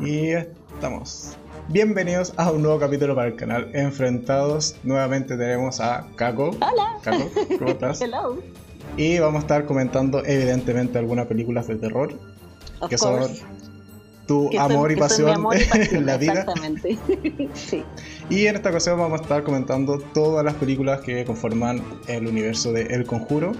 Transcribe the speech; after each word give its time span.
Y 0.00 0.28
estamos. 0.30 1.36
Bienvenidos 1.68 2.32
a 2.36 2.52
un 2.52 2.62
nuevo 2.62 2.78
capítulo 2.78 3.16
para 3.16 3.28
el 3.28 3.36
canal 3.36 3.68
Enfrentados. 3.74 4.76
Nuevamente 4.84 5.36
tenemos 5.36 5.80
a 5.80 6.06
Kako. 6.14 6.50
Hola. 6.50 6.98
Kako, 7.02 7.30
¿cómo 7.58 7.70
estás? 7.70 8.00
Hello. 8.02 8.38
Y 8.96 9.18
vamos 9.18 9.40
a 9.40 9.42
estar 9.42 9.66
comentando 9.66 10.24
evidentemente 10.24 10.98
algunas 10.98 11.26
películas 11.26 11.66
de 11.66 11.76
terror 11.76 12.18
Of 12.80 12.90
que 12.90 12.96
course. 12.96 13.36
son 13.36 13.48
tu 14.26 14.50
Que 14.50 14.56
y 14.56 14.58
pasión 14.96 15.30
amor 15.30 15.60
y 15.60 15.64
pasión, 15.64 15.96
en 15.96 16.06
la 16.06 16.16
vida. 16.16 16.40
Exactamente. 16.40 16.98
sí. 17.54 17.82
Y 18.30 18.46
en 18.46 18.54
esta 18.56 18.70
ocasión 18.70 18.98
vamos 18.98 19.20
a 19.20 19.22
estar 19.22 19.42
comentando 19.42 19.98
todas 20.14 20.44
las 20.44 20.54
películas 20.54 21.00
que 21.00 21.24
conforman 21.24 21.82
el 22.06 22.26
universo 22.28 22.72
de 22.72 22.82
El 22.82 23.04
Conjuro, 23.04 23.52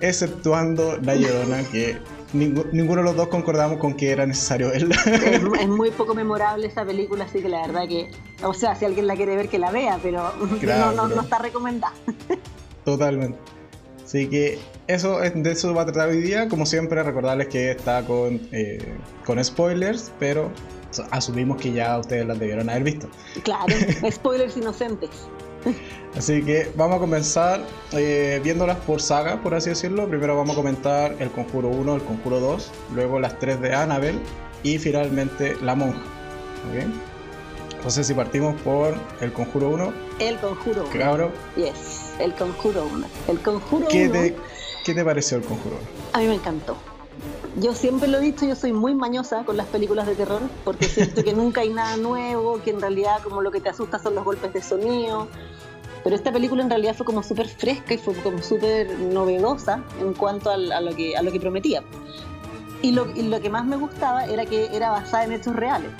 exceptuando 0.00 0.98
La 1.02 1.14
Llorona, 1.14 1.62
que 1.70 1.96
ningu- 2.34 2.66
ninguno 2.72 3.02
de 3.02 3.04
los 3.08 3.16
dos 3.16 3.28
concordamos 3.28 3.78
con 3.78 3.94
que 3.94 4.10
era 4.10 4.26
necesario 4.26 4.68
verla. 4.70 4.96
Es, 5.06 5.42
es 5.60 5.68
muy 5.68 5.90
poco 5.90 6.14
memorable 6.14 6.66
esa 6.66 6.84
película, 6.84 7.24
así 7.24 7.40
que 7.40 7.48
la 7.48 7.66
verdad 7.66 7.88
que. 7.88 8.10
O 8.42 8.54
sea, 8.54 8.74
si 8.74 8.84
alguien 8.84 9.06
la 9.06 9.16
quiere 9.16 9.36
ver, 9.36 9.48
que 9.48 9.58
la 9.58 9.70
vea, 9.70 9.98
pero 10.02 10.32
Claro, 10.60 10.92
no, 10.92 11.08
no, 11.08 11.20
está 11.22 11.38
recomendada. 11.38 11.94
Totalmente. 12.84 13.38
Así 14.04 14.28
que 14.28 14.58
eso 14.86 15.22
es- 15.22 15.40
de 15.40 15.52
eso 15.52 15.72
va 15.74 15.82
a 15.82 15.84
tratar 15.86 16.08
hoy 16.08 16.20
día. 16.20 16.48
Como 16.48 16.66
siempre, 16.66 17.02
recordarles 17.02 17.48
que 17.48 17.70
está 17.70 18.04
con, 18.04 18.40
eh, 18.52 18.78
con 19.24 19.42
spoilers, 19.44 20.10
pero 20.18 20.50
asumimos 21.12 21.60
que 21.60 21.72
ya 21.72 21.98
ustedes 21.98 22.26
las 22.26 22.38
debieron 22.38 22.68
haber 22.68 22.82
visto. 22.82 23.08
Claro, 23.44 23.72
spoilers 24.10 24.56
inocentes. 24.56 25.10
Así 26.16 26.42
que 26.42 26.70
vamos 26.74 26.96
a 26.96 26.98
comenzar 26.98 27.60
eh, 27.92 28.40
viéndolas 28.42 28.78
por 28.78 29.00
saga, 29.00 29.40
por 29.42 29.54
así 29.54 29.70
decirlo. 29.70 30.08
Primero 30.08 30.36
vamos 30.36 30.54
a 30.54 30.56
comentar 30.56 31.14
el 31.20 31.30
Conjuro 31.30 31.68
1, 31.68 31.94
el 31.96 32.02
Conjuro 32.02 32.40
2, 32.40 32.70
luego 32.94 33.20
las 33.20 33.38
3 33.38 33.60
de 33.60 33.74
Annabelle 33.74 34.18
y 34.64 34.78
finalmente 34.78 35.56
La 35.62 35.74
Monja. 35.76 36.00
¿ok? 36.00 36.84
Entonces 37.76 38.06
si 38.08 38.14
partimos 38.14 38.60
por 38.62 38.94
el 39.20 39.32
Conjuro 39.32 39.70
1, 39.70 39.92
El 40.18 40.36
conjuro 40.38 40.84
1. 40.90 40.98
cabro, 40.98 41.30
Yes, 41.56 42.12
el 42.18 42.34
conjuro 42.34 42.86
1. 42.92 43.06
El 43.28 43.40
conjuro 43.40 43.86
1. 43.86 43.88
¿qué 43.88 44.08
te, 44.08 44.36
¿qué 44.84 44.94
te 44.94 45.04
pareció 45.04 45.38
el 45.38 45.44
Conjuro 45.44 45.76
1? 45.76 45.86
A 46.12 46.18
mí 46.18 46.26
me 46.26 46.34
encantó. 46.34 46.76
Yo 47.56 47.74
siempre 47.74 48.08
lo 48.08 48.18
he 48.18 48.20
dicho, 48.20 48.46
yo 48.46 48.54
soy 48.54 48.72
muy 48.72 48.94
mañosa 48.94 49.44
con 49.44 49.56
las 49.56 49.66
películas 49.66 50.06
de 50.06 50.14
terror, 50.14 50.40
porque 50.64 50.86
siento 50.86 51.24
que 51.24 51.32
nunca 51.32 51.62
hay 51.62 51.70
nada 51.70 51.96
nuevo, 51.96 52.60
que 52.62 52.70
en 52.70 52.80
realidad 52.80 53.20
como 53.22 53.42
lo 53.42 53.50
que 53.50 53.60
te 53.60 53.68
asusta 53.68 53.98
son 53.98 54.14
los 54.14 54.24
golpes 54.24 54.52
de 54.52 54.62
sonido. 54.62 55.26
Pero 56.04 56.16
esta 56.16 56.32
película 56.32 56.62
en 56.62 56.70
realidad 56.70 56.94
fue 56.94 57.04
como 57.04 57.22
súper 57.22 57.48
fresca 57.48 57.92
y 57.94 57.98
fue 57.98 58.14
como 58.14 58.40
súper 58.42 58.90
novedosa 58.98 59.82
en 60.00 60.14
cuanto 60.14 60.50
al- 60.50 60.72
a, 60.72 60.80
lo 60.80 60.94
que, 60.94 61.16
a 61.16 61.22
lo 61.22 61.30
que 61.32 61.40
prometía. 61.40 61.82
Y 62.82 62.92
lo, 62.92 63.10
y 63.14 63.22
lo 63.22 63.40
que 63.40 63.50
más 63.50 63.66
me 63.66 63.76
gustaba 63.76 64.24
era 64.24 64.46
que 64.46 64.74
era 64.74 64.90
basada 64.90 65.24
en 65.24 65.32
hechos 65.32 65.54
reales. 65.54 65.90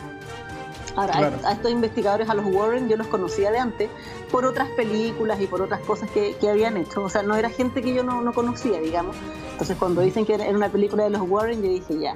Ahora, 0.96 1.14
a- 1.14 1.18
Claro. 1.18 1.36
a, 1.46 1.52
estos 1.52 1.70
investigadores, 1.70 2.28
a 2.28 2.34
los 2.34 2.46
Warren, 2.46 2.88
yo 2.88 2.96
los 2.96 3.06
conocía 3.06 3.50
de 3.50 3.58
antes 3.58 3.88
por 4.30 4.44
otras 4.44 4.68
películas 4.70 5.40
y 5.40 5.46
por 5.46 5.62
otras 5.62 5.80
cosas 5.80 6.10
que, 6.10 6.36
que 6.40 6.48
habían 6.50 6.76
hecho. 6.76 7.02
O 7.02 7.08
sea, 7.08 7.22
no 7.22 7.36
era 7.36 7.48
gente 7.50 7.82
que 7.82 7.94
yo 7.94 8.02
no, 8.02 8.20
no 8.22 8.32
conocía, 8.32 8.80
digamos. 8.80 9.16
Entonces, 9.52 9.76
cuando 9.78 10.00
dicen 10.00 10.24
que 10.26 10.34
era 10.34 10.44
una 10.50 10.68
película 10.68 11.04
de 11.04 11.10
los 11.10 11.22
Warren, 11.28 11.62
yo 11.62 11.68
dije, 11.68 11.98
ya, 11.98 12.14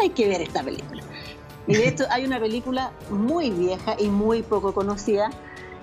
hay 0.00 0.10
que 0.10 0.28
ver 0.28 0.40
esta 0.42 0.62
película. 0.62 1.02
Y 1.66 1.74
de 1.74 1.88
hecho, 1.88 2.04
hay 2.10 2.24
una 2.24 2.38
película 2.38 2.92
muy 3.10 3.50
vieja 3.50 3.96
y 3.98 4.08
muy 4.08 4.42
poco 4.42 4.72
conocida 4.72 5.30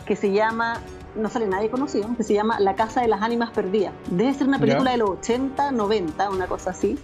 que 0.05 0.15
se 0.15 0.31
llama, 0.31 0.79
no 1.15 1.29
sale 1.29 1.47
nadie 1.47 1.69
conocido, 1.69 2.07
que 2.15 2.23
se 2.23 2.33
llama 2.33 2.59
La 2.59 2.75
Casa 2.75 3.01
de 3.01 3.07
las 3.07 3.21
Ánimas 3.21 3.51
Perdidas. 3.51 3.93
Debe 4.09 4.33
ser 4.33 4.47
una 4.47 4.59
película 4.59 4.85
Ya. 4.85 4.91
de 4.91 4.97
los 4.99 5.09
80, 5.11 5.71
90, 5.71 6.29
una 6.29 6.47
cosa 6.47 6.69
así. 6.71 6.97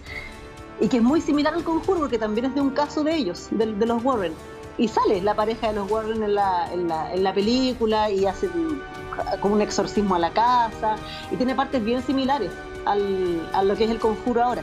Y 0.80 0.88
que 0.88 0.96
es 0.98 1.02
muy 1.02 1.20
similar 1.20 1.52
al 1.52 1.62
conjuro, 1.64 2.00
porque 2.00 2.18
también 2.18 2.46
es 2.46 2.54
de 2.54 2.62
un 2.62 2.70
caso 2.70 3.04
de 3.04 3.14
ellos, 3.14 3.48
de, 3.50 3.66
de 3.74 3.86
los 3.86 4.02
Warren. 4.02 4.32
Y 4.78 4.88
sale 4.88 5.20
la 5.20 5.34
pareja 5.34 5.68
de 5.68 5.74
los 5.74 5.90
Warren 5.90 6.22
en 6.22 6.34
la, 6.34 6.72
en 6.72 6.88
la, 6.88 7.12
en 7.12 7.22
la 7.22 7.34
película 7.34 8.10
y 8.10 8.26
hace 8.26 8.48
como 9.40 9.54
un 9.54 9.60
exorcismo 9.60 10.14
a 10.14 10.18
la 10.18 10.30
casa. 10.30 10.96
Y 11.30 11.36
tiene 11.36 11.54
partes 11.54 11.84
bien 11.84 12.02
similares 12.02 12.50
al, 12.86 13.48
a 13.52 13.62
lo 13.62 13.76
que 13.76 13.84
es 13.84 13.90
el 13.90 13.98
conjuro 13.98 14.42
ahora. 14.42 14.62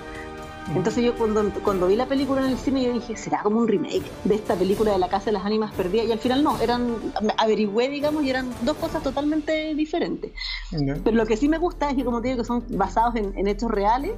Entonces 0.75 1.03
yo 1.03 1.15
cuando, 1.15 1.49
cuando 1.63 1.87
vi 1.87 1.95
la 1.95 2.07
película 2.07 2.41
en 2.41 2.51
el 2.51 2.57
cine 2.57 2.83
yo 2.83 2.93
dije, 2.93 3.15
¿será 3.15 3.41
como 3.41 3.59
un 3.59 3.67
remake 3.67 4.03
de 4.25 4.35
esta 4.35 4.55
película 4.55 4.91
de 4.91 4.99
La 4.99 5.07
Casa 5.07 5.25
de 5.25 5.31
las 5.33 5.45
Ánimas 5.45 5.73
Perdidas? 5.73 6.07
Y 6.07 6.11
al 6.11 6.19
final 6.19 6.43
no, 6.43 6.59
eran, 6.59 6.95
averigüé, 7.37 7.87
digamos, 7.87 8.23
y 8.23 8.29
eran 8.29 8.49
dos 8.63 8.75
cosas 8.75 9.01
totalmente 9.01 9.73
diferentes. 9.75 10.33
¿Ya? 10.71 10.95
Pero 11.03 11.15
lo 11.15 11.25
que 11.25 11.37
sí 11.37 11.47
me 11.47 11.57
gusta 11.57 11.89
es 11.89 11.95
que, 11.95 12.03
como 12.03 12.21
te 12.21 12.29
digo, 12.29 12.39
que 12.41 12.45
son 12.45 12.65
basados 12.69 13.15
en, 13.15 13.37
en 13.37 13.47
hechos 13.47 13.71
reales 13.71 14.11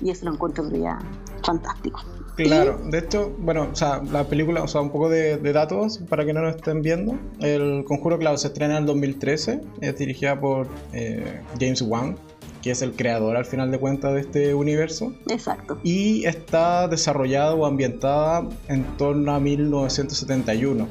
y 0.00 0.10
eso 0.10 0.26
lo 0.26 0.34
encuentro 0.34 0.64
ya 0.70 0.98
fantástico. 1.42 2.00
Claro, 2.44 2.78
de 2.84 2.98
hecho, 2.98 3.32
bueno, 3.38 3.68
o 3.72 3.76
sea, 3.76 4.00
la 4.12 4.24
película, 4.24 4.62
o 4.62 4.68
sea, 4.68 4.80
un 4.80 4.90
poco 4.90 5.08
de, 5.08 5.36
de 5.36 5.52
datos 5.52 5.98
para 6.08 6.24
que 6.24 6.32
no 6.32 6.42
nos 6.42 6.56
estén 6.56 6.82
viendo. 6.82 7.18
El 7.40 7.84
Conjuro, 7.84 8.18
claro, 8.18 8.36
se 8.38 8.48
estrena 8.48 8.74
en 8.76 8.80
el 8.80 8.86
2013, 8.86 9.60
es 9.80 9.98
dirigida 9.98 10.40
por 10.40 10.68
eh, 10.92 11.40
James 11.58 11.82
Wan, 11.82 12.16
que 12.62 12.70
es 12.72 12.82
el 12.82 12.92
creador 12.92 13.36
al 13.36 13.44
final 13.46 13.70
de 13.70 13.78
cuentas 13.78 14.12
de 14.14 14.20
este 14.20 14.54
universo, 14.54 15.14
Exacto. 15.28 15.78
y 15.82 16.24
está 16.26 16.88
desarrollada 16.88 17.54
o 17.54 17.64
ambientada 17.66 18.46
en 18.68 18.84
torno 18.96 19.32
a 19.34 19.40
1971. 19.40 20.86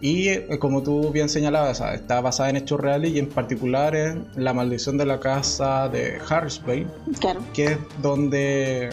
Y 0.00 0.28
eh, 0.28 0.46
como 0.58 0.82
tú 0.82 1.10
bien 1.10 1.28
señalabas, 1.30 1.80
está 1.80 2.20
basada 2.20 2.50
en 2.50 2.56
hechos 2.56 2.78
reales 2.78 3.12
y 3.12 3.18
en 3.18 3.28
particular 3.28 3.94
en 3.96 4.26
la 4.36 4.52
maldición 4.52 4.98
de 4.98 5.06
la 5.06 5.20
casa 5.20 5.88
de 5.88 6.18
Harrisburg, 6.28 6.86
Claro. 7.18 7.40
que 7.54 7.64
es 7.64 7.78
donde 8.02 8.90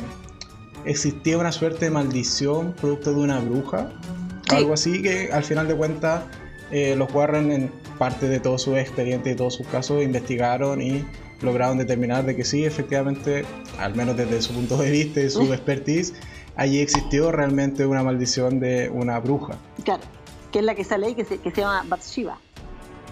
existía 0.85 1.37
una 1.37 1.51
suerte 1.51 1.85
de 1.85 1.91
maldición 1.91 2.73
producto 2.73 3.13
de 3.13 3.19
una 3.21 3.39
bruja, 3.39 3.91
Sí. 4.49 4.55
algo 4.57 4.73
así 4.73 5.01
que 5.01 5.31
al 5.31 5.43
final 5.43 5.67
de 5.67 5.75
cuentas 5.75 6.23
eh, 6.71 6.95
los 6.97 7.13
Warren 7.13 7.51
en 7.51 7.71
parte 7.97 8.27
de 8.27 8.39
todos 8.39 8.61
sus 8.63 8.75
expedientes 8.77 9.33
y 9.33 9.35
todos 9.35 9.53
sus 9.55 9.65
casos 9.67 10.03
investigaron 10.03 10.81
y 10.81 11.05
lograron 11.41 11.77
determinar 11.77 12.25
de 12.25 12.35
que 12.35 12.43
sí, 12.43 12.65
efectivamente, 12.65 13.45
al 13.79 13.95
menos 13.95 14.17
desde 14.17 14.41
su 14.41 14.53
punto 14.53 14.77
de 14.77 14.89
vista 14.91 15.21
y 15.21 15.29
su 15.29 15.41
expertise, 15.53 16.13
allí 16.55 16.79
existió 16.79 17.31
realmente 17.31 17.85
una 17.85 18.03
maldición 18.03 18.59
de 18.59 18.89
una 18.89 19.19
bruja, 19.19 19.57
Claro. 19.83 20.01
Que 20.51 20.59
es 20.59 20.65
la 20.65 20.75
que 20.75 20.83
sale 20.83 21.07
ahí, 21.07 21.15
que 21.15 21.25
se, 21.25 21.37
que 21.39 21.49
se 21.51 21.61
llama 21.61 21.83
Bathsheba. 21.87 22.37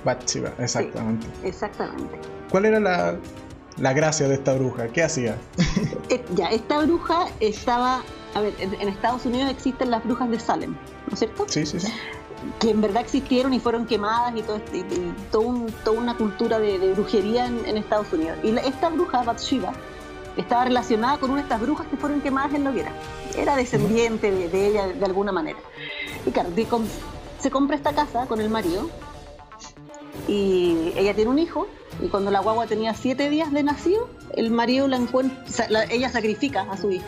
Bathsheba, 0.06 0.54
exactamente. 0.60 1.28
Exactamente. 1.44 2.16
¿Cuál 2.50 2.66
era 2.66 2.80
la, 2.80 3.18
la 3.82 3.94
gracia 3.94 4.28
de 4.28 4.36
esta 4.36 4.54
bruja? 4.54 4.88
¿Qué 4.90 5.04
hacía? 5.04 5.38
Eh, 6.10 6.24
Ya, 6.36 6.48
esta 6.48 6.80
bruja 6.84 7.28
estaba. 7.40 8.04
A 8.36 8.42
ver, 8.42 8.54
en, 8.60 8.88
Estados 8.88 9.26
Unidos 9.26 9.50
existen 9.50 9.90
las 9.92 10.04
brujas 10.04 10.30
de 10.30 10.40
Salem, 10.40 10.72
¿no 11.08 11.14
es 11.14 11.20
cierto? 11.20 11.46
Sí, 11.48 11.66
sí, 11.66 11.80
sí. 11.80 11.88
que 12.60 12.70
en 12.72 12.82
verdad 12.82 13.02
existieron 13.02 13.54
y 13.54 13.60
fueron 13.60 13.86
quemadas 13.86 14.34
y, 14.36 14.42
todo, 14.42 14.56
este- 14.58 14.78
y- 14.78 14.82
y 14.82 15.14
todo 15.32 15.42
un- 15.44 15.72
toda 15.86 15.98
una 16.00 16.16
cultura 16.18 16.60
de, 16.60 16.80
de 16.80 16.94
brujería 16.94 17.46
en, 17.46 17.66
en 17.66 17.78
Estados 17.78 18.12
Unidos. 18.14 18.38
Y 18.44 18.52
la- 18.52 18.62
esta 18.62 18.90
bruja, 18.90 19.24
Bathsheba, 19.24 19.72
estaba 20.38 20.64
relacionada 20.66 21.18
con 21.18 21.30
una 21.32 21.40
de 21.42 21.44
estas 21.44 21.62
brujas 21.62 21.88
que 21.88 21.98
fueron 21.98 22.20
quemadas 22.22 22.54
en 22.54 22.64
la 22.64 22.70
hoguera. 22.72 22.92
Era 23.38 23.56
descendiente 23.56 24.32
de, 24.32 24.50
de 24.50 24.68
ella 24.68 24.88
de 24.88 25.06
alguna 25.06 25.32
manera. 25.32 25.60
Y 26.26 26.32
claro, 26.32 26.50
se 27.40 27.52
compra 27.52 27.76
esta 27.76 27.94
casa 27.94 28.26
con 28.28 28.40
el 28.42 28.50
marido 28.50 28.90
y 30.28 30.94
ella 30.96 31.14
tiene 31.14 31.30
un 31.32 31.40
hijo 31.40 31.68
y 32.04 32.08
cuando 32.08 32.32
la 32.32 32.40
guagua 32.40 32.68
tenía 32.68 32.94
siete 32.94 33.30
días 33.30 33.52
de 33.52 33.64
nacido, 33.64 34.08
el 34.34 34.52
marido 34.52 34.88
la 34.88 34.98
encuentra, 34.98 35.68
la- 35.70 35.84
ella 35.86 36.10
sacrifica 36.10 36.66
a 36.70 36.78
su 36.78 36.92
hijo, 36.92 37.06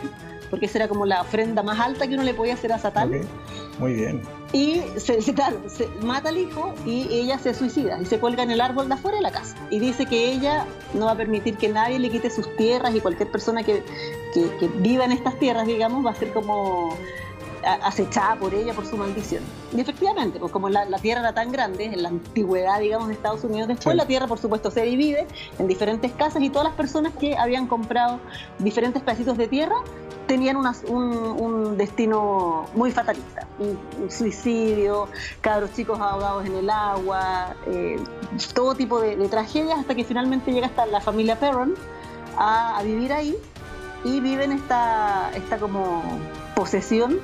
porque 0.50 0.66
esa 0.66 0.78
era 0.78 0.88
como 0.88 1.06
la 1.06 1.22
ofrenda 1.22 1.62
más 1.62 1.80
alta 1.80 2.06
que 2.06 2.14
uno 2.14 2.22
le 2.22 2.34
podía 2.34 2.54
hacer 2.54 2.72
a 2.72 2.78
Satán. 2.78 3.08
Ok, 3.14 3.20
Muy 3.80 3.94
bien. 3.94 4.22
Y 4.52 4.82
se, 4.98 5.20
se- 5.20 5.34
claro, 5.34 5.60
se 5.66 5.88
mata 6.00 6.28
al 6.28 6.38
hijo 6.38 6.74
y 6.86 7.08
ella 7.10 7.38
se 7.40 7.54
suicida 7.54 8.00
y 8.00 8.06
se 8.06 8.20
cuelga 8.20 8.44
en 8.44 8.52
el 8.52 8.60
árbol 8.60 8.86
de 8.86 8.94
afuera 8.94 9.16
de 9.16 9.22
la 9.22 9.32
casa. 9.32 9.56
Y 9.68 9.80
dice 9.80 10.06
que 10.06 10.30
ella 10.32 10.64
no 10.92 11.06
va 11.06 11.12
a 11.12 11.16
permitir 11.16 11.56
que 11.56 11.68
nadie 11.70 11.98
le 11.98 12.08
quite 12.08 12.30
sus 12.30 12.54
tierras 12.56 12.94
y 12.94 13.00
cualquier 13.00 13.28
persona 13.32 13.64
que, 13.64 13.82
que- 14.32 14.56
que 14.60 14.68
viva 14.68 15.04
en 15.04 15.10
estas 15.10 15.36
tierras, 15.40 15.66
digamos, 15.66 16.06
va 16.06 16.10
a 16.12 16.14
ser 16.14 16.32
como 16.32 16.96
acechada 17.64 18.36
por 18.36 18.54
ella 18.54 18.72
por 18.74 18.86
su 18.86 18.96
maldición. 18.96 19.42
Y 19.76 19.80
efectivamente, 19.80 20.38
pues 20.38 20.52
como 20.52 20.68
la, 20.68 20.84
la 20.84 20.98
tierra 20.98 21.20
era 21.20 21.32
tan 21.34 21.50
grande, 21.52 21.84
en 21.86 22.02
la 22.02 22.08
antigüedad, 22.10 22.78
digamos, 22.80 23.08
de 23.08 23.14
Estados 23.14 23.42
Unidos, 23.44 23.68
después 23.68 23.92
Sí. 23.94 23.96
la 23.98 24.06
tierra, 24.06 24.26
por 24.26 24.38
supuesto, 24.38 24.70
se 24.70 24.82
divide 24.82 25.26
en 25.58 25.66
diferentes 25.66 26.12
casas 26.12 26.42
y 26.42 26.50
todas 26.50 26.64
las 26.68 26.74
personas 26.76 27.12
que 27.18 27.36
habían 27.36 27.66
comprado 27.66 28.20
diferentes 28.58 29.02
pedacitos 29.02 29.36
de 29.36 29.48
tierra 29.48 29.76
tenían 30.26 30.56
unas- 30.56 30.84
un, 30.88 31.12
un 31.12 31.76
destino 31.76 32.66
muy 32.74 32.90
fatalista. 32.92 33.46
Un, 33.58 33.78
un 34.02 34.10
suicidio, 34.10 35.08
cabros 35.40 35.72
chicos 35.74 36.00
ahogados 36.00 36.44
en 36.46 36.54
el 36.56 36.70
agua, 36.70 37.54
eh, 37.66 37.96
todo 38.54 38.74
tipo 38.74 39.00
de, 39.00 39.16
de 39.16 39.28
tragedias 39.28 39.78
hasta 39.78 39.94
que 39.94 40.02
finalmente 40.04 40.50
llega 40.52 40.66
hasta 40.66 40.86
la 40.86 41.00
familia 41.00 41.38
Perron 41.38 41.74
a, 42.36 42.78
a 42.78 42.82
vivir 42.82 43.12
ahí 43.12 43.36
y 44.04 44.20
viven 44.20 44.50
esta, 44.52 45.30
esta 45.34 45.58
como 45.58 46.02
posesión 46.56 47.18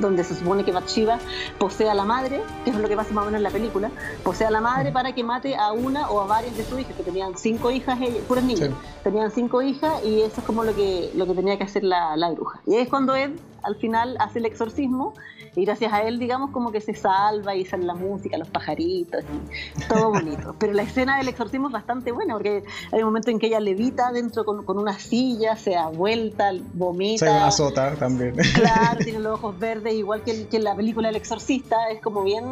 donde 0.00 0.24
se 0.24 0.34
supone 0.34 0.64
que 0.64 0.72
Bathsheba 0.72 1.18
posee 1.58 1.88
a 1.90 1.94
la 1.94 2.04
madre, 2.04 2.40
que 2.64 2.70
es 2.70 2.76
lo 2.76 2.88
que 2.88 2.96
pasa 2.96 3.12
más 3.12 3.22
o 3.22 3.26
menos 3.26 3.38
en 3.38 3.42
la 3.44 3.50
película, 3.50 3.90
posee 4.22 4.46
a 4.46 4.50
la 4.50 4.60
madre 4.60 4.92
para 4.92 5.14
que 5.14 5.22
mate 5.24 5.56
a 5.56 5.72
una 5.72 6.10
o 6.10 6.20
a 6.20 6.26
varias 6.26 6.56
de 6.56 6.64
sus 6.64 6.80
hijas, 6.80 6.94
que 6.96 7.02
tenían 7.02 7.36
cinco 7.36 7.70
hijas, 7.70 8.00
ellas, 8.00 8.22
puras 8.28 8.44
niñas, 8.44 8.68
Sí. 8.70 8.74
tenían 9.04 9.30
cinco 9.30 9.62
hijas 9.62 10.04
y 10.04 10.22
eso 10.22 10.40
es 10.40 10.46
como 10.46 10.64
lo 10.64 10.74
que, 10.74 11.10
lo 11.14 11.26
que 11.26 11.34
tenía 11.34 11.56
que 11.58 11.64
hacer 11.64 11.84
la, 11.84 12.16
la 12.16 12.30
bruja. 12.30 12.60
Y 12.66 12.76
es 12.76 12.88
cuando 12.88 13.14
Ed 13.14 13.30
al 13.62 13.76
final 13.76 14.16
hace 14.20 14.38
el 14.38 14.46
exorcismo 14.46 15.12
y 15.56 15.64
gracias 15.64 15.92
a 15.92 16.02
él, 16.02 16.18
digamos, 16.18 16.50
como 16.50 16.70
que 16.70 16.80
se 16.80 16.94
salva 16.94 17.54
y 17.56 17.64
sale 17.64 17.84
la 17.84 17.94
música, 17.94 18.36
los 18.36 18.48
pajaritos 18.48 19.22
y 19.24 19.88
todo 19.88 20.10
bonito. 20.10 20.54
Pero 20.58 20.72
la 20.74 20.82
escena 20.82 21.16
del 21.16 21.28
exorcismo 21.28 21.68
es 21.68 21.72
bastante 21.72 22.12
buena 22.12 22.34
porque 22.34 22.62
hay 22.92 22.98
un 23.00 23.06
momento 23.06 23.30
en 23.30 23.38
que 23.38 23.46
ella 23.46 23.58
levita 23.58 24.12
dentro 24.12 24.44
con, 24.44 24.64
con 24.64 24.78
una 24.78 24.98
silla, 24.98 25.56
se 25.56 25.70
da 25.70 25.88
vuelta, 25.88 26.52
vomita. 26.74 27.26
Se 27.26 27.30
azota 27.32 27.94
también. 27.96 28.34
Claro, 28.54 28.98
tiene 29.02 29.18
los 29.18 29.34
ojos 29.38 29.58
verdes, 29.58 29.85
igual 29.92 30.22
que, 30.22 30.58
la 30.58 30.74
película 30.74 31.08
El 31.08 31.16
Exorcista, 31.16 31.76
es 31.90 32.00
como 32.00 32.22
bien, 32.22 32.44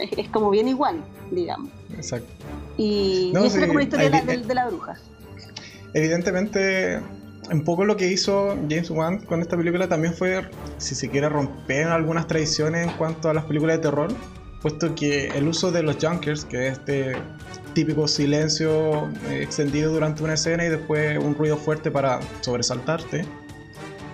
es, 0.00 0.28
como 0.28 0.50
bien 0.50 0.68
igual, 0.68 1.02
digamos. 1.30 1.70
Exacto. 1.94 2.32
Y, 2.76 3.32
y 3.34 3.46
esa 3.46 3.66
como 3.66 3.78
la 3.78 3.84
historia 3.84 4.10
de 4.10 4.54
la 4.54 4.66
bruja. 4.68 4.96
Evidentemente 5.94 7.00
un 7.50 7.64
poco 7.64 7.84
lo 7.84 7.96
que 7.96 8.08
hizo 8.08 8.56
James 8.68 8.90
Wan 8.90 9.18
con 9.18 9.40
esta 9.40 9.56
película 9.56 9.88
también 9.88 10.14
fue, 10.14 10.48
si 10.78 10.94
se 10.94 11.08
quiere, 11.08 11.28
romper 11.28 11.88
algunas 11.88 12.26
tradiciones 12.26 12.88
en 12.88 12.96
cuanto 12.96 13.28
a 13.28 13.34
las 13.34 13.44
películas 13.44 13.76
de 13.78 13.82
terror, 13.82 14.14
puesto 14.60 14.94
que 14.94 15.28
el 15.28 15.48
uso 15.48 15.72
de 15.72 15.82
los 15.82 15.96
junkers, 16.00 16.44
que 16.44 16.68
es 16.68 16.78
este 16.78 17.12
típico 17.74 18.06
silencio 18.06 19.08
eh, 19.28 19.42
extendido 19.42 19.92
durante 19.92 20.22
una 20.22 20.34
escena 20.34 20.64
y 20.64 20.68
después 20.68 21.18
un 21.18 21.34
ruido 21.34 21.56
fuerte 21.56 21.90
para 21.90 22.20
sobresaltarte. 22.40 23.24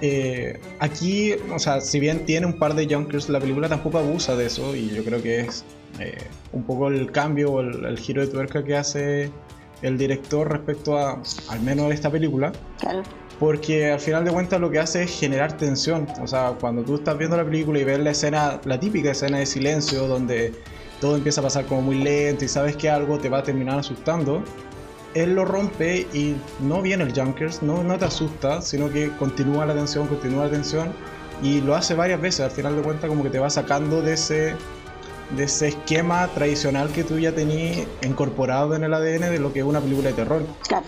Eh, 0.00 0.58
aquí, 0.78 1.32
o 1.52 1.58
sea, 1.58 1.80
si 1.80 1.98
bien 2.00 2.24
tiene 2.24 2.46
un 2.46 2.58
par 2.58 2.74
de 2.74 2.86
junkers, 2.92 3.28
la 3.28 3.40
película 3.40 3.68
tampoco 3.68 3.98
abusa 3.98 4.36
de 4.36 4.46
eso 4.46 4.74
y 4.76 4.90
yo 4.90 5.04
creo 5.04 5.22
que 5.22 5.40
es 5.40 5.64
eh, 5.98 6.18
un 6.52 6.62
poco 6.62 6.88
el 6.88 7.10
cambio 7.10 7.52
o 7.52 7.60
el, 7.60 7.84
el, 7.84 7.98
giro 7.98 8.20
de 8.20 8.28
tuerca 8.28 8.62
que 8.62 8.76
hace 8.76 9.30
el 9.82 9.98
director 9.98 10.50
respecto 10.50 10.96
a, 10.98 11.20
al 11.48 11.60
menos 11.62 11.92
esta 11.92 12.10
película. 12.10 12.52
Claro. 12.80 13.02
Porque 13.38 13.92
al 13.92 14.00
final 14.00 14.24
de 14.24 14.32
cuentas 14.32 14.60
lo 14.60 14.70
que 14.70 14.80
hace 14.80 15.04
es 15.04 15.18
generar 15.18 15.56
tensión. 15.56 16.08
O 16.20 16.26
sea, 16.26 16.54
cuando 16.60 16.82
tú 16.82 16.96
estás 16.96 17.16
viendo 17.16 17.36
la 17.36 17.44
película 17.44 17.78
y 17.78 17.84
ves 17.84 18.00
la 18.00 18.10
escena, 18.10 18.60
la 18.64 18.80
típica 18.80 19.12
escena 19.12 19.38
de 19.38 19.46
silencio, 19.46 20.08
donde 20.08 20.52
todo 21.00 21.16
empieza 21.16 21.40
a 21.40 21.44
pasar 21.44 21.64
como 21.66 21.82
muy 21.82 21.98
lento 21.98 22.44
y 22.44 22.48
sabes 22.48 22.76
que 22.76 22.90
algo 22.90 23.18
te 23.18 23.28
va 23.28 23.38
a 23.38 23.42
terminar 23.42 23.78
asustando, 23.78 24.42
él 25.14 25.34
lo 25.34 25.44
rompe 25.44 26.06
y 26.12 26.37
no 26.60 26.82
viene 26.82 27.05
el 27.05 27.14
Junkers, 27.14 27.62
no, 27.62 27.82
no 27.82 27.99
te 27.99 28.05
asusta, 28.05 28.60
sino 28.62 28.90
que 28.90 29.10
continúa 29.16 29.66
la 29.66 29.75
tensión, 29.75 30.06
continúa 30.06 30.44
la 30.44 30.50
tensión 30.50 30.93
y 31.43 31.60
lo 31.60 31.75
hace 31.75 31.94
varias 31.94 32.20
veces. 32.20 32.40
Al 32.40 32.50
final 32.50 32.76
de 32.76 32.82
cuentas, 32.82 33.08
como 33.08 33.22
que 33.22 33.31
te 33.31 33.38
va 33.38 33.50
sacando 33.50 34.02
de 34.02 34.14
ese 34.14 34.55
de 35.37 35.44
ese 35.44 35.69
esquema 35.69 36.26
tradicional 36.28 36.90
que 36.90 37.05
tú 37.05 37.19
ya 37.19 37.32
tenías 37.32 37.87
incorporado 38.02 38.75
en 38.75 38.84
el 38.84 38.94
ADN 38.94 39.31
de 39.31 39.38
lo 39.38 39.52
que 39.52 39.58
es 39.58 39.64
una 39.64 39.81
película 39.81 40.08
de 40.08 40.14
terror. 40.14 40.43
Claro. 40.66 40.87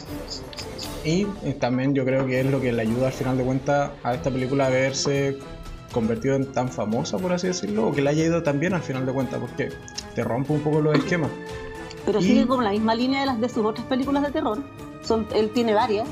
Y 1.04 1.26
eh, 1.44 1.54
también 1.58 1.94
yo 1.94 2.04
creo 2.04 2.26
que 2.26 2.40
es 2.40 2.46
lo 2.46 2.60
que 2.60 2.72
le 2.72 2.82
ayuda 2.82 3.08
al 3.08 3.12
final 3.12 3.36
de 3.36 3.44
cuentas 3.44 3.90
a 4.02 4.14
esta 4.14 4.30
película 4.30 4.66
a 4.66 4.70
verse 4.70 5.38
convertido 5.92 6.36
en 6.36 6.46
tan 6.52 6.68
famosa, 6.68 7.18
por 7.18 7.32
así 7.32 7.48
decirlo, 7.48 7.88
o 7.88 7.92
que 7.92 8.00
le 8.00 8.10
haya 8.10 8.24
ido 8.24 8.42
tan 8.42 8.60
bien 8.60 8.74
al 8.74 8.82
final 8.82 9.04
de 9.04 9.12
cuentas, 9.12 9.40
porque 9.40 9.70
te 10.14 10.22
rompe 10.22 10.52
un 10.52 10.60
poco 10.60 10.80
los 10.80 10.96
esquemas. 10.96 11.30
Pero 12.06 12.20
sigue 12.20 12.46
con 12.46 12.64
la 12.64 12.70
misma 12.70 12.94
línea 12.94 13.20
de 13.20 13.26
las 13.26 13.40
de 13.40 13.48
sus 13.48 13.64
otras 13.64 13.86
películas 13.86 14.22
de 14.22 14.30
terror. 14.30 14.58
Son, 15.02 15.26
él 15.34 15.50
tiene 15.50 15.74
varias 15.74 16.08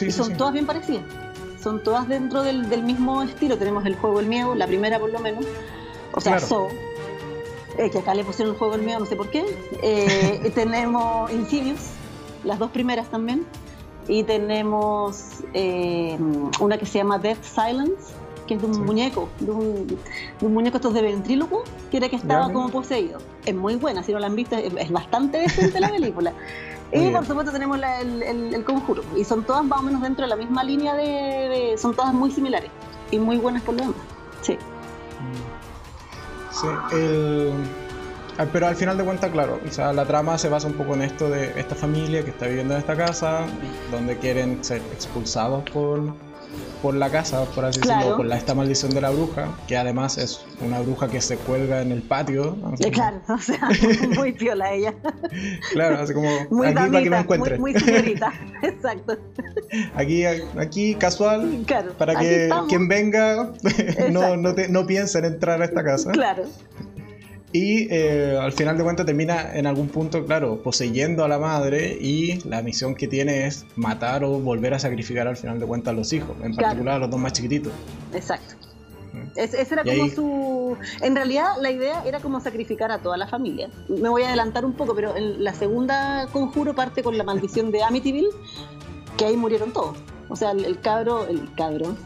y 0.00 0.10
son 0.10 0.36
todas 0.36 0.52
bien 0.52 0.66
parecidas. 0.66 1.04
Son 1.62 1.82
todas 1.82 2.08
dentro 2.08 2.42
del, 2.42 2.82
mismo 2.82 3.22
estilo. 3.22 3.58
Tenemos 3.58 3.84
el 3.84 3.96
juego 3.96 4.20
El 4.20 4.26
Miedo, 4.26 4.54
la 4.54 4.66
primera 4.66 4.98
por 4.98 5.10
lo 5.10 5.18
menos. 5.18 5.44
O 6.12 6.20
sea, 6.20 6.40
So, 6.40 6.68
eh, 7.76 7.90
que 7.90 7.98
acá 7.98 8.14
le 8.14 8.24
pusieron 8.24 8.54
el 8.54 8.58
juego 8.58 8.74
El 8.74 8.82
Miedo, 8.82 9.00
no 9.00 9.06
sé 9.06 9.16
por 9.16 9.28
qué. 9.28 9.44
Eh, 9.82 10.50
tenemos 10.54 11.30
Insidious, 11.30 11.80
las 12.44 12.58
dos 12.58 12.70
primeras 12.70 13.08
también. 13.10 13.44
Y 14.06 14.22
tenemos 14.22 15.40
eh, 15.52 16.18
una 16.60 16.78
que 16.78 16.86
se 16.86 16.98
llama 16.98 17.18
Death 17.18 17.42
Silence, 17.42 18.14
que 18.46 18.54
es 18.54 18.60
de 18.60 18.66
un 18.66 18.84
muñeco, 18.86 19.28
de 19.38 19.50
un, 19.50 19.98
muñeco 20.40 20.78
estos 20.78 20.94
de 20.94 21.02
ventríloco, 21.02 21.64
que 21.90 21.98
era 21.98 22.08
que 22.08 22.16
estaba 22.16 22.50
como 22.50 22.70
poseído. 22.70 23.18
Es 23.48 23.54
muy 23.54 23.76
buena, 23.76 24.02
si 24.02 24.12
no 24.12 24.18
la 24.18 24.26
han 24.26 24.36
visto, 24.36 24.56
es, 24.56 24.90
bastante 24.90 25.38
decente 25.38 25.80
la 25.80 25.88
película. 25.88 26.32
y 26.92 27.10
por 27.10 27.26
supuesto 27.26 27.52
tenemos 27.52 27.78
el, 28.00 28.64
conjuro, 28.64 29.02
y 29.16 29.24
son 29.24 29.44
todas 29.44 29.64
más 29.64 29.80
o 29.80 29.82
menos 29.82 30.02
dentro 30.02 30.24
de 30.24 30.28
la 30.28 30.36
misma 30.36 30.64
línea 30.64 30.94
de, 30.94 31.74
son 31.78 31.94
todas 31.94 32.12
muy 32.12 32.30
similares 32.30 32.70
y 33.10 33.18
muy 33.18 33.36
buenas 33.36 33.62
por 33.62 33.74
lo 33.74 33.80
demás. 33.82 33.96
Sí. 34.42 34.58
Sí, 36.50 36.66
el 36.92 37.52
Ah, 38.38 38.46
pero 38.52 38.68
al 38.68 38.76
final 38.76 38.96
de 38.96 39.02
cuentas, 39.02 39.32
claro, 39.32 39.58
o 39.66 39.72
sea, 39.72 39.92
la 39.92 40.06
trama 40.06 40.38
se 40.38 40.48
basa 40.48 40.68
un 40.68 40.74
poco 40.74 40.94
en 40.94 41.02
esto 41.02 41.28
de 41.28 41.58
esta 41.58 41.74
familia 41.74 42.22
que 42.22 42.30
está 42.30 42.46
viviendo 42.46 42.74
en 42.74 42.78
esta 42.78 42.96
casa, 42.96 43.46
donde 43.90 44.16
quieren 44.16 44.62
ser 44.62 44.80
expulsados 44.92 45.68
por, 45.70 46.14
por 46.82 46.94
la 46.94 47.10
casa, 47.10 47.44
por 47.54 47.64
así 47.64 47.80
decirlo, 47.80 48.16
por 48.16 48.26
la, 48.26 48.36
esta 48.36 48.54
maldición 48.54 48.92
de 48.92 49.00
la 49.00 49.10
bruja, 49.10 49.48
que 49.66 49.76
además 49.76 50.16
es 50.18 50.44
una 50.60 50.80
bruja 50.80 51.08
que 51.08 51.20
se 51.20 51.36
cuelga 51.36 51.82
en 51.82 51.92
el 51.92 52.02
patio. 52.02 52.56
Eh, 52.78 52.90
claro, 52.90 53.20
o 53.28 53.38
sea, 53.38 53.68
muy 54.16 54.32
piola 54.32 54.72
ella. 54.72 54.94
claro, 55.72 55.98
así 55.98 56.14
como 56.14 56.28
muy 56.50 56.68
aquí 56.68 56.74
para 56.74 57.02
que 57.02 57.08
encuentre. 57.08 57.58
Muy, 57.58 57.74
señorita, 57.74 58.32
exacto. 58.62 59.18
Aquí, 59.94 60.24
aquí 60.24 60.94
casual, 60.94 61.64
para 61.98 62.14
que 62.14 62.50
quien 62.68 62.88
venga 62.88 63.52
no, 64.10 64.36
no, 64.36 64.54
te, 64.54 64.68
no 64.68 64.86
piense 64.86 65.18
en 65.18 65.24
entrar 65.24 65.60
a 65.60 65.64
esta 65.64 65.82
casa. 65.82 66.12
Claro. 66.12 66.44
Y 67.52 67.88
eh, 67.90 68.38
al 68.38 68.52
final 68.52 68.76
de 68.76 68.84
cuentas 68.84 69.06
termina 69.06 69.54
en 69.54 69.66
algún 69.66 69.88
punto, 69.88 70.24
claro, 70.26 70.62
poseyendo 70.62 71.24
a 71.24 71.28
la 71.28 71.38
madre 71.38 71.96
y 71.98 72.40
la 72.46 72.60
misión 72.60 72.94
que 72.94 73.08
tiene 73.08 73.46
es 73.46 73.64
matar 73.74 74.22
o 74.22 74.38
volver 74.38 74.74
a 74.74 74.78
sacrificar 74.78 75.26
al 75.26 75.36
final 75.36 75.58
de 75.58 75.66
cuentas 75.66 75.92
a 75.92 75.96
los 75.96 76.12
hijos, 76.12 76.36
en 76.42 76.54
particular 76.54 76.96
a 76.96 76.98
los 76.98 77.10
dos 77.10 77.18
más 77.18 77.32
chiquititos. 77.32 77.72
Exacto. 78.12 78.54
ese 79.36 79.66
era 79.72 79.82
como 79.82 80.08
su... 80.10 80.76
En 81.00 81.16
realidad 81.16 81.52
la 81.58 81.70
idea 81.70 82.02
era 82.04 82.20
como 82.20 82.38
sacrificar 82.40 82.92
a 82.92 82.98
toda 82.98 83.16
la 83.16 83.26
familia. 83.26 83.70
Me 83.88 84.10
voy 84.10 84.24
a 84.24 84.28
adelantar 84.28 84.66
un 84.66 84.74
poco, 84.74 84.94
pero 84.94 85.16
en 85.16 85.42
la 85.42 85.54
segunda 85.54 86.28
conjuro 86.30 86.74
parte 86.74 87.02
con 87.02 87.16
la 87.16 87.24
maldición 87.24 87.70
de 87.70 87.82
Amityville, 87.82 88.28
que 89.16 89.24
ahí 89.24 89.38
murieron 89.38 89.72
todos. 89.72 89.96
O 90.28 90.36
sea, 90.36 90.50
el, 90.50 90.66
el 90.66 90.80
cabro, 90.80 91.26
el 91.26 91.50
cabro, 91.54 91.96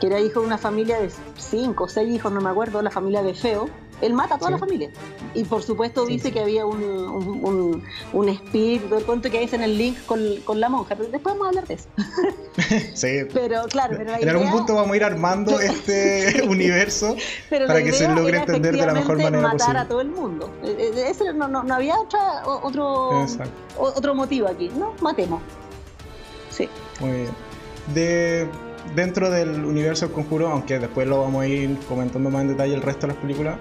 que 0.00 0.08
era 0.08 0.18
hijo 0.18 0.40
de 0.40 0.46
una 0.46 0.58
familia 0.58 1.00
de 1.00 1.10
cinco 1.36 1.84
o 1.84 1.88
seis 1.88 2.12
hijos, 2.12 2.32
no 2.32 2.40
me 2.40 2.50
acuerdo, 2.50 2.82
la 2.82 2.90
familia 2.90 3.22
de 3.22 3.34
Feo, 3.34 3.70
él 4.00 4.14
mata 4.14 4.36
a 4.36 4.38
toda 4.38 4.50
la 4.50 4.58
familia. 4.58 4.90
Y 5.34 5.44
por 5.44 5.62
supuesto 5.62 6.06
dice 6.06 6.32
que 6.32 6.40
había 6.40 6.66
un, 6.66 6.82
un, 6.82 7.82
un, 8.12 8.28
espíritu, 8.28 8.94
el 8.94 9.04
cuento 9.04 9.30
que 9.30 9.40
dice 9.40 9.56
en 9.56 9.62
el 9.62 9.76
link 9.76 9.98
con, 10.06 10.20
con, 10.44 10.60
la 10.60 10.68
monja, 10.68 10.94
pero 10.96 11.10
después 11.10 11.34
vamos 11.34 11.46
a 11.46 11.48
hablar 11.48 11.66
de 11.66 11.74
eso. 11.74 11.88
sí. 12.94 13.28
Pero 13.32 13.64
claro, 13.68 13.96
pero 13.96 14.14
En 14.16 14.28
algún 14.28 14.50
punto 14.50 14.74
vamos 14.74 14.92
a 14.92 14.96
ir 14.96 15.04
armando 15.04 15.60
este 15.60 16.42
universo 16.48 17.16
para 17.48 17.82
que 17.82 17.92
se 17.92 18.08
logre 18.08 18.38
entender 18.38 18.76
de 18.76 18.86
la 18.86 18.94
mejor 18.94 19.16
manera 19.18 19.40
matar 19.40 19.58
posible. 19.58 19.78
a 19.78 19.88
todo 19.88 20.00
el 20.00 20.08
mundo. 20.08 20.50
Eh, 20.62 20.92
eh, 20.94 21.04
ese 21.08 21.32
no, 21.32 21.48
no, 21.48 21.62
no 21.62 21.74
había 21.74 21.98
otra, 21.98 22.42
otro, 22.46 23.26
otro 23.76 24.14
motivo 24.14 24.48
aquí, 24.48 24.70
¿no? 24.76 24.94
Matemos. 25.00 25.42
Sí. 26.50 26.68
Muy 27.00 27.10
bien. 27.10 27.30
De 27.94 28.48
dentro 28.94 29.30
del 29.30 29.64
universo 29.64 30.06
del 30.06 30.14
conjuro, 30.14 30.48
aunque 30.48 30.78
después 30.78 31.06
lo 31.06 31.20
vamos 31.20 31.42
a 31.42 31.46
ir 31.46 31.78
comentando 31.88 32.30
más 32.30 32.42
en 32.42 32.48
detalle 32.48 32.74
el 32.74 32.82
resto 32.82 33.06
de 33.06 33.12
las 33.12 33.22
películas, 33.22 33.56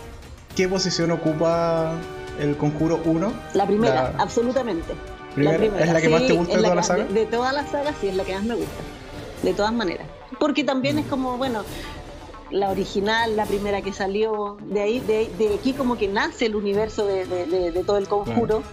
¿qué 0.57 0.67
posición 0.67 1.11
ocupa 1.11 1.93
el 2.39 2.57
Conjuro 2.57 2.99
1? 3.05 3.33
La 3.53 3.67
primera, 3.67 4.13
absolutamente. 4.17 4.91
la 5.35 5.55
primera. 5.55 5.85
¿Es 5.85 5.93
la 5.93 6.01
que 6.01 6.09
más 6.09 6.25
te 6.25 6.33
gusta 6.33 6.57
de 6.57 6.63
toda 6.63 6.75
la 6.75 6.83
saga? 6.83 7.03
De, 7.05 7.25
todas 7.27 7.53
las 7.53 7.69
sagas, 7.69 7.95
sí, 8.01 8.07
es 8.07 8.15
la 8.15 8.23
que 8.23 8.33
más 8.33 8.43
me 8.43 8.55
gusta. 8.55 8.81
De 9.43 9.53
todas 9.53 9.71
maneras. 9.71 10.07
Porque 10.39 10.63
también 10.63 10.97
es 10.97 11.05
como, 11.05 11.37
bueno, 11.37 11.61
la 12.49 12.71
original, 12.71 13.35
la 13.35 13.45
primera 13.45 13.83
que 13.83 13.93
salió, 13.93 14.57
de 14.61 14.81
ahí, 14.81 14.99
de, 14.99 15.29
de 15.37 15.53
aquí 15.53 15.73
como 15.73 15.95
que 15.95 16.07
nace 16.07 16.47
el 16.47 16.55
universo 16.55 17.05
de, 17.05 17.25
de 17.27 17.83
todo 17.83 17.99
el 17.99 18.07
conjuro. 18.07 18.63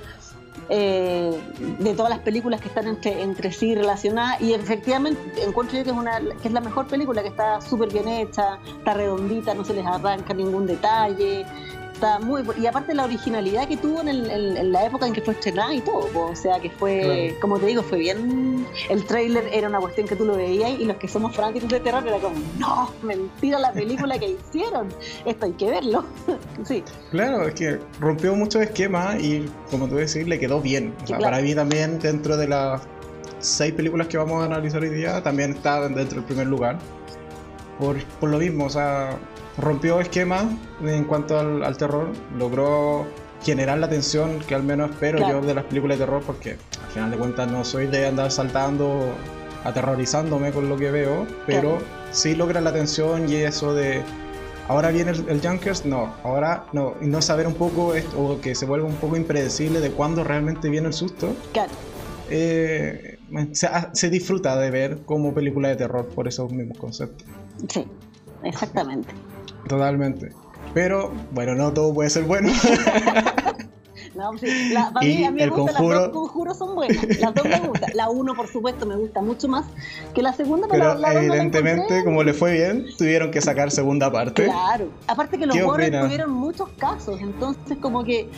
Eh, 0.69 1.39
de 1.79 1.95
todas 1.95 2.11
las 2.11 2.21
películas 2.21 2.61
que 2.61 2.69
están 2.69 2.87
entre, 2.87 3.23
entre 3.23 3.53
sí 3.53 3.75
relacionadas 3.75 4.41
y 4.41 4.55
efectivamente 4.55 5.21
encuentro 5.45 5.77
yo 5.77 5.85
que 5.85 5.91
es, 5.91 5.97
una, 5.97 6.21
que 6.21 6.49
es 6.49 6.53
la 6.53 6.61
mejor 6.61 6.87
película, 6.87 7.23
que 7.23 7.29
está 7.29 7.61
súper 7.61 7.93
bien 7.93 8.09
hecha, 8.09 8.59
está 8.79 8.95
redondita, 8.95 9.55
no 9.55 9.65
se 9.65 9.75
les 9.75 9.85
arranca 9.85 10.33
ningún 10.33 10.67
detalle, 10.67 11.45
muy 12.21 12.43
y 12.61 12.67
aparte 12.67 12.95
la 12.95 13.05
originalidad 13.05 13.67
que 13.69 13.77
tuvo 13.77 14.01
en, 14.03 14.73
la 14.73 14.87
época 14.87 15.07
en 15.07 15.13
que 15.13 15.23
fue 15.23 15.35
estrenada 15.35 15.73
y 15.73 15.81
todo 15.81 16.09
o 16.15 16.37
sea 16.37 16.61
que 16.61 16.71
fue 16.71 17.37
como 17.41 17.59
te 17.59 17.67
digo 17.67 17.83
fue 17.83 17.99
bien 17.99 18.67
el 18.91 19.05
tráiler 19.05 19.49
era 19.53 19.69
una 19.69 19.81
cuestión 19.81 20.07
que 20.07 20.17
tú 20.17 20.25
lo 20.25 20.37
veías 20.37 20.79
y 20.79 20.85
los 20.85 20.97
que 20.99 21.09
somos 21.09 21.35
fanáticos 21.35 21.69
de 21.71 21.81
terror 21.81 22.07
era 22.07 22.19
como 22.19 22.37
no 22.59 22.91
mentira 23.03 23.59
la 23.59 23.73
película 23.73 24.19
que 24.19 24.31
hicieron 24.31 24.89
esto 25.25 25.47
hay 25.47 25.53
que 25.53 25.71
verlo 25.71 26.05
sí. 26.65 26.83
Claro 27.11 27.47
es 27.47 27.55
que 27.55 27.79
rompió 28.01 28.35
muchos 28.35 28.63
esquemas 28.63 29.21
y 29.21 29.47
como 29.71 29.89
tú 29.89 29.97
decís 29.97 30.27
le 30.27 30.39
quedó 30.39 30.61
bien. 30.61 30.95
O 31.03 31.07
sea, 31.07 31.19
para 31.19 31.41
mí 31.41 31.55
también 31.55 31.99
dentro 31.99 32.37
de 32.37 32.49
las 32.49 32.83
seis 33.39 33.73
películas 33.75 34.09
que 34.09 34.17
vamos 34.17 34.43
a 34.43 34.47
analizar 34.47 34.83
hoy 34.83 34.91
día 34.91 35.23
también 35.23 35.53
está 35.53 35.81
dentro 35.89 36.17
del 36.17 36.25
primer 36.25 36.47
lugar 36.47 36.79
por, 37.79 38.03
por 38.21 38.31
lo 38.31 38.39
mismo 38.39 38.65
o 38.65 38.71
sea 38.71 39.19
rompió 39.59 40.01
esquemas 40.01 40.45
en 40.85 41.05
cuanto 41.05 41.39
al, 41.39 41.77
terror, 41.77 42.09
logró 42.37 43.07
generar 43.43 43.79
la 43.79 43.87
atención 43.87 44.41
que 44.41 44.55
al 44.55 44.63
menos 44.63 44.91
espero 44.91 45.19
yo 45.29 45.41
de 45.41 45.55
las 45.55 45.65
películas 45.65 45.99
de 45.99 46.05
terror, 46.05 46.23
porque 46.27 46.57
al 46.83 46.91
final 46.93 47.11
de 47.11 47.17
cuentas 47.17 47.51
no 47.51 47.65
soy 47.65 47.87
de 47.87 48.07
andar 48.07 48.31
saltando, 48.31 49.13
aterrorizándome 49.65 50.51
con 50.51 50.69
lo 50.69 50.77
que 50.77 50.91
veo, 50.91 51.27
pero 51.47 51.79
sí 52.11 52.35
logra 52.35 52.61
la 52.61 52.71
atención 52.71 53.29
y 53.29 53.37
eso 53.37 53.75
de 53.75 54.03
ahora 54.69 54.91
viene 54.91 55.11
el, 55.11 55.41
Junkers, 55.41 55.85
no, 55.85 56.15
ahora 56.23 56.67
no, 56.73 56.95
y 57.01 57.07
no 57.07 57.21
saber 57.23 57.47
un 57.47 57.55
poco 57.55 57.95
esto, 57.95 58.19
o 58.19 58.41
que 58.41 58.55
se 58.55 58.67
vuelva 58.67 58.87
un 58.87 58.97
poco 58.97 59.17
impredecible 59.17 59.81
de 59.81 59.91
cuándo 59.91 60.25
realmente 60.25 60.69
viene 60.69 60.89
el 60.89 60.95
susto. 60.95 61.35
Claro. 61.53 61.73
Eh, 62.31 63.19
se, 63.53 64.11
disfruta 64.11 64.57
de 64.57 64.71
ver 64.71 64.99
como 65.05 65.35
película 65.35 65.69
de 65.69 65.77
terror 65.77 66.09
por 66.09 66.27
esos 66.27 66.51
mismos 66.51 66.79
conceptos. 66.79 67.27
Sí, 67.69 67.87
exactamente. 68.43 69.13
Totalmente. 69.69 70.33
Pero, 70.73 71.13
bueno, 71.33 71.55
no 71.55 71.73
todo 71.73 71.95
puede 71.95 72.11
ser 72.11 72.25
bueno. 72.25 72.51
No, 74.15 74.37
sí, 74.39 74.71
la, 74.73 74.93
para 74.93 75.05
mí, 75.05 75.25
a 75.25 75.31
mí 75.33 75.41
me 75.41 75.49
gusta, 75.49 75.83
las 75.83 76.01
dos 76.01 76.09
conjuros 76.11 76.57
son 76.57 76.75
buenas. 76.77 77.19
Las 77.19 77.35
dos 77.35 77.45
me 77.45 77.59
gustan. 77.61 77.91
La 77.95 78.09
uno, 78.09 78.35
por 78.35 78.47
supuesto, 78.47 78.87
me 78.87 78.97
gusta 78.97 79.21
mucho 79.21 79.49
más 79.49 79.67
que 80.15 80.23
la 80.23 80.33
segunda. 80.33 80.69
Pero, 80.71 80.97
evidentemente, 81.05 82.05
como 82.05 82.23
le 82.23 82.33
fue 82.33 82.53
bien, 82.53 82.87
tuvieron 82.97 83.33
que 83.33 83.41
sacar 83.41 83.73
segunda 83.73 84.13
parte. 84.13 84.45
Claro. 84.45 84.89
Aparte 85.09 85.37
que 85.37 85.47
los 85.47 85.57
Warren 85.57 86.01
tuvieron 86.01 86.31
muchos 86.31 86.69
casos, 86.79 87.21
entonces 87.21 87.77
como 87.81 88.05
que 88.05 88.29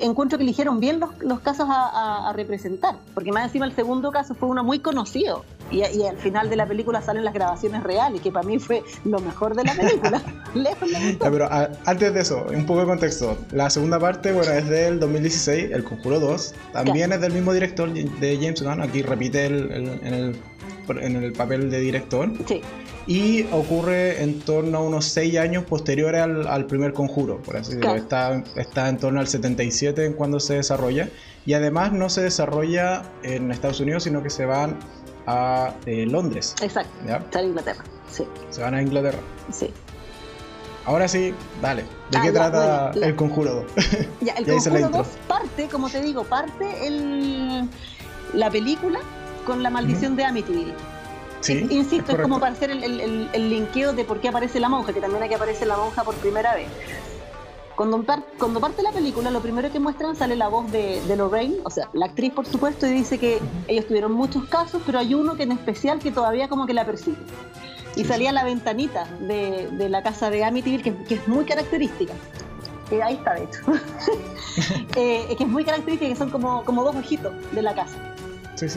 encuentro 0.00 0.38
que 0.38 0.44
eligieron 0.44 0.80
bien 0.80 1.00
los, 1.00 1.10
los 1.20 1.40
casos 1.40 1.66
a, 1.68 2.32
representar, 2.34 2.96
porque 3.14 3.32
más 3.32 3.44
encima 3.44 3.66
el 3.66 3.74
segundo 3.74 4.10
caso 4.10 4.34
fue 4.34 4.48
uno 4.48 4.64
muy 4.64 4.80
conocido 4.80 5.44
y, 5.70 5.82
al 5.82 6.16
final 6.18 6.50
de 6.50 6.56
la 6.56 6.66
película 6.66 7.00
salen 7.00 7.24
las 7.24 7.34
grabaciones 7.34 7.82
reales, 7.82 8.20
que 8.20 8.30
para 8.30 8.46
mí 8.46 8.58
fue 8.58 8.82
lo 9.04 9.18
mejor 9.20 9.54
de 9.54 9.64
la 9.64 9.74
película. 9.74 10.22
pero 11.20 11.48
antes 11.84 12.14
de 12.14 12.20
eso, 12.20 12.46
un 12.50 12.66
poco 12.66 12.80
de 12.80 12.86
contexto. 12.86 13.36
La 13.52 13.70
segunda 13.70 13.98
parte, 13.98 14.32
bueno, 14.32 14.52
es 14.52 14.68
del 14.68 15.00
2016, 15.00 15.70
El 15.72 15.84
Conjuro 15.84 16.20
2. 16.20 16.54
También 16.72 17.12
es 17.12 17.20
del 17.20 17.32
mismo 17.32 17.52
director 17.52 17.92
de 17.92 18.38
James 18.40 18.62
Gunn, 18.62 18.82
aquí 18.82 19.02
repite 19.02 19.46
el, 19.46 19.72
en, 19.72 20.14
el, 20.14 20.36
en 20.88 21.16
el 21.16 21.32
papel 21.32 21.70
de 21.70 21.80
director. 21.80 22.30
Sí 22.46 22.62
y 23.06 23.44
ocurre 23.52 24.22
en 24.22 24.40
torno 24.40 24.78
a 24.78 24.80
unos 24.80 25.04
6 25.06 25.38
años 25.38 25.64
posteriores 25.64 26.22
al, 26.22 26.66
primer 26.66 26.92
conjuro, 26.92 27.38
por 27.42 27.56
así 27.56 27.74
decirlo. 27.74 27.96
Está, 27.96 28.42
está 28.56 28.88
en 28.88 28.98
torno 28.98 29.20
al 29.20 29.28
77 29.28 30.06
en 30.06 30.14
cuando 30.14 30.40
se 30.40 30.54
desarrolla 30.54 31.08
y 31.44 31.52
además 31.52 31.92
no 31.92 32.08
se 32.08 32.22
desarrolla 32.22 33.02
en 33.22 33.50
Estados 33.50 33.80
Unidos, 33.80 34.04
sino 34.04 34.22
que 34.22 34.30
se 34.30 34.46
van 34.46 34.78
a 35.26 35.74
eh, 35.86 36.06
Londres. 36.06 36.54
Exacto. 36.62 36.92
Está 37.06 37.40
en 37.40 37.48
Inglaterra, 37.48 37.84
sí. 38.10 38.24
Se 38.50 38.62
van 38.62 38.74
a 38.74 38.82
Inglaterra. 38.82 39.20
Sí. 39.52 39.70
Ahora 40.86 41.08
sí, 41.08 41.34
dale. 41.62 41.82
¿De 42.10 42.20
qué 42.20 42.28
ah, 42.28 42.32
trata 42.32 42.90
el 43.06 43.16
Conjuro 43.16 43.66
2? 43.76 43.86
Ya, 44.22 44.32
el 44.38 44.46
Conjuro 44.46 44.88
2 44.88 45.06
parte, 45.28 45.68
como 45.68 45.90
te 45.90 46.00
digo, 46.00 46.24
parte 46.24 46.86
el, 46.86 47.68
la 48.32 48.50
película 48.50 49.00
con 49.44 49.62
la 49.62 49.70
maldición 49.70 50.16
de 50.16 50.24
Amityville. 50.24 50.74
Insisto, 51.48 52.12
es, 52.12 52.22
como 52.22 52.40
para 52.40 52.52
hacer 52.52 52.70
el, 52.70 53.28
el, 53.32 53.50
linkeo 53.50 53.92
de 53.92 54.04
por 54.04 54.20
qué 54.20 54.28
aparece 54.28 54.60
la 54.60 54.70
monja, 54.70 54.94
que 54.94 55.00
también 55.00 55.22
aquí 55.22 55.34
aparece 55.34 55.66
la 55.66 55.76
monja 55.76 56.02
por 56.02 56.14
primera 56.14 56.54
vez. 56.54 56.68
Cuando, 57.76 58.04
cuando 58.38 58.60
parte 58.60 58.82
la 58.82 58.92
película, 58.92 59.30
lo 59.30 59.40
primero 59.40 59.70
que 59.70 59.80
muestran 59.80 60.14
sale 60.14 60.36
la 60.36 60.48
voz 60.48 60.70
de, 60.70 61.02
Lorraine, 61.16 61.56
o 61.64 61.70
sea, 61.70 61.88
la 61.92 62.06
actriz 62.06 62.32
por 62.32 62.46
supuesto, 62.46 62.86
y 62.86 62.92
dice 62.92 63.18
que 63.18 63.40
ellos 63.66 63.86
tuvieron 63.86 64.12
muchos 64.12 64.44
casos, 64.44 64.80
pero 64.86 65.00
hay 65.00 65.14
uno 65.14 65.34
que 65.34 65.42
en 65.42 65.52
especial 65.52 65.98
que 65.98 66.12
todavía 66.12 66.48
como 66.48 66.66
que 66.66 66.74
la 66.74 66.86
persigue. 66.86 67.16
Y 67.96 68.04
salía 68.04 68.32
la 68.32 68.44
ventanita 68.44 69.06
de, 69.20 69.88
la 69.88 70.02
casa 70.02 70.30
de 70.30 70.44
Amityville, 70.44 70.82
que, 70.82 71.14
es 71.14 71.28
muy 71.28 71.44
característica. 71.44 72.14
Que 72.88 73.02
ahí 73.02 73.14
está, 73.14 73.34
de 73.34 73.44
hecho. 73.44 73.60
Eh, 74.96 75.34
que 75.36 75.42
es 75.42 75.50
muy 75.50 75.64
característica, 75.64 76.08
que 76.08 76.14
son 76.14 76.30
como, 76.30 76.64
como 76.64 76.84
dos 76.84 76.94
ojitos 76.94 77.32
de 77.50 77.62
la 77.62 77.74
casa. 77.74 77.96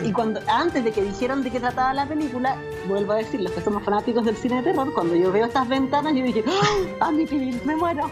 Y 0.03 0.11
cuando 0.11 0.39
antes 0.47 0.83
de 0.83 0.91
que 0.91 1.03
dijeran 1.03 1.43
de 1.43 1.51
qué 1.51 1.59
trataba 1.59 1.93
la 1.93 2.07
película, 2.07 2.57
vuelvo 2.87 3.13
a 3.13 3.17
decir, 3.17 3.41
los 3.41 3.51
que 3.51 3.61
somos 3.61 3.83
fanáticos 3.83 4.25
del 4.25 4.35
cine 4.35 4.57
de 4.57 4.63
terror, 4.63 4.91
cuando 4.93 5.15
yo 5.15 5.31
veo 5.31 5.45
estas 5.45 5.67
ventanas, 5.67 6.13
yo 6.15 6.23
dije, 6.23 6.43
¡Ah, 6.99 7.11
mi 7.11 7.25
me 7.25 7.75
muero! 7.75 8.09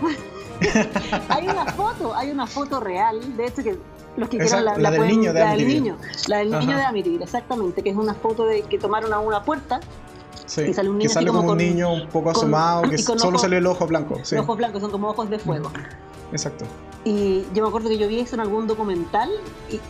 hay 1.29 1.47
una 1.47 1.65
foto, 1.65 2.15
hay 2.15 2.31
una 2.31 2.45
foto 2.45 2.79
real, 2.79 3.35
de 3.35 3.47
hecho 3.47 3.63
que 3.63 3.77
los 4.15 4.29
que 4.29 4.37
quieran 4.37 4.63
la, 4.63 4.77
la, 4.77 4.91
del 4.91 5.07
niño 5.07 5.33
de 5.33 5.39
la 5.39 5.51
del 5.51 5.67
niño, 5.67 5.97
la 6.27 6.37
del 6.37 6.51
niño 6.51 6.77
de 6.77 6.83
Amityville, 6.83 7.23
exactamente, 7.23 7.81
que 7.81 7.89
es 7.89 7.95
una 7.95 8.13
foto 8.13 8.45
de 8.45 8.61
que 8.61 8.77
tomaron 8.77 9.11
a 9.11 9.19
una 9.19 9.43
puerta 9.43 9.79
Sí, 10.45 10.61
y 10.61 10.73
sale 10.73 10.89
un 10.89 10.97
niño 10.97 11.07
que 11.07 11.13
sale 11.13 11.27
como, 11.27 11.51
un 11.51 11.57
niño 11.57 11.91
un 11.91 12.07
poco 12.07 12.31
asomado, 12.31 12.83
que 12.83 12.97
solo 12.97 13.37
sale 13.37 13.57
el 13.57 13.67
ojo 13.67 13.87
blanco. 13.87 14.17
Los 14.17 14.33
ojos 14.33 14.57
blancos 14.57 14.81
son 14.81 14.91
como 14.91 15.09
ojos 15.09 15.29
de 15.29 15.39
fuego. 15.39 15.71
Exacto. 16.31 16.65
Y 17.03 17.45
yo 17.53 17.61
me 17.61 17.69
acuerdo 17.69 17.87
que 17.89 17.99
yo 17.99 18.07
vi 18.07 18.19
eso 18.19 18.35
en 18.35 18.41
algún 18.41 18.65
documental 18.65 19.29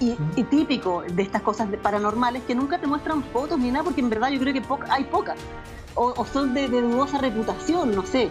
y, 0.02 0.44
típico 0.44 1.04
de 1.10 1.24
estas 1.24 1.42
cosas 1.42 1.70
paranormales 1.82 2.44
que 2.44 2.54
nunca 2.54 2.78
te 2.78 2.88
muestran 2.88 3.24
fotos 3.24 3.58
ni 3.58 3.72
nada 3.72 3.86
porque 3.86 4.02
en 4.02 4.10
verdad 4.10 4.30
yo 4.30 4.40
creo 4.40 4.54
que 4.54 4.62
hay 4.90 5.06
pocas. 5.06 5.38
O, 5.96 6.26
son 6.26 6.54
de, 6.54 6.68
dudosa 6.68 7.18
reputación, 7.20 7.96
no 7.96 8.06
sé. 8.06 8.30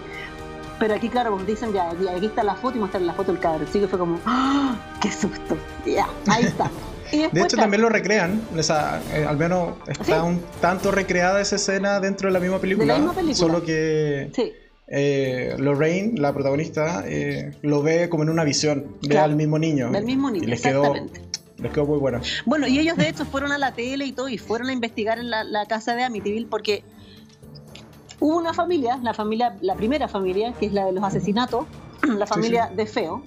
Pero 0.79 0.95
aquí, 0.95 1.09
claro, 1.09 1.33
pues 1.33 1.47
dicen 1.47 1.73
ya, 1.73 1.89
aquí 1.91 2.27
está 2.27 2.43
la 2.43 2.57
foto 2.57 2.77
y 2.77 2.81
muestran 2.81 3.07
la 3.07 3.15
foto 3.15 3.33
del 3.33 3.41
cabrón. 3.41 3.67
Así 3.67 3.81
que 3.81 3.89
fue 3.89 3.99
como, 3.99 4.19
¡Ah! 4.27 4.77
¡qué 5.01 5.11
susto! 5.11 5.57
Ya, 5.87 6.07
ahí 6.29 6.45
está. 6.45 6.71
de 7.33 7.43
hecho, 7.43 7.57
también 7.57 7.83
lo 7.83 7.89
recrean. 7.89 8.41
Eh, 8.57 9.25
al 9.27 9.37
menos 9.37 9.75
está 9.87 10.23
un 10.23 10.41
tanto 10.61 10.91
recreada 10.91 11.41
esa 11.41 11.57
escena 11.57 12.01
dentro 12.01 12.29
de 12.29 12.33
la 12.33 12.41
misma 12.41 12.59
película. 12.59 12.87
De 12.87 12.93
la 12.93 12.99
misma 12.99 13.15
película. 13.15 13.35
Solo 13.35 13.65
que. 13.65 14.31
Sí 14.35 14.53
eh, 14.87 15.57
Lorraine, 15.59 16.21
la 16.21 16.33
protagonista, 16.33 17.05
eh, 17.07 17.57
lo 17.63 17.83
ve 17.83 18.09
como 18.09 18.23
en 18.23 18.31
una 18.31 18.45
visión, 18.45 18.97
ve 19.09 19.19
al 19.19 19.37
mismo 19.37 19.59
niño. 19.59 19.91
Del 19.91 20.05
mismo 20.05 20.31
niño, 20.31 20.45
y 20.45 20.49
les 20.49 20.65
exactamente. 20.65 21.21
Quedó, 21.21 21.63
les 21.63 21.73
quedó 21.73 21.87
muy 21.87 21.99
bueno. 21.99 22.21
Bueno, 22.45 22.67
y 22.67 22.79
ellos 22.79 22.97
de 22.97 23.09
hecho 23.09 23.25
fueron 23.25 23.53
a 23.53 23.59
la 23.59 23.73
tele 23.73 24.05
y 24.05 24.13
todo, 24.13 24.29
y 24.29 24.39
fueron 24.39 24.69
a 24.69 24.73
investigar 24.73 25.19
en 25.19 25.31
la, 25.31 25.67
casa 25.67 25.95
de 25.95 26.05
Amityville 26.05 26.49
porque 26.49 26.85
hubo 28.21 28.37
una 28.37 28.53
familia, 28.53 28.99
la 29.03 29.15
familia, 29.15 29.57
la 29.63 29.75
primera 29.75 30.07
familia, 30.07 30.53
que 30.53 30.67
es 30.67 30.73
la 30.73 30.85
de 30.85 30.93
los 30.93 31.03
asesinatos, 31.03 31.65
la 32.03 32.27
familia 32.27 32.71
de 32.75 32.87
Feo, 32.87 33.23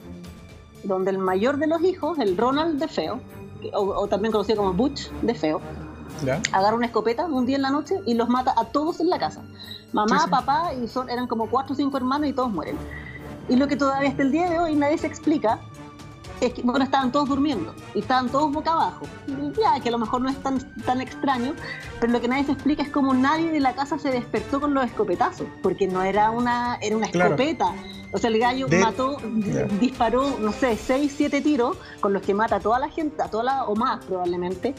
donde 0.84 1.10
el 1.10 1.18
mayor 1.18 1.58
de 1.58 1.68
los 1.68 1.84
hijos, 1.84 2.20
el 2.20 2.38
Ronald 2.38 2.80
de 2.80 2.88
Feo, 2.88 3.20
o 3.74 4.08
también 4.08 4.32
conocido 4.32 4.58
como 4.58 4.74
Butch 4.74 5.10
de 5.22 5.36
Feo, 5.36 5.62
agarra 6.52 6.76
una 6.76 6.88
escopeta 6.88 7.26
un 7.26 7.46
día 7.46 7.58
en 7.58 7.62
la 7.62 7.70
noche 7.70 8.02
y 8.06 8.14
los 8.14 8.30
mata 8.30 8.54
a 8.58 8.66
todos 8.66 9.00
en 9.00 9.10
la 9.10 9.20
casa. 9.20 9.44
Mamá, 9.94 10.28
papá, 10.30 10.74
y 10.74 10.88
son, 10.88 11.10
eran 11.10 11.28
como 11.28 11.50
cuatro 11.50 11.74
o 11.74 11.76
cinco 11.76 11.98
hermanos 11.98 12.28
y 12.30 12.34
todos 12.34 12.52
mueren. 12.52 12.78
Y 13.50 13.56
lo 13.56 13.68
que 13.68 13.76
todavía 13.76 14.10
hasta 14.10 14.24
el 14.24 14.32
día 14.32 14.50
de 14.50 14.60
hoy 14.60 14.76
nadie 14.76 14.98
se 14.98 15.08
explica 15.08 15.60
es 16.42 16.54
que, 16.54 16.62
bueno, 16.62 16.84
estaban 16.84 17.12
todos 17.12 17.30
durmiendo 17.30 17.74
y 17.96 18.00
estaban 18.00 18.30
todos 18.30 18.52
boca 18.52 18.74
abajo. 18.74 19.06
Ya, 19.60 19.80
que 19.82 19.90
a 19.90 19.92
lo 19.92 19.98
mejor 19.98 20.22
no 20.22 20.30
es 20.30 20.42
tan, 20.42 20.60
tan 20.84 21.02
extraño, 21.02 21.54
pero 22.00 22.12
lo 22.14 22.22
que 22.22 22.28
nadie 22.28 22.46
se 22.46 22.52
explica 22.52 22.84
es 22.84 22.90
cómo 22.90 23.14
nadie 23.14 23.52
de 23.52 23.60
la 23.60 23.74
casa 23.74 23.98
se 23.98 24.10
despertó 24.10 24.60
con 24.60 24.74
los 24.74 24.86
escopetazos, 24.86 25.48
porque 25.62 25.88
no 25.88 26.04
era 26.04 26.32
una, 26.32 26.78
era 26.82 26.96
una 26.96 27.08
escopeta. 27.08 27.74
O 28.14 28.18
sea, 28.18 28.30
el 28.30 28.40
gallo 28.40 28.68
mató, 28.70 29.18
disparó, 29.82 30.38
no 30.40 30.54
sé, 30.54 30.78
seis, 30.78 31.14
siete 31.16 31.42
tiros 31.42 31.78
con 32.00 32.14
los 32.14 32.22
que 32.22 32.34
mata 32.34 32.56
a 32.56 32.60
toda 32.60 32.80
la 32.80 32.90
gente, 32.90 33.22
a 33.22 33.30
toda 33.30 33.44
la, 33.44 33.64
o 33.66 33.76
más 33.76 34.06
probablemente, 34.06 34.76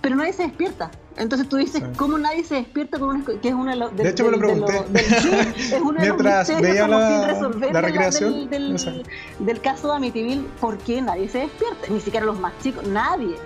pero 0.00 0.16
nadie 0.16 0.32
se 0.32 0.44
despierta. 0.44 0.90
Entonces 1.16 1.48
tú 1.48 1.56
dices, 1.56 1.82
¿cómo 1.96 2.16
nadie 2.16 2.44
se 2.44 2.54
despierta 2.54 2.98
con 2.98 3.10
una 3.10 3.24
que 3.24 3.48
es 3.48 3.54
una 3.54 3.72
de 3.72 3.76
los... 3.76 3.94
De, 3.94 4.08
hecho 4.08 4.24
me 4.24 4.30
lo 4.30 4.38
pregunté. 4.38 4.72
es 4.94 5.72
una 5.82 6.00
Mientras 6.00 6.48
de 6.48 6.60
veía 6.62 6.88
la, 6.88 7.50
la 7.72 7.80
recreación. 7.82 8.48
Del, 8.48 9.04
del, 9.40 9.60
caso 9.60 9.88
de 9.88 9.96
Amityville, 9.96 10.46
¿por 10.60 10.78
qué 10.78 11.02
nadie 11.02 11.28
se 11.28 11.40
despierta? 11.40 11.88
Ni 11.90 12.00
siquiera 12.00 12.24
los 12.24 12.38
más 12.38 12.54
chicos, 12.62 12.86
nadie. 12.86 13.36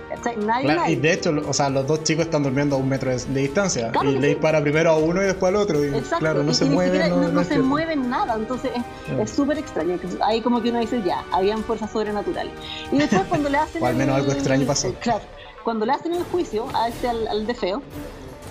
Nadie, 0.45 0.93
Y 0.93 0.95
de 0.95 1.13
hecho, 1.13 1.35
o 1.45 1.53
sea, 1.53 1.69
los 1.69 1.85
dos 1.85 2.03
chicos 2.03 2.25
están 2.25 2.43
durmiendo 2.43 2.77
a 2.77 2.79
un 2.79 2.87
metro 2.87 3.09
de, 3.09 3.17
distancia. 3.41 3.91
y 4.03 4.19
le 4.19 4.29
dispara 4.29 4.61
primero 4.61 4.91
a 4.91 4.97
uno 4.97 5.21
y 5.21 5.25
después 5.25 5.49
al 5.49 5.57
otro. 5.57 5.83
Y 5.83 5.91
claro, 6.19 6.43
no 6.43 6.53
se 6.53 6.65
mueven. 6.65 7.09
No, 7.09 7.27
no, 7.29 7.43
se 7.43 7.59
mueven 7.59 8.09
nada. 8.09 8.35
Entonces 8.35 8.71
es 9.19 9.29
súper 9.29 9.57
extraño. 9.57 9.99
Ahí 10.23 10.39
como 10.39 10.61
que 10.61 10.69
uno 10.69 10.79
dice, 10.79 11.01
ya, 11.03 11.25
habían 11.31 11.61
fuerzas 11.63 11.91
sobrenaturales. 11.91 12.53
Y 12.91 12.99
después 12.99 13.23
cuando 13.27 13.49
le 13.49 13.57
hacen... 13.57 13.83
o 13.83 13.85
al 13.85 13.95
menos 13.95 14.15
algo 14.15 14.31
extraño 14.31 14.65
pasó. 14.65 14.93
Claro 15.01 15.23
cuando 15.65 15.85
le 15.85 15.91
hacen 15.91 16.13
el 16.13 16.23
juicio 16.25 16.67
a 16.73 16.87
este 16.87 17.09
al, 17.09 17.45
de 17.45 17.55
feo, 17.55 17.81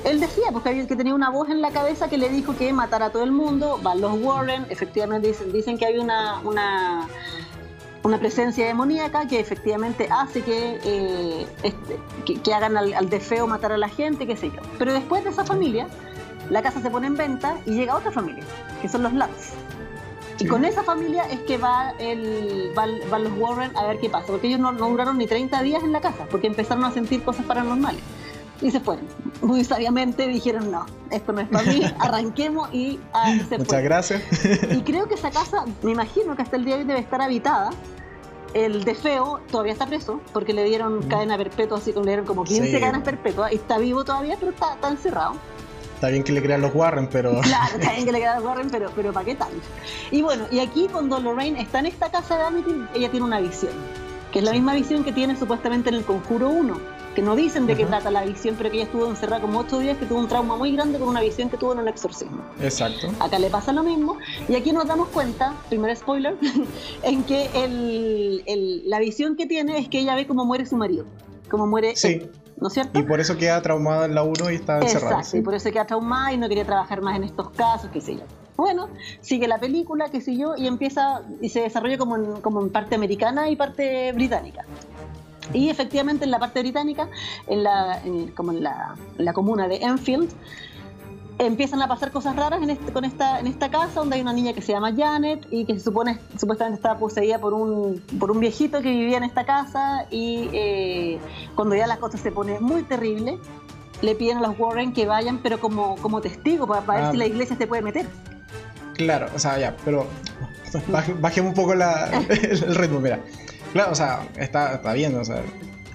él 0.05 0.21
decía 0.21 0.47
porque 0.53 0.87
que 0.87 0.97
tenía 0.97 1.15
una 1.15 1.31
voz 1.31 1.49
en 1.49 1.63
la 1.63 1.71
cabeza 1.71 2.09
que 2.09 2.19
le 2.19 2.29
dijo 2.29 2.55
que 2.55 2.71
matara 2.75 3.07
a 3.07 3.11
todo 3.11 3.23
el 3.23 3.33
mundo, 3.33 3.79
van 3.83 4.03
los 4.03 4.21
Warren, 4.21 4.67
efectivamente 4.69 5.29
dicen, 5.29 5.53
dicen 5.53 5.79
que 5.79 5.87
hay 5.87 5.99
una, 5.99 6.41
una, 6.41 7.09
una 8.03 8.19
presencia 8.19 8.67
demoníaca 8.67 9.27
que 9.29 9.39
efectivamente 9.41 10.09
hace 10.11 10.43
que, 10.43 10.81
eh, 10.85 11.47
este, 11.63 11.99
que, 12.43 12.53
hagan 12.53 12.77
al, 12.77 12.93
al, 12.93 13.09
de 13.09 13.21
feo 13.21 13.47
matar 13.47 13.73
a 13.73 13.79
la 13.79 13.89
gente, 13.89 14.27
qué 14.27 14.37
sé 14.37 14.51
yo. 14.51 14.61
Pero 14.77 14.93
después 14.93 15.23
de 15.23 15.31
esa 15.31 15.45
familia, 15.45 15.87
la 16.51 16.63
casa 16.63 16.83
se 16.83 16.91
pone 16.91 17.07
en 17.07 17.17
venta 17.17 17.57
y 17.65 17.77
llega 17.77 17.97
otra 17.97 18.11
familia, 18.11 18.45
que 18.83 18.89
son 18.89 19.05
los 19.05 19.15
Y 20.39 20.47
con 20.47 20.65
esa 20.65 20.83
familia 20.83 21.25
es 21.31 21.41
que 21.41 21.59
va 21.59 21.95
el, 21.99 22.73
van, 22.75 23.25
los 23.25 23.33
Warren 23.39 23.77
a 23.77 23.87
ver 23.87 23.99
qué 24.01 24.11
pasa, 24.11 24.27
porque 24.27 24.49
ellos 24.49 24.61
no, 24.61 24.73
duraron 24.73 25.19
ni 25.19 25.27
30 25.27 25.63
días 25.63 25.83
en 25.83 25.93
la 25.93 26.01
casa, 26.01 26.27
porque 26.31 26.47
empezaron 26.47 26.85
a 26.85 26.93
sentir 26.93 27.23
cosas 27.23 27.47
paranormales. 27.47 28.01
Y 28.61 28.71
se 28.71 28.81
fueron. 28.81 29.07
Muy 29.43 29.65
sabiamente 29.65 30.27
dijeron, 30.27 30.71
no, 30.71 30.87
esto 31.11 31.33
no 31.33 31.41
es 31.41 31.49
para 31.49 31.71
mí, 31.71 31.83
arranquemos 31.99 32.73
y 32.73 32.99
ah, 33.13 33.35
se 33.49 33.59
Muchas 33.59 33.83
gracias. 33.83 34.23
Y 34.73 34.83
creo 34.83 35.07
que 35.07 35.15
esa 35.15 35.31
casa, 35.31 35.65
me 35.83 35.93
imagino 35.93 36.35
que 36.37 36.43
hasta 36.43 36.57
el 36.57 36.65
día 36.65 36.77
de 36.77 36.83
hoy 36.83 36.87
debe 36.87 37.01
estar 37.01 37.21
habitada. 37.21 37.71
El 38.55 38.85
de 38.85 38.95
Feo 38.95 39.41
todavía 39.51 39.73
está 39.73 39.87
preso, 39.87 40.21
porque 40.33 40.53
le 40.53 40.63
dieron 40.63 40.99
mm. 40.99 41.09
cadena 41.09 41.37
perpetua, 41.37 41.79
así 41.79 41.93
que 41.93 41.99
le 41.99 42.07
dieron 42.07 42.25
como 42.25 42.45
15 42.45 42.79
cadenas 42.79 43.03
perpetuas, 43.03 43.53
y 43.53 43.57
está 43.57 43.79
vivo 43.79 44.05
todavía, 44.05 44.37
pero 44.39 44.53
está, 44.53 44.75
está 44.75 44.89
encerrado 44.89 45.35
está 46.05 46.13
bien 46.13 46.23
que 46.23 46.33
le 46.33 46.43
crean 46.43 46.61
los 46.61 46.75
Warren, 46.75 47.09
pero... 47.11 47.41
Claro, 47.41 47.77
está 47.79 47.93
bien 47.93 48.05
que 48.05 48.13
le 48.13 48.19
crean 48.19 48.37
los 48.37 48.45
Warren, 48.45 48.69
pero, 48.69 48.91
pero 48.95 49.13
¿para 49.13 49.25
qué 49.25 49.35
tal? 49.35 49.53
Y 50.11 50.21
bueno, 50.21 50.47
y 50.51 50.59
aquí 50.59 50.87
cuando 50.93 51.19
Lorraine 51.19 51.59
está 51.59 51.79
en 51.79 51.87
esta 51.87 52.11
casa 52.11 52.37
de 52.37 52.45
Amityville, 52.45 52.89
ella 52.95 53.11
tiene 53.11 53.25
una 53.25 53.41
visión, 53.41 53.73
que 54.31 54.41
es 54.41 54.45
la 54.45 54.53
misma 54.53 54.75
visión 54.75 55.03
que 55.03 55.13
tiene 55.13 55.35
supuestamente 55.35 55.89
en 55.89 55.97
el 55.97 56.05
Conjuro 56.05 56.51
1 56.51 56.95
que 57.15 57.23
no 57.23 57.37
dicen 57.37 57.69
de 57.69 57.77
qué 57.77 57.87
trata 57.87 58.11
la 58.11 58.25
visión, 58.25 58.57
pero 58.59 58.71
que 58.71 58.79
ella 58.79 58.87
estuvo 58.87 59.09
encerrada 59.09 59.41
como 59.41 59.61
ocho 59.61 59.79
días, 59.79 59.97
que 59.97 60.05
tuvo 60.05 60.19
un 60.19 60.27
trauma 60.27 60.57
muy 60.57 60.73
grande 60.73 60.99
con 60.99 61.09
una 61.09 61.21
visión 61.21 61.49
que 61.49 61.57
tuvo 61.57 61.73
en 61.73 61.79
el 61.79 61.87
exorcismo. 61.87 62.43
Exacto. 62.61 63.09
Acá 63.21 63.39
le 63.39 63.51
pasa 63.51 63.73
lo 63.73 63.85
mismo, 63.85 64.19
y 64.49 64.57
aquí 64.57 64.73
nos 64.73 64.89
damos 64.89 65.11
cuenta, 65.11 65.55
primer 65.69 65.97
spoiler, 65.97 66.37
en 67.05 67.23
que 67.23 67.51
el, 67.55 68.83
la 68.91 68.99
visión 68.99 69.37
que 69.37 69.47
tiene 69.47 69.79
es 69.79 69.89
que 69.89 70.01
ella 70.01 70.17
ve 70.17 70.27
cómo 70.27 70.45
muere 70.45 70.67
su 70.67 70.77
marido, 70.77 71.05
cómo 71.49 71.69
muere 71.69 71.95
sí. 71.95 72.23
¿No 72.61 72.69
es 72.69 72.75
cierto? 72.75 72.99
Y 72.99 73.03
por 73.03 73.21
eso 73.21 73.37
queda 73.37 73.61
traumada 73.63 74.07
en 74.07 74.15
la 74.15 74.23
1 74.23 74.51
y 74.51 74.55
está 74.55 74.79
encerrada. 74.79 75.17
Exacto, 75.19 75.37
y 75.37 75.43
por 75.43 75.55
eso 75.55 75.71
queda 75.71 75.87
traumada 75.87 76.33
y 76.33 76.39
no 76.39 76.49
quería 76.49 76.65
trabajar 76.65 77.03
más 77.03 77.17
en 77.17 77.25
estos 77.25 77.51
casos, 77.51 77.91
qué 77.93 78.01
sé 78.01 78.17
yo. 78.17 78.23
Bueno, 78.57 78.89
sigue 79.21 79.49
la 79.49 79.59
película, 79.59 80.11
qué 80.11 80.21
sé 80.21 80.37
yo, 80.37 80.55
y 80.57 80.67
empieza 80.67 81.23
y 81.41 81.49
se 81.49 81.61
desarrolla 81.61 81.99
como 81.99 82.17
en, 82.17 82.41
como 82.41 82.61
en 82.61 82.71
parte 82.71 82.95
americana 82.95 83.49
y 83.49 83.57
parte 83.57 84.13
británica. 84.13 84.65
Y 85.53 85.69
efectivamente 85.69 86.25
en 86.25 86.31
la 86.31 86.39
parte 86.39 86.61
británica, 86.61 87.09
en 87.47 87.63
la, 87.63 88.01
como 88.35 88.53
en 88.53 88.63
la, 88.63 89.33
comuna 89.35 89.69
de 89.69 89.77
Enfield, 89.77 90.31
empiezan 91.39 91.83
a 91.83 91.89
pasar 91.89 92.13
cosas 92.13 92.37
raras 92.37 92.63
en, 92.63 92.71
este, 92.71 92.93
con 92.93 93.05
esta, 93.05 93.41
en 93.41 93.47
esta 93.47 93.71
casa 93.71 94.01
donde 94.01 94.17
hay 94.17 94.23
una 94.23 94.33
niña 94.33 94.53
que 94.53 94.63
se 94.63 94.73
llama 94.73 94.93
Janet 94.97 95.47
y 95.51 95.65
que 95.65 95.75
se 95.75 95.81
supone 95.81 96.19
supuestamente 96.39 96.77
estaba 96.77 96.99
poseída 96.99 97.39
por 97.39 97.55
un, 97.55 98.03
por 98.19 98.31
un 98.31 98.41
viejito 98.41 98.81
que 98.81 98.91
vivía 98.91 99.17
en 99.17 99.25
esta 99.25 99.45
casa 99.45 100.07
y 100.11 100.49
eh, 100.53 101.19
cuando 101.55 101.75
ya 101.75 101.87
la 101.87 101.97
cosa 101.99 102.19
se 102.19 102.31
pone 102.31 102.61
muy 102.61 102.83
terrible 102.85 103.39
le 104.03 104.15
piden 104.15 104.39
a 104.39 104.43
los 104.43 104.59
Warren 104.59 104.93
que 104.93 105.07
vayan 105.07 105.39
pero 105.39 105.59
como, 105.61 105.97
como 105.97 106.21
testigo 106.21 106.67
para, 106.67 106.81
ver 106.81 107.11
si 107.11 107.17
ah. 107.17 107.19
la 107.19 107.27
iglesia 107.27 107.57
se 107.57 107.67
puede 107.67 107.83
meter. 107.83 108.07
Claro, 108.95 109.27
o 109.35 109.39
sea, 109.39 109.59
ya, 109.59 109.77
pero 109.85 110.07
bajemos 111.21 111.51
un 111.51 111.55
poco 111.55 111.73
el 111.73 112.75
ritmo, 112.75 113.01
mira. 113.01 113.21
Claro, 113.73 113.91
o 113.93 113.95
sea, 113.95 114.29
está, 114.37 114.75
está 114.75 114.93
bien, 114.93 115.17
o 115.17 115.25
sea, 115.25 115.43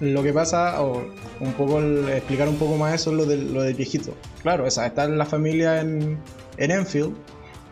lo 0.00 0.22
que 0.22 0.32
pasa, 0.32 0.82
o 0.82 1.04
un 1.40 1.52
poco 1.52 1.80
explicar 1.80 2.48
un 2.48 2.56
poco 2.56 2.76
más 2.76 2.94
eso, 2.94 3.12
lo 3.12 3.26
del, 3.26 3.52
lo 3.52 3.62
del 3.62 3.74
viejito. 3.74 4.14
Claro, 4.42 4.64
o 4.64 4.70
sea, 4.70 4.86
está 4.86 5.06
la 5.06 5.26
familia 5.26 5.80
en, 5.80 6.18
en 6.56 6.70
Enfield 6.70 7.14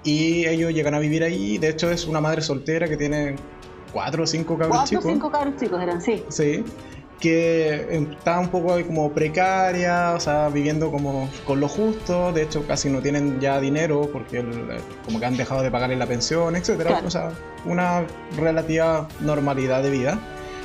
y 0.05 0.47
ellos 0.47 0.73
llegan 0.73 0.95
a 0.95 0.99
vivir 0.99 1.25
ahí. 1.25 1.59
De 1.59 1.71
hecho, 1.71 1.91
es 1.91 2.07
una 2.07 2.21
madre 2.21 2.43
soltera 2.43 2.89
que 2.89 2.97
tiene 2.97 3.37
cuatro 3.93 4.25
o 4.25 4.27
cinco 4.27 4.57
cabros 4.59 4.85
chicos. 4.85 5.05
Cuatro 5.05 5.11
o 5.11 5.13
cinco 5.15 5.31
cabros 5.31 5.57
chicos 5.57 5.83
eran, 5.83 6.01
sí. 6.01 6.25
Sí 6.29 6.65
que 7.21 7.97
está 7.97 8.39
un 8.39 8.49
poco 8.49 8.81
como 8.87 9.11
precaria, 9.13 10.13
o 10.15 10.21
sea, 10.21 10.49
viviendo 10.49 10.91
como 10.91 11.29
con 11.45 11.61
lo 11.61 11.69
justo, 11.69 12.33
de 12.33 12.43
hecho 12.43 12.67
casi 12.67 12.91
no 12.91 13.01
tienen 13.01 13.41
ya 13.41 13.61
dinero 13.61 14.09
porque 14.13 14.45
como 15.05 15.19
que 15.19 15.27
han 15.27 15.37
dejado 15.37 15.63
de 15.63 15.71
pagarle 15.71 15.97
la 15.97 16.07
pensión, 16.07 16.55
etcétera, 16.55 17.03
o 17.05 17.11
sea, 17.11 17.31
una 17.65 18.05
relativa 18.37 19.09
normalidad 19.21 19.83
de 19.83 19.91
vida. 19.91 20.19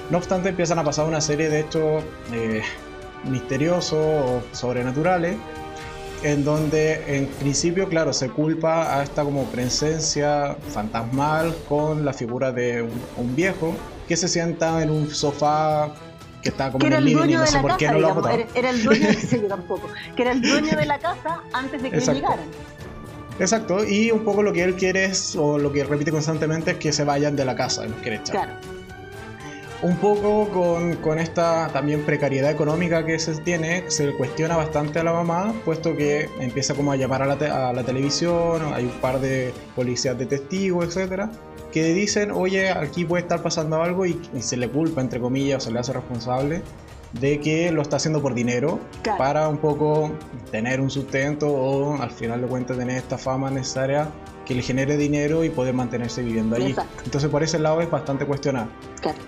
No 0.10 0.17
obstante, 0.17 0.50
empiezan 0.50 0.79
a 0.79 0.83
pasar 0.83 1.05
una 1.05 1.22
serie 1.22 1.50
de 1.50 1.62
hechos 1.62 2.03
eh, 2.33 2.62
misteriosos 3.29 3.93
o 3.93 4.43
sobrenaturales, 4.51 5.38
en 6.24 6.43
donde 6.43 7.17
en 7.17 7.27
principio, 7.27 7.89
claro, 7.89 8.13
se 8.13 8.29
culpa 8.29 8.98
a 8.98 9.03
esta 9.03 9.24
como 9.24 9.45
presencia 9.45 10.55
fantasmal 10.69 11.55
con 11.67 12.05
la 12.05 12.13
figura 12.13 12.51
de 12.51 12.88
un 13.17 13.36
viejo 13.36 13.74
que 14.07 14.15
se 14.15 14.27
sienta 14.27 14.81
en 14.81 14.89
un 14.89 15.10
sofá 15.10 15.93
que 16.41 16.50
estaba 16.50 16.72
como 16.72 16.86
en 16.86 16.93
el 16.93 17.05
living 17.05 17.29
y 17.29 17.33
no 17.36 17.48
sé 17.48 17.60
por 17.60 17.77
qué 17.77 17.88
no 17.88 18.00
lo 18.00 18.25
ha 18.25 18.33
era, 18.33 18.48
era, 18.53 18.69
el 18.69 18.83
dueño, 18.83 19.07
de, 19.07 19.38
tampoco, 19.48 19.88
que 20.15 20.22
era 20.22 20.33
el 20.33 20.41
dueño 20.41 20.75
de 20.75 20.86
la 20.86 21.00
casa 21.00 21.41
antes 21.53 21.81
de 21.81 21.89
que 21.89 22.00
llegaran. 22.00 22.45
Exacto, 23.39 23.83
y 23.83 24.12
un 24.12 24.24
poco 24.24 24.43
lo 24.43 24.53
que 24.53 24.63
él 24.63 24.75
quiere 24.75 25.05
es, 25.05 25.36
o 25.36 25.57
lo 25.57 25.72
que 25.72 25.83
repite 25.83 26.12
constantemente 26.12 26.72
es 26.72 26.77
que 26.77 26.91
se 26.91 27.03
vayan 27.03 27.36
de 27.36 27.45
la 27.45 27.55
casa, 27.55 27.86
los 27.86 28.00
quiere 28.01 28.18
echar. 28.18 28.35
Claro. 28.35 28.82
Un 29.83 29.98
poco 29.98 30.48
con, 30.48 30.96
con, 30.96 31.19
esta 31.19 31.67
también 31.74 32.05
precariedad 32.05 32.50
económica 32.50 33.05
que 33.05 33.19
se 33.19 33.35
tiene, 33.41 33.83
se 33.91 34.13
cuestiona 34.13 34.55
bastante 34.55 35.00
a 35.00 35.03
la 35.03 35.11
mamá, 35.11 35.53
puesto 35.65 35.93
que 35.98 36.29
empieza 36.39 36.74
como 36.74 36.93
a 36.93 36.96
llamar 36.96 37.22
a 37.22 37.25
la, 37.25 37.69
a 37.69 37.74
la 37.74 37.83
televisión, 37.83 38.74
hay 38.74 38.85
un 38.85 39.01
par 39.01 39.19
de 39.19 39.53
policías 39.75 40.17
de 40.17 40.25
testigos, 40.25 40.85
etcétera 40.85 41.29
que 41.74 41.91
dicen, 41.91 42.29
oye, 42.29 42.69
aquí 42.69 43.03
puede 43.03 43.24
estar 43.24 43.41
pasando 43.41 43.81
algo 43.81 44.05
y, 44.05 44.22
se 44.39 44.57
le 44.57 44.69
culpa, 44.69 45.01
entre 45.01 45.19
comillas, 45.19 45.63
o 45.63 45.65
se 45.65 45.72
le 45.72 45.79
hace 45.79 45.91
responsable 45.91 46.61
de 47.13 47.39
que 47.39 47.71
lo 47.71 47.81
está 47.81 47.97
haciendo 47.97 48.21
por 48.21 48.33
dinero 48.33 48.79
para 49.17 49.47
un 49.47 49.57
poco 49.57 50.11
tener 50.51 50.81
un 50.81 50.89
sustento 50.89 51.47
o 51.47 52.01
al 52.01 52.11
final 52.11 52.41
de 52.41 52.47
cuentas 52.47 52.77
tener 52.77 52.97
esta 52.97 53.17
fama 53.17 53.49
necesaria 53.49 54.09
que 54.45 54.55
le 54.55 54.61
genere 54.61 54.97
dinero 54.97 55.43
y 55.43 55.49
poder 55.49 55.73
mantenerse 55.73 56.21
viviendo 56.21 56.55
allí. 56.55 56.75
Entonces 57.05 57.29
por 57.29 57.43
ese 57.43 57.59
lado 57.59 57.81
es 57.81 57.89
bastante 57.89 58.25
cuestionado. 58.25 58.67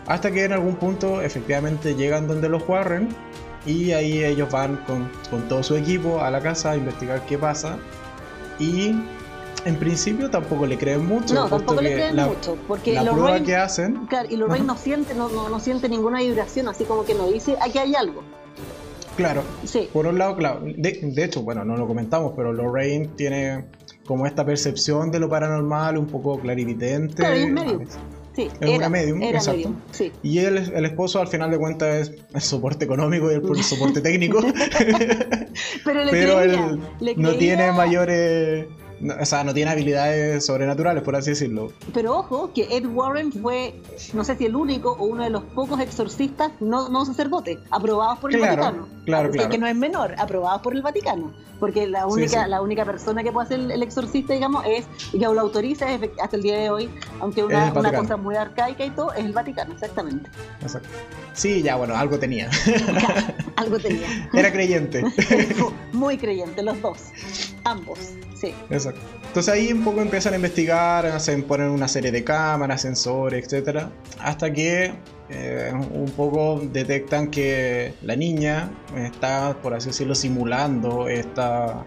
Hasta 0.08 0.32
que 0.32 0.44
en 0.44 0.54
algún 0.54 0.76
punto 0.76 1.22
efectivamente 1.22 1.96
llegan 1.96 2.28
donde 2.28 2.50
los 2.50 2.68
Warren 2.68 3.10
y 3.66 3.92
ahí 3.92 4.24
ellos 4.24 4.52
van 4.52 4.78
con, 4.88 5.10
con 5.30 5.48
todo 5.48 5.64
su 5.64 5.76
equipo 5.76 6.22
a 6.22 6.30
la 6.32 6.42
casa 6.42 6.72
a 6.72 6.78
investigar 6.78 7.26
qué 7.26 7.38
pasa 7.38 7.78
y 8.60 8.96
en 9.66 9.78
principio 9.78 10.30
tampoco 10.30 10.66
le 10.66 10.78
creen 10.78 11.06
mucho. 11.06 11.34
No, 11.34 11.50
tampoco 11.50 11.82
le 11.82 11.94
creen 11.94 12.16
mucho. 12.16 12.58
Porque 12.68 12.94
la 12.94 13.12
prueba 13.12 13.42
que 13.42 13.56
hacen. 13.56 14.06
Claro, 14.06 14.30
y 14.30 14.38
Lorraine 14.38 14.66
no 14.66 14.78
siente, 14.78 15.14
no, 15.16 15.28
no, 15.30 15.60
siente 15.60 15.90
ninguna 15.90 16.20
vibración, 16.20 16.68
así 16.68 16.86
como 16.86 17.04
que 17.04 17.16
no 17.16 17.28
dice, 17.28 17.58
aquí 17.60 17.80
hay 17.80 17.96
algo. 17.96 18.24
Claro. 19.18 19.44
Sí. 19.64 19.90
Por 19.92 20.06
un 20.06 20.20
lado, 20.20 20.36
claro. 20.36 20.62
De, 20.64 21.24
hecho, 21.24 21.42
bueno, 21.42 21.66
no 21.66 21.78
lo 21.78 21.88
comentamos, 21.88 22.34
pero 22.36 22.54
Lorraine 22.54 23.08
tiene 23.16 23.66
como 24.06 24.28
esta 24.28 24.46
percepción 24.46 25.10
de 25.10 25.20
lo 25.20 25.30
paranormal 25.30 25.98
un 25.98 26.06
poco 26.06 26.40
clarividente. 26.40 27.16
Claro, 27.16 27.36
es 27.36 27.52
medium. 27.52 27.86
Sí, 28.36 28.50
es 28.60 28.70
una 28.70 28.90
medium, 28.90 29.24
exacto. 29.24 29.74
sí. 29.92 30.12
Y 30.22 30.40
él, 30.40 30.58
el 30.58 30.84
esposo, 30.84 31.22
al 31.22 31.30
final 31.30 31.50
de 31.52 31.58
cuentas, 31.58 32.10
es 32.10 32.16
el 32.34 32.42
soporte 32.42 32.84
económico 32.84 33.32
y 33.32 33.36
el, 33.36 33.42
soporte 33.64 34.02
técnico. 34.02 34.42
pero, 35.86 36.04
le 36.04 36.12
pero 36.12 36.42
él 36.42 36.82
no 37.16 37.34
tiene 37.36 37.72
mayores 37.72 38.66
o 39.02 39.26
sea, 39.26 39.44
no 39.44 39.54
tiene 39.54 39.72
habilidades 39.72 40.46
sobrenaturales, 40.46 41.04
por 41.04 41.16
así 41.16 41.32
decirlo. 41.32 41.72
Pero 41.94 42.18
ojo, 42.18 42.52
que 42.54 42.68
Ed 42.76 42.86
Warren 42.86 43.32
fue, 43.32 43.76
no 44.14 44.24
sé 44.24 44.36
si 44.36 44.46
el 44.46 44.56
único 44.56 44.94
o 44.94 45.06
uno 45.06 45.24
de 45.24 45.30
los 45.30 45.44
pocos 45.44 45.80
exorcistas 45.80 46.52
no, 46.60 46.90
no 46.90 47.06
sacerdotes, 47.06 47.60
aprobados 47.72 48.20
por 48.20 48.34
el 48.34 48.42
Vaticano. 48.42 48.88
Claro, 49.06 49.30
claro. 49.32 49.50
que 49.50 49.58
no 49.58 49.68
es 49.68 49.76
menor, 49.76 50.16
aprobados 50.18 50.62
por 50.62 50.76
el 50.76 50.82
Vaticano. 50.82 51.34
Porque 51.60 51.88
la 51.88 52.06
única, 52.06 52.48
la 52.48 52.62
única 52.62 52.84
persona 52.84 53.24
que 53.24 53.32
puede 53.32 53.46
hacer 53.46 53.72
el, 53.72 53.82
exorcista, 53.82 54.34
digamos, 54.34 54.66
es, 54.66 54.86
y 55.14 55.20
que 55.20 55.26
lo 55.26 55.40
autoriza 55.40 55.88
hasta 56.22 56.36
el 56.36 56.42
día 56.42 56.58
de 56.58 56.70
hoy, 56.70 56.90
aunque 57.22 57.44
una, 57.44 57.72
una 57.72 57.94
cosa 57.94 58.18
muy 58.18 58.36
arcaica 58.36 58.86
y 58.86 58.90
todo, 58.90 59.14
es 59.14 59.24
el 59.24 59.32
Vaticano, 59.32 59.74
exactamente. 59.74 60.30
Exacto. 60.62 60.90
Sí, 61.34 61.62
ya, 61.62 61.76
bueno, 61.76 61.96
algo 61.96 62.20
tenía. 62.20 62.50
algo 63.56 63.80
tenía. 63.80 64.08
Era 64.34 64.52
creyente. 64.52 65.04
muy 65.94 66.18
creyente, 66.18 66.62
los 66.62 66.82
dos. 66.82 66.98
Ambos, 67.64 68.00
sí. 68.36 68.54
Exacto. 68.70 68.85
Entonces 69.36 69.54
ahí 69.54 69.74
un 69.74 69.84
poco 69.84 70.02
empiezan 70.02 70.34
a 70.34 70.36
investigar, 70.38 71.06
hacen, 71.08 71.44
ponen 71.44 71.70
una 71.70 71.88
serie 71.88 72.12
de 72.12 72.24
cámaras, 72.24 72.82
sensores, 72.82 73.44
etcétera, 73.44 73.92
hasta 74.20 74.52
que 74.54 74.94
eh, 75.30 75.72
un 75.74 76.12
poco 76.16 76.62
detectan 76.72 77.30
que 77.30 77.94
la 78.02 78.16
niña 78.16 78.72
está, 78.96 79.58
por 79.62 79.74
así 79.74 79.88
decirlo, 79.88 80.16
simulando 80.16 81.10
esta, 81.10 81.84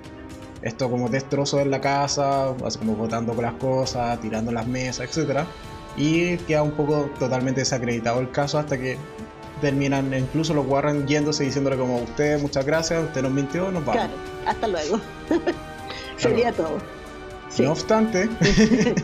esto 0.62 0.90
como 0.90 1.08
destrozo 1.08 1.61
en 1.61 1.70
la 1.70 1.80
casa, 1.80 2.50
así 2.64 2.78
como 2.78 2.96
botando 2.96 3.32
con 3.32 3.44
las 3.44 3.54
cosas, 3.54 4.20
tirando 4.20 4.52
las 4.52 4.66
mesas, 4.66 5.06
etcétera, 5.06 5.46
y 5.96 6.37
queda 6.38 6.62
un 6.62 6.72
poco 6.72 7.11
totalmente 7.18 7.61
desacreditado 7.61 8.20
el 8.20 8.30
caso 8.30 8.58
hasta 8.58 8.76
que 8.76 8.98
terminan 9.61 10.12
incluso 10.14 10.54
los 10.54 10.66
Warren 10.66 11.06
yéndose 11.06 11.44
diciéndole 11.44 11.76
como 11.76 11.98
usted 11.98 12.40
muchas 12.40 12.64
gracias, 12.64 13.04
usted 13.04 13.22
nos 13.22 13.32
mintió, 13.32 13.70
nos 13.70 13.84
vamos. 13.84 13.94
Claro, 13.94 14.12
hasta 14.46 14.68
luego. 14.68 15.00
Sería 16.18 16.52
todo. 16.52 16.78
No 17.59 17.72
obstante, 17.72 18.28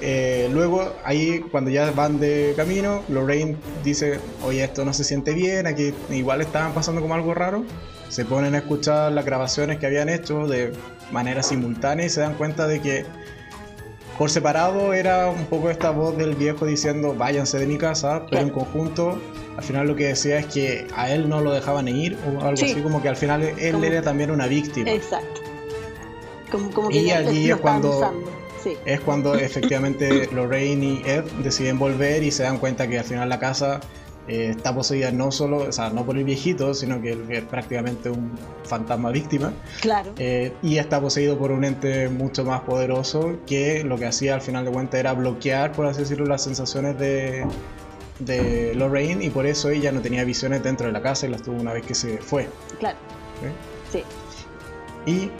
eh, 0.00 0.48
luego 0.52 0.94
ahí 1.04 1.40
cuando 1.50 1.70
ya 1.70 1.90
van 1.92 2.20
de 2.20 2.52
camino, 2.56 3.02
Lorraine 3.08 3.56
dice, 3.82 4.20
oye, 4.44 4.62
esto 4.62 4.84
no 4.84 4.92
se 4.92 5.04
siente 5.04 5.32
bien, 5.32 5.66
aquí 5.66 5.94
igual 6.10 6.42
estaban 6.42 6.72
pasando 6.72 7.00
como 7.00 7.14
algo 7.14 7.34
raro. 7.34 7.64
Se 8.08 8.24
ponen 8.24 8.54
a 8.54 8.58
escuchar 8.58 9.12
las 9.12 9.24
grabaciones 9.24 9.78
que 9.78 9.86
habían 9.86 10.08
hecho 10.08 10.46
de 10.46 10.72
manera 11.12 11.42
simultánea 11.42 12.06
y 12.06 12.10
se 12.10 12.20
dan 12.20 12.34
cuenta 12.34 12.66
de 12.66 12.80
que 12.80 13.06
por 14.18 14.30
separado 14.30 14.92
era 14.92 15.28
un 15.28 15.46
poco 15.46 15.70
esta 15.70 15.90
voz 15.90 16.16
del 16.18 16.34
viejo 16.34 16.66
diciendo 16.66 17.14
váyanse 17.16 17.58
de 17.58 17.66
mi 17.66 17.78
casa, 17.78 18.26
pero 18.28 18.42
en 18.42 18.50
conjunto 18.50 19.18
al 19.60 19.66
final 19.66 19.86
lo 19.88 19.94
que 19.94 20.06
decía 20.06 20.38
es 20.38 20.46
que 20.46 20.86
a 20.96 21.12
él 21.12 21.28
no 21.28 21.42
lo 21.42 21.52
dejaban 21.52 21.86
ir 21.86 22.16
o 22.26 22.40
algo 22.40 22.54
así, 22.54 22.80
como 22.80 23.02
que 23.02 23.10
al 23.10 23.16
final 23.16 23.42
él 23.42 23.84
era 23.84 24.00
también 24.00 24.30
una 24.30 24.46
víctima. 24.46 24.90
Exacto. 24.90 25.42
Como, 26.50 26.88
que 26.88 26.96
y 26.96 27.10
allí 27.10 27.50
es 27.50 27.56
cuando, 27.58 28.10
es 28.86 29.00
cuando 29.04 29.34
efectivamente 29.34 30.30
Lorraine 30.32 30.82
y 30.82 31.02
Ed 31.04 31.24
deciden 31.44 31.78
volver 31.78 32.22
y 32.22 32.30
se 32.30 32.44
dan 32.44 32.56
cuenta 32.56 32.88
que 32.88 32.98
al 32.98 33.04
final 33.04 33.28
la 33.28 33.38
casa 33.38 33.80
eh, 34.28 34.54
está 34.56 34.74
poseída 34.74 35.12
no 35.12 35.30
solo, 35.30 35.58
o 35.68 35.72
sea, 35.72 35.90
no 35.90 36.06
por 36.06 36.16
el 36.16 36.24
viejito, 36.24 36.72
sino 36.72 37.02
que 37.02 37.18
es 37.28 37.42
prácticamente 37.42 38.08
un 38.08 38.32
fantasma 38.64 39.10
víctima. 39.10 39.52
Claro. 39.82 40.12
Eh, 40.16 40.54
y 40.62 40.78
está 40.78 41.02
poseído 41.02 41.36
por 41.36 41.52
un 41.52 41.64
ente 41.64 42.08
mucho 42.08 42.46
más 42.46 42.62
poderoso 42.62 43.36
que 43.46 43.84
lo 43.84 43.98
que 43.98 44.06
hacía 44.06 44.34
al 44.34 44.40
final 44.40 44.64
de 44.64 44.70
cuentas 44.70 45.00
era 45.00 45.12
bloquear, 45.12 45.72
por 45.72 45.84
así 45.84 46.00
decirlo, 46.00 46.24
las 46.24 46.42
sensaciones 46.42 46.98
de, 46.98 47.44
de 48.20 48.74
Lorraine 48.74 49.24
y 49.24 49.30
por 49.30 49.46
eso 49.46 49.68
ella 49.70 49.92
no 49.92 50.00
tenía 50.00 50.24
visiones 50.24 50.62
dentro 50.62 50.86
de 50.86 50.92
la 50.92 51.02
casa 51.02 51.26
y 51.26 51.30
las 51.30 51.42
tuvo 51.42 51.60
una 51.60 51.72
vez 51.72 51.84
que 51.84 51.94
se 51.94 52.18
fue. 52.18 52.48
Claro. 52.78 52.98
Sí. 53.90 54.04
¿Y 55.06 55.30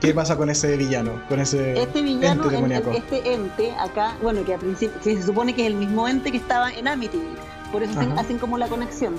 qué 0.00 0.12
pasa 0.12 0.36
con 0.36 0.50
ese 0.50 0.76
villano? 0.76 1.22
Con 1.28 1.40
ese 1.40 1.80
este 1.80 2.02
villano, 2.02 2.50
ente 2.50 2.96
este 2.96 3.32
ente 3.32 3.70
acá, 3.78 4.16
bueno, 4.20 4.44
que 4.44 4.54
al 4.54 4.60
principio 4.60 5.00
se 5.02 5.22
supone 5.22 5.54
que 5.54 5.62
es 5.62 5.68
el 5.68 5.76
mismo 5.76 6.08
ente 6.08 6.32
que 6.32 6.38
estaba 6.38 6.72
en 6.72 6.88
Amityville 6.88 7.54
por 7.74 7.82
eso 7.82 7.98
hacen, 8.16 8.38
como 8.38 8.56
la 8.56 8.68
conexión. 8.68 9.16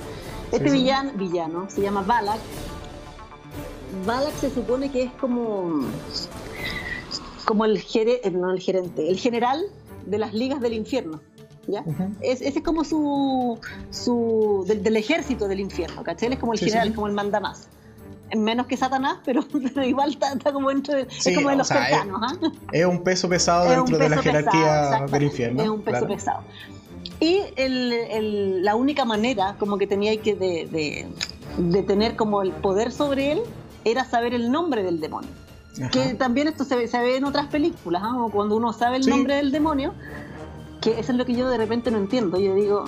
Este 0.49 0.71
villano, 0.71 1.11
villano 1.15 1.69
se 1.69 1.81
llama 1.81 2.03
Balak. 2.03 2.39
Balak 4.05 4.33
se 4.35 4.49
supone 4.49 4.89
que 4.89 5.03
es 5.03 5.11
como 5.19 5.81
como 7.43 7.65
el, 7.65 7.77
gerente, 7.79 8.25
eh, 8.25 8.31
no 8.31 8.51
el 8.51 8.61
gerente, 8.61 9.09
el 9.09 9.19
general 9.19 9.61
de 10.05 10.17
las 10.17 10.33
ligas 10.33 10.61
del 10.61 10.71
infierno. 10.71 11.19
¿Ya? 11.67 11.83
ese 12.21 12.47
es 12.47 12.63
como 12.63 12.83
su, 12.83 13.59
su 13.91 14.63
del, 14.67 14.95
ejército 14.97 15.47
del 15.47 15.59
infierno, 15.59 16.03
¿cachai? 16.03 16.33
es 16.33 16.39
como 16.39 16.53
el 16.53 16.59
general, 16.59 16.93
como 16.93 17.07
el 17.07 17.13
mandamás. 17.13 17.67
Menos 18.35 18.65
que 18.65 18.75
Satanás, 18.75 19.17
pero, 19.23 19.45
igual 19.85 20.09
está, 20.09 20.51
como 20.51 20.69
dentro 20.69 20.95
de, 20.95 21.03
es 21.03 21.35
como 21.35 21.49
de 21.49 21.57
los 21.57 21.67
cercanos. 21.67 22.21
¿ah? 22.23 22.35
Es, 22.71 22.85
un 22.85 23.03
peso 23.03 23.29
pesado 23.29 23.69
dentro 23.69 23.97
de 23.97 24.09
la 24.09 24.17
jerarquía 24.21 25.05
del 25.11 25.23
infierno. 25.23 25.61
Es 25.61 25.69
un 25.69 25.81
peso 25.81 26.07
pesado. 26.07 26.43
Y 27.19 27.41
la 28.61 28.75
única 28.75 29.05
manera 29.05 29.55
como 29.59 29.77
que 29.77 29.87
tenía 29.87 30.19
que 30.19 30.35
de, 30.35 31.83
tener 31.83 32.15
como 32.15 32.41
el 32.41 32.51
poder 32.51 32.91
sobre 32.91 33.33
él 33.33 33.41
era 33.83 34.03
saber 34.05 34.33
el 34.33 34.51
nombre 34.51 34.83
del 34.83 34.99
demonio. 34.99 35.29
Que 35.91 36.13
también 36.13 36.47
esto 36.47 36.63
se 36.63 36.75
ve, 36.77 36.87
se 36.87 36.97
ve 36.99 37.17
en 37.17 37.25
otras 37.25 37.47
películas, 37.47 38.01
¿ah? 38.03 38.27
cuando 38.31 38.55
uno 38.55 38.71
sabe 38.71 38.95
el 38.97 39.07
nombre 39.07 39.35
del 39.35 39.51
demonio, 39.51 39.93
que 40.85 40.99
eso 40.99 41.11
es 41.11 41.17
lo 41.17 41.25
que 41.25 41.33
yo 41.33 41.49
de 41.49 41.57
repente 41.57 41.89
no 41.89 41.97
entiendo. 41.97 42.39
Yo 42.39 42.53
digo, 42.53 42.85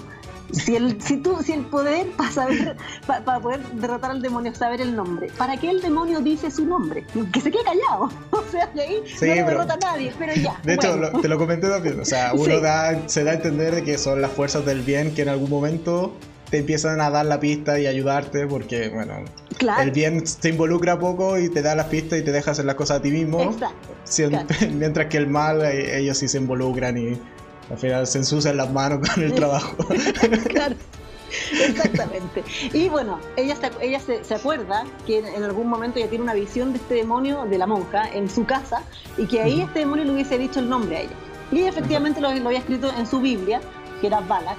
si 0.51 0.75
el, 0.75 1.01
si 1.01 1.17
tú, 1.17 1.37
si 1.43 1.53
el 1.53 1.65
poder 1.65 2.07
para 2.11 2.31
saber, 2.31 2.77
para, 3.07 3.39
poder 3.39 3.59
derrotar 3.73 4.11
al 4.11 4.21
demonio, 4.21 4.53
saber 4.53 4.81
el 4.81 4.95
nombre, 4.95 5.31
¿para 5.35 5.57
qué 5.57 5.71
el 5.71 5.81
demonio 5.81 6.21
dice 6.21 6.51
su 6.51 6.65
nombre? 6.65 7.03
Que 7.33 7.41
se 7.41 7.49
quede 7.49 7.63
callado. 7.63 8.09
O 8.31 8.49
sea, 8.51 8.67
de 8.67 8.81
ahí 8.81 9.03
no 9.19 9.47
derrota 9.49 9.73
a 9.73 9.77
nadie, 9.77 10.13
pero 10.17 10.33
ya. 10.33 10.57
De 10.63 10.75
hecho, 10.75 10.97
te 11.21 11.27
lo 11.27 11.37
comenté 11.37 11.67
también. 11.67 11.99
O 11.99 12.05
sea, 12.05 12.33
uno 12.35 12.61
da, 12.61 13.09
se 13.09 13.23
da 13.23 13.31
a 13.31 13.33
entender 13.33 13.83
que 13.83 13.97
son 13.97 14.21
las 14.21 14.31
fuerzas 14.31 14.63
del 14.65 14.81
bien 14.81 15.13
que 15.13 15.23
en 15.23 15.29
algún 15.29 15.49
momento 15.49 16.13
te 16.49 16.59
empiezan 16.59 17.01
a 17.01 17.09
dar 17.09 17.25
la 17.25 17.39
pista 17.39 17.77
y 17.77 17.87
ayudarte 17.87 18.47
porque, 18.47 18.89
bueno, 18.89 19.25
el 19.81 19.91
bien 19.91 20.23
te 20.39 20.49
involucra 20.49 20.97
poco 20.97 21.37
y 21.37 21.49
te 21.49 21.61
da 21.61 21.75
las 21.75 21.87
pistas 21.87 22.19
y 22.19 22.21
te 22.21 22.31
deja 22.31 22.51
hacer 22.51 22.63
las 22.63 22.75
cosas 22.75 22.99
a 22.99 23.01
ti 23.01 23.11
mismo. 23.11 23.41
Exacto. 23.41 24.53
Mientras 24.73 25.07
que 25.07 25.17
el 25.17 25.27
mal, 25.27 25.61
eh, 25.65 25.99
ellos 25.99 26.17
sí 26.19 26.29
se 26.29 26.37
involucran 26.37 26.97
y 26.97 27.19
al 27.69 27.77
final 27.77 28.07
se 28.07 28.19
ensucian 28.19 28.57
las 28.57 28.71
manos 28.71 29.07
con 29.07 29.23
el 29.23 29.33
trabajo. 29.33 29.75
claro. 30.49 30.75
Exactamente. 31.51 32.43
Y 32.73 32.89
bueno, 32.89 33.19
ella, 33.35 33.55
se, 33.55 33.69
ella 33.81 33.99
se, 33.99 34.33
acuerda 34.33 34.85
que 35.05 35.19
en, 35.19 35.43
algún 35.43 35.67
momento 35.67 35.99
ella 35.99 36.09
tiene 36.09 36.23
una 36.23 36.33
visión 36.33 36.71
de 36.71 36.79
este 36.79 36.95
demonio, 36.95 37.45
de 37.45 37.57
la 37.57 37.67
monja, 37.67 38.09
en 38.09 38.29
su 38.29 38.45
casa, 38.45 38.83
y 39.17 39.25
que 39.25 39.41
ahí 39.41 39.61
este 39.61 39.79
demonio 39.79 40.05
le 40.05 40.13
hubiese 40.13 40.37
dicho 40.37 40.59
el 40.59 40.69
nombre 40.69 40.97
a 40.97 41.01
ella. 41.01 41.15
Y 41.51 41.61
efectivamente 41.61 42.21
lo, 42.21 42.33
lo, 42.33 42.47
había 42.47 42.59
escrito 42.59 42.91
en 42.97 43.05
su 43.05 43.19
Biblia, 43.19 43.59
que 43.99 44.07
era 44.07 44.21
Balak, 44.21 44.57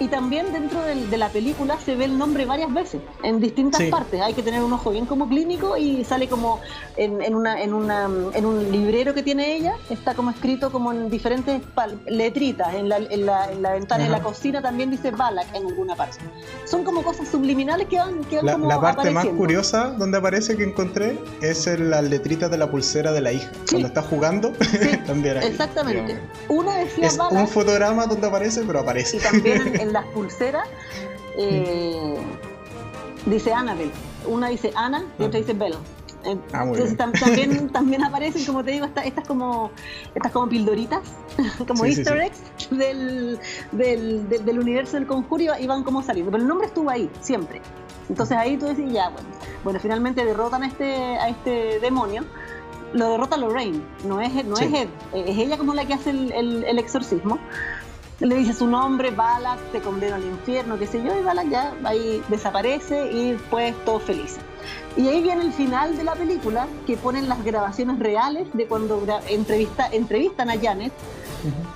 y 0.00 0.08
también 0.08 0.52
dentro 0.52 0.80
de, 0.82 1.16
la 1.16 1.28
película 1.28 1.78
se 1.84 1.96
ve 1.96 2.04
el 2.04 2.16
nombre 2.16 2.44
varias 2.44 2.72
veces, 2.72 3.00
en 3.22 3.40
distintas 3.40 3.82
partes. 3.84 4.20
Hay 4.20 4.34
que 4.34 4.42
tener 4.42 4.62
un 4.62 4.72
ojo 4.72 4.90
bien 4.90 5.06
como 5.06 5.28
clínico 5.28 5.76
y 5.76 6.04
sale 6.04 6.28
como 6.28 6.60
en, 6.96 7.34
una, 7.34 7.60
en, 7.60 7.74
una, 7.74 8.08
en 8.34 8.46
un 8.46 8.70
librero 8.70 9.14
que 9.14 9.22
tiene 9.22 9.56
ella, 9.56 9.74
está 9.90 10.14
como 10.14 10.30
escrito 10.30 10.70
como 10.70 10.92
en 10.92 11.10
diferentes 11.10 11.62
letritas. 12.06 12.74
En 12.74 12.88
la, 12.88 12.98
en 12.98 13.26
la, 13.26 13.50
en 13.50 13.62
la 13.62 13.72
ventana 13.72 14.04
de 14.04 14.10
la 14.10 14.22
cocina 14.22 14.62
también 14.62 14.90
dice 14.90 15.10
Balak 15.10 15.54
en 15.54 15.66
alguna 15.66 15.96
parte. 15.96 16.18
Son 16.64 16.84
como 16.84 17.02
cosas 17.02 17.28
subliminales 17.28 17.88
que 17.88 17.98
van, 17.98 18.22
que 18.24 18.36
van 18.36 18.46
la, 18.46 18.52
como 18.52 18.68
La 18.68 18.80
parte 18.80 19.10
más 19.10 19.26
curiosa 19.26 19.90
donde 19.98 20.18
aparece 20.18 20.56
que 20.56 20.64
encontré 20.64 21.18
es 21.40 21.66
en 21.66 21.90
las 21.90 22.04
letritas 22.04 22.50
de 22.50 22.58
la 22.58 22.70
pulsera 22.70 23.12
de 23.12 23.20
la 23.20 23.32
hija. 23.32 23.50
Cuando 23.68 23.88
está 23.88 24.02
jugando, 24.02 24.52
también 25.06 25.38
Exactamente. 25.38 26.18
Una 26.48 26.76
decía 26.76 27.06
es 27.06 27.18
un 27.18 27.48
fotograma 27.48 28.06
donde 28.06 28.26
aparece, 28.26 28.62
pero 28.66 28.80
aparece. 28.80 29.16
Y 29.16 29.20
también 29.20 29.87
las 29.92 30.06
pulseras 30.06 30.68
eh, 31.36 32.16
dice 33.26 33.52
Annabelle. 33.52 33.92
Una 34.26 34.48
dice 34.48 34.72
Ana 34.74 35.04
y 35.18 35.22
otra 35.22 35.38
dice 35.38 35.52
Bella. 35.52 35.78
Eh, 36.24 36.36
ah, 36.52 36.64
entonces 36.64 36.96
también, 36.96 37.68
también 37.72 38.02
aparecen, 38.04 38.44
como 38.44 38.64
te 38.64 38.72
digo, 38.72 38.86
estas, 38.86 39.26
como 39.26 39.70
estas 40.14 40.32
como 40.32 40.48
pildoritas, 40.48 41.00
como 41.68 41.84
easter 41.84 42.18
eggs 42.20 42.42
Del, 42.70 43.38
del, 43.72 44.28
del, 44.28 44.58
universo 44.58 44.96
del 44.96 45.06
conjuro 45.06 45.44
y 45.58 45.66
van 45.66 45.84
como 45.84 46.02
saliendo. 46.02 46.30
Pero 46.32 46.42
el 46.42 46.48
nombre 46.48 46.66
estuvo 46.66 46.90
ahí, 46.90 47.08
siempre. 47.20 47.62
Entonces 48.08 48.36
ahí 48.36 48.56
tú 48.56 48.66
decís, 48.66 48.90
ya, 48.90 49.10
bueno, 49.10 49.28
bueno, 49.62 49.80
finalmente 49.80 50.24
derrotan 50.24 50.62
a 50.64 50.66
este, 50.66 50.92
a 50.92 51.28
este 51.28 51.78
demonio. 51.80 52.24
Lo 52.94 53.10
derrota 53.10 53.36
Lorraine, 53.36 53.82
no 54.06 54.18
es, 54.18 54.32
no 54.46 54.56
es 54.56 54.72
Ed, 54.72 54.88
es 55.12 55.36
ella 55.36 55.58
como 55.58 55.74
la 55.74 55.84
que 55.84 55.92
hace 55.92 56.08
el, 56.08 56.32
el, 56.32 56.64
el 56.64 56.78
exorcismo 56.78 57.38
le 58.20 58.34
dice 58.34 58.52
su 58.52 58.66
nombre, 58.66 59.10
Balak 59.10 59.60
te 59.70 59.80
condena 59.80 60.16
al 60.16 60.24
infierno, 60.24 60.78
qué 60.78 60.86
sé 60.86 61.02
yo, 61.02 61.16
y 61.18 61.22
Balak 61.22 61.48
ya 61.48 61.74
ahí 61.84 62.22
desaparece 62.28 63.12
y 63.12 63.34
pues 63.50 63.74
todos 63.84 64.02
felices. 64.02 64.40
Y 64.96 65.06
ahí 65.06 65.22
viene 65.22 65.42
el 65.42 65.52
final 65.52 65.96
de 65.96 66.02
la 66.02 66.14
película, 66.14 66.66
que 66.86 66.96
ponen 66.96 67.28
las 67.28 67.44
grabaciones 67.44 67.98
reales 68.00 68.48
de 68.52 68.66
cuando 68.66 69.00
entrevista, 69.28 69.88
entrevistan 69.92 70.50
a 70.50 70.58
Janet. 70.58 70.92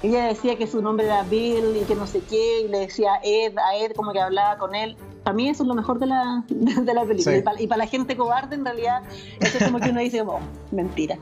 Ella 0.02 0.24
decía 0.24 0.56
que 0.56 0.66
su 0.66 0.82
nombre 0.82 1.06
era 1.06 1.22
Bill 1.22 1.76
y 1.80 1.84
que 1.84 1.94
no 1.94 2.08
sé 2.08 2.20
qué, 2.28 2.62
y 2.62 2.68
le 2.68 2.80
decía 2.80 3.20
Ed, 3.22 3.56
a 3.58 3.76
Ed 3.76 3.92
como 3.94 4.12
que 4.12 4.20
hablaba 4.20 4.58
con 4.58 4.74
él. 4.74 4.96
Para 5.22 5.34
mí 5.34 5.48
eso 5.48 5.62
es 5.62 5.68
lo 5.68 5.74
mejor 5.74 5.98
de 5.98 6.06
la, 6.06 6.44
de 6.48 6.94
la 6.94 7.04
película. 7.04 7.36
Y, 7.58 7.66
para, 7.66 7.78
la 7.78 7.86
gente 7.86 8.16
cobarde, 8.16 8.56
en 8.56 8.64
realidad, 8.64 9.02
eso 9.40 9.58
es 9.58 9.64
como 9.64 9.80
que 9.80 9.90
uno 9.90 10.00
dice, 10.00 10.22
oh, 10.22 10.40
mentira. 10.70 11.18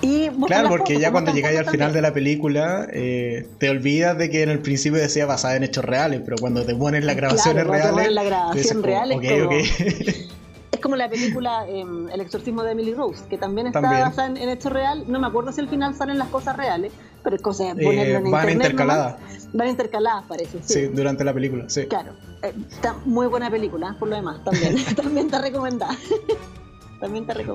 Y 0.00 0.28
claro, 0.46 0.68
porque 0.68 0.98
ya 0.98 1.12
cuando 1.12 1.32
llegáis 1.32 1.58
al 1.58 1.68
final 1.68 1.92
de 1.92 2.00
la 2.00 2.12
película, 2.12 2.86
eh, 2.92 3.46
te 3.58 3.68
olvidas 3.68 4.16
de 4.16 4.30
que 4.30 4.42
en 4.42 4.48
el 4.48 4.60
principio 4.60 4.98
decía 4.98 5.26
basada 5.26 5.56
en 5.56 5.64
hechos 5.64 5.84
reales, 5.84 6.22
pero 6.24 6.36
cuando 6.40 6.64
te 6.64 6.74
pones 6.74 7.04
las 7.04 7.16
grabaciones 7.16 7.66
reales. 7.66 8.12
la 8.12 8.24
grabación 8.24 8.82
real 8.82 9.12
es 9.12 10.80
como, 10.80 10.96
la 10.96 11.10
película 11.10 11.66
em, 11.68 12.08
El 12.08 12.20
exorcismo 12.22 12.62
de 12.62 12.72
Emily 12.72 12.94
Rose, 12.94 13.24
que 13.28 13.36
también 13.36 13.66
está 13.66 13.80
basada 13.80 14.28
en, 14.28 14.48
hechos 14.48 14.72
reales. 14.72 15.06
No 15.08 15.20
me 15.20 15.26
acuerdo 15.26 15.52
si 15.52 15.60
al 15.60 15.68
final 15.68 15.94
salen 15.94 16.16
las 16.16 16.28
cosas 16.28 16.56
reales, 16.56 16.92
pero 17.22 17.36
es 17.36 17.42
cosa 17.42 17.74
de 17.74 17.84
ponerlo 17.84 18.18
en 18.18 18.26
eh, 18.26 18.30
Van 18.30 18.50
intercaladas. 18.50 19.16
van 19.52 19.68
intercaladas, 19.68 20.24
parece. 20.26 20.58
Sí. 20.62 20.86
durante 20.86 21.24
la 21.24 21.34
película, 21.34 21.68
sí. 21.68 21.86
Claro. 21.86 22.12
Eh, 22.42 22.52
está 22.70 22.94
muy 23.04 23.26
buena 23.26 23.50
película, 23.50 23.96
por 23.98 24.08
lo 24.08 24.16
demás, 24.16 24.42
también. 24.44 24.76
también 24.96 25.26
está 25.26 25.40
recomendada. 25.40 25.96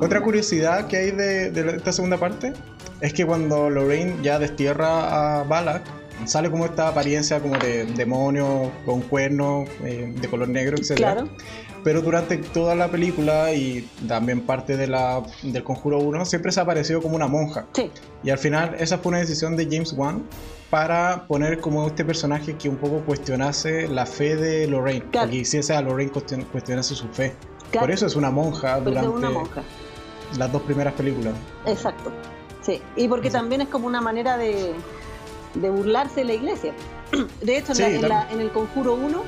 Otra 0.01 0.23
curiosidad 0.23 0.87
que 0.87 0.97
hay 0.97 1.11
de, 1.11 1.75
esta 1.75 1.91
segunda 1.91 2.17
parte 2.17 2.53
es 3.01 3.13
que 3.13 3.25
cuando 3.25 3.69
Lorraine 3.69 4.15
ya 4.23 4.39
destierra 4.39 5.39
a 5.39 5.43
Balak, 5.43 5.83
sale 6.25 6.49
como 6.49 6.65
esta 6.65 6.87
apariencia 6.87 7.39
como 7.39 7.57
de 7.59 7.85
demonio 7.85 8.71
con 8.85 9.01
cuernos 9.01 9.69
eh, 9.83 10.11
de 10.19 10.27
color 10.27 10.49
negro, 10.49 10.77
etc. 10.77 10.95
Claro. 10.95 11.29
Pero 11.85 12.01
durante 12.01 12.37
toda 12.37 12.73
la 12.73 12.89
película 12.89 13.53
y 13.53 13.87
también 14.07 14.41
parte 14.41 14.75
de 14.75 14.87
la, 14.87 15.21
del 15.43 15.63
Conjuro 15.63 15.99
1 15.99 16.25
siempre 16.25 16.51
se 16.51 16.59
ha 16.59 16.63
aparecido 16.63 16.99
como 16.99 17.15
una 17.15 17.27
monja. 17.27 17.67
Sí. 17.73 17.91
Y 18.23 18.31
al 18.31 18.39
final 18.39 18.75
esa 18.79 18.97
fue 18.97 19.11
una 19.11 19.19
decisión 19.19 19.55
de 19.55 19.65
James 19.65 19.93
Wan 19.93 20.23
para 20.71 21.27
poner 21.27 21.59
como 21.59 21.85
este 21.85 22.03
personaje 22.03 22.55
que 22.57 22.69
un 22.69 22.77
poco 22.77 23.01
cuestionase 23.01 23.87
la 23.87 24.07
fe 24.07 24.35
de 24.35 24.65
Lorraine. 24.65 25.05
Claro. 25.11 25.29
Que 25.29 25.37
hiciese 25.37 25.75
a 25.75 25.81
Lorraine 25.83 26.11
cuestionase 26.11 26.95
su 26.95 27.07
fe. 27.09 27.35
Por 27.71 27.91
eso 27.91 28.07
es 28.07 28.15
una 28.15 28.31
monja 28.31 28.79
durante 28.79 29.27
las 30.39 30.51
dos 30.51 30.63
primeras 30.63 30.95
películas. 30.95 31.35
Exacto, 31.67 32.11
sí. 32.61 32.81
Y 32.95 33.07
porque 33.07 33.29
también 33.29 33.61
es 33.61 33.67
como 33.67 33.85
una 33.85 34.01
manera 34.01 34.37
de, 34.37 34.73
burlarse 35.53 36.21
de 36.21 36.25
la 36.25 36.33
iglesia. 36.33 36.73
De 37.43 37.57
hecho, 37.57 37.73
en, 37.73 38.41
el 38.41 38.51
Conjuro 38.51 38.95
1, 38.95 39.23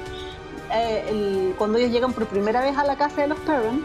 eh, 0.71 1.53
cuando 1.57 1.77
ellos 1.77 1.91
llegan 1.91 2.13
por 2.13 2.25
primera 2.27 2.61
vez 2.61 2.77
a 2.77 2.83
la 2.83 2.97
casa 2.97 3.21
de 3.21 3.27
los 3.27 3.39
Perron, 3.39 3.83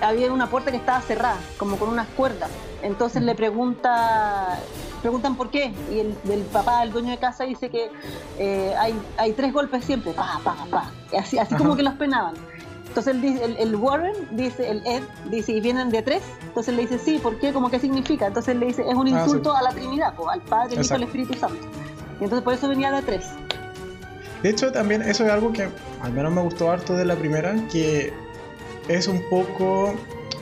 había 0.00 0.32
una 0.32 0.48
puerta 0.48 0.70
que 0.70 0.76
estaba 0.76 1.00
cerrada, 1.00 1.38
como 1.56 1.76
con 1.76 1.88
unas 1.88 2.08
cuerdas. 2.08 2.50
Entonces 2.82 3.22
le 3.22 3.34
pregunta, 3.34 4.58
preguntan 5.00 5.36
por 5.36 5.50
qué. 5.50 5.72
Y 5.90 6.00
el, 6.00 6.42
papá, 6.52 6.82
el 6.82 6.92
dueño 6.92 7.10
de 7.10 7.18
casa, 7.18 7.44
dice 7.44 7.70
que 7.70 7.90
eh, 8.38 8.74
hay, 8.78 8.94
hay 9.16 9.32
tres 9.32 9.52
golpes 9.52 9.84
siempre, 9.84 10.12
pa, 10.12 10.40
pa, 10.44 10.56
pa. 10.70 10.90
así, 11.18 11.38
así 11.38 11.54
como 11.54 11.76
que 11.76 11.82
los 11.82 11.94
penaban. 11.94 12.34
Entonces 12.88 13.14
el, 13.42 13.56
el, 13.58 13.76
Warren 13.76 14.14
dice, 14.30 14.70
el 14.70 14.86
Ed 14.86 15.02
dice, 15.30 15.52
¿y 15.52 15.60
vienen 15.60 15.90
de 15.90 16.00
tres? 16.00 16.22
Entonces 16.44 16.74
le 16.74 16.82
dice, 16.82 16.98
sí, 16.98 17.18
¿por 17.18 17.38
qué? 17.38 17.52
¿Cómo 17.52 17.70
qué 17.70 17.78
significa? 17.78 18.26
Entonces 18.26 18.56
le 18.56 18.66
dice, 18.66 18.88
es 18.88 18.94
un 18.94 19.06
ah, 19.08 19.10
insulto 19.10 19.54
a 19.54 19.60
la 19.60 19.70
Trinidad, 19.70 20.14
al 20.30 20.40
Padre, 20.40 20.76
el 20.76 20.84
Hijo 20.84 20.94
y 20.94 20.96
el 20.96 21.02
Espíritu 21.02 21.34
Santo. 21.34 21.58
Y 22.20 22.24
entonces 22.24 22.42
por 22.42 22.54
eso 22.54 22.68
venía 22.68 22.90
de 22.90 23.02
tres. 23.02 23.26
De 24.46 24.52
hecho, 24.52 24.70
también 24.70 25.02
eso 25.02 25.26
es 25.26 25.32
algo 25.32 25.52
que 25.52 25.66
al 26.00 26.12
menos 26.12 26.32
me 26.32 26.40
gustó 26.40 26.70
harto 26.70 26.94
de 26.94 27.04
la 27.04 27.16
primera, 27.16 27.52
que 27.68 28.12
es 28.86 29.08
un 29.08 29.20
poco... 29.28 29.92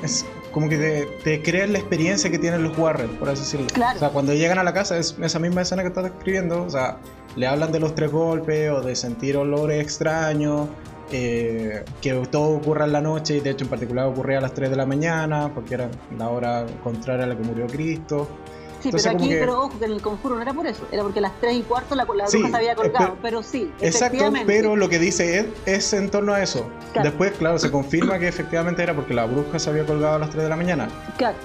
Es 0.02 0.26
como 0.52 0.68
que 0.68 0.76
te, 0.76 1.06
te 1.24 1.42
creas 1.42 1.70
la 1.70 1.78
experiencia 1.78 2.30
que 2.30 2.38
tienen 2.38 2.64
los 2.64 2.76
Warren, 2.76 3.16
por 3.16 3.30
así 3.30 3.40
decirlo. 3.40 3.66
Claro. 3.68 3.96
O 3.96 3.98
sea, 4.00 4.10
cuando 4.10 4.34
llegan 4.34 4.58
a 4.58 4.62
la 4.62 4.74
casa, 4.74 4.98
es 4.98 5.16
esa 5.22 5.38
misma 5.38 5.62
escena 5.62 5.80
que 5.80 5.88
estás 5.88 6.04
describiendo, 6.04 6.64
o 6.64 6.68
sea, 6.68 6.98
le 7.34 7.46
hablan 7.46 7.72
de 7.72 7.80
los 7.80 7.94
tres 7.94 8.12
golpes 8.12 8.70
o 8.72 8.82
de 8.82 8.94
sentir 8.94 9.38
olores 9.38 9.82
extraños, 9.82 10.68
eh, 11.10 11.82
que 12.02 12.12
todo 12.30 12.58
ocurra 12.58 12.84
en 12.84 12.92
la 12.92 13.00
noche 13.00 13.38
y 13.38 13.40
de 13.40 13.50
hecho 13.52 13.64
en 13.64 13.70
particular 13.70 14.04
ocurría 14.04 14.36
a 14.36 14.40
las 14.42 14.52
3 14.52 14.68
de 14.68 14.76
la 14.76 14.84
mañana 14.84 15.50
porque 15.54 15.74
era 15.74 15.88
la 16.18 16.28
hora 16.28 16.66
contraria 16.82 17.24
a 17.24 17.28
la 17.28 17.38
que 17.38 17.42
murió 17.42 17.66
Cristo. 17.68 18.28
Sí, 18.84 18.88
Entonces, 18.90 19.12
pero 19.12 19.18
aquí, 19.24 19.28
que- 19.30 19.40
pero 19.40 19.58
ojo, 19.62 19.78
que 19.78 19.84
en 19.86 19.92
el 19.92 20.02
conjuro 20.02 20.34
no 20.36 20.42
era 20.42 20.52
por 20.52 20.66
eso, 20.66 20.86
era 20.92 21.02
porque 21.02 21.18
a 21.18 21.22
las 21.22 21.40
3 21.40 21.54
y 21.56 21.62
cuarto 21.62 21.94
la, 21.94 22.04
la 22.14 22.26
Sí, 22.26 22.36
bruja 22.36 22.50
se 22.50 22.56
había 22.58 22.72
eh, 22.72 22.76
colgado, 22.76 22.98
pero- 23.06 23.18
pero, 23.22 23.42
sí, 23.42 23.72
Exacto, 23.80 24.30
pero 24.46 24.76
lo 24.76 24.90
que 24.90 24.98
dice 24.98 25.38
Ed 25.38 25.46
es 25.64 25.90
en 25.94 26.10
torno 26.10 26.34
a 26.34 26.42
eso. 26.42 26.66
Claro. 26.92 27.08
Después, 27.08 27.32
claro, 27.38 27.58
se 27.58 27.70
confirma 27.70 28.18
que 28.18 28.28
efectivamente 28.28 28.82
era 28.82 28.94
porque 28.94 29.14
la 29.14 29.24
bruja 29.24 29.58
se 29.58 29.70
había 29.70 29.86
colgado 29.86 30.16
a 30.16 30.18
las 30.18 30.28
3 30.28 30.42
de 30.42 30.50
la 30.50 30.56
mañana. 30.56 30.88
Claro, 31.16 31.36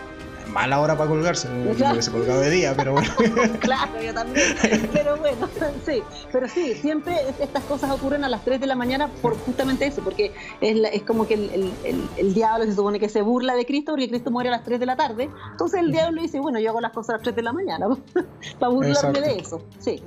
Mala 0.53 0.79
hora 0.79 0.97
para 0.97 1.09
colgarse, 1.09 1.47
no 1.65 1.73
Claro. 1.73 1.93
hubiese 1.93 2.12
colgado 2.12 2.39
de 2.41 2.49
día, 2.49 2.73
pero 2.75 2.93
bueno. 2.93 3.09
claro, 3.59 4.01
yo 4.01 4.13
también. 4.13 4.45
Pero 4.91 5.17
bueno, 5.17 5.47
sí. 5.85 6.01
Pero 6.31 6.47
sí, 6.47 6.73
siempre 6.75 7.15
es- 7.29 7.39
estas 7.39 7.63
cosas 7.65 7.91
ocurren 7.91 8.23
a 8.23 8.29
las 8.29 8.43
3 8.43 8.59
de 8.59 8.67
la 8.67 8.75
mañana 8.75 9.09
por 9.21 9.38
justamente 9.38 9.85
eso, 9.85 10.01
porque 10.01 10.33
es, 10.62 10.75
la- 10.75 10.89
es 10.89 11.03
como 11.03 11.27
que 11.27 11.35
el, 11.35 11.49
el- 11.51 11.71
el- 11.83 12.09
el 12.17 12.33
diablo 12.33 12.65
se 12.65 12.73
supone 12.75 12.99
que 12.99 13.09
se 13.09 13.21
burla 13.21 13.55
de 13.55 13.65
Cristo 13.65 13.91
porque 13.91 14.09
Cristo 14.09 14.31
muere 14.31 14.49
a 14.49 14.53
las 14.53 14.63
3 14.63 14.79
de 14.79 14.85
la 14.85 14.95
tarde. 14.95 15.29
Entonces 15.51 15.79
el 15.81 15.91
diablo 15.91 16.21
dice, 16.21 16.39
bueno, 16.39 16.59
yo 16.59 16.69
hago 16.71 16.81
las 16.81 16.91
cosas 16.93 17.09
a 17.09 17.13
las 17.13 17.23
3 17.23 17.35
de 17.35 17.41
la 17.43 17.53
mañana 17.53 17.88
para 18.59 18.71
burlarme 18.71 18.89
Exacto. 18.91 19.21
de 19.21 19.35
eso. 19.38 19.62
Sí, 19.79 20.01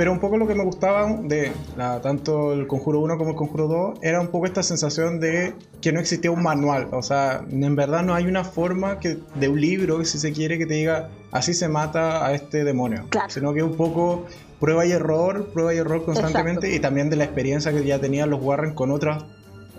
Pero 0.00 0.12
un 0.12 0.18
poco 0.18 0.38
lo 0.38 0.46
que 0.46 0.54
me 0.54 0.64
gustaba 0.64 1.12
de 1.24 1.52
la- 1.76 2.00
tanto 2.00 2.54
el 2.54 2.66
Conjuro 2.66 3.00
1 3.00 3.18
como 3.18 3.30
el 3.32 3.36
Conjuro 3.36 3.68
2 3.68 3.98
era 4.00 4.18
un 4.18 4.28
poco 4.28 4.46
esta 4.46 4.62
sensación 4.62 5.20
de 5.20 5.52
que 5.82 5.92
no 5.92 6.00
existía 6.00 6.30
un 6.30 6.42
manual. 6.42 6.88
O 6.92 7.02
sea, 7.02 7.44
en 7.50 7.76
verdad 7.76 8.02
no 8.02 8.14
hay 8.14 8.24
una 8.24 8.42
forma 8.42 8.98
que, 8.98 9.18
de 9.34 9.48
un 9.50 9.60
libro, 9.60 10.02
si 10.06 10.16
se 10.18 10.32
quiere, 10.32 10.56
que 10.56 10.64
te 10.64 10.72
diga 10.72 11.10
así 11.32 11.52
se 11.52 11.68
mata 11.68 12.24
a 12.24 12.32
este 12.32 12.64
demonio. 12.64 13.04
Claro. 13.10 13.28
Sino 13.28 13.52
que 13.52 13.62
un 13.62 13.76
poco 13.76 14.24
prueba 14.58 14.86
y 14.86 14.92
error, 14.92 15.50
prueba 15.52 15.74
y 15.74 15.76
error 15.76 16.02
constantemente 16.02 16.68
Exacto. 16.68 16.76
y 16.76 16.80
también 16.80 17.10
de 17.10 17.16
la 17.16 17.24
experiencia 17.24 17.70
que 17.70 17.84
ya 17.84 17.98
tenían 17.98 18.30
los 18.30 18.40
Warren 18.42 18.72
con 18.72 18.92
otros 18.92 19.26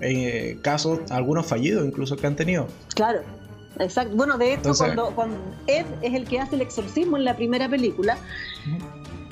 eh, 0.02 0.60
casos, 0.62 1.00
algunos 1.10 1.48
fallidos 1.48 1.84
incluso 1.84 2.16
que 2.16 2.28
han 2.28 2.36
tenido. 2.36 2.68
claro. 2.94 3.22
Exacto. 3.80 4.16
Bueno, 4.16 4.38
de 4.38 4.50
hecho, 4.50 4.58
Entonces- 4.58 4.86
cuando, 4.94 5.16
cuando 5.16 5.38
Ed 5.66 5.86
es 6.04 6.14
el 6.14 6.26
que 6.26 6.40
hace 6.40 6.56
el 6.56 6.62
exorcismo 6.62 7.18
en 7.18 7.24
la 7.26 7.36
primera 7.38 7.68
película, 7.70 8.18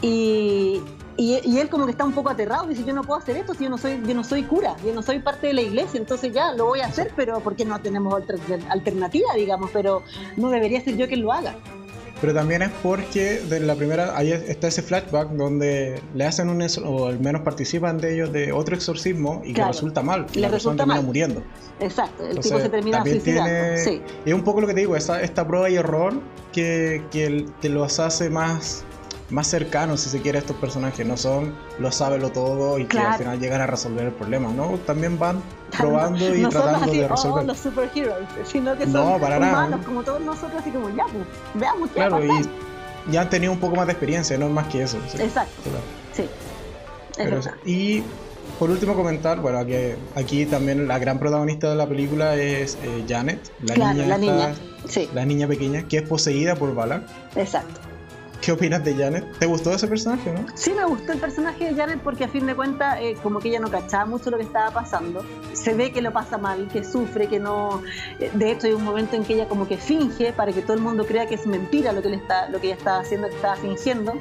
y, 0.02 0.82
y, 1.18 1.40
y 1.44 1.60
él 1.60 1.70
como 1.70 1.86
que 1.86 1.92
está 1.92 2.06
un 2.06 2.14
poco 2.14 2.30
aterrado, 2.30 2.68
dice, 2.68 2.84
yo 2.86 2.94
no 2.94 3.04
puedo 3.04 3.20
hacer 3.20 3.38
esto 3.38 3.54
si 3.54 3.66
yo 3.66 3.70
no 3.70 3.78
soy, 3.78 4.02
yo 4.06 4.14
no 4.14 4.24
soy 4.24 4.44
cura, 4.44 4.76
yo 4.86 4.94
no 4.94 5.02
soy 5.02 5.20
parte 5.20 5.48
de 5.48 5.54
la 5.54 5.62
iglesia, 5.62 6.00
entonces 6.00 6.34
ya 6.34 6.54
lo 6.54 6.66
voy 6.66 6.80
a 6.82 6.88
hacer, 6.88 7.12
pero 7.16 7.40
porque 7.42 7.66
no 7.66 7.80
tenemos 7.82 8.14
alter- 8.14 8.40
alternativa, 8.70 9.28
digamos, 9.36 9.70
pero 9.74 10.04
no 10.38 10.50
debería 10.50 10.82
ser 10.82 10.96
yo 10.98 11.08
quien 11.08 11.22
lo 11.22 11.32
haga. 11.34 11.56
Pero 12.22 12.34
también 12.34 12.62
es 12.62 12.70
porque 12.84 13.40
de 13.40 13.62
la 13.62 13.76
primera, 13.76 14.18
ahí 14.18 14.34
está 14.34 14.68
ese 14.68 14.82
flashback 14.82 15.30
donde 15.30 16.02
le 16.14 16.26
hacen 16.26 16.50
un, 16.50 16.62
o 16.86 17.08
al 17.08 17.18
menos 17.18 17.44
participan 17.44 17.98
de 17.98 18.14
ellos 18.16 18.34
de 18.34 18.52
otro 18.52 18.76
exorcismo 18.76 19.42
y 19.46 19.54
Claro. 19.54 19.70
que 19.72 19.76
resulta 19.78 20.02
mal. 20.02 20.26
y 20.34 20.36
Le 20.36 20.42
la 20.42 20.50
persona 20.50 20.76
termina 20.76 21.00
muriendo. 21.02 21.42
Exacto, 21.80 22.24
el 22.24 22.30
Entonces, 22.32 22.52
tipo 22.52 22.62
se 22.62 22.70
termina 22.70 23.04
suicidando. 23.04 23.50
tiene- 23.50 23.78
Sí, 23.78 24.02
Es 24.26 24.34
un 24.34 24.44
poco 24.44 24.60
lo 24.60 24.68
que 24.68 24.74
te 24.74 24.82
digo, 24.82 24.98
esta, 24.98 25.22
esta 25.22 25.48
prueba 25.48 25.70
y 25.70 25.78
error 25.78 26.14
que, 26.52 27.04
que 27.10 27.46
te 27.62 27.70
los 27.70 28.02
hace 28.02 28.30
más, 28.30 28.84
más 29.30 29.48
cercanos, 29.48 30.02
si 30.02 30.10
se 30.10 30.22
quiere, 30.22 30.38
a 30.40 30.42
estos 30.42 30.56
personajes. 30.58 31.06
No 31.06 31.18
son 31.18 31.54
los 31.80 31.96
sábelo 31.96 32.32
todo 32.32 32.80
y 32.80 32.86
que 32.86 32.98
al 33.00 33.18
final 33.18 33.40
llegan 33.40 33.62
a 33.62 33.68
resolver 33.68 34.06
el 34.06 34.12
problema, 34.14 34.50
¿no? 34.52 34.78
También 34.86 35.20
van 35.20 35.42
probando 35.78 36.36
y 36.36 36.42
no 36.42 36.50
tratando 36.50 36.86
así, 36.86 36.98
de 36.98 37.06
oh, 37.06 37.10
resolver. 37.10 37.46
los 37.46 37.58
superheroes, 37.58 38.28
sino 38.46 38.76
que 38.78 38.84
son 38.86 38.94
No, 38.94 39.20
para 39.20 39.38
nada. 39.40 39.52
humanos 39.68 39.86
como 39.86 40.04
todos 40.04 40.22
nosotros, 40.22 40.62
así 40.62 40.72
como 40.72 40.90
ya, 40.90 41.04
pues, 41.06 41.26
veamos 41.54 41.90
qué 41.92 42.00
va 42.02 42.08
Claro, 42.08 42.24
a 42.24 42.28
pasar. 42.28 42.52
y 43.08 43.12
ya 43.12 43.22
han 43.22 43.30
tenido 43.30 43.52
un 43.54 43.60
poco 43.60 43.76
más 43.76 43.86
de 43.88 43.94
experiencia, 43.94 44.38
no 44.38 44.48
es 44.48 44.52
más 44.52 44.68
que 44.68 44.82
eso. 44.84 44.98
sí. 45.08 45.22
Exacto, 45.22 45.52
Claro. 45.64 45.80
sí. 46.14 46.24
Pero 47.18 47.40
y 47.66 48.04
por 48.58 48.70
último 48.70 48.96
comentar, 48.96 49.40
bueno, 49.42 49.60
aquí, 49.60 49.76
aquí 50.16 50.46
también 50.46 50.88
la 50.88 50.98
gran 51.00 51.20
protagonista 51.20 51.70
de 51.70 51.76
la 51.76 51.88
película 51.88 52.36
es 52.36 52.78
eh, 52.84 53.04
Janet, 53.08 53.52
la 53.64 53.74
claro, 53.76 53.94
niña 53.94 54.08
la 54.08 54.16
esta- 54.16 54.18
niña. 54.34 54.56
Sí, 54.88 55.10
la 55.14 55.26
niña 55.26 55.48
pequeña 55.48 55.84
que 55.84 55.98
es 55.98 56.04
poseída 56.04 56.56
por 56.56 56.74
Balak. 56.74 57.04
exacto. 57.36 57.80
¿Qué 58.42 58.54
opinas 58.54 58.84
de 58.86 58.96
Janet? 58.96 59.38
¿Te 59.38 59.46
gustó 59.46 59.74
ese 59.74 59.86
personaje, 59.88 60.32
no? 60.32 60.46
Sí 60.56 60.72
me 60.74 60.86
gustó 60.86 61.12
el 61.12 61.20
personaje 61.20 61.66
de 61.66 61.76
Janet 61.76 62.00
porque 62.02 62.24
a 62.24 62.28
fin 62.30 62.46
de 62.46 62.56
cuentas 62.56 62.98
eh, 63.02 63.18
como 63.22 63.40
que 63.40 63.50
ella 63.50 63.60
no 63.60 63.70
cachaba 63.70 64.06
mucho 64.06 64.30
lo 64.32 64.38
que 64.38 64.44
estaba 64.44 64.72
pasando. 64.72 65.26
Se 65.54 65.74
ve 65.74 65.92
que 65.92 66.02
lo 66.02 66.14
pasa 66.14 66.38
mal, 66.38 66.70
que 66.72 66.84
sufre, 66.86 67.28
que 67.28 67.38
no... 67.40 67.82
eh, 68.20 68.32
De 68.34 68.52
hecho 68.52 68.68
hay 68.68 68.74
un 68.74 68.84
momento 68.84 69.18
en 69.18 69.26
que 69.26 69.34
ella 69.34 69.48
como 69.50 69.68
que 69.68 69.76
finge 69.78 70.32
para 70.32 70.54
que 70.54 70.62
todo 70.62 70.74
el 70.74 70.80
mundo 70.82 71.06
crea 71.06 71.28
que 71.28 71.36
es 71.36 71.46
mentira 71.46 71.92
lo 71.92 72.02
que, 72.02 72.10
le 72.10 72.16
está, 72.16 72.48
lo 72.50 72.62
que 72.62 72.68
ella 72.68 72.76
estaba 72.78 73.00
haciendo, 73.02 73.28
que 73.28 73.36
estaba 73.36 73.56
fingiendo. 73.58 74.14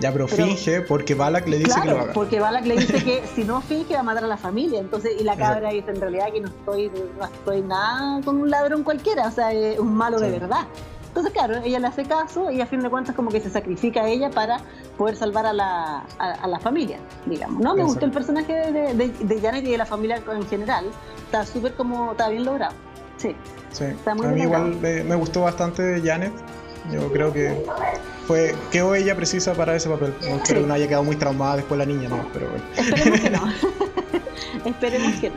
Ya, 0.00 0.12
pero, 0.12 0.26
Pero- 0.28 0.46
finge 0.46 0.80
porque 0.80 1.14
Balak 1.14 1.46
le 1.48 1.58
dice 1.58 1.72
que 1.74 1.78
lo 1.80 1.82
claro, 1.92 2.00
haga. 2.04 2.12
porque 2.14 2.40
Balak 2.40 2.64
le 2.64 2.76
dice 2.76 3.04
que 3.04 3.22
si 3.34 3.44
no 3.44 3.60
finge 3.60 3.94
va 3.94 4.00
a 4.00 4.04
matar 4.04 4.24
a 4.24 4.28
la 4.28 4.36
familia. 4.38 4.80
Entonces, 4.80 5.12
y 5.20 5.24
la 5.24 5.36
cabra 5.36 5.70
dice 5.70 5.90
en 5.90 6.00
realidad 6.00 6.32
que 6.32 6.40
no 6.40 6.48
estoy, 6.48 6.90
no 7.18 7.24
estoy 7.26 7.60
nada 7.62 8.22
con 8.24 8.40
un 8.40 8.48
ladrón 8.48 8.82
cualquiera, 8.82 9.26
o 9.26 9.30
sea, 9.32 9.52
es 9.52 9.78
un 9.78 9.94
malo 9.94 10.18
de 10.20 10.32
Sí. 10.32 10.38
verdad. 10.38 10.66
Entonces, 11.08 11.32
claro, 11.32 11.56
ella 11.64 11.78
le 11.80 11.86
hace 11.88 12.04
caso 12.04 12.50
y 12.50 12.60
a 12.60 12.66
fin 12.66 12.80
de 12.80 12.88
cuentas 12.90 13.14
como 13.16 13.30
que 13.30 13.40
se 13.40 13.50
sacrifica 13.50 14.02
a 14.02 14.08
ella 14.08 14.30
para 14.30 14.60
poder 14.96 15.16
salvar 15.16 15.46
a 15.46 15.52
la, 15.52 16.04
a, 16.18 16.30
a 16.32 16.46
la 16.46 16.60
familia, 16.60 16.98
digamos. 17.26 17.60
No, 17.60 17.74
me 17.74 17.82
gustó 17.82 18.04
el 18.04 18.12
personaje 18.12 18.52
de, 18.72 18.94
de, 18.94 19.08
de 19.08 19.40
Janet 19.40 19.64
y 19.66 19.70
de 19.72 19.78
la 19.78 19.86
familia 19.86 20.22
en 20.32 20.46
general. 20.46 20.84
Está 21.24 21.44
súper 21.44 21.74
como, 21.74 22.12
está 22.12 22.28
bien 22.28 22.44
logrado. 22.44 22.74
Sí, 23.16 23.34
Sí. 23.72 23.84
está 23.84 24.14
muy 24.14 24.26
a 24.26 24.28
mí 24.30 24.42
igual 24.42 24.76
me, 24.76 25.02
me 25.02 25.14
gustó 25.16 25.42
bastante 25.42 26.00
Janet. 26.04 26.32
Yo 26.92 27.12
creo 27.12 27.32
que 27.32 27.64
fue 28.26 28.54
quedó 28.70 28.94
ella 28.94 29.14
precisa 29.16 29.52
para 29.54 29.74
ese 29.74 29.88
papel. 29.90 30.14
No 30.22 30.44
Sí. 30.46 30.54
que 30.54 30.60
no 30.60 30.72
haya 30.72 30.86
quedado 30.86 31.02
muy 31.04 31.16
traumada 31.16 31.56
después 31.56 31.76
la 31.78 31.84
niña, 31.84 32.08
¿no? 32.08 32.24
Pero 32.32 32.48
bueno. 32.48 32.64
esperemos 32.76 33.20
que 33.20 33.30
no. 33.30 33.40
esperemos 34.64 35.12
que 35.20 35.30
no. 35.30 35.36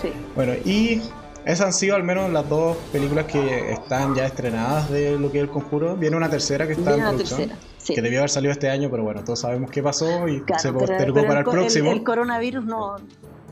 Sí. 0.00 0.12
Bueno, 0.36 0.52
y 0.64 1.02
esas 1.44 1.66
han 1.66 1.72
sido 1.72 1.96
al 1.96 2.04
menos 2.04 2.30
las 2.30 2.48
dos 2.48 2.76
películas 2.92 3.26
que 3.26 3.72
están 3.72 4.14
ya 4.14 4.26
estrenadas 4.26 4.90
de 4.90 5.18
lo 5.18 5.30
que 5.30 5.38
es 5.38 5.44
el 5.44 5.50
conjuro. 5.50 5.96
Viene 5.96 6.16
una 6.16 6.28
tercera 6.28 6.66
que 6.66 6.72
está 6.72 6.94
Viene 6.94 7.08
en 7.08 7.16
producción. 7.16 7.40
tercera. 7.48 7.60
Sí. 7.78 7.94
Que 7.94 8.02
debió 8.02 8.18
haber 8.18 8.30
salido 8.30 8.52
este 8.52 8.68
año, 8.68 8.90
pero 8.90 9.02
bueno, 9.02 9.24
todos 9.24 9.40
sabemos 9.40 9.70
qué 9.70 9.82
pasó 9.82 10.28
y 10.28 10.40
Claro, 10.42 10.62
se 10.62 10.72
postergó 10.72 11.14
pero 11.14 11.26
para 11.26 11.40
el, 11.40 11.46
próximo. 11.46 11.92
El, 11.92 12.04
coronavirus 12.04 12.64
no, 12.64 12.96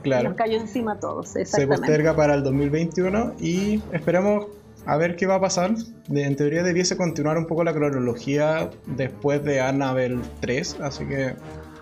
claro. 0.02 0.28
nos 0.28 0.36
cayó 0.36 0.58
encima 0.58 0.92
a 0.92 1.00
todos, 1.00 1.28
se 1.28 1.66
posterga 1.66 2.14
para 2.14 2.34
el 2.34 2.42
2021 2.42 3.34
y 3.40 3.82
esperemos 3.92 4.46
a 4.84 4.96
ver 4.96 5.16
qué 5.16 5.26
va 5.26 5.36
a 5.36 5.40
pasar. 5.40 5.74
En 6.10 6.36
teoría 6.36 6.62
debiese 6.62 6.96
continuar 6.96 7.38
un 7.38 7.46
poco 7.46 7.64
la 7.64 7.72
cronología 7.72 8.70
después 8.86 9.42
de 9.44 9.60
Annabelle 9.60 10.20
3, 10.40 10.80
así 10.80 11.06
que 11.06 11.34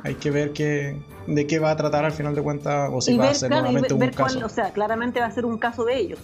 hay 0.05 0.15
que 0.15 0.31
ver 0.31 0.53
qué, 0.53 1.03
de 1.27 1.47
qué 1.49 1.59
va 1.59 1.73
a 1.73 1.77
tratar 1.77 2.05
al 2.05 2.13
final 2.13 2.35
de 2.37 2.43
cuentas 2.43 2.91
o 2.93 3.01
si 3.01 3.15
y 3.15 3.17
va 3.17 3.25
ver, 3.25 3.33
a 3.33 3.35
ser 3.35 3.49
claro, 3.49 3.63
nuevamente 3.65 3.89
ver- 3.89 3.93
un 3.95 4.01
ver 4.01 4.15
cuál- 4.15 4.35
caso. 4.35 4.47
o 4.47 4.49
sea, 4.49 4.71
claramente 4.73 5.19
va 5.19 5.27
a 5.27 5.31
ser 5.33 5.45
un 5.47 5.59
caso 5.59 5.85
de 5.85 5.99
ellos, 5.99 6.19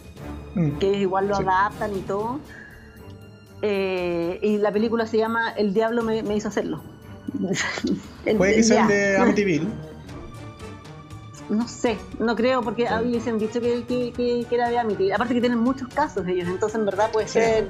Mm. 0.55 0.79
que 0.79 0.93
igual 0.93 1.27
lo 1.29 1.37
Sí. 1.37 1.43
adaptan 1.43 1.97
y 1.97 2.01
todo. 2.03 2.39
Eh, 3.63 4.39
y 4.43 4.57
la 4.59 4.73
película 4.73 5.07
se 5.07 5.19
llama 5.19 5.51
El 5.57 5.75
diablo 5.75 6.03
me, 6.03 6.23
me 6.23 6.37
hizo 6.37 6.49
hacerlo. 6.49 6.83
El- 8.25 8.37
Puede 8.37 8.55
que 8.57 8.63
sea 8.63 8.83
el 8.83 8.89
de 8.89 9.17
Amityville. 9.17 9.69
No 11.49 11.67
sé, 11.67 11.99
no 12.21 12.37
creo, 12.37 12.63
porque 12.63 12.87
mí 13.03 13.19
se 13.21 13.31
han 13.31 13.39
dicho 13.39 13.61
que, 13.61 13.83
que, 13.85 14.13
que- 14.13 14.47
que 14.49 14.55
era 14.55 14.69
de 14.69 14.79
Amity. 14.79 15.11
Aparte 15.11 15.35
que 15.35 15.41
tienen 15.41 15.59
muchos 15.59 15.89
casos 15.89 16.27
ellos, 16.29 16.47
entonces 16.49 16.79
en 16.79 16.85
verdad 16.87 17.11
puede 17.11 17.27
Sí. 17.27 17.35
ser, 17.41 17.69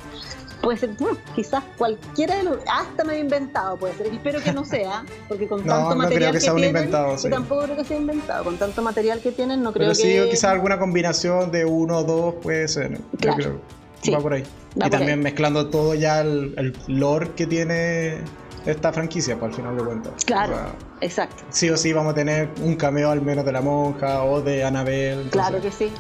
puede 0.61 0.79
ser, 0.79 0.91
bueno, 0.99 1.19
quizás 1.35 1.63
cualquiera 1.79 2.37
de 2.37 2.43
los, 2.45 2.59
hasta 2.71 3.05
medio 3.05 3.21
inventado 3.21 3.77
puede 3.77 3.95
ser. 3.95 4.07
Espero 4.09 4.43
que 4.43 4.53
no 4.53 4.65
sea, 4.65 5.05
porque 5.29 5.49
con 5.49 5.61
No, 5.67 5.75
tanto 5.75 5.91
no 5.91 5.97
material 5.97 6.31
creo 6.31 6.33
que 6.33 6.41
sea 6.41 6.53
un 6.53 6.61
tienen, 6.61 6.77
inventado, 6.77 7.13
yo 7.13 7.19
sí. 7.19 7.31
tampoco 7.31 7.63
creo 7.65 7.77
que 7.77 7.85
sea 7.85 7.97
inventado. 7.97 8.45
Con 8.45 8.57
tanto 8.59 8.83
material 8.83 9.21
que 9.21 9.33
tienen, 9.33 9.63
no 9.63 9.73
creo 9.73 9.87
Pero 9.89 9.95
sí, 9.95 10.03
que 10.03 10.29
quizás 10.31 10.51
alguna 10.53 10.79
combinación 10.79 11.51
de 11.51 11.65
uno 11.65 11.99
o 11.99 12.05
dos 12.05 12.35
puede 12.43 12.69
ser. 12.69 12.93
Yo 12.93 13.01
Claro. 13.19 13.37
creo. 13.39 13.61
Sí. 14.03 14.11
Va 14.13 14.19
por 14.21 14.33
ahí. 14.33 14.43
Va 14.43 14.47
y 14.87 14.91
por 14.91 14.91
también 14.91 15.19
ahí. 15.19 15.25
mezclando 15.25 15.69
todo 15.69 15.95
ya 15.95 16.21
el, 16.21 16.55
el 16.57 16.77
lore 16.87 17.33
que 17.37 17.47
tiene 17.47 18.19
esta 18.67 18.93
franquicia, 18.93 19.37
para 19.37 19.49
el 19.49 19.55
final 19.55 19.77
de 19.77 19.85
cuentas. 19.85 20.13
Claro. 20.25 20.53
O 20.53 20.57
sea, 20.57 20.75
Exacto, 21.03 21.43
sí 21.51 21.71
o 21.71 21.77
sí 21.77 21.93
vamos 21.95 22.13
a 22.13 22.15
tener 22.15 22.51
un 22.63 22.77
cameo 22.77 23.11
al 23.11 23.23
menos 23.23 23.45
de 23.45 23.53
la 23.53 23.63
monja 23.63 24.23
o 24.23 24.43
de 24.43 24.61
entonces, 24.63 25.31
claro 25.31 25.61
que 25.61 25.71
sí. 25.71 25.91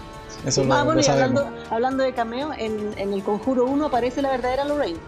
Eso 0.47 0.65
lo, 0.65 0.73
ah, 0.75 0.83
bueno, 0.85 1.01
lo 1.01 1.07
y 1.07 1.11
hablando, 1.11 1.49
hablando 1.71 2.03
de 2.03 2.13
cameo, 2.13 2.53
en, 2.57 2.95
en 2.97 3.13
el 3.13 3.23
Conjuro 3.23 3.67
1 3.67 3.87
aparece 3.87 4.23
la 4.23 4.31
verdadera 4.31 4.65
Lorraine. 4.65 4.99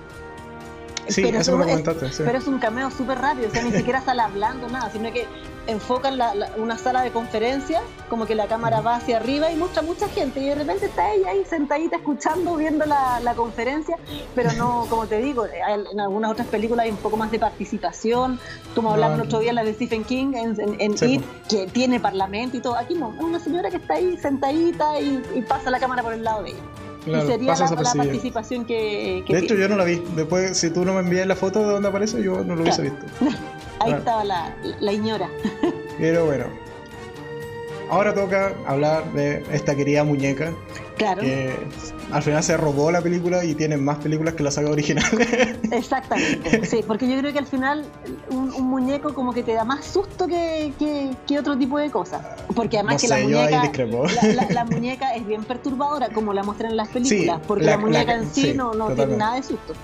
Sí, 1.08 1.22
pero 1.22 1.38
eso 1.40 1.52
es- 1.60 1.66
comentaste. 1.66 2.12
sí. 2.12 2.22
Pero 2.24 2.38
es 2.38 2.46
un 2.46 2.58
cameo 2.58 2.90
súper 2.90 3.18
rápido, 3.18 3.48
o 3.48 3.50
sea, 3.50 3.62
ni 3.62 3.72
siquiera 3.72 4.00
sale 4.00 4.22
hablando 4.22 4.68
nada, 4.68 4.90
sino 4.90 5.12
que 5.12 5.26
enfocan 5.66 6.18
la- 6.18 6.34
la- 6.34 6.50
una 6.56 6.76
sala 6.76 7.02
de 7.02 7.10
conferencia, 7.12 7.80
como 8.08 8.26
que 8.26 8.34
la 8.34 8.46
cámara 8.48 8.80
va 8.80 8.96
hacia 8.96 9.16
arriba 9.18 9.50
y 9.50 9.56
muestra 9.56 9.82
mucha 9.82 10.08
gente, 10.08 10.40
y 10.40 10.46
de 10.48 10.54
repente 10.56 10.86
está 10.86 11.12
ella 11.12 11.30
ahí 11.30 11.44
sentadita 11.44 11.96
escuchando, 11.96 12.56
viendo 12.56 12.84
la, 12.84 13.20
la 13.20 13.34
conferencia, 13.34 13.96
pero 14.34 14.52
no, 14.54 14.86
como 14.90 15.06
te 15.06 15.18
digo, 15.20 15.44
hay- 15.44 15.84
en 15.92 16.00
algunas 16.00 16.30
otras 16.32 16.48
películas 16.48 16.84
hay 16.84 16.90
un 16.90 16.96
poco 16.98 17.16
más 17.16 17.30
de 17.30 17.38
participación, 17.38 18.40
como 18.74 18.88
No, 18.88 18.94
hablamos 18.94 19.18
el 19.20 19.26
otro 19.26 19.38
día 19.40 19.52
la 19.52 19.62
de 19.64 19.74
Stephen 19.74 20.04
King 20.04 20.32
en, 20.34 20.60
en, 20.60 20.80
en 20.80 20.98
Sí, 20.98 21.14
It, 21.14 21.22
que 21.48 21.66
tiene 21.66 22.00
parlamento 22.00 22.56
y 22.56 22.60
todo, 22.60 22.76
aquí 22.76 22.94
no, 22.94 23.12
es 23.14 23.20
una 23.20 23.38
señora 23.38 23.70
que 23.70 23.76
está 23.76 23.94
ahí 23.94 24.16
sentadita 24.16 24.98
y, 25.00 25.22
y 25.34 25.42
pasa 25.42 25.70
la 25.70 25.78
cámara 25.78 26.02
por 26.02 26.12
el 26.12 26.24
lado 26.24 26.42
de 26.42 26.50
ella. 26.50 26.58
Claro, 27.04 27.24
y 27.24 27.32
sería 27.32 27.54
la, 27.54 27.82
la 27.82 27.94
participación 27.94 28.64
que, 28.64 29.24
que 29.26 29.32
De 29.32 29.38
hecho, 29.40 29.48
tiene. 29.54 29.62
yo 29.62 29.68
no 29.68 29.76
la 29.76 29.84
vi. 29.84 30.02
Después, 30.14 30.56
si 30.56 30.70
tú 30.70 30.84
no 30.84 30.94
me 30.94 31.00
envías 31.00 31.26
la 31.26 31.34
foto 31.36 31.58
de 31.60 31.72
donde 31.72 31.88
aparece, 31.88 32.22
yo 32.22 32.44
no 32.44 32.54
lo 32.54 32.62
hubiese 32.62 32.82
visto. 32.90 33.04
Ahí 33.20 33.86
claro. 33.86 33.98
estaba 33.98 34.24
la, 34.24 34.54
la 34.80 34.92
ñora. 34.92 35.28
Pero 35.98 36.26
bueno. 36.26 36.44
Ahora 37.90 38.14
toca 38.14 38.52
hablar 38.66 39.12
de 39.12 39.44
esta 39.52 39.74
querida 39.74 40.02
muñeca 40.04 40.52
Claro. 40.96 41.20
que 41.22 41.52
al 42.12 42.22
final 42.22 42.42
se 42.42 42.56
robó 42.56 42.90
la 42.90 43.00
película 43.00 43.44
y 43.44 43.54
tiene 43.54 43.76
más 43.76 43.98
películas 43.98 44.34
que 44.34 44.42
la 44.42 44.50
saga 44.50 44.70
original. 44.70 45.04
Exactamente, 45.72 46.64
sí, 46.66 46.84
porque 46.86 47.08
yo 47.08 47.18
creo 47.18 47.32
que 47.32 47.38
al 47.38 47.46
final 47.46 47.84
un, 48.30 48.52
un 48.54 48.64
muñeco 48.70 49.12
como 49.14 49.32
que 49.32 49.42
te 49.42 49.52
da 49.54 49.64
más 49.64 49.84
susto 49.84 50.26
que, 50.26 50.72
que- 50.78 51.10
que 51.26 51.38
otro 51.38 51.56
tipo 51.58 51.78
de 51.78 51.90
cosas. 51.90 52.22
Porque 52.54 52.76
además 52.78 52.94
no 52.94 53.00
que 53.00 53.08
sé, 53.08 53.14
la 53.18 53.22
muñeca, 53.24 53.72
la, 54.22 54.32
la- 54.34 54.50
la 54.50 54.64
muñeca 54.70 55.14
es 55.14 55.26
bien 55.26 55.44
perturbadora, 55.44 56.08
como 56.10 56.32
la 56.32 56.42
muestran 56.42 56.70
en 56.70 56.76
las 56.76 56.88
películas, 56.88 57.40
porque 57.46 57.64
la- 57.64 57.78
muñeca 57.78 58.14
en 58.14 58.26
sí, 58.32 58.42
sí, 58.42 58.54
no, 58.54 58.72
no 58.74 58.90
tiene 58.94 59.16
nada 59.16 59.36
de 59.36 59.42
susto. 59.42 59.74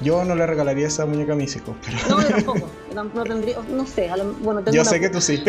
Yo 0.00 0.24
no 0.24 0.34
le 0.34 0.46
regalaría 0.46 0.86
esa 0.88 1.06
muñeca 1.06 1.32
a 1.32 1.36
mis 1.36 1.54
hijos, 1.56 1.76
pero 1.84 1.96
No, 2.08 2.22
yo 2.22 2.28
tampoco, 2.94 3.14
yo 3.14 3.22
tendría, 3.24 3.56
no 3.70 3.86
sé, 3.86 4.10
a 4.10 4.16
lo- 4.16 4.32
bueno, 4.34 4.60
tengo 4.62 4.74
yo 4.74 4.82
una, 4.82 4.90
sé 4.90 5.00
que 5.00 5.08
tú 5.08 5.20
sí. 5.20 5.36
sí, 5.36 5.44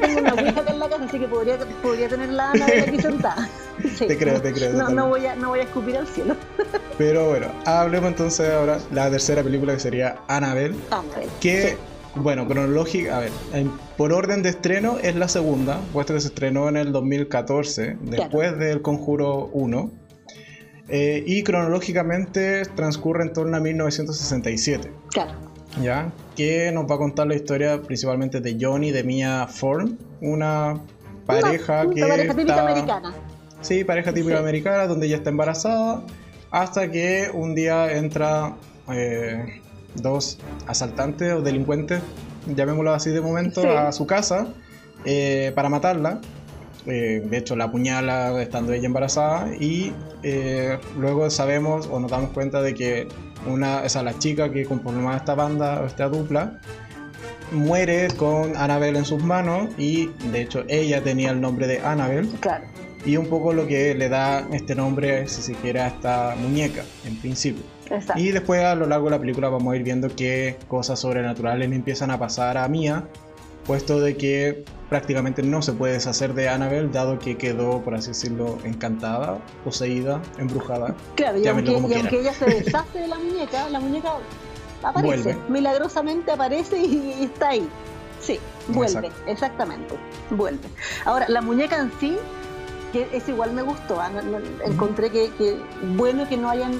tengo 0.00 0.20
una 0.20 0.34
ouija 0.34 0.60
acá 0.60 0.70
en 0.72 0.78
la 0.78 0.88
casa, 0.88 1.04
así 1.04 1.18
que 1.18 1.26
podría, 1.28 1.58
podría 1.82 2.08
tener 2.08 2.28
la 2.30 2.50
Ana 2.52 2.66
aquí 2.86 3.00
sentada. 3.00 3.48
Sí. 3.96 4.06
Te 4.06 4.18
creo, 4.18 4.40
te 4.42 4.52
creo, 4.52 4.72
No, 4.74 4.90
no, 4.90 5.08
voy 5.08 5.24
a, 5.26 5.34
no 5.36 5.48
voy 5.50 5.60
a 5.60 5.62
escupir 5.62 5.96
al 5.96 6.06
cielo. 6.06 6.36
Pero 6.98 7.28
bueno, 7.30 7.46
hablemos 7.64 8.10
entonces 8.10 8.50
ahora 8.50 8.76
de 8.78 8.94
la 8.94 9.10
tercera 9.10 9.42
película 9.42 9.72
que 9.72 9.80
sería 9.80 10.16
Annabelle. 10.28 10.74
Ángel. 10.90 11.28
Que, 11.40 11.78
bueno, 12.14 12.46
cronológica, 12.46 13.16
a 13.16 13.20
ver, 13.20 13.30
en- 13.54 13.72
por 13.96 14.12
orden 14.12 14.42
de 14.42 14.50
estreno 14.50 14.98
es 15.02 15.16
la 15.16 15.28
segunda, 15.28 15.80
puesto 15.94 16.12
que 16.12 16.20
se 16.20 16.28
estrenó 16.28 16.68
en 16.68 16.76
el 16.76 16.92
2014, 16.92 17.96
después 18.02 18.58
del 18.58 18.82
Conjuro 18.82 19.46
1. 19.52 19.90
Eh, 20.90 21.22
y 21.26 21.42
cronológicamente 21.42 22.62
transcurre 22.74 23.22
en 23.24 23.32
torno 23.32 23.56
a 23.56 23.60
1967, 23.60 24.90
Claro. 25.10 25.32
¿ya? 25.82 26.10
Que 26.36 26.72
nos 26.72 26.90
va 26.90 26.96
a 26.96 26.98
contar 26.98 27.26
la 27.28 27.34
historia 27.36 27.80
principalmente 27.82 28.40
de 28.40 28.56
Johnny 28.60 28.88
y 28.88 28.92
de 28.92 29.04
Mia 29.04 29.46
Thorne, 29.60 29.96
una 30.20 30.80
pareja 31.26 31.82
Una 31.84 31.94
que 31.94 32.00
pareja 32.02 32.34
típica 32.34 32.52
está- 32.54 32.68
americana. 32.70 33.14
Sí, 33.60 33.84
pareja 33.84 34.12
típica 34.12 34.36
Sí. 34.36 34.42
americana, 34.42 34.86
donde 34.86 35.06
ella 35.06 35.16
está 35.16 35.30
embarazada, 35.30 36.02
hasta 36.50 36.90
que 36.90 37.30
un 37.32 37.54
día 37.54 37.92
entra 37.92 38.56
eh, 38.92 39.60
dos 39.94 40.38
asaltantes 40.66 41.32
o 41.34 41.42
delincuentes, 41.42 42.00
llamémoslo 42.56 42.92
así 42.92 43.10
de 43.10 43.20
momento, 43.20 43.62
Sí. 43.62 43.68
a 43.68 43.92
su 43.92 44.06
casa 44.06 44.48
eh, 45.04 45.52
para 45.54 45.68
matarla. 45.68 46.20
Eh, 46.86 47.22
de 47.24 47.36
hecho, 47.36 47.56
la 47.56 47.64
apuñala 47.64 48.40
estando 48.40 48.72
ella 48.72 48.86
embarazada 48.86 49.54
y 49.58 49.92
eh, 50.22 50.78
luego 50.98 51.28
sabemos 51.30 51.88
o 51.90 52.00
nos 52.00 52.10
damos 52.10 52.30
cuenta 52.30 52.62
de 52.62 52.74
que 52.74 53.08
una, 53.46 53.82
o 53.82 53.88
sea, 53.88 54.02
la 54.02 54.18
chica 54.18 54.50
que 54.50 54.64
conformaba 54.64 55.16
esta 55.16 55.34
banda 55.34 55.80
o 55.82 55.86
esta 55.86 56.08
dupla 56.08 56.58
muere 57.52 58.08
con 58.16 58.56
Annabelle 58.56 58.98
en 58.98 59.04
sus 59.04 59.22
manos 59.22 59.68
y 59.76 60.06
de 60.30 60.42
hecho 60.42 60.64
ella 60.68 61.02
tenía 61.02 61.30
el 61.30 61.40
nombre 61.40 61.66
de 61.66 61.80
Annabelle 61.80 62.28
Claro. 62.40 62.64
y 63.04 63.16
un 63.16 63.26
poco 63.26 63.52
lo 63.52 63.66
que 63.66 63.94
le 63.94 64.08
da 64.08 64.46
este 64.52 64.74
nombre, 64.74 65.26
si 65.26 65.42
se 65.42 65.54
quiere, 65.54 65.80
a 65.80 65.88
esta 65.88 66.36
muñeca, 66.40 66.84
en 67.04 67.16
principio. 67.16 67.62
Exacto. 67.90 68.22
Y 68.22 68.30
después 68.30 68.62
a 68.62 68.76
lo 68.76 68.86
largo 68.86 69.06
de 69.06 69.10
la 69.12 69.18
película 69.18 69.48
vamos 69.48 69.72
a 69.72 69.76
ir 69.76 69.82
viendo 69.82 70.14
qué 70.14 70.56
cosas 70.68 71.00
sobrenaturales 71.00 71.68
le 71.68 71.74
empiezan 71.74 72.12
a 72.12 72.18
pasar 72.20 72.56
a 72.56 72.68
Mia, 72.68 73.04
puesto 73.66 74.00
de 74.00 74.16
que 74.16 74.64
prácticamente 74.88 75.42
no 75.42 75.62
se 75.62 75.72
puede 75.72 75.94
deshacer 75.94 76.34
de 76.34 76.48
Annabelle, 76.48 76.88
dado 76.88 77.18
que 77.18 77.36
quedó, 77.36 77.80
por 77.82 77.94
así 77.94 78.08
decirlo, 78.08 78.58
encantada, 78.64 79.38
poseída, 79.64 80.20
embrujada. 80.38 80.94
Claro, 81.14 81.38
y, 81.38 81.46
aunque, 81.46 81.72
y 81.72 82.16
ella 82.16 82.34
se 82.34 82.44
deshace 82.46 82.98
de 82.98 83.08
la 83.08 83.16
muñeca, 83.18 83.68
la 83.68 83.80
muñeca 83.80 84.14
aparece, 84.82 85.22
Vuelve. 85.22 85.38
milagrosamente 85.48 86.32
aparece 86.32 86.78
y, 86.78 87.14
y 87.20 87.24
está 87.24 87.50
ahí. 87.50 87.68
Sí, 88.20 88.38
vuelve, 88.68 89.06
Exacto. 89.06 89.30
exactamente, 89.30 89.94
vuelve. 90.30 90.68
Ahora, 91.04 91.26
la 91.28 91.40
muñeca 91.40 91.78
en 91.78 91.92
sí, 92.00 92.16
que 92.92 93.06
es 93.12 93.28
igual 93.28 93.52
me 93.52 93.62
gustó, 93.62 94.00
ah, 94.00 94.10
encontré 94.64 95.10
que, 95.10 95.30
que 95.38 95.56
bueno 95.96 96.28
que 96.28 96.36
no 96.36 96.50
hayan 96.50 96.72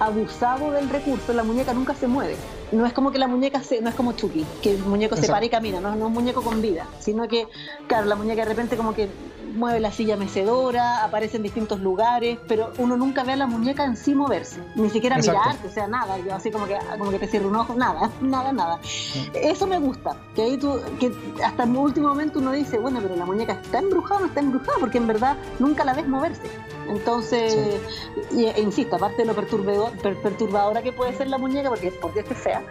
abusado 0.00 0.72
del 0.72 0.90
recurso, 0.90 1.32
la 1.32 1.44
muñeca 1.44 1.72
nunca 1.72 1.94
se 1.94 2.06
mueve. 2.08 2.36
No 2.72 2.84
es 2.84 2.92
como 2.92 3.12
que 3.12 3.18
la 3.18 3.28
muñeca 3.28 3.62
se, 3.62 3.80
no 3.80 3.88
es 3.88 3.94
como 3.94 4.12
Chucky, 4.12 4.44
que 4.62 4.72
el 4.72 4.78
muñeco 4.78 5.16
se 5.16 5.28
para 5.28 5.44
y 5.44 5.48
camina, 5.48 5.80
no, 5.80 5.90
no 5.90 5.96
es 5.96 6.02
un 6.04 6.12
muñeco 6.12 6.42
con 6.42 6.60
vida, 6.60 6.86
sino 6.98 7.28
que, 7.28 7.46
claro, 7.86 8.06
la 8.06 8.16
muñeca 8.16 8.42
de 8.42 8.48
repente 8.48 8.76
como 8.76 8.92
que 8.92 9.08
mueve 9.56 9.80
la 9.80 9.90
silla 9.92 10.16
mecedora, 10.16 11.02
aparece 11.04 11.36
en 11.38 11.42
distintos 11.42 11.80
lugares, 11.80 12.38
pero 12.46 12.72
uno 12.78 12.96
nunca 12.96 13.24
ve 13.24 13.32
a 13.32 13.36
la 13.36 13.46
muñeca 13.46 13.84
en 13.84 13.96
sí 13.96 14.14
moverse, 14.14 14.60
ni 14.74 14.90
siquiera 14.90 15.16
Exacto. 15.16 15.40
mirarte, 15.40 15.68
o 15.68 15.70
sea, 15.70 15.86
nada, 15.88 16.18
yo 16.18 16.34
así 16.34 16.50
como 16.50 16.66
que, 16.66 16.76
como 16.98 17.10
que 17.10 17.18
te 17.18 17.26
cierro 17.26 17.48
un 17.48 17.56
ojo, 17.56 17.74
nada, 17.74 18.10
nada, 18.20 18.52
nada. 18.52 18.78
Eso 19.34 19.66
me 19.66 19.78
gusta, 19.78 20.16
que 20.34 20.42
ahí 20.42 20.56
tú, 20.56 20.80
que 21.00 21.12
hasta 21.44 21.64
el 21.64 21.76
último 21.76 22.08
momento 22.08 22.38
uno 22.38 22.52
dice, 22.52 22.78
bueno, 22.78 23.00
pero 23.02 23.16
la 23.16 23.24
muñeca 23.24 23.54
está 23.54 23.78
embrujada 23.78 24.16
o 24.16 24.20
no 24.20 24.26
está 24.26 24.40
embrujada, 24.40 24.78
porque 24.78 24.98
en 24.98 25.06
verdad 25.06 25.36
nunca 25.58 25.84
la 25.84 25.94
ves 25.94 26.06
moverse. 26.06 26.42
Entonces, 26.88 27.80
e 28.32 28.60
insisto, 28.60 28.96
aparte 28.96 29.22
de 29.22 29.24
lo 29.26 29.34
perturbador, 29.34 29.90
per- 29.98 30.20
perturbadora 30.22 30.82
que 30.82 30.92
puede 30.92 31.16
ser 31.16 31.28
la 31.28 31.38
muñeca, 31.38 31.68
porque 31.68 31.90
por 31.90 32.12
Dios 32.14 32.24
que 32.26 32.34
es 32.34 32.40
fea, 32.40 32.62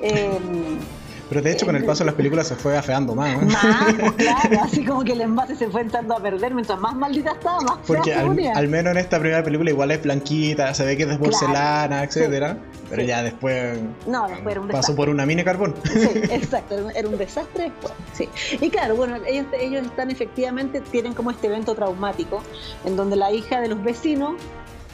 eh, 0.00 0.40
Pero 1.32 1.42
de 1.44 1.52
hecho 1.52 1.66
con 1.66 1.76
el 1.76 1.84
paso 1.84 2.00
de 2.00 2.06
las 2.06 2.14
películas 2.14 2.46
se 2.46 2.56
fue 2.56 2.76
afeando 2.76 3.14
más. 3.14 3.30
¿eh? 3.42 3.46
más, 3.46 3.94
pues, 3.98 4.12
claro, 4.16 4.60
así 4.62 4.84
como 4.84 5.02
que 5.04 5.12
el 5.12 5.20
envase 5.22 5.56
se 5.56 5.68
fue 5.70 5.80
entrando 5.80 6.16
a 6.16 6.20
perder, 6.20 6.52
mientras 6.54 6.78
más 6.78 6.94
maldita 6.94 7.32
estaba, 7.32 7.60
más 7.60 7.78
Porque 7.86 8.14
al, 8.14 8.68
menos 8.68 8.90
en 8.92 8.98
esta 8.98 9.18
primera 9.18 9.42
película 9.42 9.70
igual 9.70 9.90
es 9.90 10.02
blanquita, 10.02 10.74
se 10.74 10.84
ve 10.84 10.96
que 10.96 11.04
es 11.04 11.08
de 11.08 11.16
Claro, 11.18 11.30
porcelana, 11.30 12.04
etcétera, 12.04 12.58
pero 12.90 13.02
sí. 13.02 13.08
ya 13.08 13.22
después 13.22 13.78
No, 14.06 14.28
después 14.28 14.52
era 14.52 14.60
un 14.60 14.68
pasó 14.68 14.94
por 14.94 15.08
una 15.08 15.24
mina 15.26 15.42
carbón. 15.44 15.74
Sí, 15.84 16.08
exacto, 16.30 16.74
era 16.74 16.84
un- 16.84 16.96
era 16.96 17.08
un 17.08 17.16
desastre 17.18 17.64
después. 17.64 17.92
Sí. 18.12 18.28
Y 18.60 18.68
claro, 18.70 18.94
bueno, 18.96 19.16
ellos, 19.26 19.46
ellos 19.58 19.86
están 19.86 20.10
efectivamente, 20.10 20.80
tienen 20.80 21.14
como 21.14 21.30
este 21.30 21.46
evento 21.46 21.74
traumático, 21.74 22.42
en 22.84 22.96
donde 22.96 23.16
la 23.16 23.32
hija 23.32 23.60
de 23.60 23.68
los 23.68 23.82
vecinos 23.82 24.34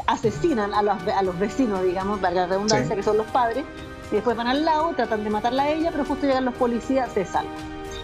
asesinan 0.06 0.72
a 0.74 0.82
los, 0.82 0.96
a 1.08 1.22
los 1.22 1.38
vecinos, 1.38 1.82
digamos, 1.82 2.20
para 2.20 2.34
la 2.34 2.46
redundancia, 2.46 2.88
Sí. 2.90 2.94
que 2.96 3.02
son 3.02 3.16
los 3.18 3.26
padres, 3.26 3.64
y 4.10 4.14
después 4.16 4.36
van 4.36 4.46
al 4.46 4.64
lado, 4.64 4.92
tratan 4.96 5.24
de 5.24 5.30
matarla 5.30 5.64
a 5.64 5.70
ella, 5.70 5.90
pero 5.92 6.04
justo 6.04 6.26
llegan 6.26 6.44
los 6.44 6.54
policías, 6.54 7.10
se 7.12 7.24
salva. 7.24 7.50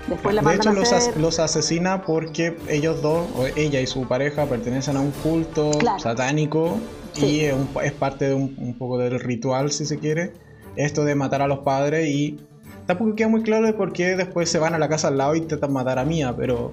Después 0.09 0.35
la 0.35 0.43
de 0.43 0.55
hecho 0.57 0.69
a 0.69 0.73
los, 0.75 0.93
hacer... 0.93 1.15
as- 1.15 1.21
los 1.21 1.39
asesina 1.39 2.03
porque 2.03 2.57
ellos 2.69 3.01
dos, 3.01 3.27
o 3.37 3.47
ella 3.57 3.81
y 3.81 3.87
su 3.87 4.07
pareja, 4.07 4.45
pertenecen 4.47 4.97
a 4.99 5.01
un 5.01 5.11
culto 5.13 5.71
Claro. 5.79 5.99
satánico 5.99 6.79
Sí. 7.15 7.27
y 7.27 7.41
es, 7.47 7.55
un- 7.55 7.69
es 7.83 7.93
parte 7.93 8.29
de 8.29 8.35
un, 8.35 8.55
un 8.59 8.77
poco 8.77 8.99
del 8.99 9.19
ritual, 9.21 9.71
si 9.73 9.87
se 9.87 9.99
quiere, 9.99 10.33
esto 10.77 11.05
de 11.05 11.15
matar 11.15 11.41
a 11.43 11.47
los 11.47 11.61
padres 11.61 12.07
y 12.09 12.39
tampoco 12.87 13.15
queda 13.15 13.29
muy 13.29 13.43
claro 13.43 13.65
de 13.67 13.73
por 13.73 13.93
qué 13.95 14.15
después 14.17 14.51
se 14.51 14.59
van 14.59 14.75
a 14.75 14.79
la 14.79 14.89
casa 14.91 15.09
al 15.09 15.17
lado 15.17 15.35
y 15.35 15.39
intentan 15.39 15.73
matar 15.73 15.99
a 15.99 16.05
Mía, 16.05 16.35
pero 16.37 16.73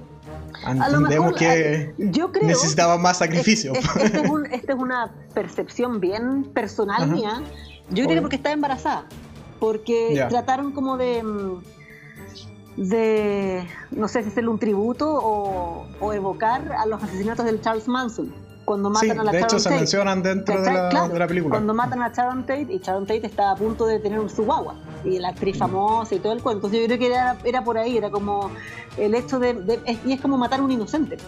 entendemos 0.66 1.08
mejor, 1.32 1.34
que 1.36 1.94
yo 1.98 2.32
creo... 2.32 2.48
necesitaban 2.48 3.00
más 3.00 3.18
sacrificio. 3.18 3.72
Es- 3.72 3.84
es- 3.96 4.04
Esta 4.04 4.20
es, 4.20 4.30
un- 4.30 4.46
esta 4.46 4.72
es 4.74 4.78
una 4.78 5.10
percepción 5.32 6.00
bien 6.00 6.44
personal 6.52 7.04
Ajá. 7.04 7.12
mía. 7.12 7.42
Yo 7.90 8.04
creo 8.04 8.16
que 8.16 8.20
porque 8.22 8.36
estaba 8.36 8.52
embarazada. 8.54 9.06
Porque 9.62 10.26
trataron 10.28 10.72
como 10.72 10.96
de. 10.96 11.22
mm, 11.22 11.62
de. 12.78 13.64
no 13.92 14.08
sé 14.08 14.24
si 14.24 14.28
hacerle 14.30 14.50
un 14.50 14.58
tributo 14.58 15.08
o, 15.08 15.86
o 16.00 16.12
evocar 16.12 16.72
a 16.72 16.84
los 16.84 17.00
asesinatos 17.00 17.46
del 17.46 17.60
Charles 17.60 17.86
Manson. 17.86 18.34
Cuando 18.64 18.92
sí, 18.96 19.06
matan 19.06 19.20
a 19.20 19.24
la 19.24 19.30
de 19.30 19.40
hecho 19.40 19.60
se 19.60 19.70
mencionan 19.70 20.20
dentro 20.20 20.60
de 20.60 20.72
la, 20.72 20.88
Claro, 20.88 21.12
de 21.12 21.18
la 21.20 21.28
película. 21.28 21.54
Cuando 21.54 21.74
matan 21.74 22.02
a 22.02 22.12
Sharon 22.12 22.42
Tate 22.44 22.66
y 22.70 22.78
Sharon 22.78 23.06
Tate 23.06 23.24
estaba 23.24 23.52
a 23.52 23.56
punto 23.56 23.86
de 23.86 24.00
tener 24.00 24.18
un 24.18 24.28
guagua 24.36 24.74
y 25.04 25.20
la 25.20 25.28
actriz 25.28 25.56
famosa 25.58 26.16
y 26.16 26.18
todo 26.18 26.32
el 26.32 26.42
cuento. 26.42 26.66
Entonces 26.66 26.80
yo 26.80 26.86
creo 26.86 26.98
que 26.98 27.06
era, 27.06 27.36
era 27.44 27.62
por 27.62 27.78
ahí, 27.78 27.96
era 27.96 28.10
como 28.10 28.50
el 28.96 29.14
hecho 29.14 29.38
de, 29.38 29.80
y 30.04 30.12
es 30.12 30.20
como 30.20 30.38
matar 30.38 30.58
a 30.58 30.64
un 30.64 30.72
inocente. 30.72 31.18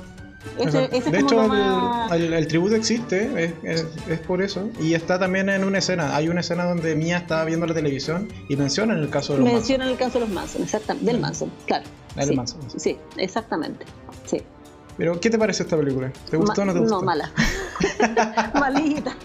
Ese, 0.59 0.63
Exacto. 0.85 0.97
ese 0.97 1.11
de 1.11 1.19
hecho, 1.19 1.43
el, 1.43 1.49
más- 1.49 2.13
el- 2.13 2.33
el 2.33 2.47
tributo 2.49 2.75
existe, 2.77 3.45
es, 3.45 3.53
es- 3.63 3.87
es 4.09 4.21
por 4.21 4.43
eso. 4.43 4.69
Y 4.81 4.95
está 4.95 5.19
también 5.19 5.49
en 5.49 5.65
una 5.65 5.79
escena. 5.79 6.15
Hay 6.15 6.29
una 6.29 6.41
escena 6.41 6.65
donde 6.65 6.95
Mia 6.95 7.19
está 7.19 7.45
viendo 7.45 7.67
la 7.67 7.75
televisión 7.75 8.29
y 8.49 8.57
mencionan 8.57 8.99
el 8.99 9.11
caso 9.11 9.33
de 9.33 9.39
los 9.41 9.45
Manson. 9.47 9.59
Mencionan 9.61 9.89
el 9.89 9.97
caso 9.97 10.15
de 10.19 10.21
los 10.27 10.29
Manson, 10.35 10.63
exactamente, 10.63 11.11
del 11.11 11.21
Manson, 11.21 11.51
claro. 11.67 11.85
Del 12.15 12.29
sí, 12.29 12.37
Manson. 12.37 12.61
Sí, 12.77 12.99
exactamente. 13.17 13.85
Sí. 14.27 14.43
Pero, 14.97 15.19
¿qué 15.19 15.29
te 15.29 15.39
parece 15.39 15.65
esta 15.65 15.77
película? 15.77 16.13
¿Te 16.31 16.37
gustó 16.37 16.63
o 16.63 16.65
no 16.65 16.73
te 16.73 16.79
gustó? 16.79 17.01
No, 17.01 17.03
mala. 17.03 17.33
Malita. 18.55 19.17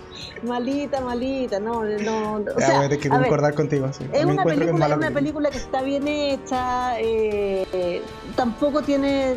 Malita, 0.43 1.01
malita, 1.01 1.59
no, 1.59 1.83
no. 1.83 2.35
O 2.55 2.59
ya, 2.59 2.65
sea, 2.65 2.75
voy 2.77 2.85
a 2.85 2.89
tener 2.89 2.99
que 2.99 3.09
concordar 3.09 3.53
contigo. 3.53 3.89
Sí. 3.91 4.05
Es, 4.11 4.25
una 4.25 4.43
película, 4.43 4.87
que 4.87 4.91
es, 4.91 4.97
una 4.97 5.11
película. 5.11 5.49
que 5.49 5.57
está 5.57 5.81
bien 5.81 6.07
hecha, 6.07 6.99
eh, 6.99 8.01
tampoco 8.35 8.81
tiene, 8.81 9.35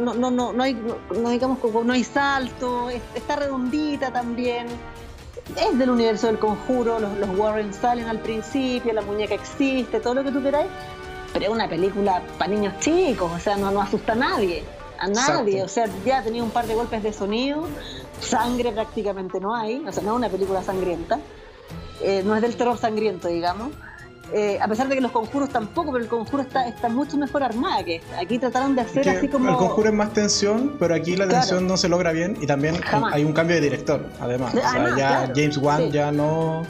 no, 0.00 0.14
no, 0.14 0.30
no, 0.30 0.52
no 0.52 0.62
hay, 0.62 0.74
no, 0.74 1.30
digamos, 1.30 1.58
no 1.84 1.92
hay 1.92 2.04
salto, 2.04 2.90
está 2.90 3.36
redondita 3.36 4.12
también. 4.12 4.66
Es 5.56 5.76
del 5.76 5.90
universo 5.90 6.28
del 6.28 6.38
conjuro, 6.38 7.00
los, 7.00 7.18
los 7.18 7.36
Warren 7.36 7.74
salen 7.74 8.06
al 8.06 8.20
principio, 8.20 8.92
la 8.92 9.02
muñeca 9.02 9.34
existe, 9.34 9.98
todo 9.98 10.14
lo 10.14 10.24
que 10.24 10.30
tú 10.30 10.42
queráis, 10.42 10.70
pero 11.32 11.46
es 11.46 11.50
una 11.50 11.68
película 11.68 12.22
para 12.38 12.52
niños 12.52 12.74
chicos, 12.78 13.30
o 13.30 13.38
sea, 13.38 13.56
no, 13.56 13.70
no 13.70 13.82
asusta 13.82 14.12
a 14.12 14.16
nadie, 14.16 14.62
a 14.98 15.08
nadie, 15.08 15.62
o 15.62 15.68
sea, 15.68 15.86
ya 16.04 16.22
tenía 16.22 16.42
un 16.44 16.50
par 16.50 16.66
de 16.66 16.74
golpes 16.74 17.02
de 17.02 17.12
sonido, 17.12 17.66
sangre 18.22 18.72
prácticamente 18.72 19.40
no 19.40 19.54
hay, 19.54 19.84
o 19.86 19.92
sea, 19.92 20.02
no 20.02 20.12
es 20.12 20.16
una 20.16 20.28
película 20.28 20.62
sangrienta, 20.62 21.18
eh, 22.00 22.22
no 22.24 22.34
es 22.34 22.42
del 22.42 22.56
terror 22.56 22.78
sangriento, 22.78 23.28
digamos. 23.28 23.70
Eh, 24.32 24.58
a 24.62 24.66
pesar 24.66 24.88
de 24.88 24.94
que 24.94 25.00
los 25.02 25.12
conjuros 25.12 25.50
tampoco, 25.50 25.92
pero 25.92 26.04
el 26.04 26.08
conjuro 26.08 26.42
está, 26.42 26.66
está 26.66 26.88
mucho 26.88 27.18
mejor 27.18 27.42
armada 27.42 27.84
que 27.84 28.00
Aquí 28.18 28.38
trataron 28.38 28.74
de 28.74 28.80
hacer 28.80 29.06
así 29.06 29.28
como. 29.28 29.50
El 29.50 29.56
conjuro 29.56 29.88
es 29.88 29.94
más 29.94 30.12
tensión, 30.14 30.76
pero 30.78 30.94
aquí 30.94 31.16
la 31.16 31.28
tensión 31.28 31.66
no 31.66 31.76
se 31.76 31.88
logra 31.88 32.12
bien 32.12 32.38
y 32.40 32.46
también 32.46 32.80
hay 33.12 33.24
un 33.24 33.32
cambio 33.32 33.56
de 33.56 33.62
director, 33.62 34.06
además. 34.20 34.54
o 34.54 34.58
sea, 34.58 34.96
ya 34.96 35.32
James 35.34 35.58
Wan 35.58 35.90
ya 35.90 36.10
no, 36.10 36.62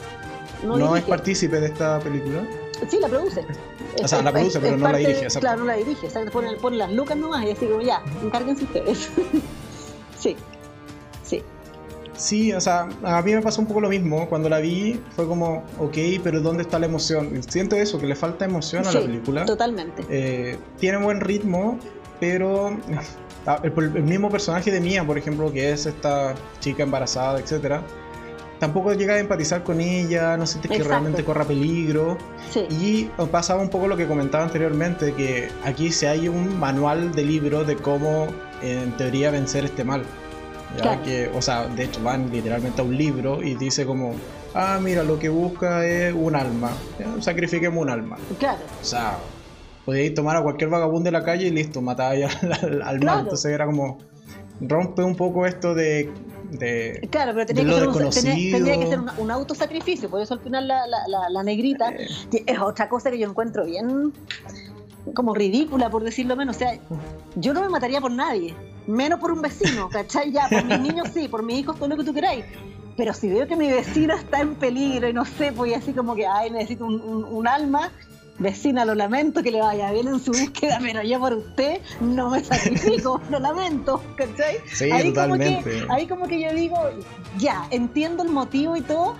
no, 0.63 0.95
es 0.97 1.03
partícipe 1.03 1.59
de 1.59 1.67
esta 1.67 1.99
película. 1.99 2.41
Sí, 2.89 2.97
la 2.99 3.07
produce. 3.07 3.45
O 4.03 4.07
sea, 4.07 4.21
la 4.21 4.31
produce, 4.33 4.59
pero 4.59 4.75
no 4.75 4.91
la 4.91 4.97
dirige. 4.97 5.27
Claro, 5.39 5.59
no 5.59 5.65
la 5.65 5.75
dirige. 5.75 6.07
O 6.07 6.09
sea, 6.09 6.25
pone, 6.25 6.53
pone 6.55 6.75
las 6.75 6.91
lucas 6.91 7.15
nomás 7.15 7.45
y 7.45 7.51
así 7.51 7.65
como 7.65 7.81
ya, 7.81 8.01
encárguense 8.21 8.65
ustedes. 8.65 9.09
sí. 10.19 10.35
Sí, 12.15 12.53
o 12.53 12.61
sea, 12.61 12.87
a 13.03 13.21
mí 13.21 13.33
me 13.33 13.41
pasó 13.41 13.61
un 13.61 13.67
poco 13.67 13.81
lo 13.81 13.89
mismo. 13.89 14.27
Cuando 14.29 14.49
la 14.49 14.59
vi 14.59 14.99
fue 15.15 15.27
como, 15.27 15.63
ok, 15.79 15.97
pero 16.23 16.41
¿dónde 16.41 16.63
está 16.63 16.79
la 16.79 16.85
emoción? 16.85 17.41
Siento 17.47 17.75
eso, 17.75 17.99
que 17.99 18.07
le 18.07 18.15
falta 18.15 18.45
emoción 18.45 18.85
a 18.85 18.91
la 18.91 19.01
película. 19.01 19.45
Totalmente. 19.45 20.03
Eh, 20.09 20.57
tiene 20.77 20.97
buen 20.97 21.21
ritmo, 21.21 21.79
pero 22.19 22.77
ah, 23.45 23.59
el, 23.63 24.03
mismo 24.03 24.29
personaje 24.29 24.71
de 24.71 24.79
Mia, 24.79 25.05
por 25.05 25.17
ejemplo, 25.17 25.51
que 25.51 25.71
es 25.71 25.85
esta 25.85 26.35
chica 26.59 26.83
embarazada, 26.83 27.39
etcétera, 27.39 27.83
tampoco 28.59 28.93
llega 28.93 29.15
a 29.15 29.19
empatizar 29.19 29.63
con 29.63 29.81
ella, 29.81 30.37
no 30.37 30.45
sientes 30.45 30.71
que 30.71 30.83
realmente 30.83 31.23
corra 31.25 31.45
peligro. 31.45 32.17
Sí. 32.51 32.67
Y 32.69 33.03
pasaba 33.31 33.61
un 33.61 33.69
poco 33.69 33.87
lo 33.87 33.97
que 33.97 34.07
comentaba 34.07 34.43
anteriormente, 34.43 35.13
que 35.13 35.49
aquí 35.63 35.91
se 35.91 36.07
hay 36.07 36.27
un 36.27 36.59
manual 36.59 37.13
de 37.13 37.23
libro 37.23 37.63
de 37.63 37.75
cómo 37.75 38.27
en 38.61 38.95
teoría 38.97 39.31
vencer 39.31 39.65
este 39.65 39.83
mal. 39.83 40.03
¿Ya? 40.77 41.01
Que, 41.01 41.29
o 41.33 41.41
sea, 41.41 41.67
de 41.67 41.85
hecho 41.85 42.01
van 42.03 42.31
literalmente 42.31 42.81
a 42.81 42.83
un 42.83 42.97
libro 42.97 43.43
y 43.43 43.55
dice 43.55 43.85
como, 43.85 44.15
ah, 44.53 44.79
mira, 44.81 45.03
lo 45.03 45.19
que 45.19 45.29
busca 45.29 45.85
es 45.85 46.13
un 46.13 46.35
alma, 46.35 46.71
sacrifiquemos 47.19 47.81
un 47.81 47.89
alma. 47.89 48.17
Claro. 48.39 48.59
O 48.81 48.85
sea, 48.85 49.17
podéis 49.85 50.13
tomar 50.13 50.37
a 50.37 50.41
cualquier 50.41 50.69
vagabundo 50.69 51.05
de 51.05 51.11
la 51.11 51.23
calle 51.23 51.47
y 51.47 51.51
listo, 51.51 51.81
matáis 51.81 52.25
al, 52.63 52.81
al, 52.81 52.99
mal. 52.99 53.19
Entonces 53.21 53.51
era 53.51 53.65
como, 53.65 53.99
rompe 54.61 55.03
un 55.03 55.15
poco 55.15 55.45
esto 55.45 55.73
de... 55.73 56.11
de 56.51 57.07
claro, 57.11 57.33
pero 57.33 57.45
tenía, 57.45 57.63
que 57.63 57.73
ser, 57.73 57.87
un, 57.87 58.09
tenía, 58.09 58.79
que 58.79 58.87
ser 58.87 58.99
un, 59.17 59.31
autosacrificio, 59.31 60.09
por 60.09 60.21
eso 60.21 60.35
al 60.35 60.39
final 60.39 60.67
la, 60.67 60.87
la, 60.87 61.29
la, 61.29 61.43
negrita 61.43 61.91
eh. 61.91 62.07
es 62.45 62.59
otra 62.59 62.89
cosa 62.89 63.11
que 63.11 63.19
yo 63.19 63.29
encuentro 63.29 63.65
bien 63.65 64.13
como 65.13 65.33
ridícula, 65.33 65.89
por 65.89 66.03
decirlo 66.03 66.35
menos. 66.35 66.55
O 66.55 66.59
sea, 66.59 66.79
yo 67.35 67.53
no 67.53 67.61
me 67.61 67.69
mataría 67.69 67.99
por 68.01 68.11
nadie, 68.11 68.55
menos 68.87 69.19
por 69.19 69.31
un 69.31 69.41
vecino, 69.41 69.89
¿cachai? 69.91 70.31
Ya, 70.31 70.47
por 70.49 70.63
mis 70.65 70.79
niños 70.79 71.09
sí, 71.13 71.27
por 71.27 71.43
mis 71.43 71.59
hijos 71.59 71.77
todo 71.77 71.89
lo 71.89 71.97
que 71.97 72.03
tú 72.03 72.13
queráis. 72.13 72.45
Pero 72.95 73.13
si 73.13 73.27
veo 73.27 73.47
que 73.47 73.55
mi 73.55 73.71
vecino 73.71 74.13
está 74.13 74.41
en 74.41 74.55
peligro 74.55 75.09
y 75.09 75.13
no 75.13 75.25
sé, 75.25 75.51
pues 75.51 75.75
así 75.75 75.93
como 75.93 76.15
que, 76.15 76.27
ay, 76.27 76.51
necesito 76.51 76.85
un, 76.85 77.01
un, 77.01 77.47
alma, 77.47 77.91
vecina, 78.37 78.85
lo 78.85 78.93
lamento 78.93 79.41
que 79.41 79.49
le 79.49 79.61
vaya 79.61 79.91
bien 79.91 80.07
en 80.07 80.19
su 80.19 80.31
búsqueda, 80.31 80.77
pero 80.79 81.01
yo 81.01 81.19
por 81.19 81.33
usted 81.33 81.81
no 82.01 82.29
me 82.29 82.43
sacrifico, 82.43 83.19
lo 83.31 83.39
lamento, 83.39 83.99
¿cachai? 84.15 84.57
Sí, 84.71 84.91
ahí 84.91 85.09
totalmente. 85.09 85.63
Como 85.63 85.87
que, 85.87 85.91
ahí 85.91 86.07
como 86.07 86.27
que 86.27 86.39
yo 86.39 86.53
digo, 86.53 86.77
ya, 87.39 87.67
entiendo 87.71 88.21
el 88.21 88.29
motivo 88.29 88.77
y 88.77 88.81
todo, 88.81 89.15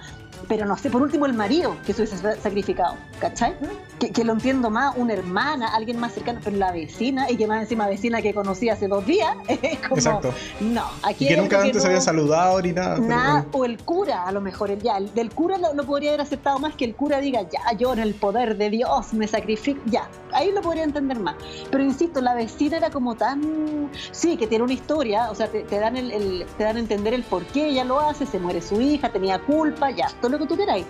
pero 0.55 0.67
no 0.67 0.77
sé, 0.77 0.91
por 0.91 1.01
último 1.01 1.25
el 1.25 1.33
marido 1.33 1.75
que 1.83 1.93
se 1.93 2.03
hubiese 2.03 2.39
sacrificado, 2.39 2.95
¿cachai? 3.19 3.55
Que, 3.97 4.23
lo 4.23 4.33
entiendo 4.33 4.69
más, 4.69 4.95
una 4.97 5.13
hermana, 5.13 5.73
alguien 5.73 5.99
más 5.99 6.13
cercano, 6.13 6.39
pero 6.43 6.57
la 6.57 6.71
vecina, 6.71 7.31
y 7.31 7.37
que 7.37 7.47
más 7.47 7.63
encima 7.63 7.87
vecina 7.87 8.21
que 8.21 8.35
conocí 8.35 8.69
hace 8.69 8.87
dos 8.87 9.03
días, 9.03 9.35
es 9.47 9.79
como, 9.79 9.95
Exacto. 9.95 10.31
no, 10.59 10.83
aquí 11.01 11.25
y 11.25 11.29
que 11.29 11.37
nunca 11.37 11.61
antes 11.61 11.83
había 11.85 12.01
saludado 12.01 12.61
ni 12.61 12.71
nada. 12.71 12.99
Nada, 12.99 13.45
o 13.51 13.65
el 13.65 13.79
cura, 13.79 14.27
a 14.27 14.31
lo 14.31 14.41
mejor, 14.41 14.69
el, 14.69 14.79
ya, 14.79 14.99
del 14.99 15.31
cura 15.31 15.57
lo, 15.57 15.83
podría 15.85 16.11
haber 16.11 16.21
aceptado 16.21 16.59
más 16.59 16.75
que 16.75 16.85
el 16.85 16.95
cura 16.95 17.19
diga, 17.19 17.41
ya, 17.49 17.75
yo 17.75 17.93
en 17.93 17.99
el 17.99 18.13
poder 18.13 18.55
de 18.55 18.69
Dios 18.69 19.11
me 19.13 19.27
sacrifico, 19.27 19.81
ya, 19.87 20.07
ahí 20.33 20.51
lo 20.51 20.61
podría 20.61 20.83
entender 20.83 21.19
más. 21.19 21.35
Pero 21.71 21.83
insisto, 21.83 22.21
la 22.21 22.35
vecina 22.35 22.77
era 22.77 22.91
como 22.91 23.15
tan, 23.15 23.89
sí, 24.11 24.37
que 24.37 24.45
tiene 24.45 24.65
una 24.65 24.73
historia, 24.73 25.31
o 25.31 25.35
sea, 25.35 25.47
te, 25.47 25.63
dan 25.79 25.97
el, 25.97 26.45
te 26.57 26.63
dan 26.63 26.77
a 26.77 26.79
entender 26.79 27.15
el 27.15 27.23
por 27.23 27.43
qué 27.45 27.69
ella 27.69 27.85
lo 27.85 27.99
hace, 27.99 28.27
se 28.27 28.37
muere 28.37 28.61
su 28.61 28.79
hija, 28.81 29.09
tenía 29.09 29.39
culpa, 29.39 29.89
ya, 29.89 30.09
todo 30.21 30.31
lo 30.31 30.37
que 30.37 30.42
tú 30.47 30.57
queráis. 30.57 30.85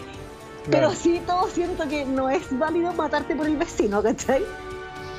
Pero 0.69 0.93
sí, 0.93 1.21
todo 1.25 1.49
siento 1.49 1.87
que 1.87 2.05
no 2.05 2.29
es 2.29 2.43
válido 2.57 2.93
matarte 2.93 3.35
por 3.35 3.47
el 3.47 3.57
vecino, 3.57 4.01
¿cachai? 4.01 4.43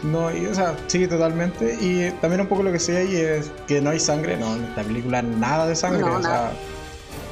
No, 0.03 0.35
y, 0.35 0.47
o 0.47 0.55
sea, 0.55 0.77
sí, 0.87 1.07
totalmente. 1.07 1.77
Y 1.81 2.11
también 2.21 2.43
un 2.43 2.47
poco 2.47 2.63
lo 2.63 2.73
que 2.73 2.79
sé 2.79 2.97
ahí 2.97 3.17
es 3.17 3.51
que 3.67 3.81
no 3.81 3.91
hay 3.91 4.01
sangre, 4.01 4.37
no, 4.37 4.55
en 4.55 4.65
esta 4.65 4.83
película 4.83 5.23
nada 5.23 5.67
de 5.67 5.77
sangre. 5.77 6.05
o 6.05 6.23
sea, 6.23 6.53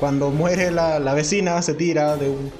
cuando 0.01 0.31
muere 0.31 0.71
la, 0.71 0.99
la, 0.99 1.15
vecina 1.15 1.61
se 1.63 1.75
tira 1.75 2.17
de 2.17 2.29
un 2.29 2.51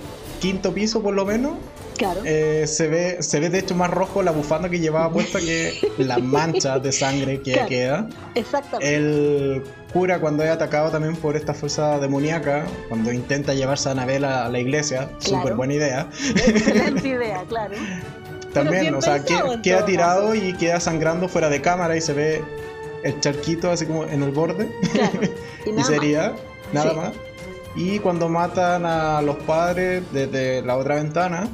quinto 0.41 0.73
piso 0.73 1.03
por 1.03 1.15
lo 1.15 1.25
menos. 1.25 1.55
Claro. 1.97 2.21
Eh, 2.25 2.67
se, 2.67 2.89
ve, 2.89 3.23
se 3.23 3.39
ve 3.39 3.49
de 3.49 3.61
hecho 3.61 3.75
más 3.75 3.91
rojo 3.91 4.23
la 4.23 4.33
bufanda 4.33 4.69
que 4.69 4.81
llevaba 4.81 5.13
puesta 5.13 5.39
que 5.39 5.93
las 5.99 6.21
manchas 6.23 6.83
de 6.83 6.93
sangre 6.93 7.41
que 7.41 7.65
queda. 7.69 8.09
Exactamente. 8.35 8.95
El 8.95 9.63
cura 9.93 10.21
cuando 10.21 10.43
es 10.43 10.51
atacado 10.51 10.91
también 10.91 11.17
por 11.17 11.37
esta 11.37 11.55
fuerza 11.55 11.99
demoníaca, 11.99 12.65
cuando 12.89 13.13
intenta 13.13 13.55
llevarse 13.55 13.89
a 13.89 13.93
Anabel 13.93 14.25
a 14.25 14.49
la 14.49 14.59
iglesia, 14.59 15.11
súper 15.19 15.55
buena 15.55 15.75
idea. 15.75 16.09
Excelente 16.47 17.09
idea, 17.09 17.45
claro. 17.49 17.75
También, 18.53 18.95
o 18.95 19.01
sea, 19.01 19.25
queda 19.25 19.85
tirado 19.87 20.35
y 20.35 20.53
queda 20.55 20.79
sangrando 20.81 21.29
fuera 21.29 21.49
de 21.49 21.63
cámara 21.63 21.97
y 21.97 22.01
se 22.01 22.13
ve 22.13 22.45
el 23.03 23.19
charquito 23.21 23.71
así 23.71 23.87
como 23.87 24.05
en 24.05 24.23
el 24.23 24.31
borde. 24.31 24.71
Claro. 24.93 25.21
Y, 25.65 25.83
sería 25.85 26.35
nada 26.73 26.93
más. 26.93 27.13
Y 27.77 28.01
cuando 28.01 28.29
matan 28.29 28.85
a 28.85 29.23
los 29.23 29.37
padres 29.37 30.03
desde 30.13 30.61
la 30.63 30.77
otra 30.77 30.97
ventana, 30.97 31.49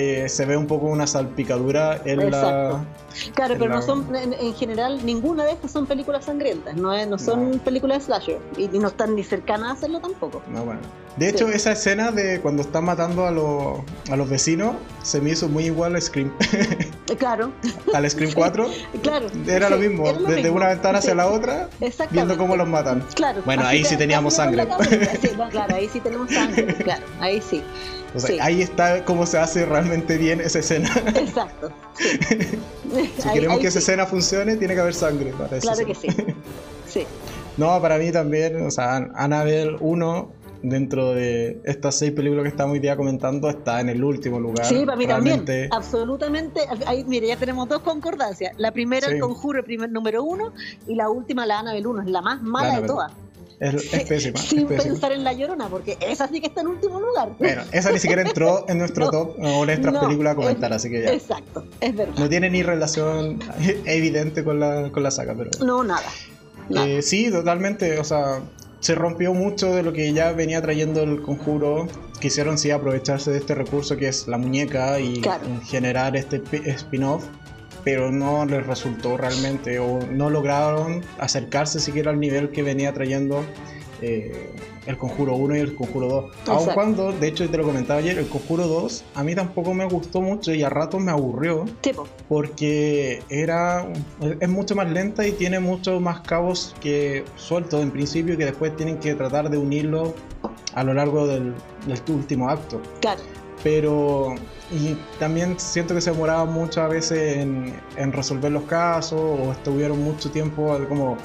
eh, 0.00 0.28
se 0.28 0.44
ve 0.44 0.56
un 0.56 0.68
poco 0.68 0.86
una 0.86 1.08
salpicadura 1.08 2.00
en 2.04 2.30
la 2.30 2.84
Claro, 3.34 3.56
pero 3.58 3.74
no 3.74 3.82
son, 3.82 4.14
en, 4.14 4.54
general, 4.54 5.04
ninguna 5.04 5.44
de 5.44 5.50
estas 5.50 5.72
son 5.72 5.86
películas 5.86 6.26
sangrientas, 6.26 6.76
no, 6.76 7.04
no 7.06 7.18
son 7.18 7.58
películas 7.64 7.98
de 7.98 8.04
slasher 8.04 8.38
y, 8.56 8.68
no 8.78 8.88
están 8.88 9.16
ni 9.16 9.24
cercanas 9.24 9.70
a 9.70 9.72
hacerlo 9.72 9.98
tampoco. 9.98 10.40
No, 10.52 10.64
bueno. 10.64 10.80
De 11.16 11.28
hecho, 11.28 11.48
esa 11.48 11.72
escena 11.72 12.12
de 12.12 12.40
cuando 12.40 12.62
están 12.62 12.84
matando 12.84 13.26
a, 13.26 13.32
los, 13.32 13.80
a 14.08 14.14
los 14.14 14.30
vecinos 14.30 14.76
se 15.02 15.20
me 15.20 15.30
hizo 15.30 15.48
muy 15.48 15.64
igual 15.64 15.96
a 15.96 16.00
Scream. 16.00 16.32
Claro. 17.18 17.50
Al 17.92 18.08
Scream 18.08 18.32
4. 18.32 18.70
claro. 19.02 19.26
Era 19.48 19.68
lo 19.68 19.78
mismo, 19.78 20.12
desde 20.12 20.48
una 20.48 20.68
ventana 20.68 20.98
hacia 20.98 21.16
la 21.16 21.26
otra, 21.26 21.68
viendo 22.12 22.38
cómo 22.38 22.54
los 22.54 22.68
matan. 22.68 23.04
Claro. 23.16 23.42
Bueno, 23.44 23.64
ahí 23.66 23.84
sí 23.84 23.96
teníamos 23.96 24.34
sangre. 24.34 24.64
Sí, 25.20 25.28
claro, 25.50 25.74
ahí 25.74 25.88
sí 25.88 25.98
tenemos 25.98 26.30
sangre, 26.30 26.72
claro, 26.76 27.04
ahí 27.18 27.40
sí. 27.40 27.64
Ahí 28.40 28.62
está 28.62 29.04
cómo 29.04 29.26
se 29.26 29.38
hace 29.38 29.66
realmente 29.66 30.16
bien 30.16 30.40
esa 30.40 30.60
escena. 30.60 30.90
Exacto. 31.14 31.70
si 31.98 33.28
queremos 33.32 33.58
que 33.58 33.66
esa 33.68 33.78
escena 33.78 34.06
funcione, 34.06 34.56
tiene 34.56 34.74
que 34.74 34.80
haber 34.80 34.94
sangre 34.94 35.32
para. 35.32 35.58
Claro 35.58 35.86
que 35.86 35.94
sí. 35.94 36.08
sí. 36.86 37.06
No, 37.58 37.82
para 37.82 37.98
mí 37.98 38.12
también, 38.12 38.64
o 38.64 38.70
sea, 38.70 38.98
Annabelle 39.16 39.78
1, 39.80 40.32
dentro 40.62 41.12
de 41.12 41.60
estas 41.64 41.96
seis 41.96 42.12
películas 42.12 42.44
que 42.44 42.50
estamos 42.50 42.74
hoy 42.74 42.78
día 42.78 42.96
comentando, 42.96 43.48
está 43.48 43.80
en 43.80 43.88
el 43.88 44.02
último 44.02 44.38
lugar. 44.38 44.64
Sí, 44.64 44.84
para 44.84 44.96
mí 44.96 45.06
también. 45.06 45.44
Absolutamente. 45.70 46.60
Ahí, 46.86 47.04
mire, 47.04 47.28
ya 47.28 47.36
tenemos 47.36 47.68
dos 47.68 47.80
concordancias. 47.82 48.52
La 48.58 48.72
primera, 48.72 49.08
el 49.08 49.20
conjuro, 49.20 49.58
el 49.58 49.64
primer 49.64 49.90
número 49.90 50.22
uno, 50.22 50.52
y 50.86 50.94
la 50.94 51.10
última, 51.10 51.46
la 51.46 51.60
Annabelle 51.60 51.86
1, 51.86 52.02
es 52.02 52.10
la 52.10 52.22
más 52.22 52.42
mala 52.42 52.80
de 52.80 52.86
todas. 52.86 53.12
Es, 53.60 54.04
pésima. 54.04 54.38
Sin 54.38 54.66
pensar 54.66 55.12
en 55.12 55.24
La 55.24 55.32
Llorona, 55.32 55.68
porque 55.68 55.98
esa 56.00 56.28
sí 56.28 56.40
que 56.40 56.46
está 56.46 56.60
en 56.60 56.68
último 56.68 57.00
lugar. 57.00 57.30
Bueno, 57.38 57.62
esa 57.72 57.90
ni 57.90 57.98
siquiera 57.98 58.22
entró 58.22 58.64
en 58.68 58.78
nuestro 58.78 59.10
top 59.10 59.36
o 59.38 59.60
en 59.62 59.66
nuestra 59.66 60.00
película 60.00 60.32
a 60.32 60.34
comentar, 60.36 60.72
así 60.72 60.88
que 60.90 61.02
ya. 61.02 61.12
Exacto, 61.12 61.64
es 61.80 61.94
verdad. 61.94 62.14
No 62.16 62.28
tiene 62.28 62.50
ni 62.50 62.62
relación 62.62 63.40
evidente 63.84 64.44
con 64.44 64.60
la, 64.60 64.90
con 64.92 65.02
la 65.02 65.10
saga, 65.10 65.34
pero. 65.36 65.50
No, 65.64 65.82
nada. 65.82 66.06
Eh, 66.70 67.02
sí, 67.02 67.30
totalmente. 67.30 67.98
O 67.98 68.04
sea, 68.04 68.40
se 68.80 68.94
rompió 68.94 69.34
mucho 69.34 69.74
de 69.74 69.82
lo 69.82 69.92
que 69.92 70.12
ya 70.12 70.32
venía 70.32 70.62
trayendo 70.62 71.02
el 71.02 71.22
conjuro. 71.22 71.88
Quisieron 72.20 72.58
sí 72.58 72.70
aprovecharse 72.70 73.30
de 73.30 73.38
este 73.38 73.54
recurso 73.54 73.96
que 73.96 74.08
es 74.08 74.28
la 74.28 74.38
muñeca 74.38 75.00
y 75.00 75.20
generar 75.68 76.16
este 76.16 76.42
spin-off 76.70 77.24
pero 77.84 78.10
no 78.10 78.44
les 78.44 78.66
resultó 78.66 79.16
realmente 79.16 79.78
o 79.78 80.00
no 80.10 80.30
lograron 80.30 81.04
acercarse 81.18 81.80
siquiera 81.80 82.10
al 82.10 82.20
nivel 82.20 82.50
que 82.50 82.62
venía 82.62 82.92
trayendo 82.92 83.44
eh, 84.00 84.50
el 84.86 84.96
Conjuro 84.96 85.34
1 85.34 85.56
y 85.56 85.60
el 85.60 85.74
Conjuro 85.74 86.08
2. 86.08 86.48
Aun 86.48 86.66
cuando, 86.72 87.12
de 87.12 87.28
hecho 87.28 87.48
te 87.48 87.56
lo 87.58 87.64
comentaba 87.64 87.98
ayer, 87.98 88.18
el 88.18 88.28
Conjuro 88.28 88.66
2 88.66 89.04
a 89.14 89.22
mí 89.22 89.34
tampoco 89.34 89.74
me 89.74 89.84
gustó 89.84 90.22
mucho 90.22 90.54
y 90.54 90.62
a 90.62 90.70
ratos 90.70 91.00
me 91.00 91.10
aburrió. 91.10 91.66
Tipo. 91.82 92.06
Porque 92.28 93.22
era 93.28 93.86
es 94.40 94.48
mucho 94.48 94.74
más 94.74 94.90
lenta 94.90 95.26
y 95.26 95.32
tiene 95.32 95.60
muchos 95.60 96.00
más 96.00 96.20
cabos 96.20 96.74
que 96.80 97.24
sueltos 97.36 97.82
en 97.82 97.90
principio 97.90 98.38
que 98.38 98.46
después 98.46 98.74
tienen 98.76 98.98
que 98.98 99.14
tratar 99.14 99.50
de 99.50 99.58
unirlo 99.58 100.14
a 100.74 100.84
lo 100.84 100.94
largo 100.94 101.26
del, 101.26 101.54
del 101.86 102.00
último 102.08 102.48
acto. 102.48 102.80
Claro. 103.00 103.20
Pero 103.62 104.34
y 104.70 104.96
también 105.18 105.58
siento 105.58 105.94
que 105.94 106.00
se 106.00 106.10
demoraba 106.10 106.44
mucho 106.44 106.82
a 106.82 106.88
veces 106.88 107.38
en, 107.38 107.74
en 107.96 108.12
resolver 108.12 108.52
los 108.52 108.64
casos 108.64 109.20
o 109.20 109.52
estuvieron 109.52 110.02
mucho 110.02 110.30
tiempo 110.30 110.78
como 110.88 111.16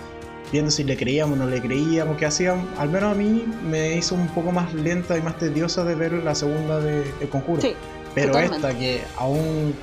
viendo 0.53 0.69
si 0.69 0.83
le 0.83 0.95
creíamos 0.95 1.37
o 1.37 1.43
no 1.43 1.49
le 1.49 1.59
creíamos, 1.59 2.15
que 2.15 2.27
hacían, 2.27 2.69
al 2.77 2.87
menos 2.89 3.11
a 3.11 3.15
mí 3.15 3.43
me 3.67 3.95
hizo 3.97 4.13
un 4.13 4.27
poco 4.27 4.51
más 4.51 4.71
lenta 4.73 5.17
y 5.17 5.21
más 5.21 5.37
tediosa 5.39 5.83
de 5.83 5.95
ver 5.95 6.13
la 6.13 6.35
segunda 6.35 6.79
de 6.79 7.03
El 7.19 7.27
Conjuro. 7.27 7.59
Sí, 7.59 7.73
Pero 8.13 8.37
esta 8.37 8.77
que 8.77 9.01
aún, 9.17 9.73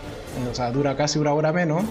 o 0.48 0.54
sea, 0.54 0.70
dura 0.70 0.96
casi 0.96 1.18
una 1.18 1.34
hora 1.34 1.52
menos, 1.52 1.82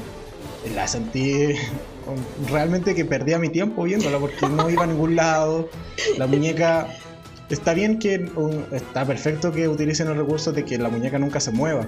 la 0.73 0.87
sentí 0.87 1.55
realmente 2.49 2.95
que 2.95 3.03
perdía 3.03 3.37
mi 3.37 3.49
tiempo 3.49 3.83
viéndola 3.83 4.17
porque 4.17 4.47
no 4.47 4.69
iba 4.69 4.85
a 4.85 4.87
ningún 4.87 5.17
lado. 5.17 5.69
La 6.17 6.25
muñeca 6.25 6.87
está 7.49 7.73
bien 7.73 7.99
que 7.99 8.29
está 8.71 9.05
perfecto 9.05 9.51
que 9.51 9.67
utilicen 9.67 10.07
el 10.07 10.15
recurso 10.15 10.51
de 10.51 10.65
que 10.65 10.77
la 10.77 10.89
muñeca 10.89 11.19
nunca 11.19 11.39
se 11.39 11.51
mueva. 11.51 11.87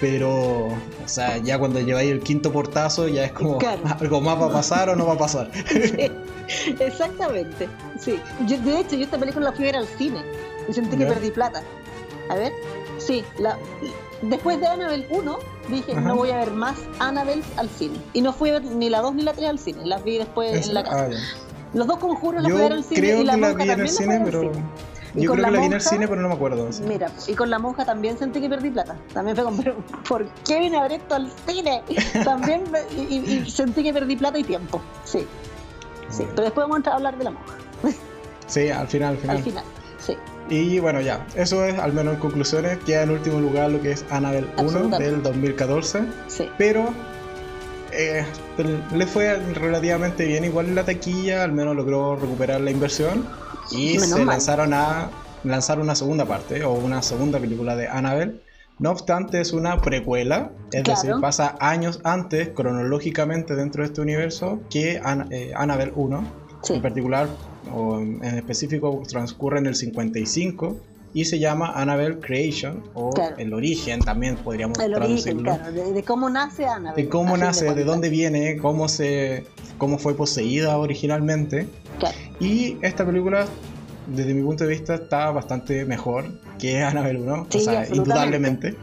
Pero, 0.00 0.66
o 0.66 0.78
sea, 1.06 1.38
ya 1.38 1.58
cuando 1.58 1.80
lleváis 1.80 2.10
el 2.10 2.20
quinto 2.20 2.52
portazo, 2.52 3.08
ya 3.08 3.24
es 3.24 3.32
como 3.32 3.58
algo 4.00 4.20
más 4.20 4.40
va 4.40 4.46
a 4.46 4.52
pasar 4.52 4.88
o 4.90 4.96
no 4.96 5.06
va 5.06 5.14
a 5.14 5.18
pasar. 5.18 5.50
exactamente, 6.80 7.68
sí. 7.98 8.18
de 8.40 8.80
hecho, 8.80 8.96
yo 8.96 9.04
esta 9.04 9.18
película 9.18 9.46
la 9.46 9.52
fui 9.52 9.64
a 9.64 9.68
ver 9.68 9.76
al 9.76 9.86
cine 9.86 10.20
y 10.68 10.72
sentí 10.72 10.96
que 10.96 11.06
perdí 11.06 11.30
plata. 11.30 11.62
A 12.28 12.34
ver, 12.34 12.52
sí, 12.98 13.24
la, 13.38 13.58
después 14.22 14.58
de 14.60 14.66
Annabelle 14.66 15.06
1, 15.10 15.38
dije, 15.68 15.94
no 15.94 16.16
voy 16.16 16.30
a 16.30 16.38
ver 16.38 16.50
más 16.50 16.76
Annabelle 16.98 17.42
al 17.56 17.68
cine. 17.68 17.98
Y 18.12 18.20
no 18.20 18.32
fui 18.32 18.50
a 18.50 18.54
ver 18.54 18.64
ni 18.64 18.90
la 18.90 19.00
2 19.00 19.14
ni 19.14 19.22
la 19.22 19.32
3 19.32 19.48
al 19.48 19.58
cine, 19.58 19.86
las 19.86 20.02
vi 20.04 20.18
después 20.18 20.66
en 20.66 20.74
la 20.74 20.84
casa. 20.84 21.08
Ah, 21.12 21.43
Los 21.74 21.86
dos 21.86 21.98
conjuros 21.98 22.44
a 22.44 22.48
ver 22.48 22.72
al 22.72 22.84
cine 22.84 23.20
y 23.20 23.24
la, 23.24 23.36
la 23.36 23.52
vi 23.52 23.70
en 23.70 23.80
el 23.80 23.88
cine, 23.88 24.22
pero... 24.24 24.52
Yo 25.14 25.32
creo 25.32 25.44
que 25.44 25.50
la 25.52 25.60
vi 25.60 25.66
en 25.66 25.72
el 25.74 25.80
cine, 25.80 26.08
pero 26.08 26.20
no 26.20 26.28
me 26.28 26.34
acuerdo. 26.34 26.68
Mira, 26.86 27.08
y 27.28 27.34
con 27.34 27.48
la 27.48 27.58
monja 27.58 27.84
también 27.84 28.18
sentí 28.18 28.40
que 28.40 28.48
perdí 28.48 28.70
plata. 28.70 28.96
También 29.12 29.36
fue 29.36 29.44
como, 29.44 29.62
¿por 30.08 30.26
qué 30.46 30.58
vine 30.58 30.76
a 30.76 30.82
ver 30.82 30.92
esto 30.92 31.14
al 31.14 31.30
cine? 31.46 31.82
También 32.24 32.64
y, 32.96 33.48
sentí 33.48 33.82
que 33.82 33.92
perdí 33.92 34.16
plata 34.16 34.38
y 34.38 34.44
tiempo. 34.44 34.80
Sí. 35.04 35.26
Sí, 36.10 36.24
pero 36.30 36.44
después 36.44 36.66
vamos 36.68 36.86
a 36.86 36.94
hablar 36.94 37.16
de 37.16 37.24
la 37.24 37.30
monja. 37.30 37.54
Sí, 38.46 38.70
al 38.70 38.88
final, 38.88 39.14
al 39.14 39.18
final. 39.18 39.36
Al 39.36 39.42
final, 39.42 39.64
sí. 39.98 40.16
Y 40.50 40.78
bueno, 40.78 41.00
ya, 41.00 41.26
eso 41.34 41.64
es, 41.64 41.78
al 41.78 41.92
menos 41.92 42.14
en 42.14 42.20
conclusiones, 42.20 42.78
queda 42.84 43.02
en 43.02 43.10
último 43.10 43.40
lugar 43.40 43.70
lo 43.70 43.80
que 43.80 43.92
es 43.92 44.04
Annabelle 44.10 44.48
1 44.58 44.98
del 44.98 45.22
2014. 45.22 46.02
Sí. 46.28 46.50
Pero 46.58 46.88
eh, 47.96 48.24
le 48.94 49.06
fue 49.06 49.36
relativamente 49.54 50.24
bien, 50.26 50.44
igual 50.44 50.66
en 50.66 50.74
la 50.74 50.84
taquilla, 50.84 51.44
al 51.44 51.52
menos 51.52 51.76
logró 51.76 52.16
recuperar 52.16 52.60
la 52.60 52.70
inversión. 52.70 53.26
Y 53.70 53.98
se 53.98 54.24
lanzaron 54.24 54.74
a 54.74 55.10
lanzar 55.42 55.80
una 55.80 55.94
segunda 55.94 56.26
parte 56.26 56.64
o 56.64 56.72
una 56.72 57.02
segunda 57.02 57.38
película 57.38 57.76
de 57.76 57.88
Annabelle. 57.88 58.40
No 58.78 58.90
obstante, 58.90 59.40
es 59.40 59.52
una 59.52 59.80
precuela, 59.80 60.50
es 60.72 60.82
decir, 60.82 61.14
pasa 61.20 61.56
años 61.60 62.00
antes, 62.02 62.48
cronológicamente 62.48 63.54
dentro 63.54 63.82
de 63.82 63.86
este 63.86 64.00
universo, 64.00 64.60
que 64.68 65.00
eh, 65.30 65.52
Annabelle 65.54 65.92
1. 65.94 66.44
En 66.70 66.82
particular, 66.82 67.28
o 67.72 68.00
en 68.00 68.24
específico, 68.24 69.02
transcurre 69.06 69.58
en 69.58 69.66
el 69.66 69.74
55 69.76 70.76
y 71.14 71.24
se 71.24 71.38
llama 71.38 71.72
Annabelle 71.74 72.18
Creation 72.18 72.82
o 72.92 73.12
El 73.38 73.54
Origen, 73.54 74.00
también 74.00 74.36
podríamos 74.36 74.78
el 74.80 74.94
Origen, 74.94 75.42
claro, 75.42 75.72
de, 75.72 76.02
cómo 76.02 76.28
nace 76.28 76.66
Annabelle. 76.66 77.04
De 77.04 77.08
cómo 77.08 77.36
nace, 77.36 77.72
de, 77.72 77.84
dónde 77.84 78.08
viene, 78.10 78.58
cómo, 78.58 78.88
se, 78.88 79.46
cómo 79.78 79.98
fue 79.98 80.14
poseída 80.14 80.76
originalmente. 80.76 81.68
Y 82.40 82.76
esta 82.82 83.06
película, 83.06 83.46
desde 84.08 84.34
mi 84.34 84.42
punto 84.42 84.64
de 84.64 84.70
vista, 84.70 84.96
está 84.96 85.30
bastante 85.30 85.84
mejor 85.84 86.26
que 86.58 86.82
Annabelle 86.82 87.20
1. 87.20 87.46
o 87.52 87.58
sea, 87.58 87.86
indudablemente. 87.88 88.76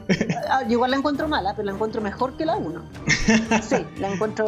Ah, 0.49 0.63
igual 0.67 0.91
la 0.91 0.97
encuentro 0.97 1.28
mala, 1.28 1.53
pero 1.55 1.67
la 1.67 1.74
encuentro 1.74 2.01
mejor 2.01 2.36
que 2.38 2.45
la 2.45 2.57
1. 2.57 2.82
Sí, 3.61 3.86
la 3.99 4.11
encuentro, 4.11 4.47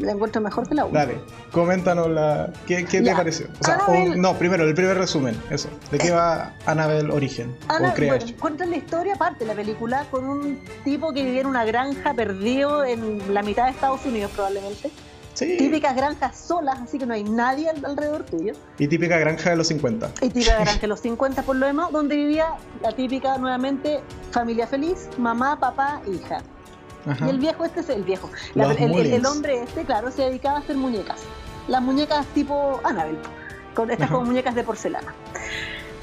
la 0.00 0.12
encuentro 0.12 0.40
mejor 0.40 0.68
que 0.68 0.74
la 0.74 0.84
1. 0.84 0.94
Dale, 0.94 1.18
coméntanos 1.52 2.08
la, 2.08 2.52
qué, 2.66 2.84
qué 2.84 3.02
te 3.02 3.12
pareció. 3.14 3.46
O 3.60 3.64
sea, 3.64 3.78
no, 4.16 4.34
primero, 4.34 4.64
el 4.64 4.74
primer 4.74 4.96
resumen, 4.96 5.36
eso. 5.50 5.68
¿De 5.90 5.98
qué 5.98 6.10
va 6.10 6.54
Annabelle 6.66 7.10
Origen? 7.10 7.54
Annabelle, 7.68 8.06
bueno, 8.06 8.24
cuenta 8.40 8.66
la 8.66 8.76
historia, 8.76 9.14
aparte 9.14 9.44
la 9.44 9.54
película, 9.54 10.06
con 10.10 10.24
un 10.24 10.60
tipo 10.84 11.12
que 11.12 11.24
vivía 11.24 11.42
en 11.42 11.46
una 11.46 11.64
granja 11.64 12.14
perdido 12.14 12.84
en 12.84 13.32
la 13.32 13.42
mitad 13.42 13.64
de 13.64 13.70
Estados 13.70 14.04
Unidos, 14.06 14.30
probablemente 14.34 14.90
Típicas 15.34 15.96
granjas 15.96 16.38
solas, 16.38 16.80
así 16.80 16.98
que 16.98 17.06
no 17.06 17.14
hay 17.14 17.24
nadie 17.24 17.68
alrededor 17.68 18.24
tuyo. 18.24 18.54
Y 18.78 18.86
típica 18.86 19.18
granja 19.18 19.50
de 19.50 19.56
los 19.56 19.66
50. 19.68 20.12
Y 20.20 20.28
típica 20.28 20.54
granja 20.54 20.80
de 20.80 20.86
los 20.88 21.00
50 21.00 21.42
por 21.42 21.56
lo 21.56 21.66
demás, 21.66 21.90
donde 21.90 22.16
vivía 22.16 22.54
la 22.82 22.92
típica 22.92 23.36
nuevamente 23.38 24.00
familia 24.30 24.66
feliz, 24.66 25.08
mamá, 25.18 25.58
papá, 25.58 26.00
hija. 26.06 26.42
Y 27.26 27.28
el 27.28 27.38
viejo 27.38 27.64
este 27.64 27.80
es 27.80 27.88
el 27.90 28.02
viejo. 28.02 28.30
el, 28.54 29.26
hombre 29.26 29.62
este, 29.62 29.84
claro, 29.84 30.10
se 30.10 30.22
dedicaba 30.22 30.58
a 30.58 30.60
hacer 30.60 30.76
muñecas. 30.76 31.20
Las 31.68 31.82
muñecas 31.82 32.26
tipo 32.28 32.80
Annabelle, 32.82 33.18
con 33.74 33.90
estas 33.90 34.10
como 34.10 34.24
muñecas 34.24 34.54
de 34.54 34.64
porcelana. 34.64 35.14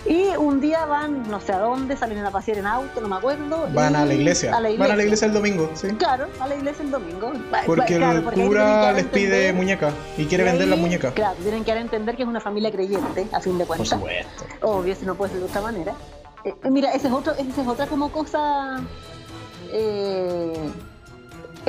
Y 0.06 0.36
un 0.36 0.60
día 0.60 0.86
van, 0.86 1.30
no 1.30 1.40
sé 1.40 1.54
a 1.54 1.60
dónde, 1.60 1.96
salen 1.96 2.26
a 2.26 2.32
pasear 2.32 2.58
en 2.58 2.66
auto, 2.66 3.02
no 3.02 3.08
me 3.08 3.16
acuerdo. 3.16 3.68
Van 3.72 3.96
a 3.96 4.04
la, 4.04 4.14
iglesia. 4.14 4.52
Van 4.52 4.92
a 4.92 4.96
la 4.96 5.04
iglesia 5.04 5.28
el 5.28 5.34
domingo, 5.34 5.70
sí. 5.76 5.90
Claro, 5.90 6.28
a 6.40 6.48
la 6.48 6.56
iglesia 6.56 6.84
el 6.84 6.92
domingo. 6.92 7.32
Porque 7.66 7.96
el 7.96 8.24
cura 8.24 8.92
les 8.94 9.06
pide 9.06 9.54
muñeca 9.54 9.92
y 10.18 10.26
quiere 10.26 10.44
vender 10.44 10.68
la 10.68 10.76
muñeca. 10.76 11.12
Claro, 11.14 11.36
tienen 11.42 11.64
que 11.64 11.72
entender 11.72 12.16
que 12.16 12.24
es 12.24 12.28
una 12.28 12.42
familia 12.42 12.72
creyente, 12.72 13.28
a 13.32 13.40
fin 13.40 13.58
de 13.58 13.66
cuentas. 13.66 13.90
Por 13.90 14.00
supuesto. 14.00 14.46
Obvio, 14.62 14.96
si 14.96 15.06
no 15.06 15.16
puede 15.16 15.34
ser 15.34 15.42
de 15.42 15.46
otra 15.46 15.62
manera. 15.62 15.94
Eh, 16.44 16.56
mira, 16.70 16.92
esa 16.94 17.08
es, 17.08 17.14
otro, 17.14 17.34
esa 17.34 17.62
es 17.62 17.68
otra 17.68 17.86
como 17.86 18.12
cosa... 18.12 18.82
Eh, 19.72 20.72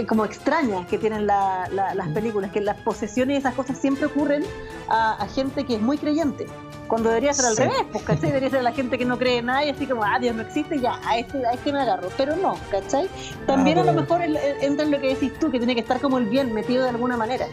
como 0.07 0.25
extrañas 0.25 0.87
que 0.87 0.99
tienen 0.99 1.27
las 1.27 2.09
películas, 2.15 2.51
que 2.51 2.61
las 2.61 2.77
posesiones 2.79 3.37
y 3.37 3.39
esas 3.39 3.55
cosas 3.55 3.79
siempre 3.79 4.07
ocurren 4.07 4.43
a, 4.89 5.27
gente 5.35 5.65
que 5.65 5.77
es 5.77 5.81
muy 5.81 5.99
creyente. 5.99 6.47
Cuando 6.89 7.09
debería 7.09 7.33
ser 7.33 7.47
al 7.47 7.57
revés, 7.57 7.87
pues, 7.91 8.05
¿cachai? 8.05 8.29
Debería 8.29 8.51
ser 8.51 8.63
la 8.63 8.73
gente 8.73 8.99
que 8.99 9.05
no 9.05 9.19
cree 9.19 9.39
en 9.39 9.47
nada 9.47 9.65
y 9.65 9.71
así 9.71 9.87
como, 9.87 10.05
ah, 10.05 10.19
Dios 10.19 10.37
no 10.37 10.43
existe, 10.43 10.79
ya, 10.79 11.01
a 11.07 11.17
este, 11.17 11.47
a 11.47 11.53
este 11.53 11.73
me 11.73 11.81
agarro. 11.81 12.09
Pero 12.17 12.37
no, 12.37 12.55
¿cachai? 12.71 13.09
También 13.47 13.79
a 13.79 13.85
lo 13.85 13.95
mejor 13.95 14.21
entra 14.23 14.85
en 14.85 14.91
lo 14.91 15.01
que 15.01 15.09
decís 15.09 15.33
tú, 15.39 15.51
que 15.51 15.59
tiene 15.59 15.75
que 15.75 15.81
estar 15.81 16.01
como 16.01 16.19
el 16.19 16.27
bien 16.27 16.53
metido 16.53 16.83
de 16.83 16.91
alguna 16.91 17.17
manera. 17.17 17.47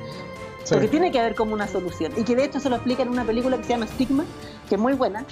Porque 0.70 0.88
tiene 0.88 1.12
que 1.12 1.20
haber 1.20 1.36
como 1.36 1.54
una 1.54 1.68
solución. 1.68 2.12
Y 2.18 2.24
que 2.24 2.36
de 2.36 2.46
hecho 2.46 2.60
se 2.60 2.70
lo 2.70 2.76
explica 2.76 3.04
en 3.04 3.10
una 3.10 3.24
película 3.24 3.58
que 3.58 3.64
se 3.64 3.70
llama 3.70 3.88
Stigma, 3.88 4.26
que 4.68 4.76
es 4.76 4.82
muy 4.82 4.94
buena, 4.94 5.26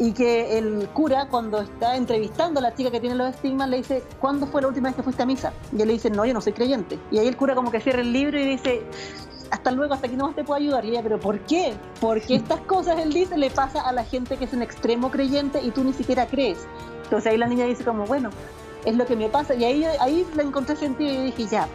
y 0.00 0.12
que 0.12 0.56
el 0.56 0.88
cura 0.94 1.28
cuando 1.28 1.60
está 1.60 1.94
entrevistando 1.94 2.58
a 2.58 2.62
la 2.62 2.74
chica 2.74 2.90
que 2.90 3.00
tiene 3.00 3.14
los 3.14 3.34
estigmas 3.34 3.68
le 3.68 3.76
dice, 3.76 4.02
¿cuándo 4.18 4.46
fue 4.46 4.62
la 4.62 4.68
última 4.68 4.88
vez 4.88 4.96
que 4.96 5.02
fuiste 5.02 5.22
a 5.22 5.26
misa? 5.26 5.52
Y 5.76 5.82
él 5.82 5.88
le 5.88 5.92
dice, 5.92 6.08
no, 6.08 6.24
yo 6.24 6.32
no 6.32 6.40
soy 6.40 6.54
creyente. 6.54 6.98
Y 7.10 7.18
ahí 7.18 7.28
el 7.28 7.36
cura 7.36 7.54
como 7.54 7.70
que 7.70 7.82
cierra 7.82 8.00
el 8.00 8.10
libro 8.10 8.40
y 8.40 8.46
dice, 8.46 8.82
hasta 9.50 9.70
luego, 9.70 9.92
hasta 9.92 10.06
aquí 10.06 10.16
no 10.16 10.26
más 10.26 10.34
te 10.34 10.42
puedo 10.42 10.58
ayudar. 10.58 10.86
Y 10.86 10.92
ella, 10.92 11.02
pero 11.02 11.20
¿por 11.20 11.40
qué? 11.40 11.74
Porque 12.00 12.34
estas 12.34 12.60
cosas, 12.60 12.98
él 12.98 13.12
dice, 13.12 13.36
le 13.36 13.50
pasa 13.50 13.82
a 13.82 13.92
la 13.92 14.02
gente 14.02 14.38
que 14.38 14.46
es 14.46 14.54
un 14.54 14.62
extremo 14.62 15.10
creyente 15.10 15.60
y 15.62 15.70
tú 15.70 15.84
ni 15.84 15.92
siquiera 15.92 16.26
crees. 16.26 16.60
Entonces 17.04 17.30
ahí 17.30 17.36
la 17.36 17.46
niña 17.46 17.66
dice 17.66 17.84
como, 17.84 18.06
bueno, 18.06 18.30
es 18.86 18.96
lo 18.96 19.04
que 19.04 19.16
me 19.16 19.28
pasa. 19.28 19.54
Y 19.54 19.64
ahí, 19.64 19.84
ahí 20.00 20.26
le 20.34 20.44
encontré 20.44 20.76
sentido 20.76 21.12
y 21.12 21.26
dije, 21.26 21.46
ya, 21.46 21.68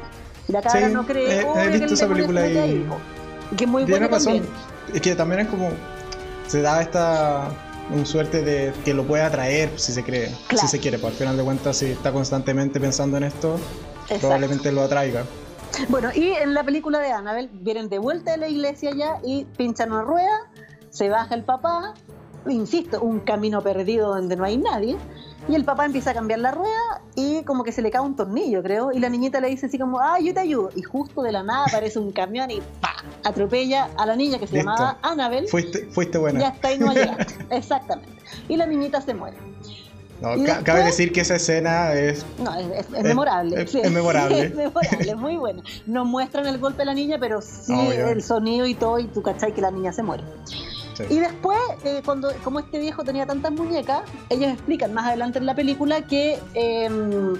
la 0.47 0.63
cara 0.63 0.89
no 0.89 1.05
cree. 1.05 1.41
He, 1.41 1.69
visto 1.77 1.93
esa 1.93 2.07
película 2.07 2.47
y... 2.47 2.87
Que 3.55 3.65
es 3.65 3.69
muy 3.69 3.85
buena 3.85 4.07
razón. 4.07 4.41
Es 4.91 5.01
que 5.01 5.13
también 5.13 5.41
es 5.41 5.47
como, 5.47 5.69
se 6.47 6.63
da 6.63 6.81
esta 6.81 7.51
un 7.91 8.05
suerte 8.05 8.41
de 8.41 8.73
que 8.83 8.93
lo 8.93 9.05
pueda 9.05 9.27
atraer 9.27 9.69
si 9.77 9.91
se 9.93 10.03
cree, 10.03 10.29
si 10.49 10.67
se 10.67 10.79
quiere, 10.79 10.97
por 10.97 11.09
pues, 11.09 11.13
al 11.13 11.19
final 11.19 11.37
de 11.37 11.43
cuentas 11.43 11.77
si 11.77 11.87
está 11.87 12.11
constantemente 12.11 12.79
pensando 12.79 13.17
en 13.17 13.23
esto, 13.23 13.59
probablemente 14.19 14.71
lo 14.71 14.81
atraiga. 14.83 15.23
Bueno, 15.89 16.09
y 16.13 16.29
en 16.29 16.53
la 16.53 16.63
película 16.63 16.99
de 16.99 17.11
Annabelle 17.11 17.49
vienen 17.51 17.89
de 17.89 17.99
vuelta 17.99 18.31
de 18.31 18.37
la 18.37 18.47
iglesia 18.47 18.91
ya 18.95 19.19
y 19.23 19.45
pinchan 19.57 19.91
una 19.91 20.03
rueda, 20.03 20.49
se 20.89 21.09
baja 21.09 21.35
el 21.35 21.43
papá, 21.43 21.93
insisto, 22.49 23.01
un 23.01 23.19
camino 23.21 23.61
perdido 23.61 24.13
donde 24.15 24.35
no 24.35 24.43
hay 24.43 24.57
nadie, 24.57 24.97
y 25.47 25.55
el 25.55 25.63
papá 25.63 25.85
empieza 25.85 26.11
a 26.11 26.13
cambiar 26.13 26.39
la 26.39 26.51
rueda 26.51 27.01
y 27.15 27.43
como 27.43 27.63
que 27.63 27.71
se 27.71 27.81
le 27.81 27.91
cae 27.91 28.01
un 28.01 28.15
tornillo, 28.15 28.63
creo. 28.63 28.91
Y 28.91 28.99
la 28.99 29.09
niñita 29.09 29.39
le 29.39 29.49
dice 29.49 29.67
así 29.67 29.77
como, 29.77 29.99
ah, 29.99 30.19
yo 30.19 30.33
te 30.33 30.39
ayudo. 30.39 30.71
Y 30.75 30.81
justo 30.81 31.21
de 31.21 31.31
la 31.31 31.43
nada 31.43 31.65
aparece 31.67 31.99
un 31.99 32.11
camión 32.11 32.49
y 32.49 32.61
¡pa! 32.81 32.95
atropella 33.23 33.89
a 33.97 34.05
la 34.07 34.15
niña 34.15 34.39
que 34.39 34.47
se 34.47 34.57
llamaba 34.57 34.97
Annabelle. 35.03 35.47
Fuiste, 35.47 35.87
fuiste 35.91 36.17
buena. 36.17 36.39
Ya 36.39 36.47
está 36.49 36.73
y 36.73 36.79
no 36.79 36.91
Exactamente. 37.51 38.11
Y 38.49 38.57
la 38.57 38.65
niñita 38.65 39.01
se 39.01 39.13
muere. 39.13 39.37
No, 40.21 40.31
cabe 40.63 40.83
decir 40.83 41.11
que 41.11 41.21
esa 41.21 41.35
escena 41.35 41.93
es. 41.93 42.25
No, 42.39 42.55
es, 42.55 42.89
memorable. 42.89 43.61
Es, 43.61 43.73
memorable. 43.91 44.41
es 44.45 44.55
memorable, 44.55 45.11
es 45.11 45.17
muy 45.17 45.35
buena. 45.35 45.61
No 45.85 46.05
muestran 46.05 46.47
el 46.47 46.57
golpe 46.57 46.79
de 46.79 46.85
la 46.85 46.93
niña, 46.93 47.17
pero 47.19 47.41
sí 47.41 47.73
el 47.73 48.23
sonido 48.23 48.65
y 48.65 48.73
todo, 48.73 48.97
y 48.97 49.07
tú 49.07 49.21
cachai 49.21 49.53
que 49.53 49.61
la 49.61 49.71
niña 49.71 49.91
se 49.91 50.03
muere. 50.03 50.23
Y 51.09 51.19
después, 51.19 51.59
eh, 51.83 52.01
cuando 52.05 52.31
como 52.43 52.59
este 52.59 52.79
viejo 52.79 53.03
tenía 53.03 53.25
tantas 53.25 53.51
muñecas, 53.51 54.01
ellos 54.29 54.51
explican 54.51 54.93
más 54.93 55.05
adelante 55.07 55.39
en 55.39 55.45
la 55.45 55.55
película 55.55 56.01
que 56.01 56.39
em, 56.53 57.35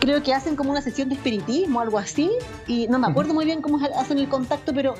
creo 0.00 0.22
que 0.22 0.34
hacen 0.34 0.56
como 0.56 0.70
una 0.70 0.82
sesión 0.82 1.08
de 1.08 1.16
espiritismo, 1.16 1.80
algo 1.80 1.98
así, 1.98 2.30
y 2.66 2.86
no 2.88 2.98
me 2.98 3.06
acuerdo 3.06 3.34
muy 3.34 3.44
bien 3.44 3.62
cómo 3.62 3.78
hacen 3.96 4.18
el 4.18 4.28
contacto, 4.28 4.72
pero 4.74 4.94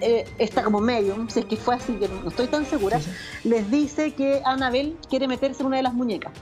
eh, 0.00 0.26
está 0.38 0.62
como 0.62 0.80
medium, 0.80 1.28
si 1.28 1.40
es 1.40 1.46
que 1.46 1.56
fue 1.56 1.76
así, 1.76 1.92
que 1.94 2.08
no 2.08 2.28
estoy 2.28 2.48
tan 2.48 2.66
segura, 2.66 3.00
les 3.44 3.70
dice 3.70 4.12
que 4.14 4.42
Annabelle 4.44 4.96
quiere 5.08 5.28
meterse 5.28 5.62
en 5.62 5.68
una 5.68 5.76
de 5.76 5.84
las 5.84 5.94
muñecas. 5.94 6.32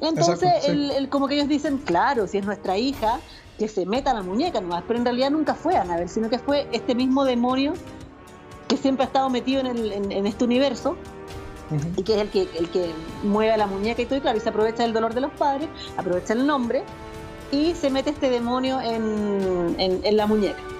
Entonces, 0.00 0.50
el, 0.66 1.08
como 1.10 1.28
que 1.28 1.34
ellos 1.36 1.48
dicen, 1.48 1.78
claro, 1.78 2.26
si 2.26 2.38
es 2.38 2.44
nuestra 2.44 2.76
hija, 2.76 3.20
que 3.58 3.68
se 3.68 3.86
meta 3.86 4.12
la 4.12 4.22
muñeca 4.22 4.60
nomás, 4.60 4.82
pero 4.88 4.98
en 4.98 5.04
realidad 5.04 5.30
nunca 5.30 5.54
fue 5.54 5.76
Annabelle, 5.76 6.08
sino 6.08 6.28
que 6.28 6.38
fue 6.38 6.66
este 6.72 6.94
mismo 6.94 7.24
demonio 7.24 7.74
que 8.72 8.78
siempre 8.78 9.04
ha 9.04 9.06
estado 9.06 9.28
metido 9.28 9.60
en, 9.60 9.66
el, 9.66 9.92
en, 9.92 10.26
este 10.26 10.44
universo 10.44 10.96
y 11.94 12.02
que 12.04 12.14
es 12.14 12.20
el 12.22 12.30
que, 12.30 12.48
el 12.56 12.70
que 12.70 12.90
mueve 13.22 13.54
la 13.58 13.66
muñeca 13.66 14.00
y 14.00 14.06
todo, 14.06 14.16
y 14.16 14.22
claro, 14.22 14.38
y 14.38 14.40
se 14.40 14.48
aprovecha 14.48 14.82
del 14.82 14.94
dolor 14.94 15.12
de 15.12 15.20
los 15.20 15.30
padres, 15.32 15.68
aprovecha 15.98 16.32
el 16.32 16.46
nombre 16.46 16.82
y 17.50 17.74
se 17.74 17.90
mete 17.90 18.10
este 18.10 18.30
demonio 18.30 18.80
en, 18.80 19.76
en 19.78 20.16
la 20.16 20.26
muñeca. 20.26 20.71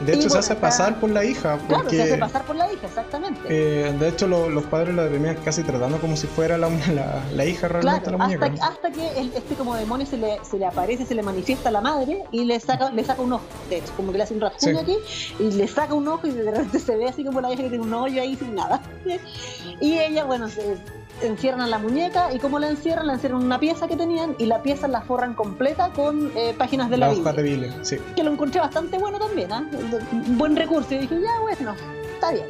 De 0.00 0.14
hecho, 0.14 0.30
se 0.30 0.38
hace 0.38 0.54
pasar 0.54 1.00
por 1.00 1.10
la 1.10 1.24
hija. 1.24 1.58
Porque, 1.68 1.74
claro, 1.74 1.90
se 1.90 2.02
hace 2.02 2.18
pasar 2.18 2.44
por 2.44 2.56
la 2.56 2.72
hija, 2.72 2.86
exactamente. 2.86 3.40
Eh, 3.48 3.92
de 3.98 4.08
hecho, 4.08 4.26
los 4.26 4.64
padres 4.64 4.94
la 4.94 5.04
venían 5.04 5.36
casi 5.44 5.62
tratando 5.62 5.98
como 5.98 6.16
si 6.16 6.26
fuera 6.26 6.56
la, 6.56 6.68
la, 7.34 7.44
hija 7.44 7.68
realmente 7.68 8.10
la 8.10 8.16
muñeca. 8.16 8.46
Hasta, 8.46 8.66
hasta 8.66 8.90
que 8.90 9.30
este 9.34 9.54
como 9.54 9.74
demonio 9.74 10.06
se 10.06 10.16
le, 10.16 10.38
se 10.42 10.58
le 10.58 10.66
aparece, 10.66 11.06
se 11.06 11.14
le 11.14 11.22
manifiesta 11.22 11.68
a 11.68 11.72
la 11.72 11.80
madre 11.80 12.24
y 12.30 12.44
le 12.44 12.58
saca, 12.60 12.90
le 12.90 13.04
saca 13.04 13.22
un 13.22 13.32
ojo. 13.32 13.44
De 13.68 13.78
hecho, 13.78 13.92
como 13.96 14.12
que 14.12 14.18
le 14.18 14.24
hace 14.24 14.34
un 14.34 14.40
rasguño 14.40 14.80
aquí 14.80 14.96
y 15.38 15.52
le 15.52 15.68
saca 15.68 15.94
un 15.94 16.06
ojo 16.08 16.26
y 16.26 16.30
de 16.30 16.50
repente 16.50 16.78
se 16.78 16.96
ve 16.96 17.08
así 17.08 17.24
como 17.24 17.40
la 17.40 17.52
hija 17.52 17.62
que 17.62 17.70
tiene 17.70 17.84
un 17.84 17.94
hoyo 17.94 18.22
ahí 18.22 18.36
sin 18.36 18.54
nada. 18.54 18.80
y 19.80 19.98
ella, 19.98 20.24
bueno, 20.24 20.48
se 20.48 20.76
encierran 21.22 21.70
la 21.70 21.78
muñeca 21.78 22.32
y 22.32 22.38
como 22.38 22.58
la 22.58 22.68
encierran, 22.68 23.06
la 23.06 23.14
encierran 23.14 23.40
en 23.40 23.46
una 23.46 23.58
pieza 23.58 23.88
que 23.88 23.96
tenían 23.96 24.34
y 24.38 24.46
la 24.46 24.62
pieza 24.62 24.88
la 24.88 25.02
forran 25.02 25.34
completa 25.34 25.90
con 25.90 26.30
eh, 26.36 26.54
páginas 26.56 26.90
de 26.90 26.98
la, 26.98 27.12
la 27.12 27.32
Biblia. 27.32 27.74
sí. 27.82 27.98
Que 28.14 28.22
lo 28.22 28.32
encontré 28.32 28.60
bastante 28.60 28.98
bueno 28.98 29.18
también. 29.18 29.50
Un 29.52 30.38
buen 30.38 30.56
recurso. 30.56 30.94
Y 30.94 30.98
dije, 30.98 31.20
ya, 31.20 31.40
bueno, 31.40 31.74
está 32.14 32.32
bien. 32.32 32.46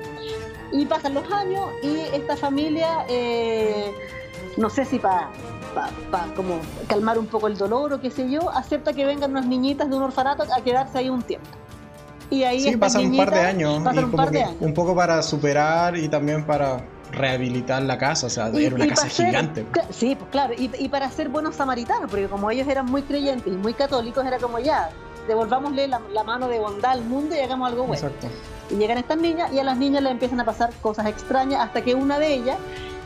Y 0.73 0.85
pasan 0.87 1.15
los 1.15 1.31
años 1.33 1.67
y 1.83 2.01
esta 2.15 2.37
familia, 2.37 3.07
eh, 3.09 3.93
no 4.57 4.69
sé 4.69 4.85
si 4.85 4.99
para 4.99 5.31
pa, 5.75 6.27
como 6.37 6.61
calmar 6.89 7.19
un 7.19 7.27
poco 7.27 7.47
el 7.47 7.57
dolor 7.57 7.93
o 7.95 8.01
qué 8.01 8.11
sé 8.11 8.31
yo, 8.31 8.51
acepta 8.51 8.93
que 8.93 9.05
vengan 9.05 9.31
unas 9.31 9.47
niñitas 9.47 9.89
de 9.89 9.97
un 9.97 10.03
orfanato 10.03 10.43
a 10.43 10.61
quedarse 10.63 10.99
ahí 10.99 11.09
un 11.09 11.23
tiempo. 11.23 11.49
Y 12.31 12.43
ahí 12.43 12.61
sí, 12.61 12.77
pasan 12.77 13.07
un 13.07 13.17
par 13.17 13.31
de 13.31 13.41
años. 13.41 13.79
un, 13.79 13.85
par 14.13 14.31
de 14.31 14.43
años. 14.43 14.57
un 14.61 14.75
poco 14.75 14.95
para 14.95 15.23
superar 15.23 15.97
y 15.97 16.09
también 16.09 16.45
para 16.45 16.85
rehabilitar 17.13 17.83
la 17.83 17.99
casa, 17.99 18.27
o 18.27 18.31
sea, 18.31 18.49
era 18.49 18.75
una 18.75 18.89
casa 18.89 19.09
gigante. 19.09 19.67
Sí, 19.91 20.17
pues 20.17 20.31
claro, 20.31 20.55
y, 20.57 20.89
para 20.89 21.11
ser 21.11 21.29
buenos 21.29 21.57
samaritanos, 21.57 22.11
porque 22.11 22.27
como 22.27 22.51
ellos 22.51 22.69
eran 22.69 22.87
muy 22.87 23.03
creyentes 23.03 23.53
y 23.53 23.57
muy 23.57 23.75
católicos, 23.75 24.25
era 24.27 24.39
como 24.39 24.59
ya, 24.59 24.91
devolvámosle 25.27 25.89
la, 25.89 26.01
mano 26.25 26.49
de 26.49 26.59
bondad 26.59 26.93
al 26.93 27.05
mundo 27.05 27.35
y 27.35 27.41
hagamos 27.41 27.69
algo 27.69 27.85
bueno. 27.85 28.07
Exacto. 28.07 28.29
Y 28.71 28.77
llegan 28.77 28.99
estas 28.99 29.19
niñas 29.19 29.53
y 29.53 29.59
a 29.59 29.65
las 29.65 29.79
niñas 29.79 30.03
les 30.03 30.13
empiezan 30.13 30.41
a 30.41 30.45
pasar 30.45 30.71
cosas 30.83 31.07
extrañas 31.07 31.61
hasta 31.61 31.83
que 31.83 31.95
una 31.95 32.19
de 32.19 32.35
ellas 32.35 32.57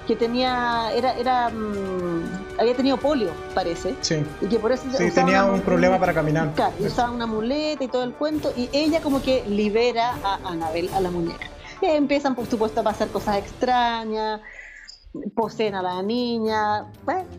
que 0.07 0.17
tenía 0.17 0.91
era 0.95 1.17
era 1.17 1.49
mm, 1.49 2.59
había 2.59 2.75
tenido 2.75 2.97
polio 2.97 3.31
parece 3.55 3.95
sí. 4.01 4.17
y 4.41 4.47
que 4.47 4.59
por 4.59 4.73
eso 4.73 4.83
sí, 4.99 5.13
tenía 5.13 5.45
un 5.45 5.61
problema 5.61 5.97
para 6.01 6.13
caminar 6.13 6.51
claro, 6.57 6.75
usaba 6.81 7.13
una 7.13 7.27
muleta 7.27 7.85
y 7.85 7.87
todo 7.87 8.03
el 8.03 8.13
cuento 8.13 8.53
y 8.57 8.69
ella 8.73 9.01
como 9.01 9.23
que 9.23 9.45
libera 9.47 10.17
a 10.25 10.41
Anabel 10.45 10.91
a 10.93 11.01
la 11.01 11.13
muñeca 11.13 11.47
empiezan, 11.83 12.35
por 12.35 12.47
supuesto, 12.47 12.81
a 12.81 12.85
pasar 12.85 13.09
cosas 13.09 13.39
extrañas, 13.39 14.41
poseen 15.35 15.75
a 15.75 15.83
la 15.83 16.03
niña, 16.03 16.87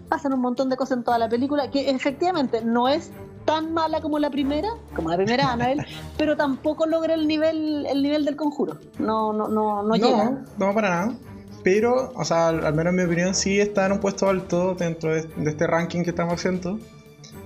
pasan 0.10 0.34
un 0.34 0.41
montón 0.41 0.70
de 0.70 0.78
cosas 0.78 0.98
en 0.98 1.04
toda 1.04 1.18
la 1.18 1.30
película, 1.30 1.72
que 1.72 1.89
efectivamente 1.89 2.64
no 2.64 2.88
es 2.88 3.12
tan 3.46 3.74
mala 3.74 4.02
como 4.02 4.20
la 4.20 4.30
primera, 4.30 4.70
como 4.96 5.10
la 5.10 5.18
primera 5.18 5.52
Annabelle, 5.52 5.86
pero 6.18 6.38
tampoco 6.38 6.86
logra 6.86 7.14
el 7.14 7.28
nivel, 7.28 7.86
el 7.86 8.04
nivel 8.04 8.26
del 8.26 8.36
conjuro. 8.36 8.78
No, 9.00 9.34
no, 9.34 9.48
no, 9.48 9.84
no 9.84 9.96
llega. 9.96 10.30
No, 10.30 10.68
no 10.68 10.74
para 10.74 10.89
nada. 10.89 11.16
Pero, 11.64 12.12
o 12.16 12.26
sea, 12.26 12.50
al 12.50 12.74
menos 12.74 12.91
en 12.91 12.96
mi 12.98 13.04
opinión, 13.04 13.34
sí 13.34 13.60
está 13.60 13.86
en 13.86 13.94
un 13.94 14.00
puesto 14.00 14.28
alto 14.28 14.76
dentro 14.76 15.14
de, 15.14 15.24
de 15.24 15.50
este 15.50 15.66
ranking 15.66 16.04
que 16.04 16.10
estamos 16.10 16.34
haciendo. 16.34 16.78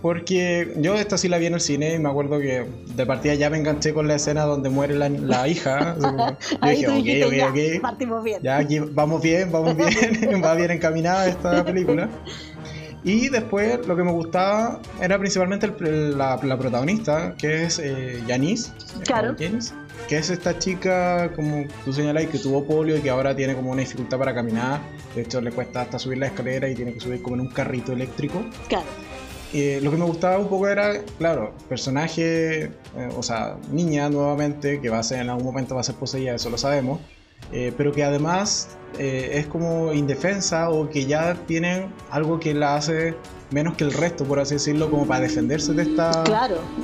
Porque 0.01 0.73
yo 0.77 0.95
esta 0.95 1.17
sí 1.17 1.27
la 1.27 1.37
vi 1.37 1.47
en 1.47 1.55
el 1.55 1.61
cine 1.61 1.95
y 1.95 1.99
me 1.99 2.09
acuerdo 2.09 2.39
que 2.39 2.65
de 2.95 3.05
partida 3.05 3.33
ya 3.33 3.49
me 3.49 3.57
enganché 3.57 3.93
con 3.93 4.07
la 4.07 4.15
escena 4.15 4.43
donde 4.43 4.69
muere 4.69 4.95
la, 4.95 5.09
la 5.09 5.47
hija. 5.47 5.95
yo 6.61 6.91
dije, 6.91 7.25
ok, 7.25 7.33
ok, 7.33 7.49
ok. 7.49 7.81
Partimos 7.81 8.23
bien. 8.23 8.41
Ya 8.43 8.57
aquí 8.57 8.79
vamos 8.79 9.21
bien, 9.21 9.51
vamos 9.51 9.75
bien, 9.75 10.43
va 10.43 10.53
bien 10.53 10.71
encaminada 10.71 11.27
esta 11.27 11.65
película. 11.65 12.09
Y 13.03 13.29
después 13.29 13.87
lo 13.87 13.95
que 13.95 14.03
me 14.03 14.11
gustaba 14.11 14.81
era 15.01 15.17
principalmente 15.17 15.71
la, 15.79 16.37
la, 16.43 16.57
protagonista, 16.57 17.35
que 17.37 17.63
es 17.63 17.79
eh, 17.79 18.21
Janice. 18.27 18.71
Claro. 19.05 19.35
que 19.35 20.17
es 20.17 20.29
esta 20.29 20.59
chica, 20.59 21.31
como 21.33 21.65
tú 21.85 21.93
señalas, 21.93 22.25
que 22.25 22.37
tuvo 22.37 22.65
polio 22.65 22.97
y 22.97 23.01
que 23.01 23.09
ahora 23.09 23.35
tiene 23.35 23.55
como 23.55 23.71
una 23.71 23.81
dificultad 23.81 24.17
para 24.17 24.35
caminar. 24.35 24.81
De 25.15 25.21
hecho, 25.21 25.39
le 25.39 25.51
cuesta 25.51 25.81
hasta 25.81 25.97
subir 25.97 26.17
la 26.17 26.27
escalera 26.27 26.67
y 26.67 26.75
tiene 26.75 26.93
que 26.93 26.99
subir 26.99 27.21
como 27.21 27.35
en 27.35 27.41
un 27.41 27.47
carrito 27.47 27.93
eléctrico. 27.93 28.43
Claro 28.67 28.85
lo 29.53 29.91
que 29.91 29.97
me 29.97 30.05
gustaba 30.05 30.37
un 30.37 30.47
poco 30.47 30.67
era, 30.67 31.01
claro, 31.17 31.53
personaje, 31.69 32.63
eh, 32.65 32.71
o 33.15 33.23
sea, 33.23 33.57
niña 33.71 34.09
nuevamente, 34.09 34.81
que 34.81 34.89
va 34.89 34.99
a 34.99 35.03
ser 35.03 35.21
en 35.21 35.29
algún 35.29 35.45
momento 35.45 35.75
va 35.75 35.81
a 35.81 35.83
ser 35.83 35.95
poseída, 35.95 36.35
eso 36.35 36.49
lo 36.49 36.57
sabemos, 36.57 36.99
eh, 37.51 37.73
pero 37.77 37.91
que 37.91 38.03
además 38.03 38.69
eh, 38.99 39.31
es 39.33 39.47
como 39.47 39.93
indefensa 39.93 40.69
o 40.69 40.89
que 40.89 41.05
ya 41.05 41.35
tienen 41.45 41.93
algo 42.09 42.39
que 42.39 42.53
la 42.53 42.75
hace 42.75 43.15
menos 43.51 43.75
que 43.75 43.83
el 43.83 43.93
resto, 43.93 44.23
por 44.25 44.39
así 44.39 44.55
decirlo, 44.55 44.89
como 44.89 45.05
para 45.05 45.21
defenderse 45.21 45.73
de 45.73 45.83
esta, 45.83 46.23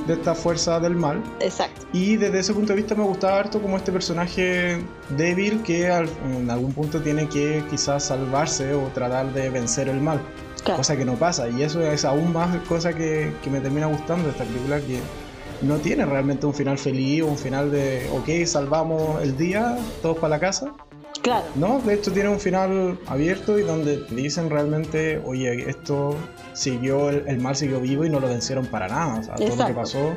de 0.06 0.14
esta 0.14 0.34
fuerza 0.34 0.80
del 0.80 0.96
mal. 0.96 1.22
Exacto. 1.40 1.86
Y 1.92 2.16
desde 2.16 2.38
ese 2.40 2.54
punto 2.54 2.72
de 2.72 2.76
vista 2.76 2.94
me 2.94 3.04
gustaba 3.04 3.38
harto 3.38 3.60
como 3.60 3.76
este 3.76 3.92
personaje 3.92 4.78
débil 5.16 5.62
que 5.62 5.86
en 5.86 6.50
algún 6.50 6.72
punto 6.72 7.00
tiene 7.00 7.28
que 7.28 7.62
quizás 7.70 8.04
salvarse 8.04 8.74
o 8.74 8.82
tratar 8.94 9.32
de 9.32 9.50
vencer 9.50 9.88
el 9.88 10.00
mal 10.00 10.20
cosa 10.72 10.96
que 10.96 11.04
no 11.04 11.14
pasa. 11.14 11.48
Y 11.48 11.62
eso 11.62 11.80
es 11.82 12.04
aún 12.04 12.32
más 12.32 12.56
cosa 12.68 12.92
que, 12.92 13.32
que 13.42 13.50
me 13.50 13.60
termina 13.60 13.86
gustando 13.86 14.24
de 14.24 14.30
esta 14.30 14.44
película, 14.44 14.80
que 14.80 15.00
no 15.62 15.76
tiene 15.78 16.06
realmente 16.06 16.46
un 16.46 16.54
final 16.54 16.78
feliz 16.78 17.22
o 17.22 17.26
un 17.26 17.38
final 17.38 17.70
de, 17.70 18.08
ok, 18.12 18.46
salvamos 18.46 19.22
el 19.22 19.36
día, 19.36 19.76
todos 20.02 20.18
para 20.18 20.30
la 20.30 20.40
casa. 20.40 20.72
Claro. 21.24 21.46
No, 21.56 21.80
de 21.80 21.94
hecho 21.94 22.12
tiene 22.12 22.28
un 22.28 22.38
final 22.38 22.98
abierto 23.06 23.58
y 23.58 23.62
donde 23.62 24.04
dicen 24.10 24.50
realmente, 24.50 25.20
oye, 25.24 25.68
esto 25.68 26.14
siguió, 26.52 27.08
el, 27.08 27.40
mal 27.40 27.56
siguió 27.56 27.80
vivo 27.80 28.04
y 28.04 28.10
no 28.10 28.20
lo 28.20 28.28
vencieron 28.28 28.66
para 28.66 28.86
nada. 28.86 29.18
O 29.18 29.22
sea, 29.22 29.34
todo 29.34 29.56
lo 29.56 29.66
que 29.66 29.72
pasó 29.72 30.12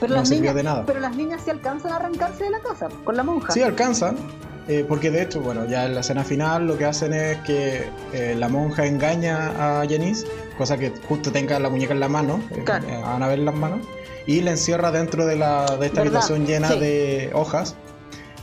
pero 0.00 0.16
no 0.16 0.26
sirvió 0.26 0.52
de 0.52 0.62
nada. 0.64 0.84
Pero 0.84 1.00
las 1.00 1.16
niñas 1.16 1.42
sí 1.44 1.50
alcanzan 1.50 1.92
a 1.92 1.96
arrancarse 1.96 2.44
de 2.44 2.50
la 2.50 2.60
casa 2.60 2.88
con 3.04 3.16
la 3.16 3.22
monja. 3.22 3.52
Sí, 3.52 3.62
alcanzan, 3.62 4.16
eh, 4.68 4.84
porque 4.88 5.10
de 5.10 5.22
hecho, 5.22 5.40
bueno, 5.40 5.64
ya 5.66 5.86
en 5.86 5.94
la 5.94 6.00
escena 6.00 6.24
final 6.24 6.66
lo 6.66 6.76
que 6.76 6.84
hacen 6.84 7.12
es 7.12 7.38
que 7.38 7.84
eh, 8.12 8.34
la 8.36 8.48
monja 8.48 8.86
engaña 8.86 9.80
a 9.80 9.86
Janice, 9.88 10.26
cosa 10.58 10.76
que 10.76 10.92
justo 11.08 11.30
tenga 11.30 11.58
la 11.58 11.68
muñeca 11.68 11.92
en 11.92 12.00
la 12.00 12.08
mano, 12.08 12.40
eh, 12.50 12.64
van 13.02 13.22
a 13.22 13.28
ver 13.28 13.40
las 13.40 13.54
manos, 13.54 13.80
y 14.26 14.40
la 14.40 14.52
encierra 14.52 14.90
dentro 14.90 15.26
de, 15.26 15.36
la, 15.36 15.66
de 15.78 15.86
esta 15.86 16.00
habitación 16.00 16.46
llena 16.46 16.70
de 16.70 17.30
hojas. 17.34 17.76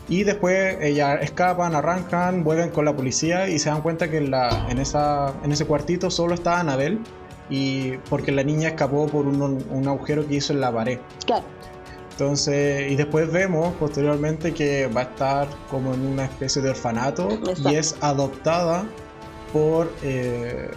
Y 0.10 0.24
después 0.24 0.78
ellas 0.82 1.20
escapan, 1.22 1.76
arrancan, 1.76 2.44
vuelven 2.44 2.72
con 2.72 2.84
la 2.84 2.96
policía 2.96 3.48
y 3.48 3.60
se 3.60 3.70
dan 3.70 3.82
cuenta 3.82 4.10
que 4.10 4.18
en, 4.18 4.32
la, 4.32 4.68
en, 4.70 4.80
esa, 4.80 5.34
en 5.44 5.52
ese 5.52 5.66
cuartito 5.66 6.10
solo 6.10 6.34
está 6.34 6.60
Anabel, 6.60 7.00
y 7.50 7.98
porque 8.10 8.32
la 8.32 8.44
niña 8.44 8.70
escapó 8.70 9.08
por 9.08 9.28
un, 9.28 9.42
un 9.42 9.88
agujero 9.88 10.28
que 10.28 10.36
hizo 10.36 10.54
en 10.54 10.62
la 10.62 10.72
pared. 10.72 11.00
Claro. 11.26 11.46
Entonces, 12.12 12.92
y 12.92 12.96
después 12.98 13.32
vemos 13.32 13.74
posteriormente 13.76 14.54
que 14.54 14.88
va 14.88 15.02
a 15.02 15.04
estar 15.06 15.48
como 15.72 15.94
en 15.94 16.06
una 16.06 16.26
especie 16.26 16.62
de 16.62 16.72
orfanato 16.72 17.30
y 17.70 17.76
es 17.76 17.96
adoptada 18.02 18.84
por. 19.54 19.90
Eh, 20.04 20.70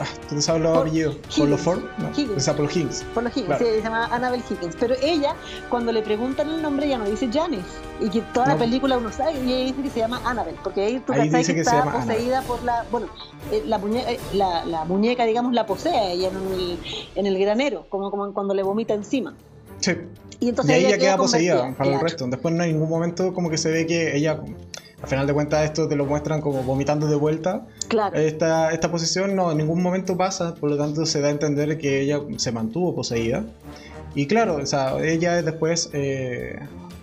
ah, 0.00 0.06
¿Tú 0.28 0.40
sabes 0.40 0.62
los 0.62 0.78
apellidos? 0.78 1.16
¿Por 1.36 1.48
los 1.48 1.60
Ford? 1.60 1.80
No, 1.98 2.10
Higgins. 2.10 2.48
por 2.48 2.60
los 2.60 2.76
Higgins. 2.76 3.04
Por 3.14 3.22
los 3.22 3.36
Higgins, 3.36 3.58
sí, 3.58 3.64
se 3.64 3.82
llama 3.82 4.06
Annabelle 4.06 4.42
Higgins. 4.48 4.76
Pero 4.78 4.94
ella, 5.02 5.34
cuando 5.68 5.92
le 5.92 6.02
preguntan 6.02 6.48
el 6.48 6.62
nombre, 6.62 6.88
ya 6.88 6.98
no 6.98 7.04
dice 7.04 7.28
Janice. 7.32 7.64
Y 8.00 8.08
que 8.08 8.22
toda 8.32 8.48
la 8.48 8.56
película 8.56 8.96
uno 8.96 9.12
sabe, 9.12 9.34
y 9.44 9.52
ella 9.52 9.64
dice 9.66 9.82
que 9.82 9.90
se 9.90 10.00
llama 10.00 10.20
Annabelle. 10.24 10.58
Porque 10.62 10.82
ahí 10.82 11.00
tú 11.00 11.12
ahí 11.12 11.30
que, 11.30 11.60
está 11.60 11.84
poseída 11.84 12.42
por 12.42 12.62
la. 12.62 12.84
Bueno, 12.90 13.08
eh, 13.52 13.62
la, 13.66 13.78
muñeca, 13.78 14.10
eh, 14.10 14.20
la, 14.32 14.64
la, 14.64 14.84
muñeca, 14.84 15.24
digamos, 15.24 15.52
la 15.52 15.66
posee 15.66 16.12
ella 16.12 16.28
en 16.28 16.36
el, 16.36 16.78
en 17.14 17.26
el 17.26 17.38
granero, 17.38 17.86
como, 17.88 18.10
como 18.10 18.32
cuando 18.32 18.54
le 18.54 18.62
vomita 18.62 18.94
encima. 18.94 19.34
Sí. 19.80 19.92
Y, 20.40 20.48
entonces 20.48 20.74
ahí 20.74 20.86
ella 20.86 20.98
queda, 20.98 21.16
poseída 21.16 21.74
para 21.76 21.94
el 21.94 22.00
resto. 22.00 22.26
Después 22.26 22.54
no 22.54 22.62
hay 22.62 22.72
ningún 22.72 22.88
momento 22.88 23.34
como 23.34 23.50
que 23.50 23.58
se 23.58 23.70
ve 23.70 23.86
que 23.86 24.16
ella, 24.16 24.40
al 25.02 25.08
final 25.08 25.26
de 25.26 25.32
cuentas 25.32 25.64
esto 25.64 25.88
te 25.88 25.96
lo 25.96 26.04
muestran 26.04 26.40
como 26.40 26.62
vomitando 26.62 27.06
de 27.06 27.16
vuelta. 27.16 27.66
Claro. 27.88 28.16
Esta, 28.16 28.72
esta 28.72 28.90
posición 28.90 29.34
no, 29.34 29.50
en 29.50 29.58
ningún 29.58 29.82
momento 29.82 30.16
pasa, 30.16 30.54
por 30.54 30.70
lo 30.70 30.76
tanto 30.76 31.06
se 31.06 31.20
da 31.20 31.28
a 31.28 31.30
entender 31.30 31.78
que 31.78 32.00
ella 32.00 32.20
se 32.36 32.52
mantuvo 32.52 32.94
poseída. 32.94 33.44
Y 34.14 34.26
claro, 34.26 34.56
o 34.56 34.66
sea, 34.66 34.98
ella 35.02 35.38
es 35.38 35.44
después 35.44 35.88
eh, 35.92 36.58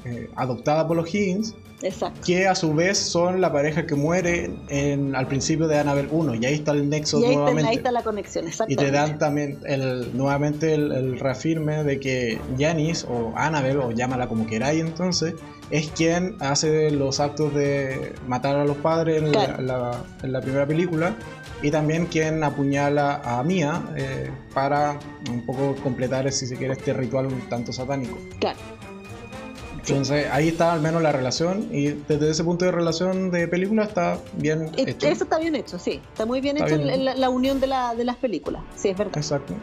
eh, 0.06 0.30
adoptada 0.36 0.88
por 0.88 0.98
los 0.98 1.14
Higgins, 1.14 1.56
Exacto. 1.82 2.20
que 2.26 2.48
a 2.48 2.56
su 2.56 2.74
vez 2.74 2.98
son 2.98 3.40
la 3.40 3.52
pareja 3.52 3.86
que 3.86 3.96
muere 3.96 4.52
en, 4.68 5.16
al 5.16 5.28
principio 5.28 5.68
de 5.68 5.80
Annabelle 5.80 6.10
1. 6.12 6.36
Y 6.36 6.46
ahí 6.46 6.54
está 6.56 6.74
el 6.74 6.90
nexo 6.90 7.20
Y 7.20 7.24
ahí 7.24 7.30
está, 7.30 7.40
nuevamente. 7.40 7.70
ahí 7.70 7.76
está 7.78 7.92
la 7.92 8.04
conexión, 8.04 8.46
Y 8.46 8.50
exactamente. 8.50 8.86
te 8.86 8.92
dan 8.92 9.18
también 9.18 9.60
el, 9.66 10.16
nuevamente 10.18 10.74
el, 10.74 10.92
el 10.92 11.20
reafirme 11.20 11.84
de 11.84 12.00
que 12.00 12.40
Janice 12.60 13.08
o 13.10 13.32
Annabelle, 13.36 13.78
o 13.78 13.92
llámala 13.92 14.28
como 14.28 14.46
queráis 14.48 14.82
entonces, 14.82 15.34
es 15.70 15.90
quien 15.92 16.36
hace 16.40 16.92
los 16.92 17.20
actos 17.20 17.54
de 17.54 18.14
matar 18.28 18.56
a 18.56 18.66
los 18.66 18.78
padres 18.78 19.22
en, 19.22 19.32
la- 19.32 19.46
Claro. 19.46 19.64
la, 19.64 19.92
en 20.24 20.32
la 20.32 20.42
primera 20.42 20.66
película 20.66 21.16
y 21.62 21.72
también 21.72 22.06
quien 22.06 22.44
apuñala 22.44 23.22
a 23.24 23.44
Mia 23.44 23.82
eh, 23.96 24.30
para 24.54 25.00
un 25.30 25.46
poco 25.46 25.76
completar, 25.84 26.32
si 26.32 26.46
se 26.48 26.56
quiere, 26.56 26.74
este 26.74 26.94
ritual 26.94 27.26
un 27.28 27.42
tanto 27.50 27.74
satánico. 27.74 28.18
Claro. 28.40 28.58
Entonces 29.80 30.28
ahí 30.32 30.50
está 30.50 30.74
al 30.74 30.82
menos 30.82 31.02
la 31.02 31.14
relación 31.14 31.70
y 31.72 31.88
desde 31.92 32.30
ese 32.30 32.44
punto 32.44 32.66
de 32.66 32.72
relación 32.72 33.32
de 33.32 33.48
película 33.48 33.84
está 33.86 34.18
bien 34.34 34.66
Eh, 34.76 34.84
hecho. 34.88 35.08
Eso 35.08 35.24
está 35.24 35.40
bien 35.40 35.56
hecho, 35.56 35.80
sí. 35.80 36.02
Está 36.12 36.26
muy 36.26 36.42
bien 36.42 36.58
bien. 36.66 37.06
la, 37.06 37.16
la 37.16 37.30
unión 37.30 37.60
de, 37.62 37.68
la, 37.68 37.96
de 37.96 38.04
las 38.04 38.18
películas. 38.18 38.64
Sí, 38.76 38.90
es 38.90 38.98
verdad. 38.98 39.18
Exacto. 39.18 39.54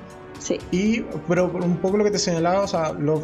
Sí. 0.40 0.58
Y, 0.70 1.02
pero 1.28 1.46
un 1.52 1.76
poco 1.76 1.98
lo 1.98 2.04
que 2.04 2.10
te 2.10 2.18
señalaba, 2.18 2.60
o 2.62 2.66
sea, 2.68 2.92
los, 2.92 3.20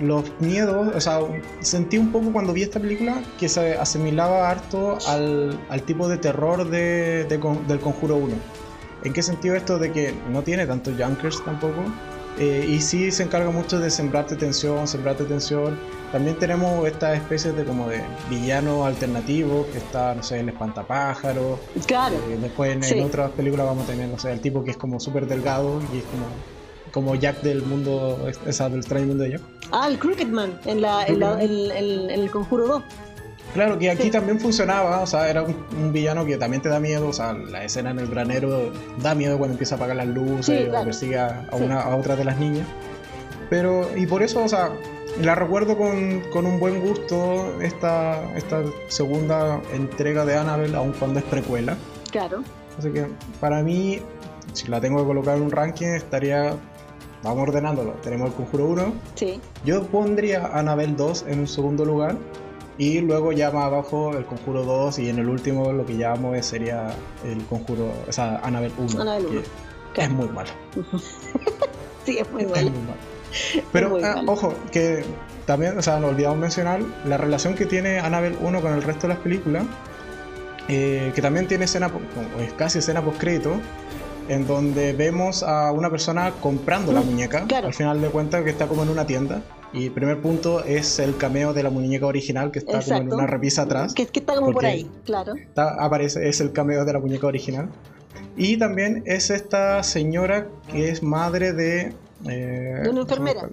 los 0.00 0.24
miedos, 0.40 0.94
o 0.94 1.00
sea, 1.00 1.20
sentí 1.60 1.98
un 1.98 2.10
poco 2.12 2.32
cuando 2.32 2.52
vi 2.52 2.62
esta 2.62 2.80
película 2.80 3.22
que 3.38 3.48
se 3.48 3.74
asimilaba 3.76 4.50
harto 4.50 4.98
al, 5.06 5.58
al 5.68 5.82
tipo 5.82 6.08
de 6.08 6.16
terror 6.18 6.68
de, 6.68 7.24
de 7.24 7.40
del 7.68 7.80
Conjuro 7.80 8.16
1. 8.16 8.34
¿En 9.04 9.12
qué 9.12 9.22
sentido 9.22 9.54
esto 9.56 9.78
de 9.78 9.92
que 9.92 10.14
no 10.30 10.42
tiene 10.42 10.66
tanto 10.66 10.90
junkers 10.96 11.44
tampoco? 11.44 11.82
Eh, 12.38 12.66
y 12.66 12.80
sí 12.80 13.10
se 13.10 13.24
encarga 13.24 13.50
mucho 13.50 13.78
de 13.78 13.90
sembrarte 13.90 14.36
tensión, 14.36 14.88
sembrarte 14.88 15.24
tensión. 15.24 15.78
También 16.12 16.38
tenemos 16.38 16.86
estas 16.86 17.16
especies 17.18 17.54
de 17.56 17.64
como 17.64 17.88
de 17.88 18.00
villano 18.30 18.86
alternativo, 18.86 19.66
que 19.70 19.78
está, 19.78 20.14
no 20.14 20.22
sé, 20.22 20.40
el 20.40 20.48
espantapájaro, 20.48 21.58
Claro. 21.86 22.16
eh, 22.30 22.38
después 22.40 22.72
en, 22.74 22.82
Sí. 22.82 22.98
en 22.98 23.04
otras 23.04 23.30
películas 23.32 23.66
vamos 23.66 23.84
a 23.84 23.86
tener, 23.88 24.08
no 24.08 24.18
sé, 24.18 24.32
el 24.32 24.40
tipo 24.40 24.64
que 24.64 24.70
es 24.70 24.76
como 24.78 24.98
súper 25.00 25.26
delgado 25.26 25.80
y 25.92 25.98
es 25.98 26.04
como, 26.04 26.24
como 26.92 27.14
Jack 27.14 27.40
del 27.42 27.62
mundo, 27.62 28.28
esa 28.46 28.68
del 28.68 28.80
extraño 28.80 29.06
mundo 29.06 29.24
de 29.24 29.30
Jack. 29.32 29.40
Ah, 29.72 29.88
el 29.88 29.98
Crooked 29.98 30.26
Man 30.28 30.58
en, 30.66 30.80
la, 30.82 31.04
en, 31.06 31.20
la- 31.20 31.42
en- 31.42 31.70
en- 31.70 32.10
el 32.10 32.30
Conjuro 32.30 32.66
2. 32.66 32.82
Claro, 33.54 33.78
que 33.78 33.90
aquí 33.90 34.04
Sí. 34.04 34.10
también 34.10 34.40
funcionaba, 34.40 35.00
o 35.00 35.06
sea, 35.06 35.28
era 35.28 35.42
un, 35.42 35.54
un 35.78 35.92
villano 35.92 36.24
que 36.24 36.38
también 36.38 36.62
te 36.62 36.68
da 36.70 36.80
miedo, 36.80 37.08
o 37.08 37.12
sea, 37.12 37.34
la 37.34 37.64
escena 37.64 37.90
en 37.90 37.98
el 37.98 38.06
granero 38.08 38.72
da 39.02 39.14
miedo 39.14 39.36
cuando 39.36 39.54
empieza 39.54 39.74
a 39.74 39.76
apagar 39.76 39.96
las 39.96 40.06
luces 40.06 40.46
Sí, 40.46 40.64
o 40.64 40.68
claro. 40.70 40.84
persigue 40.86 41.18
a, 41.18 41.46
Sí. 41.56 41.62
una, 41.62 41.80
a 41.82 41.96
otra 41.96 42.16
de 42.16 42.24
las 42.24 42.38
niñas. 42.38 42.66
Pero, 43.50 43.86
y 43.96 44.06
por 44.06 44.22
eso, 44.22 44.42
o 44.42 44.48
sea, 44.48 44.70
la 45.20 45.34
recuerdo 45.34 45.76
con, 45.76 46.20
con 46.32 46.46
un 46.46 46.58
buen 46.58 46.80
gusto 46.80 47.60
esta, 47.60 48.22
esta 48.36 48.62
segunda 48.88 49.60
entrega 49.74 50.24
de 50.24 50.36
Annabelle, 50.36 50.74
aun 50.76 50.92
cuando 50.92 51.18
es 51.18 51.24
precuela. 51.26 51.76
Claro. 52.10 52.42
Así 52.78 52.90
que 52.90 53.06
para 53.38 53.62
mí, 53.62 53.98
si 54.54 54.68
la 54.68 54.80
tengo 54.80 55.00
que 55.00 55.04
colocar 55.04 55.36
en 55.36 55.42
un 55.42 55.50
ranking, 55.50 55.88
estaría. 55.88 56.54
Vamos 57.22 57.48
ordenándolo. 57.48 57.92
Tenemos 58.02 58.28
el 58.30 58.34
Conjuro 58.34 58.66
1. 58.66 58.92
Sí. 59.14 59.40
Yo 59.64 59.84
pondría 59.86 60.46
Annabelle 60.54 60.94
2 60.96 61.26
en 61.28 61.40
un 61.40 61.48
segundo 61.48 61.84
lugar. 61.84 62.16
Y 62.78 63.00
luego 63.00 63.32
ya 63.32 63.50
más 63.50 63.64
abajo 63.66 64.16
el 64.16 64.24
Conjuro 64.24 64.64
2. 64.64 64.98
Y 64.98 65.08
en 65.08 65.18
el 65.18 65.28
último 65.28 65.72
lo 65.72 65.86
que 65.86 65.96
llamamos 65.96 66.36
es- 66.36 66.46
sería 66.46 66.88
el 67.24 67.44
Conjuro. 67.46 67.92
O 68.08 68.12
sea, 68.12 68.38
Annabelle 68.42 68.74
1. 68.78 69.00
Annabelle 69.02 69.26
que 69.28 69.32
1. 69.36 69.40
Es 69.42 69.48
Claro. 69.94 70.14
muy 70.14 70.28
malo. 70.28 70.50
Sí, 72.04 72.18
es 72.18 72.28
muy 72.32 72.42
Es 72.42 72.48
bueno. 72.48 72.70
muy 72.70 72.80
malo. 72.80 73.62
Pero 73.72 73.96
ah, 74.04 74.16
malo. 74.16 74.32
ojo, 74.32 74.54
que 74.72 75.04
también, 75.46 75.78
o 75.78 75.82
sea, 75.82 76.00
nos 76.00 76.10
olvidamos 76.10 76.36
mencionar 76.38 76.80
la 77.06 77.16
relación 77.16 77.54
que 77.54 77.64
tiene 77.66 78.00
Annabelle 78.00 78.36
1 78.40 78.60
con 78.60 78.72
el 78.72 78.82
resto 78.82 79.06
de 79.06 79.14
las 79.14 79.22
películas, 79.22 79.64
eh, 80.68 81.12
que 81.14 81.22
también 81.22 81.46
tiene 81.46 81.64
escena, 81.66 81.90
es 82.40 82.52
casi 82.54 82.80
escena 82.80 83.02
post 83.04 83.18
crédito, 83.20 83.52
en 84.28 84.46
donde 84.46 84.92
vemos 84.92 85.42
a 85.42 85.72
una 85.72 85.90
persona 85.90 86.32
comprando 86.40 86.92
la 86.92 87.00
Mm, 87.00 87.06
muñeca, 87.06 87.44
claro. 87.46 87.66
al 87.68 87.74
final 87.74 88.00
de 88.00 88.08
cuentas 88.08 88.42
que 88.44 88.50
está 88.50 88.66
como 88.66 88.82
en 88.82 88.88
una 88.88 89.06
tienda, 89.06 89.42
y 89.72 89.86
el 89.86 89.92
primer 89.92 90.20
punto 90.20 90.62
es 90.64 90.98
el 90.98 91.16
cameo 91.16 91.52
de 91.54 91.62
la 91.62 91.70
muñeca 91.70 92.06
original 92.06 92.50
que 92.52 92.58
está 92.60 92.72
como 92.72 92.82
en 92.82 92.92
Exacto. 92.92 93.14
una 93.16 93.26
repisa 93.26 93.62
atrás. 93.62 93.94
Que, 93.94 94.06
que 94.06 94.20
está 94.20 94.34
como 94.34 94.52
por 94.52 94.66
ahí, 94.66 94.88
claro. 95.04 95.34
Está- 95.34 95.82
aparece, 95.82 96.28
es 96.28 96.40
el 96.40 96.52
cameo 96.52 96.84
de 96.84 96.92
la 96.92 96.98
muñeca 96.98 97.26
original. 97.26 97.68
Y 98.36 98.56
también 98.58 99.02
es 99.06 99.30
esta 99.30 99.82
señora 99.82 100.46
que 100.70 100.88
es 100.90 101.02
madre 101.02 101.52
de... 101.52 101.92
eh, 102.28 102.80
De 102.82 102.88
una 102.90 103.00
enfermera. 103.02 103.48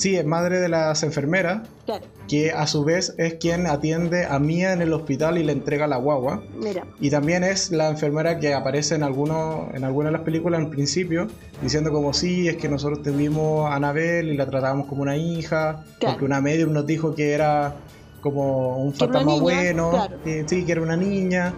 Sí, 0.00 0.16
es 0.16 0.24
madre 0.24 0.60
de 0.60 0.70
las 0.70 1.02
enfermeras, 1.02 1.68
Claro. 1.84 2.06
que 2.26 2.52
a 2.52 2.66
su 2.66 2.84
vez 2.84 3.14
es 3.18 3.34
quien 3.34 3.66
atiende 3.66 4.24
a 4.24 4.38
Mia 4.38 4.72
en 4.72 4.80
el 4.80 4.94
hospital 4.94 5.36
y 5.36 5.44
le 5.44 5.52
entrega 5.52 5.86
la 5.86 5.96
guagua. 5.98 6.42
Mira. 6.56 6.86
Y 7.00 7.10
también 7.10 7.44
es 7.44 7.70
la 7.70 7.90
enfermera 7.90 8.38
que 8.38 8.54
aparece 8.54 8.94
en, 8.94 9.02
alguno, 9.02 9.68
en 9.74 9.84
algunas 9.84 10.10
de 10.10 10.16
las 10.16 10.24
películas 10.24 10.58
al 10.60 10.70
principio, 10.70 11.26
diciendo 11.60 11.92
como 11.92 12.14
sí, 12.14 12.48
es 12.48 12.56
que 12.56 12.68
nosotros 12.70 13.02
tuvimos 13.02 13.70
a 13.70 13.74
Anabel 13.74 14.28
y 14.30 14.36
la 14.38 14.46
tratábamos 14.46 14.86
como 14.86 15.02
una 15.02 15.18
hija, 15.18 15.84
Claro. 15.98 16.14
porque 16.14 16.24
una 16.24 16.40
medium 16.40 16.72
nos 16.72 16.86
dijo 16.86 17.14
que 17.14 17.32
era 17.32 17.74
como 18.22 18.78
un 18.78 18.94
fantasma 18.94 19.34
bueno, 19.34 19.90
claro. 19.90 20.16
que 20.24 20.44
sí, 20.48 20.64
que 20.64 20.72
era 20.72 20.80
una 20.80 20.96
niña, 20.96 21.52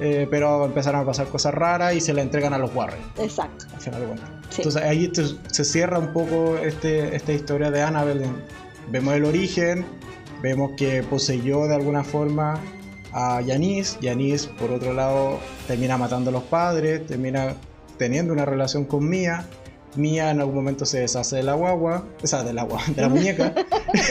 eh, 0.00 0.28
pero 0.30 0.64
empezaron 0.64 1.00
a 1.00 1.04
pasar 1.04 1.26
cosas 1.26 1.52
raras 1.54 1.94
y 1.94 2.00
se 2.00 2.12
la 2.14 2.22
entregan 2.22 2.52
a 2.54 2.58
los 2.58 2.72
Warren, 2.72 3.00
Exacto. 3.18 3.64
al 3.74 3.80
final 3.80 4.00
de 4.00 4.06
cuentas. 4.06 4.30
Sí. 4.50 4.56
Entonces 4.62 4.82
ahí 4.82 5.08
te- 5.08 5.24
se 5.50 5.64
cierra 5.64 5.98
un 5.98 6.12
poco 6.12 6.56
este, 6.58 7.14
esta 7.16 7.32
historia 7.32 7.70
de 7.70 7.82
Annabelle. 7.82 8.26
Vemos 8.90 9.14
el 9.14 9.24
origen, 9.24 9.84
vemos 10.42 10.72
que 10.76 11.02
poseyó 11.02 11.66
de 11.66 11.74
alguna 11.76 12.04
forma 12.04 12.58
a 13.12 13.40
Yanis. 13.40 13.98
Yanis, 14.00 14.46
por 14.46 14.70
otro 14.72 14.92
lado, 14.92 15.38
termina 15.66 15.96
matando 15.96 16.30
a 16.30 16.32
los 16.32 16.42
padres, 16.44 17.06
termina 17.06 17.54
teniendo 17.96 18.32
una 18.32 18.44
relación 18.44 18.84
con 18.84 19.08
Mia. 19.08 19.44
Mia 19.96 20.30
en 20.30 20.38
algún 20.40 20.54
momento 20.54 20.86
se 20.86 21.00
deshace 21.00 21.36
de 21.36 21.42
la 21.42 21.54
guagua, 21.54 22.04
o 22.22 22.26
sea, 22.26 22.44
de 22.44 22.52
la, 22.52 22.62
guagua, 22.62 22.86
de 22.94 23.02
la 23.02 23.08
muñeca. 23.10 23.52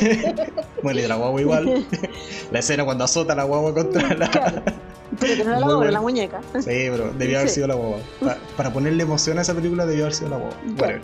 bueno, 0.83 0.99
y 0.99 1.01
de 1.03 1.07
la 1.07 1.15
guagua 1.15 1.41
igual. 1.41 1.87
la 2.51 2.59
escena 2.59 2.83
cuando 2.85 3.03
azota 3.05 3.33
a 3.33 3.35
la 3.37 3.43
guagua 3.45 3.73
contra 3.73 4.13
la. 4.15 4.63
Pero 5.19 5.35
que 5.35 5.43
no 5.43 5.51
era 5.51 5.59
la 5.59 5.65
bueno. 5.75 5.91
la 5.91 6.01
muñeca. 6.01 6.41
Sí, 6.55 6.61
pero 6.65 7.11
debió 7.17 7.37
haber 7.39 7.49
Sí. 7.49 7.55
sido 7.55 7.67
la. 7.67 7.75
Pa- 8.25 8.37
para 8.57 8.71
ponerle 8.73 9.03
emoción 9.03 9.37
a 9.37 9.41
esa 9.41 9.53
película 9.53 9.85
debió 9.85 10.03
haber 10.05 10.13
sido 10.15 10.29
la. 10.29 10.37
Claro. 10.37 10.55
Whatever. 10.79 11.01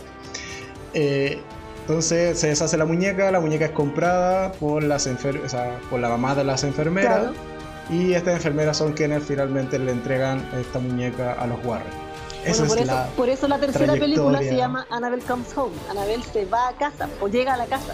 Eh, 0.94 1.40
entonces 1.82 2.38
se 2.38 2.48
deshace 2.48 2.76
la 2.76 2.84
muñeca, 2.84 3.30
la 3.30 3.40
muñeca 3.40 3.66
es 3.66 3.70
comprada 3.72 4.52
por, 4.52 4.82
las 4.82 5.06
enfer- 5.06 5.44
o 5.44 5.48
sea, 5.48 5.78
por 5.90 6.00
la 6.00 6.08
mamá 6.08 6.34
de 6.34 6.42
las 6.44 6.64
enfermeras 6.64 7.18
Claro. 7.18 7.32
y 7.90 8.14
estas 8.14 8.34
enfermeras 8.34 8.76
son 8.78 8.92
quienes 8.92 9.22
finalmente 9.22 9.78
le 9.78 9.92
entregan 9.92 10.44
esta 10.58 10.78
muñeca 10.80 11.34
a 11.34 11.46
los 11.46 11.64
Warren. 11.64 11.86
Bueno, 12.48 12.66
por, 12.66 12.76
es 12.78 12.82
eso, 12.84 12.84
la... 12.94 13.06
por 13.16 13.28
eso 13.28 13.48
la 13.48 13.58
tercera 13.58 13.92
película 13.94 14.38
se 14.40 14.56
llama 14.56 14.86
Annabelle 14.90 15.22
Comes 15.24 15.56
Home. 15.56 15.72
Annabelle 15.90 16.22
se 16.32 16.44
va 16.46 16.68
a 16.68 16.72
casa 16.72 17.08
o 17.20 17.28
llega 17.28 17.54
a 17.54 17.56
la 17.56 17.66
casa. 17.66 17.92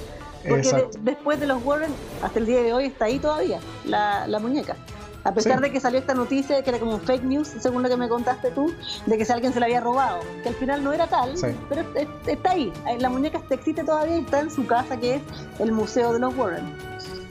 Porque 0.49 0.69
de- 0.73 0.89
después 1.01 1.39
de 1.41 1.47
los 1.47 1.63
Warren, 1.65 1.91
hasta 2.23 2.39
el 2.39 2.47
día 2.47 2.63
de 2.63 2.73
hoy 2.73 2.87
está 2.87 3.05
ahí 3.07 3.19
todavía 3.19 3.61
la, 3.85 4.27
la 4.27 4.39
muñeca. 4.39 4.77
A 5.25 5.33
pesar 5.33 5.57
Sí. 5.59 5.63
de 5.63 5.71
que 5.73 5.81
salió 5.81 5.99
esta 6.01 6.15
noticia 6.15 6.63
que 6.63 6.71
era 6.71 6.79
como 6.79 6.95
un 6.95 7.01
fake 7.01 7.23
news, 7.25 7.49
según 7.61 7.83
lo 7.83 7.89
que 7.89 7.97
me 7.97 8.09
contaste 8.09 8.51
tú, 8.51 8.73
de 9.07 9.19
que 9.19 9.25
si 9.25 9.33
alguien 9.33 9.53
se 9.53 9.61
la 9.61 9.67
había 9.67 9.81
robado, 9.81 10.21
que 10.43 10.49
al 10.49 10.55
final 10.57 10.83
no 10.83 10.93
era 10.93 11.07
tal, 11.07 11.37
Sí. 11.37 11.47
pero 11.69 11.83
es- 11.83 11.87
es- 12.03 12.09
está 12.29 12.51
ahí. 12.53 12.73
La 12.99 13.09
muñeca 13.09 13.41
existe 13.51 13.85
todavía 13.85 14.17
y 14.19 14.21
está 14.21 14.41
en 14.41 14.51
su 14.51 14.67
casa, 14.67 14.97
que 14.97 15.17
es 15.17 15.23
el 15.61 15.73
Museo 15.73 16.13
de 16.13 16.19
los 16.19 16.37
Warren. 16.37 16.65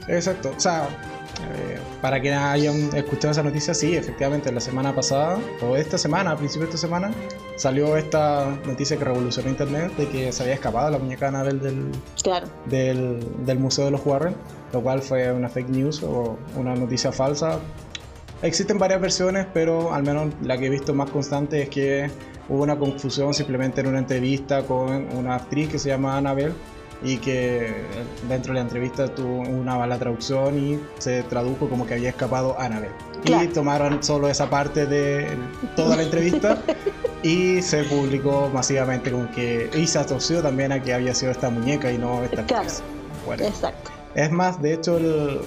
Exacto. 0.08 0.52
O 0.56 0.60
sea, 0.60 0.88
eh, 0.88 1.78
para 2.00 2.20
que 2.20 2.32
hayan 2.32 2.94
escuchado 2.94 3.32
esa 3.32 3.42
noticia, 3.42 3.74
sí, 3.74 3.96
efectivamente, 3.96 4.50
la 4.52 4.60
semana 4.60 4.94
pasada, 4.94 5.38
o 5.62 5.76
esta 5.76 5.98
semana, 5.98 6.32
a 6.32 6.36
principios 6.36 6.70
de 6.70 6.76
esta 6.76 6.86
semana, 6.86 7.10
salió 7.56 7.96
esta 7.96 8.46
noticia 8.66 8.96
que 8.96 9.04
revolucionó 9.04 9.48
Internet 9.50 9.94
de 9.96 10.08
que 10.08 10.32
se 10.32 10.42
había 10.42 10.54
escapado 10.54 10.90
la 10.90 10.98
muñeca 10.98 11.28
Annabelle 11.28 11.58
del, 11.60 11.92
Claro. 12.22 12.46
del, 12.66 13.44
del 13.44 13.58
Museo 13.58 13.84
de 13.86 13.90
los 13.92 14.04
Warren, 14.04 14.34
lo 14.72 14.80
cual 14.80 15.02
fue 15.02 15.30
una 15.32 15.48
fake 15.48 15.68
news 15.68 16.02
o 16.02 16.38
una 16.56 16.74
noticia 16.74 17.12
falsa. 17.12 17.58
Existen 18.42 18.78
varias 18.78 19.00
versiones, 19.00 19.46
pero 19.52 19.92
al 19.94 20.02
menos 20.02 20.32
la 20.42 20.58
que 20.58 20.66
he 20.66 20.70
visto 20.70 20.92
más 20.94 21.10
constante 21.10 21.62
es 21.62 21.68
que 21.68 22.10
hubo 22.48 22.62
una 22.62 22.76
confusión 22.76 23.32
simplemente 23.34 23.80
en 23.82 23.86
una 23.86 23.98
entrevista 24.00 24.62
con 24.62 25.06
una 25.16 25.36
actriz 25.36 25.68
que 25.68 25.78
se 25.78 25.90
llama 25.90 26.16
Annabelle 26.16 26.52
y 27.04 27.18
que 27.18 27.72
dentro 28.28 28.52
de 28.52 28.58
la 28.60 28.64
entrevista 28.64 29.12
tuvo 29.14 29.40
una 29.42 29.76
mala 29.76 29.98
traducción 29.98 30.58
y 30.58 30.78
se 30.98 31.22
tradujo 31.24 31.68
como 31.68 31.86
que 31.86 31.94
había 31.94 32.08
escapado 32.10 32.58
Annabelle. 32.58 32.94
Y 33.24 33.26
Claro. 33.26 33.48
tomaron 33.52 34.02
solo 34.02 34.28
esa 34.28 34.50
parte 34.50 34.86
de 34.86 35.28
toda 35.76 35.96
la 35.96 36.02
entrevista 36.02 36.58
y 37.22 37.62
se 37.62 37.84
publicó 37.84 38.50
masivamente 38.52 39.12
como 39.12 39.30
que 39.30 39.70
y 39.74 39.86
se 39.86 39.98
asoció 40.00 40.42
también 40.42 40.72
a 40.72 40.82
que 40.82 40.92
había 40.94 41.14
sido 41.14 41.30
esta 41.30 41.48
muñeca 41.50 41.92
y 41.92 41.98
no 41.98 42.24
esta 42.24 42.44
Claro. 42.44 42.62
actriz. 42.64 42.82
Bueno, 43.24 43.44
Exacto. 43.44 43.90
Es 44.14 44.30
más, 44.30 44.60
de 44.62 44.74
hecho, 44.74 44.96
el, 44.98 45.40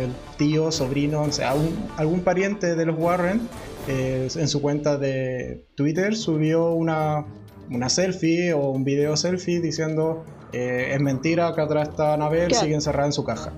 el 0.00 0.12
tío, 0.36 0.70
sobrino, 0.72 1.22
o 1.22 1.32
sea, 1.32 1.54
un- 1.54 1.88
algún 1.96 2.20
pariente 2.20 2.74
de 2.76 2.86
los 2.86 2.98
Warren 2.98 3.40
eh, 3.88 4.28
en 4.34 4.48
su 4.48 4.60
cuenta 4.60 4.96
de 4.98 5.64
Twitter 5.76 6.16
subió 6.16 6.72
una, 6.72 7.24
una 7.70 7.88
selfie 7.88 8.52
o 8.52 8.70
un 8.70 8.84
video 8.84 9.16
selfie 9.16 9.60
diciendo 9.60 10.24
eh, 10.52 10.90
es 10.92 11.00
mentira 11.00 11.54
que 11.54 11.60
atrás 11.60 11.88
está 11.90 12.14
Anabel, 12.14 12.48
Claro. 12.48 12.62
sigue 12.64 12.74
encerrada 12.74 13.06
en 13.06 13.12
su 13.12 13.24
caja. 13.24 13.52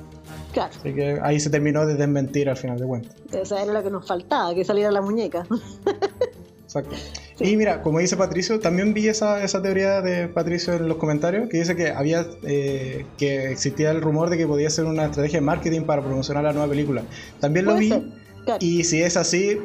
Claro, 0.52 0.72
Así 0.78 0.94
que 0.94 1.18
ahí 1.22 1.38
se 1.40 1.50
terminó 1.50 1.86
de 1.86 1.94
desmentir 1.94 2.48
al 2.48 2.56
final 2.56 2.78
de 2.78 2.86
cuentas. 2.86 3.14
esa 3.32 3.62
era 3.62 3.72
lo 3.72 3.82
que 3.82 3.90
nos 3.90 4.06
faltaba, 4.06 4.54
que 4.54 4.64
saliera 4.64 4.90
la 4.90 5.02
muñeca. 5.02 5.46
Exacto. 6.68 6.94
Y 7.40 7.56
mira, 7.56 7.80
como 7.80 7.98
dice 7.98 8.14
Patricio, 8.18 8.60
también 8.60 8.92
vi 8.92 9.08
esa, 9.08 9.42
esa 9.42 9.62
teoría 9.62 10.02
de 10.02 10.28
Patricio 10.28 10.74
en 10.74 10.86
los 10.86 10.98
comentarios, 10.98 11.48
que 11.48 11.56
dice 11.56 11.74
que 11.74 11.92
había 11.92 12.26
eh, 12.42 13.06
que 13.16 13.52
existía 13.52 13.90
el 13.90 14.02
rumor 14.02 14.28
de 14.28 14.36
que 14.36 14.46
podía 14.46 14.68
ser 14.68 14.84
una 14.84 15.06
estrategia 15.06 15.38
de 15.38 15.46
marketing 15.46 15.82
para 15.82 16.02
promocionar 16.02 16.44
la 16.44 16.52
nueva 16.52 16.68
película. 16.68 17.04
También 17.40 17.64
lo 17.64 17.74
vi 17.76 17.88
ser, 17.88 18.02
y 18.60 18.84
si 18.84 19.00
es 19.00 19.16
así, 19.16 19.58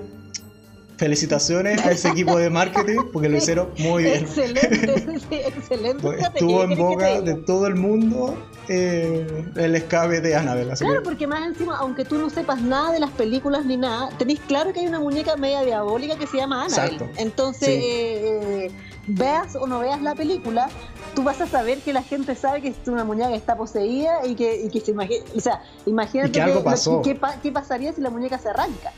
felicitaciones 1.03 1.85
a 1.85 1.91
ese 1.91 2.07
equipo 2.07 2.37
de 2.37 2.49
marketing 2.49 3.01
porque 3.11 3.27
lo 3.27 3.35
hicieron 3.37 3.67
muy 3.79 4.03
bien. 4.03 4.23
Excelente, 4.23 5.19
sí, 5.29 5.35
excelente. 5.35 6.01
Pues 6.01 6.23
Estuvo 6.23 6.59
¿qué 6.65 6.73
en 6.73 6.79
boga 6.79 7.19
de 7.21 7.33
todo 7.35 7.67
el 7.67 7.75
mundo 7.75 8.37
eh, 8.69 9.43
el 9.57 9.75
escape 9.75 10.21
de 10.21 10.33
Annabelle. 10.37 10.71
Así 10.71 10.85
Claro, 10.85 11.01
que, 11.01 11.05
porque 11.09 11.27
más 11.27 11.45
encima, 11.45 11.75
aunque 11.77 12.05
tú 12.05 12.17
no 12.17 12.29
sepas 12.29 12.61
nada 12.61 12.93
de 12.93 13.01
las 13.01 13.11
películas 13.11 13.65
ni 13.65 13.75
nada, 13.75 14.09
tenés 14.17 14.39
claro 14.39 14.71
que 14.71 14.79
hay 14.79 14.87
una 14.87 15.01
muñeca 15.01 15.35
media 15.35 15.61
diabólica 15.63 16.17
que 16.17 16.25
se 16.25 16.37
llama 16.37 16.63
Annabelle. 16.63 16.93
Exacto. 16.95 17.21
Entonces, 17.21 17.67
Sí. 17.67 17.81
eh, 17.83 18.71
veas 19.07 19.57
o 19.57 19.67
no 19.67 19.79
veas 19.79 20.01
la 20.01 20.15
película, 20.15 20.69
tú 21.15 21.23
vas 21.23 21.41
a 21.41 21.47
saber 21.47 21.79
que 21.79 21.91
la 21.91 22.01
gente 22.03 22.33
sabe 22.37 22.61
que 22.61 22.69
es 22.69 22.77
una 22.87 23.03
muñeca 23.03 23.27
que 23.27 23.35
está 23.35 23.57
poseída 23.57 24.25
y 24.25 24.35
que, 24.35 24.61
y 24.63 24.69
que 24.69 24.79
se 24.79 24.91
imagina, 24.91 25.25
o 25.35 25.39
sea, 25.41 25.61
imagínate 25.85 26.29
Y 26.29 26.31
que 26.31 26.41
algo 26.41 26.59
lo- 26.59 26.63
pasó. 26.63 27.01
qué, 27.01 27.13
pa- 27.15 27.35
qué 27.43 27.51
pasaría 27.51 27.91
si 27.91 27.99
la 27.99 28.09
muñeca 28.09 28.39
se 28.39 28.47
arranca. 28.47 28.93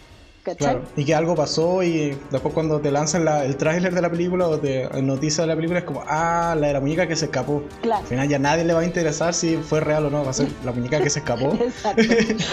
Claro, 0.54 0.84
y 0.96 1.04
que 1.06 1.16
algo 1.16 1.34
pasó 1.36 1.82
y 1.82 2.16
después 2.30 2.54
cuando 2.54 2.80
te 2.80 2.92
lanzan 2.92 3.26
la- 3.26 3.44
el 3.46 3.56
tráiler 3.58 3.94
de 3.96 4.02
la 4.02 4.10
película 4.12 4.48
o 4.48 4.60
te 4.60 4.88
noticia 5.02 5.42
de 5.44 5.48
la 5.48 5.56
película 5.56 5.80
es 5.80 5.86
como, 5.86 6.04
ah, 6.08 6.56
la 6.60 6.68
de 6.68 6.74
la 6.74 6.80
muñeca 6.82 7.08
que 7.08 7.16
se 7.16 7.26
escapó. 7.26 7.64
Claro. 7.82 8.02
Al 8.02 8.08
final 8.08 8.28
ya 8.30 8.38
nadie 8.38 8.64
le 8.64 8.74
va 8.74 8.82
a 8.82 8.86
interesar 8.86 9.34
si 9.34 9.58
fue 9.58 9.80
real 9.80 10.06
o 10.06 10.10
no, 10.10 10.24
va 10.24 10.30
a 10.30 10.34
ser 10.34 10.48
la 10.64 10.72
muñeca 10.72 11.00
que 11.02 11.10
se 11.10 11.20
escapó. 11.20 11.54
Exacto. 11.62 12.02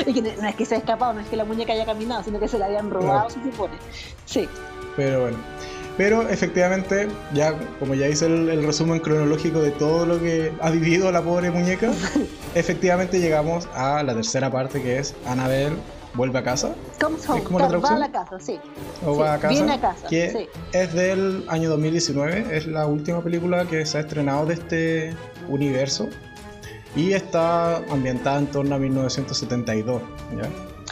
Y 0.07 0.15
que 0.15 0.23
no 0.41 0.49
es 0.49 0.55
que 0.55 0.65
se 0.65 0.77
ha 0.77 0.79
escapado, 0.79 1.13
no 1.13 1.21
es 1.21 1.27
que 1.29 1.37
la 1.37 1.45
muñeca 1.45 1.73
haya 1.73 1.85
caminado, 1.85 2.23
sino 2.23 2.41
que 2.41 2.49
se 2.49 2.59
la 2.59 2.67
habían 2.67 2.91
robado, 2.91 3.29
se 3.31 3.43
supone. 3.43 3.75
Sí, 4.25 4.49
Pero 4.97 5.21
bueno. 5.23 5.37
Pero 5.99 6.27
efectivamente, 6.27 7.07
ya 7.35 7.53
como 7.79 7.95
ya 7.95 8.09
hice 8.09 8.25
el, 8.25 8.49
el 8.49 8.65
resumen 8.65 8.99
cronológico 9.01 9.61
de 9.61 9.73
todo 9.73 10.07
lo 10.07 10.19
que 10.19 10.51
ha 10.63 10.71
vivido 10.71 11.13
la 11.13 11.21
pobre 11.21 11.51
muñeca, 11.51 11.91
efectivamente 12.55 13.21
llegamos 13.21 13.69
a 13.75 14.03
la 14.03 14.15
tercera 14.15 14.51
parte 14.51 14.81
que 14.83 14.99
es 14.99 15.15
Annabelle 15.27 15.77
vuelve 16.15 16.39
a 16.39 16.43
casa 16.43 16.75
comes 17.01 17.29
home, 17.29 17.39
¿Es 17.41 17.45
como 17.47 17.59
la 17.59 17.65
va 17.65 17.67
a 17.67 17.71
traducción? 17.71 18.01
la 18.01 18.13
casa, 18.13 18.39
sí. 18.41 18.61
o 19.07 19.15
Sí, 19.15 19.21
va 19.21 19.35
a 19.35 19.39
casa, 19.39 19.49
viene 19.49 19.73
a 19.73 19.81
casa, 19.81 20.07
que 20.09 20.31
sí. 20.31 20.49
es 20.73 20.93
del 20.93 21.45
año 21.49 21.71
2019, 21.71 22.47
es 22.57 22.67
la 22.67 22.87
última 22.87 23.23
película 23.23 23.65
que 23.67 23.85
se 23.87 23.99
ha 23.99 24.01
estrenado 24.03 24.47
de 24.47 24.55
este 24.55 25.15
universo 25.49 26.09
y 26.95 27.13
está 27.13 27.77
ambientada 27.91 28.39
en 28.39 28.47
torno 28.49 28.75
a 28.75 28.79
1972. 28.79 30.03
¿ya? 30.37 30.49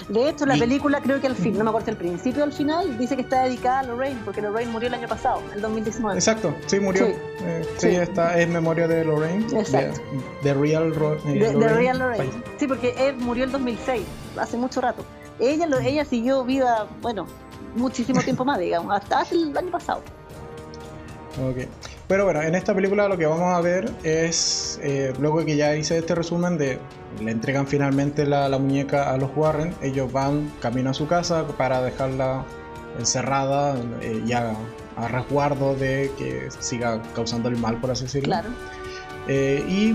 De 0.09 0.29
hecho, 0.31 0.47
la 0.47 0.57
Y- 0.57 0.61
película 0.61 1.01
creo 1.03 1.21
que 1.21 1.27
al 1.27 1.37
fin, 1.37 1.57
no 1.59 1.63
me 1.65 1.69
acuerdo 1.71 1.85
si 1.87 1.91
al 1.91 1.97
principio 1.99 2.43
o 2.43 2.47
al 2.47 2.53
final, 2.55 2.97
dice 2.99 3.17
que 3.17 3.23
está 3.23 3.43
dedicada 3.45 3.81
a 3.81 3.83
Lorraine, 3.83 4.19
porque 4.25 4.41
Lorraine 4.41 4.73
murió 4.73 4.89
el 4.89 4.95
año 4.95 5.07
pasado, 5.07 5.43
el 5.55 5.61
2019. 5.61 6.15
Exacto, 6.19 6.55
sí 6.67 6.81
murió. 6.81 7.07
Sí. 7.07 7.13
Eh, 7.43 7.63
sí, 7.77 7.91
Sí. 7.91 7.97
esta 7.97 8.39
es 8.41 8.49
memoria 8.49 8.89
de 8.89 9.05
Lorraine. 9.05 9.45
Exacto. 9.57 10.01
De, 10.43 10.49
de 10.49 10.55
Real 10.55 10.95
Ro- 10.95 11.17
eh, 11.27 11.33
de 11.35 11.53
Lorraine. 11.53 11.69
Real 11.75 11.99
Lorraine. 11.99 12.33
Sí, 12.59 12.67
porque 12.67 12.95
Ed 12.97 13.17
murió 13.17 13.45
el 13.45 13.53
2006, 13.53 14.03
hace 14.39 14.57
mucho 14.57 14.81
rato. 14.81 15.05
Ella, 15.39 15.67
lo- 15.67 15.79
ella 15.79 16.05
siguió 16.05 16.45
viva, 16.45 16.87
bueno, 17.01 17.27
muchísimo 17.77 18.21
tiempo 18.23 18.45
más, 18.45 18.59
digamos, 18.59 18.95
hasta 18.95 19.21
hace 19.21 19.35
el 19.37 19.57
año 19.57 19.71
pasado. 19.71 20.03
Ok. 21.49 21.67
Pero 22.09 22.25
bueno, 22.25 22.43
en 22.43 22.57
esta 22.57 22.75
película 22.75 23.07
lo 23.09 23.17
que 23.17 23.25
vamos 23.27 23.55
a 23.55 23.61
ver 23.61 23.93
es, 24.03 24.81
eh, 24.83 25.13
luego 25.21 25.45
que 25.45 25.57
ya 25.57 25.77
hice 25.77 25.97
este 25.99 26.15
resumen 26.17 26.59
de, 26.59 26.81
le 27.23 27.31
entregan 27.31 27.69
finalmente 27.69 28.27
la, 28.27 28.49
la 28.49 28.59
muñeca 28.59 29.13
a 29.13 29.17
los 29.17 29.31
Warren, 29.37 29.75
ellos 29.81 30.13
van 30.13 30.53
camino 30.61 30.91
a 30.91 30.95
su 30.95 31.07
casa 31.07 31.47
para 31.57 31.81
dejarla 31.83 32.45
encerrada 32.99 33.77
eh, 34.01 34.23
y 34.27 34.33
a, 34.33 34.55
a 34.97 35.07
resguardo 35.09 35.77
de 35.77 36.11
que 36.19 36.49
siga 36.59 37.01
causando 37.15 37.49
el 37.49 37.57
mal, 37.57 37.81
por 37.81 37.93
así 37.93 38.05
decirlo. 38.05 38.27
Claro. 38.29 38.49
Eh, 39.29 39.65
y 39.69 39.95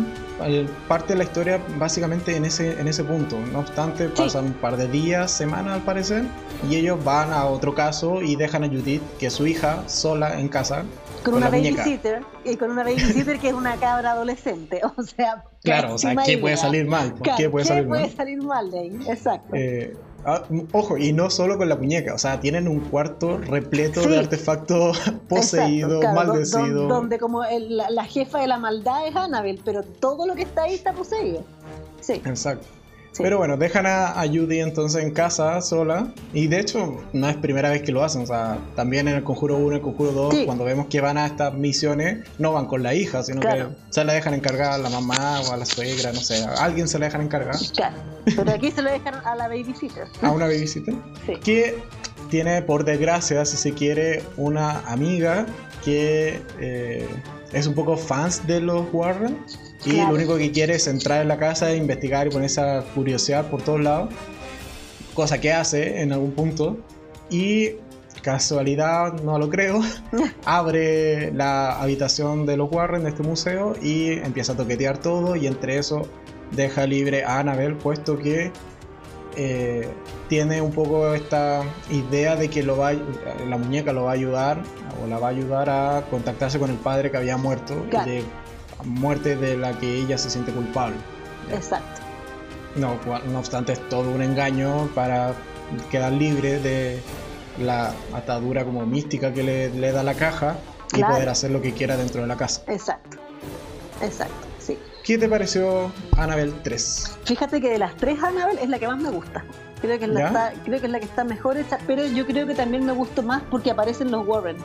parte 0.88 1.14
de 1.14 1.18
la 1.20 1.24
historia 1.24 1.60
básicamente 1.78 2.36
en 2.36 2.46
ese, 2.46 2.80
en 2.80 2.88
ese 2.88 3.04
punto. 3.04 3.38
No 3.52 3.60
obstante, 3.60 4.10
pasan 4.10 4.46
un 4.46 4.54
par 4.54 4.78
de 4.78 4.88
días, 4.88 5.32
semanas 5.32 5.74
al 5.76 5.82
parecer, 5.82 6.24
y 6.70 6.76
ellos 6.76 7.04
van 7.04 7.32
a 7.32 7.46
otro 7.46 7.74
caso 7.74 8.22
y 8.22 8.36
dejan 8.36 8.64
a 8.64 8.68
Judith, 8.68 9.02
que 9.20 9.28
es 9.28 9.34
su 9.34 9.48
hija, 9.48 9.84
sola 9.88 10.40
en 10.40 10.48
casa. 10.50 10.84
Con, 11.24 11.34
Con 11.34 11.36
una 11.36 11.50
babysitter, 11.50 12.22
y 12.44 12.56
con 12.56 12.70
una 12.72 12.84
babysitter 12.84 13.40
que 13.40 13.48
es 13.48 13.54
una 13.56 13.78
cabra 13.78 14.12
adolescente, 14.12 14.82
o 14.98 15.02
sea, 15.04 15.44
Claro, 15.64 15.96
o 15.96 15.98
sea, 15.98 16.12
¿qué 16.24 16.38
puede 16.38 16.54
idea. 16.54 16.58
salir 16.64 16.86
mal? 16.86 17.10
¿Por 17.14 17.22
Claro, 17.24 17.38
¿Qué 17.40 17.50
puede 17.50 17.66
salir 17.66 17.88
mal? 17.88 18.12
salir 18.16 18.42
mal 18.44 18.70
de 18.70 18.80
ahí? 18.80 19.00
Exacto. 19.08 19.56
Eh, 19.56 19.96
ah, 20.26 20.44
ojo, 20.72 20.98
y 20.98 21.14
no 21.14 21.30
solo 21.30 21.58
con 21.58 21.70
la 21.70 21.76
muñeca, 21.76 22.14
o 22.14 22.18
sea, 22.18 22.40
tienen 22.40 22.68
un 22.68 22.80
cuarto 22.82 23.38
repleto 23.38 24.02
Sí. 24.04 24.10
de 24.10 24.20
artefactos 24.20 25.00
poseídos, 25.30 26.00
claro, 26.02 26.16
do- 26.16 26.24
do- 26.26 26.32
maldecidos. 26.34 26.90
donde 26.90 27.20
como 27.20 27.44
el- 27.44 27.78
la, 27.78 27.90
la 27.90 28.04
jefa 28.06 28.40
de 28.40 28.48
la 28.48 28.58
maldad 28.60 29.08
es 29.08 29.16
Annabelle, 29.16 29.62
pero 29.64 29.84
todo 29.84 30.26
lo 30.28 30.36
que 30.36 30.42
está 30.44 30.64
ahí 30.64 30.74
está 30.76 30.94
poseído. 30.94 31.44
Sí, 32.02 32.14
Exacto. 32.26 32.68
Sí. 33.16 33.24
Pero 33.24 33.38
bueno, 33.38 33.58
dejan 33.58 33.86
a, 33.86 34.20
a 34.20 34.28
Judy 34.28 34.60
entonces 34.60 35.02
en 35.04 35.12
casa 35.12 35.60
sola. 35.62 36.14
Y 36.34 36.48
de 36.48 36.60
hecho, 36.60 36.98
no 37.14 37.30
es 37.30 37.38
primera 37.38 37.70
vez 37.70 37.82
que 37.82 37.92
lo 37.92 38.04
hacen. 38.04 38.24
O 38.24 38.26
sea, 38.26 38.58
también 38.76 39.08
en 39.08 39.16
el 39.16 39.24
Conjuro 39.24 39.58
1, 39.58 39.76
el 39.78 39.82
Conjuro 39.82 40.12
2, 40.12 40.34
Sí. 40.36 40.46
cuando 40.46 40.64
vemos 40.66 40.88
que 40.88 41.02
van 41.02 41.18
a 41.18 41.26
estas 41.26 41.54
misiones, 41.54 42.28
no 42.38 42.52
van 42.54 42.66
con 42.68 42.84
la 42.84 42.94
hija, 42.94 43.24
sino 43.24 43.42
Claro. 43.42 43.70
que 43.70 43.76
se 43.94 44.04
la 44.04 44.14
dejan 44.14 44.34
encargar 44.34 44.72
a 44.74 44.78
la 44.78 44.90
mamá 44.90 45.42
o 45.42 45.52
a 45.54 45.58
la 45.58 45.66
suegra, 45.66 46.12
no 46.12 46.20
sé. 46.20 46.44
A 46.44 46.64
alguien 46.64 46.88
se 46.88 47.00
la 47.00 47.06
dejan 47.06 47.22
encargar. 47.22 47.56
Claro. 47.74 47.96
Pero 48.36 48.52
aquí 48.52 48.72
se 48.72 48.82
lo 48.82 48.92
dejan 48.92 49.16
a 49.26 49.36
la 49.36 49.48
babysitter. 49.48 50.08
A 50.22 50.32
una 50.32 50.46
babysitter. 50.46 50.96
Sí. 51.26 51.34
Que 51.44 51.78
tiene, 52.30 52.62
por 52.64 52.84
desgracia, 52.86 53.46
si 53.46 53.56
se 53.56 53.74
quiere, 53.74 54.24
una 54.36 54.80
amiga 54.88 55.46
que 55.84 56.42
eh, 56.60 57.08
es 57.54 57.68
un 57.68 57.76
poco 57.76 57.96
fans 57.98 58.46
de 58.48 58.60
los 58.62 58.88
Warren. 58.92 59.38
Y 59.86 59.92
Claro. 59.92 60.10
lo 60.10 60.16
único 60.16 60.38
que 60.38 60.52
quiere 60.52 60.76
es 60.76 60.88
entrar 60.88 61.22
en 61.22 61.28
la 61.28 61.38
casa 61.38 61.72
e 61.72 61.78
investigar 61.78 62.28
y 62.28 62.32
ponerse 62.32 62.60
a 62.62 62.82
curiosear 62.96 63.50
por 63.50 63.62
todos 63.62 63.82
lados. 63.82 64.10
Cosa 65.14 65.40
que 65.40 65.54
hace 65.54 66.02
en 66.02 66.12
algún 66.12 66.32
punto. 66.32 66.78
Y 67.30 67.72
casualidad, 68.22 69.14
no 69.22 69.38
lo 69.38 69.50
creo, 69.50 69.82
abre 70.46 71.32
la 71.32 71.80
habitación 71.80 72.46
de 72.48 72.58
los 72.58 72.72
Warren 72.72 73.04
de 73.04 73.10
este 73.10 73.22
museo 73.24 73.76
y 73.82 74.14
empieza 74.14 74.54
a 74.54 74.58
toquetear 74.58 74.98
todo. 74.98 75.36
Y 75.36 75.46
entre 75.48 75.78
eso 75.78 76.02
deja 76.52 76.86
libre 76.88 77.24
a 77.24 77.40
Annabelle, 77.40 77.76
puesto 77.76 78.18
que 78.18 78.52
eh, 79.38 79.88
tiene 80.30 80.62
un 80.62 80.72
poco 80.72 81.14
esta 81.14 81.62
idea 81.92 82.36
de 82.36 82.50
que 82.50 82.64
lo 82.64 82.78
va, 82.78 82.94
la 82.94 83.58
muñeca 83.58 83.92
lo 83.94 84.06
va 84.06 84.12
a 84.12 84.14
ayudar 84.14 84.62
o 85.04 85.08
la 85.08 85.20
va 85.20 85.28
a 85.28 85.32
ayudar 85.32 85.70
a 85.70 86.06
contactarse 86.10 86.58
con 86.58 86.70
el 86.72 86.78
padre 86.78 87.12
que 87.12 87.18
había 87.18 87.38
muerto, 87.38 87.76
Claro. 87.90 88.10
de 88.10 88.24
muerte 88.86 89.36
de 89.36 89.58
la 89.58 89.78
que 89.78 89.96
ella 89.96 90.18
se 90.18 90.30
siente 90.30 90.52
culpable. 90.52 90.96
Exacto. 91.52 92.02
No, 92.76 92.98
no 93.32 93.40
obstante, 93.40 93.74
es 93.74 93.90
todo 93.90 94.10
un 94.10 94.22
engaño 94.22 94.88
para 94.94 95.34
quedar 95.90 96.12
libre 96.12 96.60
de 96.60 97.00
la 97.60 97.94
atadura 98.14 98.66
como 98.66 98.86
mística 98.86 99.34
que 99.34 99.44
le, 99.44 99.70
le 99.70 99.92
da 99.92 100.04
la 100.04 100.14
caja 100.14 100.58
y 100.92 100.98
Claro. 100.98 101.14
poder 101.16 101.30
hacer 101.30 101.52
lo 101.52 101.62
que 101.62 101.74
quiera 101.74 101.96
dentro 101.98 102.22
de 102.22 102.28
la 102.28 102.36
casa. 102.36 102.62
Exacto. 102.68 103.18
Exacto. 104.02 104.36
Sí. 104.60 104.78
¿Qué 105.04 105.18
te 105.18 105.30
pareció 105.30 105.92
Annabelle 106.18 106.54
3? 106.64 107.18
Fíjate 107.24 107.62
que 107.62 107.70
de 107.70 107.78
las 107.80 107.96
tres 107.96 108.22
Annabelle 108.22 108.62
es 108.62 108.70
la 108.70 108.78
que 108.80 108.88
más 108.88 108.98
me 109.00 109.10
gusta. 109.10 109.46
Creo 109.82 109.98
que, 110.00 110.06
es 110.06 110.12
la 110.12 110.54
creo 110.66 110.80
que 110.80 110.86
es 110.88 110.92
la 110.92 111.00
que 111.00 111.06
está 111.06 111.24
mejor 111.24 111.58
hecha, 111.58 111.78
pero 111.86 112.06
yo 112.08 112.26
creo 112.26 112.48
que 112.48 112.56
también 112.56 112.86
me 112.86 112.92
gustó 112.94 113.22
más 113.24 113.44
porque 113.52 113.72
aparecen 113.72 114.10
los 114.12 114.26
Warren. 114.28 114.58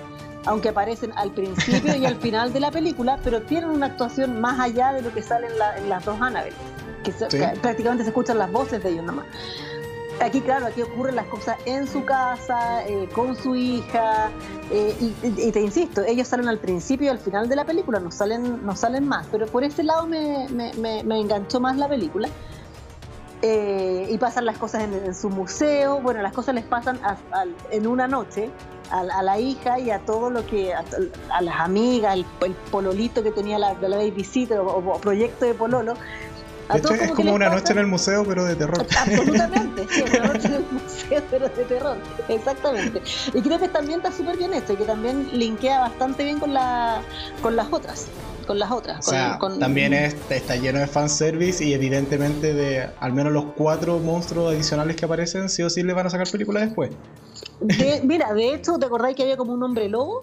Aunque 0.47 0.70
aparecen 0.70 1.12
al 1.16 1.30
principio 1.32 1.95
y 1.97 2.07
al 2.07 2.16
final 2.16 2.53
de 2.53 2.61
la 2.61 2.70
película, 2.70 3.18
pero 3.22 3.43
tienen 3.43 3.70
una 3.70 3.86
actuación 3.86 4.41
más 4.41 4.59
allá 4.59 4.93
de 4.93 5.03
lo 5.03 5.12
que 5.12 5.22
sale 5.22 5.47
en, 5.49 5.59
la- 5.59 5.76
en 5.78 5.88
las 5.88 6.05
dos 6.05 6.20
Annabelle. 6.20 6.57
Que, 7.05 7.12
se- 7.12 7.30
Sí. 7.30 7.38
que 7.38 7.47
prácticamente 7.61 8.05
se 8.05 8.11
escuchan 8.11 8.38
las 8.38 8.51
voces 8.51 8.82
de 8.82 8.91
ellos 8.91 9.05
nomás. 9.05 9.26
Aquí, 10.22 10.43
claro, 10.43 10.66
aquí 10.66 10.82
ocurren 10.82 11.16
las 11.16 11.26
cosas 11.26 11.57
en 11.64 11.86
su 11.86 12.05
casa, 12.05 12.86
eh, 12.86 13.09
con 13.14 13.34
su 13.36 13.55
hija, 13.57 14.28
eh, 14.70 14.95
y, 15.01 15.14
y- 15.26 15.51
te 15.53 15.61
insisto, 15.62 16.03
ellos 16.05 16.28
salen 16.28 16.47
al 16.49 16.59
principio 16.59 17.07
y 17.07 17.09
al 17.09 17.18
final 17.18 17.49
de 17.49 17.57
la 17.57 17.64
película, 17.64 18.01
no 18.01 18.11
salen, 18.11 18.64
no 18.64 18.76
salen 18.76 19.09
más, 19.09 19.26
pero 19.32 19.47
por 19.47 19.64
ese 19.64 19.82
lado 19.82 20.07
me, 20.07 20.47
me- 20.51 20.74
me- 20.74 21.03
me 21.05 21.18
enganchó 21.20 21.59
más 21.61 21.76
la 21.78 21.88
película. 21.88 22.28
Eh, 23.43 24.09
y 24.11 24.18
pasan 24.18 24.45
las 24.45 24.59
cosas 24.59 24.82
en, 24.82 24.93
en 24.93 25.14
su 25.14 25.30
museo, 25.30 26.01
bueno, 26.03 26.20
las 26.20 26.34
cosas 26.34 26.55
les 26.55 26.64
pasan 26.64 27.01
a- 27.03 27.16
al- 27.32 27.55
en 27.70 27.86
una 27.86 28.07
noche 28.07 28.51
a, 28.91 29.01
a 29.01 29.22
la 29.22 29.38
hija 29.38 29.78
y 29.78 29.91
a 29.91 30.01
todo 30.01 30.30
lo 30.30 30.47
que, 30.47 30.74
a, 30.74 30.84
a 31.32 31.43
las 31.43 31.61
amigas, 31.61 32.14
el, 32.14 32.26
el 32.45 32.53
pololito 32.70 33.22
que 33.22 33.30
tenía 33.30 33.59
la, 33.59 33.74
la 33.74 33.97
babysitter 33.97 34.59
o, 34.59 34.66
o 34.76 35.01
proyecto 35.01 35.45
de 35.47 35.55
pololo, 35.55 35.95
A 36.68 36.74
De 36.74 36.78
hecho, 36.80 36.95
es 36.95 37.11
como 37.12 37.34
una 37.34 37.49
noche 37.51 37.72
en 37.72 37.78
el 37.78 37.86
museo, 37.88 38.24
pero 38.24 38.45
de 38.45 38.55
terror. 38.57 38.86
Absolutamente, 38.99 39.86
sí, 39.91 40.03
una 40.03 40.32
noche 40.32 40.47
en 40.49 40.55
el 40.55 40.64
museo, 40.70 41.22
pero 41.30 41.49
de 41.49 41.64
terror, 41.64 41.97
exactamente. 42.28 43.03
Y 43.34 43.41
creo 43.43 43.59
que 43.59 43.68
también 43.68 43.99
está 44.01 44.12
súper 44.12 44.36
bien 44.36 44.55
esto 44.55 44.72
y 44.72 44.76
que 44.76 44.84
también 44.84 45.28
linkea 45.32 45.80
bastante 45.80 46.22
bien 46.24 46.38
con, 46.38 46.55
la, 46.55 47.03
con 47.43 47.57
las 47.57 47.72
otras. 47.72 48.07
Con 48.47 48.59
las 48.59 48.70
otras. 48.72 49.07
O 49.07 49.11
sea, 49.11 49.36
con- 49.38 49.51
con- 49.53 49.61
también 49.61 49.93
es- 49.95 50.16
está 50.28 50.57
lleno 50.57 50.78
de 50.80 50.86
fanservice 50.88 51.64
y 51.64 51.72
evidentemente 51.74 52.53
de 52.55 52.88
al 53.01 53.12
menos 53.12 53.32
los 53.32 53.45
cuatro 53.57 53.99
monstruos 54.01 54.53
adicionales 54.53 54.97
que 54.97 55.05
aparecen, 55.05 55.49
sí 55.49 55.62
o 55.62 55.70
sí 55.70 55.82
le 55.84 55.93
van 55.93 56.07
a 56.07 56.11
sacar 56.11 56.28
película 56.30 56.61
después. 56.61 56.91
De- 57.61 58.01
mira, 58.05 58.33
de 58.35 58.55
hecho, 58.55 58.79
¿te 58.79 58.87
acordáis 58.87 59.17
que 59.17 59.23
había 59.23 59.37
como 59.37 59.53
un 59.53 59.63
hombre 59.63 59.89
lobo? 59.89 60.23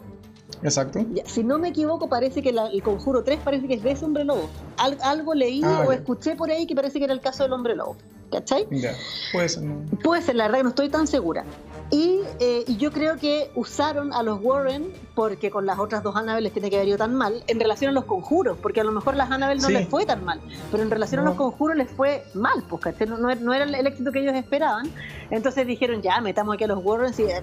Exacto. 0.63 1.05
Si 1.25 1.43
no 1.43 1.59
me 1.59 1.69
equivoco, 1.69 2.09
parece 2.09 2.41
que 2.41 2.51
la- 2.51 2.67
el 2.67 2.81
Conjuro 2.81 3.23
3 3.23 3.39
parece 3.43 3.67
que 3.67 3.75
es 3.75 3.83
de 3.83 3.91
ese 3.91 4.05
hombre 4.05 4.23
lobo. 4.23 4.49
Al- 4.77 4.97
algo 5.03 5.33
leí 5.35 5.61
Ah, 5.63 5.83
o 5.87 5.91
escuché 5.91 6.35
por 6.35 6.49
ahí 6.49 6.65
que 6.65 6.75
parece 6.75 6.97
que 6.99 7.05
era 7.05 7.13
el 7.13 7.21
caso 7.21 7.43
del 7.43 7.53
hombre 7.53 7.75
lobo. 7.75 7.95
¿Cachai? 8.31 8.67
Ya. 8.71 8.93
Puede 9.31 9.49
ser. 9.49 9.63
¿no? 9.63 9.85
Puede 10.03 10.21
ser, 10.21 10.35
la 10.35 10.45
verdad 10.45 10.57
que 10.59 10.63
no 10.63 10.69
estoy 10.69 10.89
tan 10.89 11.07
segura. 11.07 11.45
Y, 11.89 12.19
eh, 12.41 12.65
y 12.67 12.75
yo 12.75 12.91
creo 12.91 13.15
que 13.15 13.49
usaron 13.55 14.11
a 14.11 14.21
los 14.21 14.41
Warren, 14.43 14.91
porque 15.15 15.49
con 15.49 15.65
las 15.65 15.79
otras 15.79 16.03
dos 16.03 16.17
Annabelle 16.17 16.43
les 16.43 16.51
tiene 16.51 16.69
que 16.69 16.75
haber 16.75 16.89
ido 16.89 16.97
tan 16.97 17.15
mal, 17.15 17.41
en 17.47 17.59
relación 17.61 17.91
a 17.91 17.93
los 17.93 18.03
conjuros, 18.03 18.57
porque 18.61 18.81
a 18.81 18.83
lo 18.83 18.91
mejor 18.91 19.15
las 19.15 19.31
Annabelle 19.31 19.61
no 19.61 19.67
Sí. 19.69 19.73
les 19.73 19.87
fue 19.87 20.05
tan 20.05 20.25
mal, 20.25 20.41
pero 20.69 20.83
en 20.83 20.91
relación 20.91 21.21
a 21.21 21.23
No. 21.23 21.29
los 21.29 21.37
conjuros 21.37 21.77
les 21.77 21.89
fue 21.89 22.25
mal, 22.33 22.61
pues, 22.69 22.81
¿cachai? 22.81 23.07
No, 23.07 23.17
no, 23.17 23.33
no 23.33 23.53
era 23.53 23.63
el 23.63 23.87
éxito 23.87 24.11
que 24.11 24.19
ellos 24.19 24.35
esperaban. 24.35 24.91
Entonces 25.31 25.65
dijeron, 25.65 26.01
ya, 26.01 26.19
metamos 26.19 26.55
aquí 26.55 26.65
a 26.65 26.67
los 26.67 26.83
Warren, 26.83 27.13
si 27.13 27.23
eh, 27.23 27.41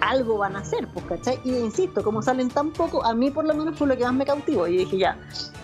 algo 0.00 0.38
van 0.38 0.56
a 0.56 0.60
hacer, 0.60 0.88
pues, 0.94 1.04
¿cachai? 1.04 1.38
Y 1.44 1.50
insisto, 1.56 2.02
como 2.02 2.22
salen 2.22 2.48
tan 2.48 2.70
poco, 2.72 3.04
a 3.04 3.12
mí 3.14 3.30
por 3.30 3.44
lo 3.44 3.52
menos 3.52 3.76
fue 3.76 3.86
lo 3.88 3.96
que 3.98 4.04
más 4.04 4.14
me 4.14 4.24
cautivó. 4.24 4.66
Y 4.68 4.78
dije, 4.78 4.96
ya, 4.96 5.18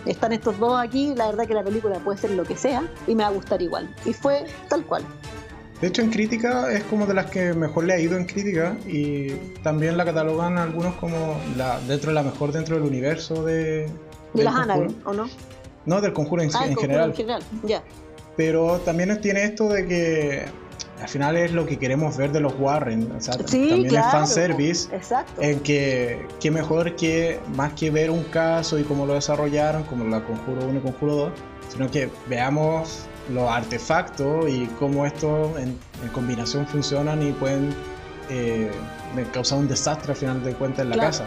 están 0.05 0.33
estos 0.33 0.59
dos 0.59 0.79
aquí, 0.79 1.15
la 1.15 1.25
verdad 1.27 1.47
que 1.47 1.55
la 1.55 1.63
película 1.63 1.97
puede 1.99 2.19
ser 2.19 2.31
lo 2.31 2.43
que 2.43 2.55
sea 2.55 2.83
y 3.07 3.15
me 3.15 3.23
va 3.23 3.29
a 3.29 3.33
gustar 3.33 3.59
igual. 3.61 3.93
Y 4.05 4.13
fue 4.13 4.45
tal 4.67 4.85
cual. 4.85 5.03
De 5.81 5.87
hecho, 5.87 6.01
en 6.01 6.09
crítica 6.09 6.71
es 6.73 6.83
como 6.83 7.05
de 7.05 7.13
las 7.13 7.27
que 7.27 7.53
mejor 7.53 7.85
le 7.85 7.93
ha 7.93 7.99
ido 7.99 8.17
en 8.17 8.25
crítica 8.25 8.75
y 8.85 9.29
también 9.63 9.95
la 9.95 10.03
catalogan 10.03 10.57
algunos 10.57 10.95
como 10.95 11.37
la 11.55 11.79
dentro 11.81 12.09
de 12.09 12.15
la 12.15 12.23
mejor 12.23 12.51
dentro 12.51 12.75
del 12.75 12.83
universo 12.85 13.45
de. 13.45 13.89
De 14.33 14.43
las. 14.43 14.55
Annabelle, 14.55 14.95
¿o 15.05 15.13
no? 15.13 15.29
No, 15.85 16.01
del 16.01 16.11
conjuro 16.13 16.41
en, 16.41 16.49
Ah, 16.53 16.65
en 16.67 16.75
general. 16.75 17.09
en 17.11 17.15
general, 17.15 17.43
ya. 17.63 17.81
Pero 18.35 18.79
también 18.79 19.19
tiene 19.21 19.43
esto 19.45 19.69
de 19.69 19.87
que 19.87 20.45
al 21.01 21.07
final 21.07 21.37
es 21.37 21.53
lo 21.53 21.65
que 21.65 21.79
queremos 21.79 22.17
ver 22.17 22.31
de 22.33 22.41
los 22.41 22.53
Warren. 22.59 23.09
O 23.17 23.21
sea, 23.21 23.33
Sí, 23.45 23.69
también 23.69 23.87
claro. 23.87 24.07
es 24.07 24.11
fanservice. 24.11 24.93
Exacto. 24.95 25.41
En 25.41 25.61
que, 25.61 26.25
qué 26.41 26.51
mejor 26.51 26.95
que, 26.97 27.39
más 27.55 27.71
que 27.73 27.89
ver 27.89 28.11
un 28.11 28.23
caso 28.25 28.77
y 28.77 28.83
cómo 28.83 29.05
lo 29.05 29.13
desarrollaron, 29.13 29.83
como 29.83 30.03
la 30.05 30.23
Conjuro 30.25 30.65
1 30.67 30.79
y 30.79 30.81
Conjuro 30.81 31.15
2, 31.15 31.31
sino 31.69 31.89
que 31.89 32.09
veamos 32.27 33.05
los 33.33 33.49
artefactos 33.49 34.49
y 34.49 34.65
cómo 34.79 35.05
estos 35.05 35.57
en, 35.59 35.77
en 36.03 36.09
combinación 36.13 36.65
funcionan 36.67 37.21
y 37.21 37.31
pueden 37.31 37.73
eh, 38.29 38.71
causar 39.33 39.59
un 39.59 39.67
desastre 39.67 40.11
al 40.13 40.17
final 40.17 40.43
de 40.43 40.53
cuentas 40.53 40.79
en 40.83 40.89
la 40.89 40.95
Claro. 40.95 41.09
casa. 41.09 41.25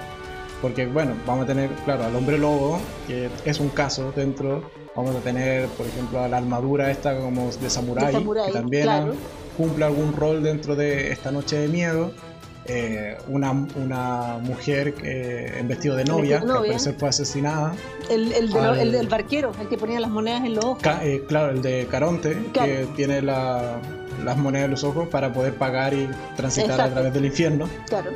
Porque, 0.60 0.86
bueno, 0.86 1.14
vamos 1.26 1.44
a 1.44 1.46
tener, 1.48 1.70
claro, 1.84 2.04
al 2.04 2.14
hombre 2.14 2.38
lobo, 2.38 2.78
que 3.08 3.28
es 3.44 3.58
un 3.58 3.68
caso 3.70 4.12
dentro. 4.14 4.62
Vamos 4.94 5.16
a 5.16 5.20
tener, 5.20 5.66
por 5.70 5.86
ejemplo, 5.86 6.20
a 6.22 6.28
la 6.28 6.36
armadura 6.36 6.90
esta 6.90 7.18
como 7.18 7.50
de 7.50 7.68
samurái, 7.70 8.14
que 8.46 8.52
también 8.52 8.84
claro. 8.84 9.14
cumple 9.56 9.84
algún 9.86 10.14
rol 10.14 10.42
dentro 10.42 10.76
de 10.76 11.10
esta 11.10 11.32
noche 11.32 11.56
de 11.58 11.68
miedo. 11.68 12.12
Eh, 12.66 13.16
una, 13.26 13.50
una 13.50 14.38
mujer 14.40 14.94
que, 14.94 15.58
en 15.58 15.66
vestido 15.66 15.96
de 15.96 16.04
novia, 16.04 16.36
vestido 16.36 16.54
de 16.54 16.60
que 16.60 16.64
al 16.66 16.66
parecer 16.74 16.94
fue 16.96 17.08
asesinada. 17.08 17.72
El, 18.08 18.32
el, 18.32 18.52
de 18.52 18.58
al- 18.60 18.78
el 18.78 18.92
del 18.92 19.08
barquero, 19.08 19.50
el 19.60 19.68
que 19.68 19.76
ponía 19.76 19.98
las 19.98 20.10
monedas 20.10 20.44
en 20.44 20.54
los 20.54 20.64
ojos. 20.64 20.82
Ca- 20.82 21.04
eh, 21.04 21.24
claro, 21.26 21.50
el 21.50 21.60
de 21.60 21.86
Caronte, 21.90 22.38
que 22.52 22.86
tiene 22.94 23.20
la- 23.20 23.78
las 24.24 24.36
monedas 24.36 24.66
en 24.66 24.70
los 24.72 24.84
ojos 24.84 25.08
para 25.08 25.32
poder 25.32 25.54
pagar 25.56 25.92
y 25.94 26.08
transitar 26.36 26.80
a 26.80 26.88
través 26.90 27.12
del 27.12 27.24
infierno. 27.24 27.68
Claro. 27.88 28.10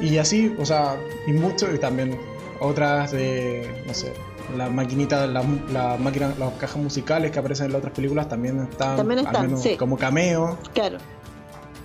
Y 0.00 0.18
así, 0.18 0.52
o 0.58 0.64
sea, 0.66 0.96
y 1.26 1.32
mucho, 1.32 1.72
y 1.72 1.78
también 1.78 2.18
otras 2.58 3.12
de, 3.12 3.70
no 3.86 3.94
sé, 3.94 4.12
las 4.56 4.70
maquinitas, 4.72 5.28
las 5.28 5.44
la 5.72 5.96
máquinas, 5.96 6.36
las 6.38 6.52
cajas 6.54 6.76
musicales 6.82 7.30
que 7.30 7.38
aparecen 7.38 7.66
en 7.66 7.72
las 7.72 7.78
otras 7.78 7.94
películas 7.94 8.28
también 8.28 8.58
están, 8.60 8.96
También 8.96 9.20
al 9.20 9.26
están, 9.26 9.42
menos 9.46 9.62
sí. 9.62 9.76
como 9.76 9.96
cameo. 9.96 10.58
Claro. 10.74 10.98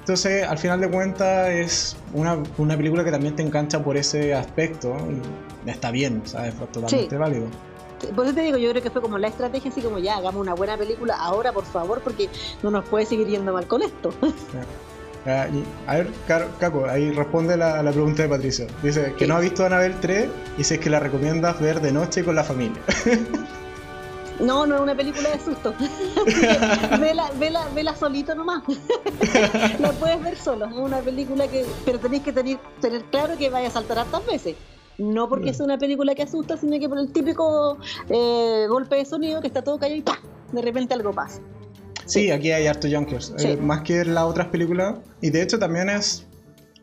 Entonces, 0.10 0.44
al 0.44 0.58
final 0.58 0.82
de 0.82 0.90
cuentas, 0.90 1.50
es 1.50 1.96
una, 2.16 2.36
una 2.58 2.76
película 2.76 3.04
que 3.04 3.12
también 3.12 3.36
te 3.36 3.44
engancha 3.44 3.84
por 3.84 3.96
ese 3.96 4.34
aspecto 4.34 4.98
y 5.66 5.70
está 5.70 5.92
bien, 5.92 6.24
¿sabes? 6.26 6.56
Fue 6.56 6.66
totalmente 6.66 7.12
Sí. 7.12 7.16
válido. 7.16 7.46
Por 8.16 8.26
eso 8.26 8.34
te 8.34 8.42
digo, 8.42 8.58
yo 8.58 8.72
creo 8.72 8.82
que 8.82 8.90
fue 8.90 9.04
como 9.04 9.20
la 9.20 9.28
estrategia, 9.28 9.70
así 9.70 9.82
como 9.82 10.00
ya, 10.00 10.18
hagamos 10.18 10.42
una 10.42 10.56
buena 10.56 10.76
película 10.78 11.16
ahora, 11.16 11.52
por 11.54 11.64
favor, 11.64 12.02
porque 12.02 12.28
no 12.64 12.72
nos 12.72 12.90
puede 12.90 13.06
seguir 13.06 13.28
yendo 13.28 13.54
mal 13.54 13.68
con 13.68 13.84
esto. 13.84 14.12
Ah, 15.26 15.48
y- 15.54 15.64
a 15.86 15.96
ver, 15.98 16.08
Caco, 16.60 16.86
ahí 16.88 17.12
responde 17.12 17.58
la, 17.58 17.84
la 17.84 17.92
pregunta 17.92 18.24
de 18.24 18.30
Patricio. 18.30 18.68
Dice 18.82 19.14
que 19.18 19.26
Sí. 19.26 19.30
no 19.30 19.36
ha 19.36 19.42
visto 19.42 19.66
Anabel 19.66 19.94
3 20.00 20.28
y 20.58 20.64
si 20.64 20.76
es 20.76 20.80
que 20.80 20.90
la 20.90 21.02
recomiendas 21.02 21.60
ver 21.60 21.82
de 21.82 21.92
noche 21.92 22.24
con 22.24 22.36
la 22.36 22.44
familia. 22.46 22.80
No, 24.40 24.66
no 24.66 24.76
es 24.76 24.82
una 24.82 24.96
película 24.96 25.30
de 25.32 25.40
susto. 25.40 25.74
vela, 27.00 27.30
vela, 27.40 27.68
vela 27.76 27.96
solito 27.96 28.34
nomás. 28.36 28.64
la 29.80 29.92
puedes 29.94 30.22
ver 30.24 30.38
solo. 30.38 30.66
Es 30.66 30.74
una 30.74 31.00
película 31.00 31.48
que. 31.48 31.66
Pero 31.86 32.00
tenéis 32.00 32.24
que 32.24 32.32
tener, 32.34 32.58
tener 32.80 33.04
claro 33.06 33.38
que 33.38 33.50
vaya 33.50 33.68
a 33.68 33.72
saltar 33.72 34.00
hartas 34.00 34.26
veces. 34.26 34.56
No 34.98 35.30
porque 35.30 35.46
Mm. 35.48 35.50
es 35.50 35.60
una 35.62 35.78
película 35.78 36.14
que 36.16 36.24
asusta, 36.24 36.58
sino 36.58 36.78
que 36.80 36.90
por 36.90 37.00
el 37.00 37.12
típico 37.12 37.78
eh, 38.10 38.66
golpe 38.70 38.98
de 38.98 39.06
sonido 39.06 39.40
que 39.42 39.48
está 39.48 39.62
todo 39.62 39.78
callado 39.80 39.98
y 39.98 40.02
¡pah! 40.02 40.20
de 40.52 40.62
repente 40.62 40.94
algo 40.94 41.14
pasa. 41.14 41.42
Sí, 42.06 42.32
aquí 42.32 42.52
hay 42.52 42.66
harto 42.68 42.88
junkers, 42.92 43.34
Sí. 43.38 43.50
eh, 43.50 43.58
más 43.58 43.82
que 43.82 44.04
las 44.04 44.24
otras 44.26 44.48
películas. 44.48 44.96
Y 45.22 45.30
de 45.30 45.42
hecho 45.44 45.60
también 45.60 45.90
es 45.90 46.26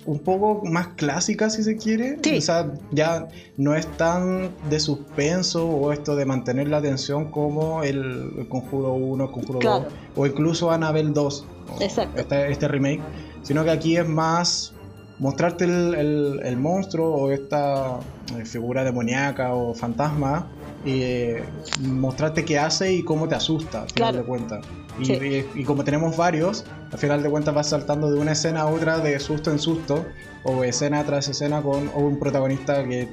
un 0.06 0.20
poco 0.20 0.64
más 0.64 0.88
clásica 0.96 1.50
si 1.50 1.62
se 1.64 1.76
quiere. 1.76 2.18
Sí. 2.22 2.38
O 2.38 2.40
sea, 2.40 2.72
ya 2.92 3.28
no 3.56 3.74
es 3.74 3.86
tan 3.96 4.50
de 4.70 4.78
suspenso 4.80 5.68
o 5.68 5.92
esto 5.92 6.14
de 6.16 6.24
mantener 6.24 6.68
la 6.68 6.78
atención 6.78 7.30
como 7.30 7.82
el, 7.82 8.30
el 8.38 8.48
Conjuro 8.48 8.92
1, 8.94 9.24
el 9.24 9.30
Conjuro 9.30 9.58
Claro. 9.58 9.84
2 9.84 9.92
o 10.16 10.26
incluso 10.26 10.70
Annabelle 10.70 11.10
2. 11.12 11.46
o 11.78 11.82
Exacto. 11.82 12.20
Este, 12.20 12.50
este 12.52 12.68
remake. 12.68 13.00
Sino 13.42 13.64
que 13.64 13.70
aquí 13.70 13.96
es 13.96 14.08
más 14.08 14.72
mostrarte 15.18 15.64
el, 15.64 15.94
el- 15.94 16.40
el 16.44 16.56
monstruo 16.56 17.14
o 17.14 17.30
esta 17.30 17.98
eh, 18.38 18.44
figura 18.44 18.84
demoníaca 18.84 19.54
o 19.54 19.72
fantasma 19.74 20.48
y 20.84 21.00
eh, 21.02 21.44
mostrarte 21.80 22.44
qué 22.44 22.58
hace 22.58 22.92
y 22.92 23.02
cómo 23.02 23.26
te 23.26 23.34
asusta 23.34 23.82
al 23.82 23.90
final 23.90 24.10
Claro. 24.12 24.18
de 24.18 24.24
cuentas. 24.24 24.66
Y, 24.98 25.04
Sí. 25.04 25.12
y- 25.54 25.60
y 25.60 25.64
como 25.64 25.84
tenemos 25.84 26.16
varios, 26.16 26.64
al 26.90 26.98
final 26.98 27.22
de 27.22 27.30
cuentas 27.30 27.54
vas 27.54 27.68
saltando 27.68 28.10
de 28.10 28.18
una 28.18 28.32
escena 28.32 28.62
a 28.62 28.66
otra 28.66 28.98
de 28.98 29.18
susto 29.20 29.50
en 29.50 29.58
susto 29.58 30.04
o 30.44 30.64
escena 30.64 31.04
tras 31.04 31.28
escena 31.28 31.60
con 31.62 31.88
o 31.94 31.98
un 32.00 32.18
protagonista 32.18 32.84
que 32.84 33.08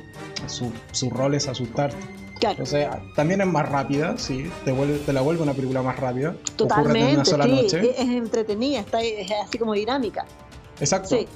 su, 0.48 0.72
su 0.92 1.10
rol 1.10 1.34
es 1.36 1.48
asustarte. 1.48 1.98
Claro. 2.40 2.54
Entonces 2.60 2.88
también 3.16 3.42
es 3.42 3.48
más 3.48 3.68
rápida, 3.70 4.18
sí, 4.18 4.50
te, 4.66 4.72
vuelve, 4.72 4.98
te 5.00 5.14
la 5.14 5.22
vuelve 5.22 5.44
una 5.44 5.54
película 5.54 5.82
más 5.82 5.98
rápida. 6.00 6.30
Ocurre 6.30 6.42
en 6.50 6.58
Totalmente, 6.58 7.14
una 7.16 7.26
sola 7.26 7.44
sí, 7.46 7.52
noche. 7.52 7.80
es, 7.92 8.00
es 8.00 8.10
entretenida, 8.10 8.80
está 8.80 9.02
es 9.02 9.32
así 9.46 9.58
como 9.58 9.74
dinámica. 9.74 10.26
Exacto. 10.80 11.10
Sí, 11.10 11.28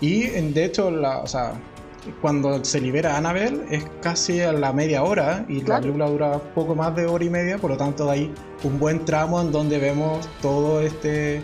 Y 0.00 0.22
de 0.28 0.64
hecho, 0.64 0.90
la, 0.90 1.18
o 1.18 1.26
sea, 1.26 1.52
cuando 2.20 2.64
se 2.64 2.80
libera 2.80 3.16
Annabelle 3.16 3.62
es 3.70 3.84
casi 4.00 4.40
a 4.40 4.52
la 4.52 4.72
media 4.72 5.02
hora 5.04 5.44
y 5.48 5.60
la 5.62 5.80
película 5.80 6.08
dura 6.08 6.38
poco 6.54 6.74
más 6.74 6.94
de 6.96 7.06
hora 7.06 7.24
y 7.24 7.30
media, 7.30 7.58
por 7.58 7.70
lo 7.70 7.76
tanto 7.76 8.10
hay 8.10 8.32
un 8.64 8.78
buen 8.78 9.04
tramo 9.04 9.40
en 9.40 9.52
donde 9.52 9.78
vemos 9.78 10.28
todo 10.40 10.80
este 10.80 11.42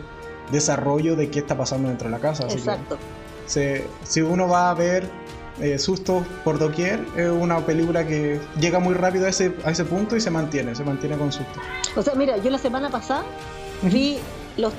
desarrollo 0.50 1.14
de 1.14 1.30
qué 1.30 1.40
está 1.40 1.56
pasando 1.56 1.88
dentro 1.88 2.09
de 2.09 2.12
la 2.12 2.20
casa. 2.20 2.44
Así 2.46 2.56
que 2.56 2.61
exacto. 2.62 2.98
se- 3.46 3.86
si 4.02 4.20
uno 4.22 4.48
va 4.48 4.70
a 4.70 4.74
ver 4.74 5.09
eh, 5.61 5.78
sustos 5.78 6.24
por 6.44 6.59
doquier, 6.59 7.04
es 7.16 7.28
una 7.30 7.59
película 7.64 8.06
que 8.06 8.40
llega 8.61 8.78
muy 8.78 8.94
rápido 8.94 9.26
a 9.26 9.28
ese, 9.28 9.54
a 9.64 9.70
ese 9.70 9.84
punto 9.84 10.16
y 10.16 10.20
se 10.20 10.30
mantiene, 10.30 10.74
se 10.74 10.84
mantiene 10.84 11.16
con 11.16 11.30
susto. 11.32 11.61
O 11.96 12.02
sea, 12.02 12.14
mira, 12.14 12.36
yo 12.38 12.50
la 12.50 12.59
semana 12.59 12.90
pasada 12.90 13.24
vi 13.82 14.18
los, 14.56 14.72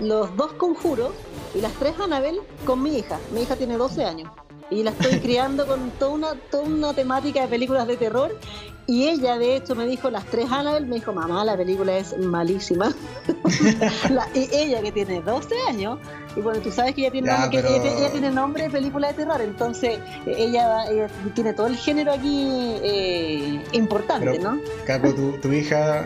los 0.00 0.36
dos 0.36 0.52
conjuros 0.54 1.10
y 1.54 1.60
las 1.60 1.72
tres 1.74 1.94
Anabel 2.02 2.40
con 2.64 2.82
mi 2.82 2.98
hija. 2.98 3.18
Mi 3.32 3.42
hija 3.42 3.56
tiene 3.56 3.76
12 3.76 4.04
años 4.04 4.30
y 4.70 4.82
la 4.82 4.90
estoy 4.90 5.18
criando 5.22 5.66
con 5.66 5.90
toda 5.92 6.10
una, 6.12 6.34
toda 6.50 6.64
una 6.64 6.92
temática 6.94 7.42
de 7.42 7.48
películas 7.48 7.86
de 7.86 7.96
terror. 7.96 8.38
Y 8.86 9.08
ella, 9.08 9.38
de 9.38 9.56
hecho, 9.56 9.74
me 9.74 9.86
dijo, 9.86 10.10
las 10.10 10.26
tres 10.26 10.44
Annabelle, 10.52 10.84
me 10.86 10.96
dijo, 10.96 11.10
mamá, 11.14 11.42
la 11.42 11.56
película 11.56 11.96
es 11.96 12.14
malísima. 12.18 12.92
La- 14.10 14.28
y 14.34 14.46
ella, 14.54 14.82
que 14.82 14.92
tiene 14.92 15.22
12 15.22 15.54
años, 15.70 15.98
y 16.36 16.40
bueno, 16.42 16.60
tú 16.60 16.70
sabes 16.70 16.94
que 16.94 17.00
ella 17.00 17.10
tiene, 17.10 17.28
Ya, 17.28 17.38
nombre, 17.40 17.62
que 17.62 17.76
ella, 17.76 17.98
ella 17.98 18.10
tiene 18.12 18.30
nombre 18.30 18.64
de 18.64 18.70
película 18.70 19.08
de 19.08 19.14
terror, 19.14 19.40
entonces 19.40 19.98
eh, 20.26 20.34
ella, 20.36 20.84
ella 20.90 21.08
tiene 21.34 21.54
todo 21.54 21.66
el 21.68 21.76
género 21.76 22.12
aquí 22.12 22.46
eh, 22.82 23.62
importante, 23.72 24.32
Pero- 24.32 24.52
¿no? 24.52 24.60
Caco, 24.84 25.14
tu, 25.14 25.32
tu 25.40 25.50
hija 25.50 26.04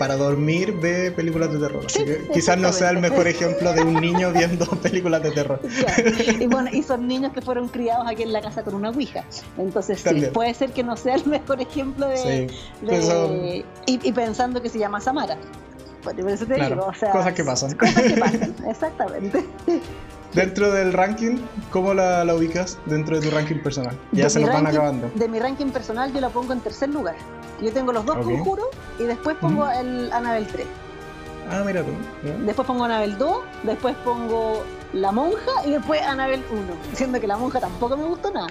para 0.00 0.16
dormir 0.16 0.72
ve 0.80 1.10
películas 1.10 1.52
de 1.52 1.58
terror. 1.58 1.82
Así 1.84 1.98
Sí, 1.98 2.04
que 2.06 2.28
quizás 2.32 2.56
no 2.56 2.72
sea 2.72 2.88
el 2.88 3.00
mejor 3.00 3.28
ejemplo 3.28 3.74
de 3.74 3.82
un 3.82 4.00
niño 4.00 4.32
viendo 4.34 4.64
películas 4.64 5.22
de 5.22 5.30
terror. 5.30 5.60
Y 6.40 6.46
bueno, 6.46 6.70
y 6.72 6.82
son 6.82 7.06
niños 7.06 7.34
que 7.34 7.42
fueron 7.42 7.68
criados 7.68 8.06
aquí 8.08 8.22
en 8.22 8.32
la 8.32 8.40
casa 8.40 8.62
con 8.62 8.74
una 8.74 8.88
ouija. 8.88 9.24
Entonces 9.58 10.00
sí, 10.00 10.22
puede 10.32 10.54
ser 10.54 10.72
que 10.72 10.82
no 10.82 10.96
sea 10.96 11.16
el 11.16 11.26
mejor 11.26 11.60
ejemplo 11.60 12.08
de, 12.08 12.16
Sí, 12.16 12.86
de- 12.86 12.86
pues 12.86 13.64
y, 13.86 14.08
y 14.08 14.12
pensando 14.12 14.62
que 14.62 14.70
se 14.70 14.78
llama 14.78 15.02
Samara. 15.02 15.36
Por 16.02 16.18
eso 16.18 16.46
te 16.46 16.54
Claro, 16.54 16.76
digo, 16.76 16.86
o 16.86 16.94
sea, 16.94 17.10
cosas 17.12 17.34
que 17.34 17.44
pasan. 17.44 17.74
Cosas 17.76 18.02
que 18.02 18.16
pasan, 18.16 18.54
exactamente. 18.70 19.44
Dentro 20.32 20.70
del 20.72 20.92
ranking, 20.94 21.36
¿cómo 21.70 21.92
la, 21.92 22.24
la 22.24 22.34
ubicas 22.36 22.78
dentro 22.86 23.20
de 23.20 23.28
tu 23.28 23.34
ranking 23.34 23.56
personal? 23.62 23.98
Ya 24.12 24.24
De 24.24 24.30
se 24.30 24.40
nos 24.40 24.50
van 24.50 24.66
acabando. 24.66 25.10
De 25.14 25.28
mi 25.28 25.38
ranking 25.40 25.66
personal 25.66 26.10
yo 26.14 26.20
la 26.22 26.30
pongo 26.30 26.54
en 26.54 26.60
tercer 26.60 26.88
lugar. 26.88 27.16
Yo 27.60 27.70
tengo 27.72 27.92
los 27.92 28.06
dos 28.06 28.16
Ok. 28.16 28.22
conjuros 28.24 28.66
y 29.00 29.04
después 29.04 29.36
pongo 29.40 29.68
el 29.70 30.12
Anabel 30.12 30.46
3. 30.46 30.66
Ah, 31.50 31.62
mira 31.64 31.82
tú. 31.82 31.90
Después 32.44 32.66
pongo 32.66 32.84
Anabel 32.84 33.16
2, 33.18 33.36
después 33.64 33.96
pongo 34.04 34.62
La 34.92 35.10
Monja 35.10 35.52
y 35.66 35.72
después 35.72 36.00
Anabel 36.02 36.44
1. 36.50 36.60
Siendo 36.94 37.18
que 37.18 37.26
La 37.26 37.36
Monja 37.36 37.58
tampoco 37.60 37.96
me 37.96 38.04
gustó 38.04 38.30
nada. 38.30 38.48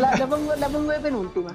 La, 0.00 0.16
la 0.16 0.26
pongo, 0.26 0.54
la 0.56 0.68
pongo 0.68 0.90
de 0.90 1.00
penúltima. 1.00 1.50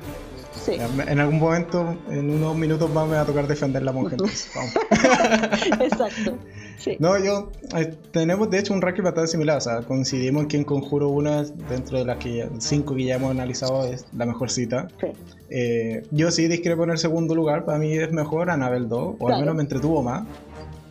Sí, 0.66 0.74
En 1.08 1.20
algún 1.20 1.40
momento, 1.40 1.96
en 2.10 2.30
unos 2.30 2.56
minutos 2.56 2.90
más, 2.94 3.08
me 3.08 3.16
va 3.16 3.22
a 3.22 3.26
tocar 3.26 3.48
defender 3.48 3.82
la 3.84 3.92
monja. 3.92 4.12
entonces, 4.12 4.50
vamos. 4.56 4.74
exacto. 5.82 6.38
Sí. 6.78 6.98
No, 7.00 7.18
yo. 7.18 7.52
eh, 7.78 7.96
tenemos 8.12 8.50
de 8.50 8.60
hecho 8.60 8.74
un 8.74 8.82
ranking 8.82 9.04
bastante 9.04 9.30
similar. 9.32 9.58
O 9.58 9.62
sea, 9.62 9.82
coincidimos 9.82 10.44
en 10.44 10.48
que 10.50 10.58
en 10.58 10.64
Conjuro 10.64 11.10
1, 11.10 11.42
es 11.42 11.54
dentro 11.70 11.98
de 11.98 12.06
las 12.06 12.18
que 12.18 12.48
cinco 12.60 12.96
que 12.96 13.06
ya 13.06 13.16
hemos 13.16 13.32
analizado, 13.32 13.86
es 13.86 14.06
la 14.16 14.26
mejor 14.26 14.50
cita. 14.50 14.88
sí. 15.00 15.08
Eh, 15.56 16.04
yo 16.10 16.32
sí 16.32 16.48
discrepo 16.48 16.84
en 16.84 16.90
el 16.92 16.98
segundo 16.98 17.36
lugar. 17.36 17.64
Para 17.66 17.78
mí 17.78 17.94
es 17.94 18.12
mejor 18.12 18.50
Annabelle 18.50 18.88
2, 18.88 19.02
o 19.02 19.12
al 19.12 19.18
Claro. 19.18 19.40
menos 19.42 19.56
me 19.56 19.62
entretuvo 19.62 20.02
más. 20.02 20.24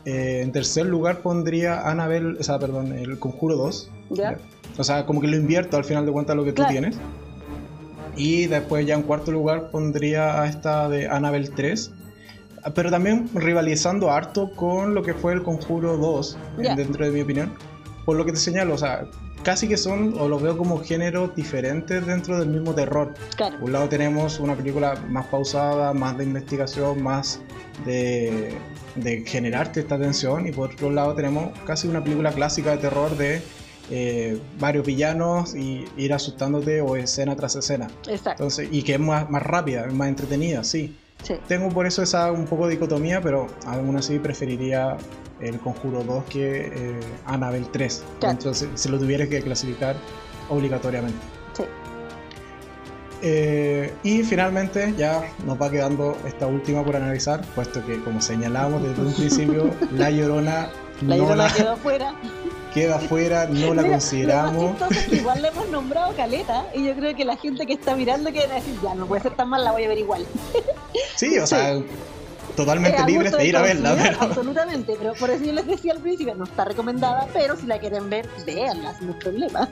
Eh, 0.05 0.41
en 0.43 0.53
tercer 0.53 0.87
lugar 0.87 1.19
pondría 1.21 1.89
Annabelle, 1.89 2.37
o 2.39 2.43
sea, 2.43 2.59
perdón, 2.61 2.93
el 2.93 3.19
Conjuro 3.19 3.57
2. 3.57 3.91
¿Ya? 4.11 4.37
O 4.79 4.85
sea, 4.85 5.05
como 5.05 5.21
que 5.21 5.27
lo 5.27 5.37
invierto 5.37 5.77
al 5.77 5.85
final 5.85 6.07
de 6.07 6.13
cuentas 6.13 6.37
lo 6.37 6.45
que 6.45 6.53
tú 6.53 6.63
tienes. 6.69 6.97
Y 8.17 8.47
después 8.47 8.87
ya 8.87 8.95
en 8.95 9.03
cuarto 9.03 9.33
lugar 9.33 9.71
pondría 9.71 10.43
a 10.43 10.47
esta 10.49 10.89
de 10.89 11.09
Annabelle 11.09 11.49
3. 11.55 11.93
Pero 12.75 12.91
también 12.91 13.29
rivalizando 13.35 14.11
harto 14.11 14.51
con 14.53 14.95
lo 14.95 15.03
que 15.03 15.15
fue 15.15 15.33
el 15.33 15.43
Conjuro 15.43 15.97
2, 15.97 16.39
Ya. 16.63 16.77
dentro 16.77 17.05
de 17.05 17.11
mi 17.11 17.21
opinión. 17.23 17.53
Por 18.05 18.17
lo 18.17 18.25
que 18.25 18.33
te 18.33 18.39
señalo, 18.39 18.75
o 18.75 18.79
sea, 18.79 19.07
casi 19.43 19.67
que 19.67 19.77
son, 19.77 20.15
o 20.19 20.29
los 20.29 20.41
veo 20.43 20.57
como 20.57 20.79
géneros 20.81 21.35
diferentes 21.35 22.07
dentro 22.07 22.39
del 22.39 22.49
mismo 22.51 22.73
terror. 22.75 23.15
Claro. 23.37 23.57
Por 23.59 23.65
un 23.67 23.73
lado 23.73 23.89
tenemos 23.89 24.39
una 24.39 24.55
película 24.55 24.95
más 25.09 25.27
pausada, 25.27 25.93
más 25.93 26.17
de 26.19 26.25
investigación, 26.25 27.03
más 27.03 27.41
de, 27.85 28.55
de 28.95 29.25
generarte 29.27 29.81
esta 29.81 29.99
tensión. 29.99 30.47
Y 30.47 30.53
por 30.53 30.73
otro 30.73 30.91
lado 30.91 31.15
tenemos 31.15 31.59
casi 31.67 31.89
una 31.89 32.03
película 32.05 32.31
clásica 32.33 32.71
de 32.73 32.79
terror 32.79 33.17
de 33.17 33.43
eh, 33.95 34.41
varios 34.59 34.87
villanos 34.87 35.55
y 35.55 35.85
ir 35.99 36.15
asustándote 36.15 36.81
o 36.81 36.97
escena 36.97 37.37
tras 37.37 37.57
escena. 37.57 37.89
Exacto. 38.09 38.31
Entonces, 38.31 38.69
y 38.71 38.83
que 38.85 38.95
es 38.95 39.01
más, 39.01 39.29
más 39.29 39.43
rápida, 39.43 39.85
es 39.85 39.93
más 39.93 40.09
entretenida, 40.09 40.65
sí. 40.65 40.97
Sí. 41.23 41.35
Tengo 41.47 41.69
por 41.69 41.87
eso 41.87 42.03
esa 42.03 42.33
un 42.33 42.47
poco 42.47 42.67
de 42.67 42.73
dicotomía, 42.73 43.21
pero 43.21 43.49
aún 43.67 43.95
así 43.97 44.19
preferiría 44.19 44.97
el 45.41 45.59
Conjuro 45.61 46.03
2 46.05 46.25
que 46.25 46.73
eh, 46.75 47.01
Annabelle 47.27 47.67
3. 47.71 48.05
Claro. 48.19 48.33
Entonces, 48.33 48.71
si 48.77 48.89
lo 48.89 48.99
tuvieras 48.99 49.29
que 49.29 49.43
clasificar 49.43 49.95
obligatoriamente. 50.49 51.19
Sí. 51.53 51.65
Eh, 53.21 53.93
y 54.03 54.23
finalmente 54.23 54.95
ya 54.97 55.23
nos 55.45 55.61
va 55.61 55.71
quedando 55.71 56.17
esta 56.27 56.47
última 56.47 56.83
por 56.83 56.97
analizar, 56.97 57.43
puesto 57.55 57.85
que 57.85 58.03
como 58.03 58.23
señalamos 58.23 58.83
desde 58.83 59.03
un 59.03 59.13
principio, 59.13 59.71
La 59.93 60.11
Llorona 60.11 60.71
La 61.03 61.17
no 61.17 61.17
Llorona 61.17 61.45
la 61.49 61.53
quedó 61.53 61.73
afuera. 61.73 62.15
Queda 62.75 62.99
fuera, 62.99 63.47
no 63.47 63.75
la 63.75 63.83
Mira, 63.83 63.95
consideramos. 63.95 64.81
Lo 64.81 64.87
más 64.91 64.99
que 65.07 65.17
igual 65.17 65.43
le 65.43 65.49
hemos 65.49 65.69
nombrado 65.69 66.15
caleta 66.17 66.67
y 66.75 66.85
yo 66.87 66.95
creo 66.95 67.15
que 67.15 67.25
la 67.25 67.37
gente 67.37 67.67
que 67.67 67.75
está 67.75 67.95
mirando 67.97 68.31
quiere 68.31 68.53
decir, 68.55 68.75
ya, 68.83 68.95
no 68.95 69.07
puede 69.07 69.23
ser 69.23 69.35
tan 69.35 69.49
mal, 69.49 69.65
la 69.65 69.73
voy 69.73 69.85
a 69.85 69.89
ver 69.89 69.99
igual. 69.99 70.27
Sí, 71.17 71.39
o 71.39 71.47
sea, 71.47 71.79
totalmente 72.57 72.99
Eh, 72.99 73.03
a 73.03 73.07
libres 73.07 73.33
de 73.33 73.47
ir 73.47 73.57
a 73.57 73.63
verla, 73.63 73.97
pero 74.01 74.19
Absolutamente, 74.21 74.95
pero 74.99 75.15
por 75.15 75.31
eso 75.31 75.43
yo 75.45 75.53
les 75.53 75.67
decía 75.67 75.93
al 75.93 76.01
principio, 76.01 76.35
no 76.35 76.45
está 76.45 76.65
recomendada, 76.67 77.27
pero 77.33 77.57
si 77.57 77.67
la 77.67 77.79
quieren 77.79 78.11
ver, 78.11 78.29
véanla, 78.45 78.95
sin 78.99 79.13
problema. 79.15 79.69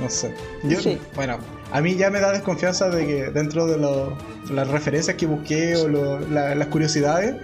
no 0.00 0.08
sé. 0.10 0.34
Yo, 0.64 0.80
Sí. 0.80 0.98
Bueno, 1.14 1.38
a 1.72 1.80
mí 1.80 1.96
ya 1.96 2.10
me 2.10 2.20
da 2.20 2.32
desconfianza 2.32 2.88
de 2.90 3.06
que 3.06 3.30
dentro 3.30 3.66
de 3.66 3.78
lo- 3.78 4.16
las 4.50 4.68
referencias 4.68 5.16
que 5.16 5.26
busqué 5.26 5.76
o 5.76 5.88
lo- 5.88 6.20
la- 6.20 6.54
las 6.54 6.68
curiosidades, 6.68 7.36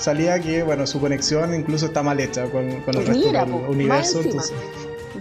salía 0.00 0.40
que, 0.40 0.62
bueno, 0.62 0.86
su 0.86 1.00
conexión 1.00 1.54
incluso 1.54 1.86
está 1.86 2.02
mal 2.02 2.18
hecha 2.20 2.42
con, 2.44 2.52
con 2.52 2.68
el 2.70 2.82
Pues 2.84 3.06
resto 3.08 3.26
mira, 3.26 3.44
del 3.44 3.52
po, 3.52 3.58
más 3.60 3.68
universo. 3.70 4.20
Entonces, 4.20 4.52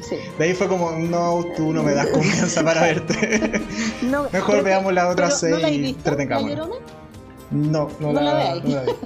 Sí. 0.01 0.15
de 0.37 0.43
ahí 0.45 0.53
fue 0.53 0.67
como, 0.69 0.91
no, 0.91 1.45
tú 1.57 1.73
no 1.73 1.83
me 1.83 1.93
das 1.93 2.07
confianza 2.13 2.63
para 2.63 2.81
verte. 2.81 3.61
No, 4.03 4.23
Mejor 4.33 4.51
pero- 4.51 4.63
veamos 4.63 4.93
las 4.93 5.11
otras 5.11 5.37
pero, 5.41 5.55
¿no 5.57 5.61
la 5.61 5.67
seis 5.67 5.87
y. 5.89 5.93
Llorona? 6.55 6.75
No, 7.51 7.89
no, 7.99 8.13
No 8.13 8.13
la, 8.13 8.21
la 8.21 8.33
veáis. 8.35 8.63
no 8.63 8.75
la 8.75 8.81
vi. 8.83 8.91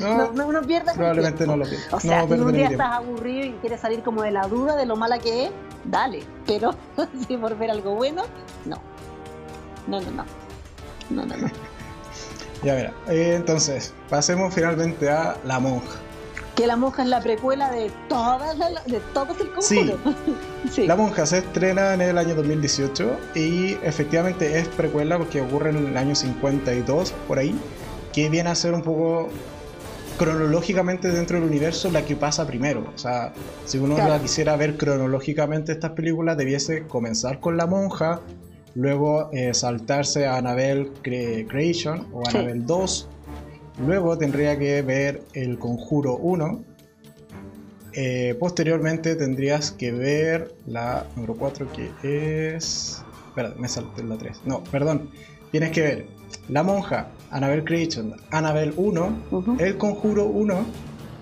No, 0.00 0.32
No, 0.32 0.52
no, 0.52 0.60
pierdas 0.66 0.96
probablemente 0.96 1.46
no 1.46 1.56
lo 1.56 1.64
vi. 1.64 1.76
O 1.92 2.00
sea, 2.00 2.26
si 2.26 2.32
un 2.32 2.52
día 2.52 2.66
estás 2.68 2.94
aburrido 2.96 3.46
y 3.46 3.52
quieres 3.60 3.80
salir 3.80 4.02
como 4.02 4.22
de 4.22 4.32
la 4.32 4.48
duda 4.48 4.74
de 4.76 4.86
lo 4.86 4.96
mala 4.96 5.20
que 5.20 5.44
es, 5.46 5.50
dale. 5.84 6.24
Pero 6.46 6.74
si 7.28 7.36
por 7.36 7.56
ver 7.56 7.70
algo 7.70 7.94
bueno, 7.94 8.24
no. 8.66 8.76
No, 9.86 10.00
no, 10.00 10.10
no. 10.10 10.24
No, 11.10 11.24
no, 11.26 11.36
no. 11.36 11.46
Ya 12.64 12.74
verá. 12.74 12.92
Eh, 13.08 13.34
entonces, 13.36 13.92
pasemos 14.08 14.54
finalmente 14.54 15.08
a 15.10 15.36
La 15.44 15.58
Monja. 15.60 15.98
Que 16.56 16.68
la 16.68 16.76
monja 16.76 17.02
es 17.02 17.08
la 17.08 17.20
precuela 17.20 17.68
de 17.72 17.90
todas 18.08 18.56
las, 18.56 18.84
de 18.86 19.00
todos 19.12 19.36
el 19.40 19.48
Sí. 19.60 19.74
conjuro. 19.76 19.98
Sí. 20.70 20.86
La 20.86 20.94
Monja 20.96 21.26
se 21.26 21.38
estrena 21.38 21.92
en 21.94 22.00
el 22.00 22.16
año 22.16 22.34
2018 22.36 23.18
y 23.34 23.72
efectivamente 23.82 24.58
es 24.58 24.68
precuela 24.68 25.18
porque 25.18 25.40
ocurre 25.42 25.70
en 25.70 25.86
el 25.88 25.96
año 25.96 26.14
52, 26.14 27.12
por 27.28 27.38
ahí, 27.40 27.54
que 28.12 28.28
viene 28.30 28.50
a 28.50 28.54
ser 28.54 28.72
un 28.72 28.82
poco 28.82 29.28
cronológicamente 30.18 31.08
dentro 31.10 31.38
del 31.40 31.48
universo 31.48 31.90
la 31.90 32.04
que 32.04 32.14
pasa 32.16 32.46
primero. 32.46 32.84
O 32.94 32.98
sea, 32.98 33.32
si 33.66 33.78
uno 33.78 33.96
Claro. 33.96 34.10
la 34.10 34.20
quisiera 34.20 34.56
ver 34.56 34.76
cronológicamente 34.76 35.72
estas 35.72 35.90
películas, 35.90 36.36
debiese 36.36 36.86
comenzar 36.86 37.40
con 37.40 37.56
La 37.56 37.66
Monja, 37.66 38.20
luego 38.74 39.30
eh, 39.32 39.54
saltarse 39.54 40.26
a 40.26 40.36
Annabelle 40.38 40.90
Cre- 41.02 41.46
Creation 41.46 42.06
o 42.12 42.22
Sí. 42.24 42.36
Annabelle 42.38 42.62
2, 42.66 43.08
luego 43.86 44.18
tendría 44.18 44.58
que 44.58 44.82
ver 44.82 45.22
El 45.32 45.58
Conjuro 45.58 46.16
1, 46.16 46.64
eh, 47.92 48.36
posteriormente 48.40 49.14
tendrías 49.14 49.70
que 49.70 49.92
ver 49.92 50.54
la 50.66 51.06
número 51.14 51.34
4 51.36 51.68
que 51.72 52.54
es... 52.56 53.02
Espera, 53.28 53.52
me 53.58 53.68
salté 53.68 54.02
la 54.04 54.16
3. 54.16 54.42
No, 54.44 54.62
perdón. 54.64 55.10
Tienes 55.50 55.70
que 55.70 55.80
ver 55.82 56.06
La 56.48 56.62
Monja, 56.64 57.08
Annabelle 57.30 57.64
Creation, 57.64 58.14
Annabelle 58.30 58.72
1, 58.76 59.18
Ujú. 59.30 59.56
El 59.60 59.76
Conjuro 59.78 60.26
1 60.26 60.64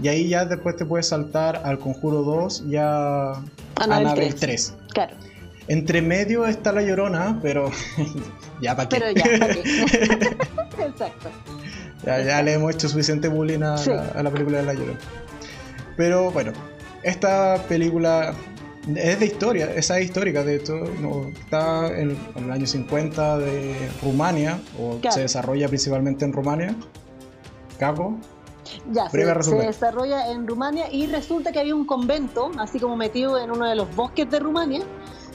y 0.03 0.09
ahí 0.09 0.29
ya 0.29 0.45
después 0.47 0.77
te 0.77 0.85
puedes 0.87 1.09
saltar 1.09 1.61
al 1.65 1.79
Conjuro 1.79 2.23
2 2.23 2.65
y 2.69 2.77
a 2.77 3.33
Annabelle 3.77 4.09
Annabelle 4.09 4.29
3. 4.35 4.41
3. 4.41 4.75
Claro. 4.95 5.17
Entre 5.69 6.03
medio 6.03 6.47
está 6.47 6.73
La 6.73 6.83
Llorona, 6.83 7.39
pero 7.43 7.71
ya 8.61 8.75
para 8.77 8.89
qué. 8.89 8.99
Pero 8.99 9.11
ya, 9.13 9.39
¿para 9.39 9.55
qué? 9.55 9.63
Exacto. 10.87 11.31
Ya, 12.05 12.21
ya 12.23 12.43
le 12.43 12.55
hemos 12.55 12.75
hecho 12.75 12.89
suficiente 12.89 13.29
bullying 13.29 13.63
a, 13.63 13.79
Sí. 13.79 13.91
la, 13.91 14.03
a 14.15 14.23
la 14.23 14.31
película 14.31 14.59
de 14.59 14.65
La 14.65 14.75
Llorona. 14.75 14.99
Pero 15.97 16.31
bueno, 16.33 16.53
esta 17.03 17.63
película 17.69 18.35
es 18.97 19.21
de 19.21 19.27
historia, 19.27 19.71
esa 19.77 19.99
es 20.01 20.07
histórica, 20.07 20.43
de 20.43 20.57
hecho, 20.57 20.75
no, 21.01 21.29
está 21.29 21.87
en, 21.97 22.17
en 22.35 22.45
el 22.45 22.51
año 22.51 22.67
50 22.67 23.39
de 23.39 23.89
Rumania, 24.03 24.59
o 24.81 24.99
Claro. 25.01 25.15
se 25.15 25.21
desarrolla 25.21 25.69
principalmente 25.69 26.25
en 26.25 26.33
Rumania. 26.33 26.75
Caco, 27.79 28.17
Ya, 28.93 29.09
se, 29.11 29.43
se 29.43 29.55
desarrolla 29.57 30.31
en 30.33 30.47
Rumania 30.49 30.91
y 30.91 31.07
resulta 31.07 31.53
que 31.53 31.61
había 31.61 31.75
un 31.77 31.85
convento, 31.87 32.51
así 32.59 32.81
como 32.81 32.97
metido 32.97 33.39
en 33.39 33.51
uno 33.53 33.69
de 33.69 33.77
los 33.77 33.95
bosques 33.95 34.29
de 34.31 34.41
Rumania, 34.41 34.81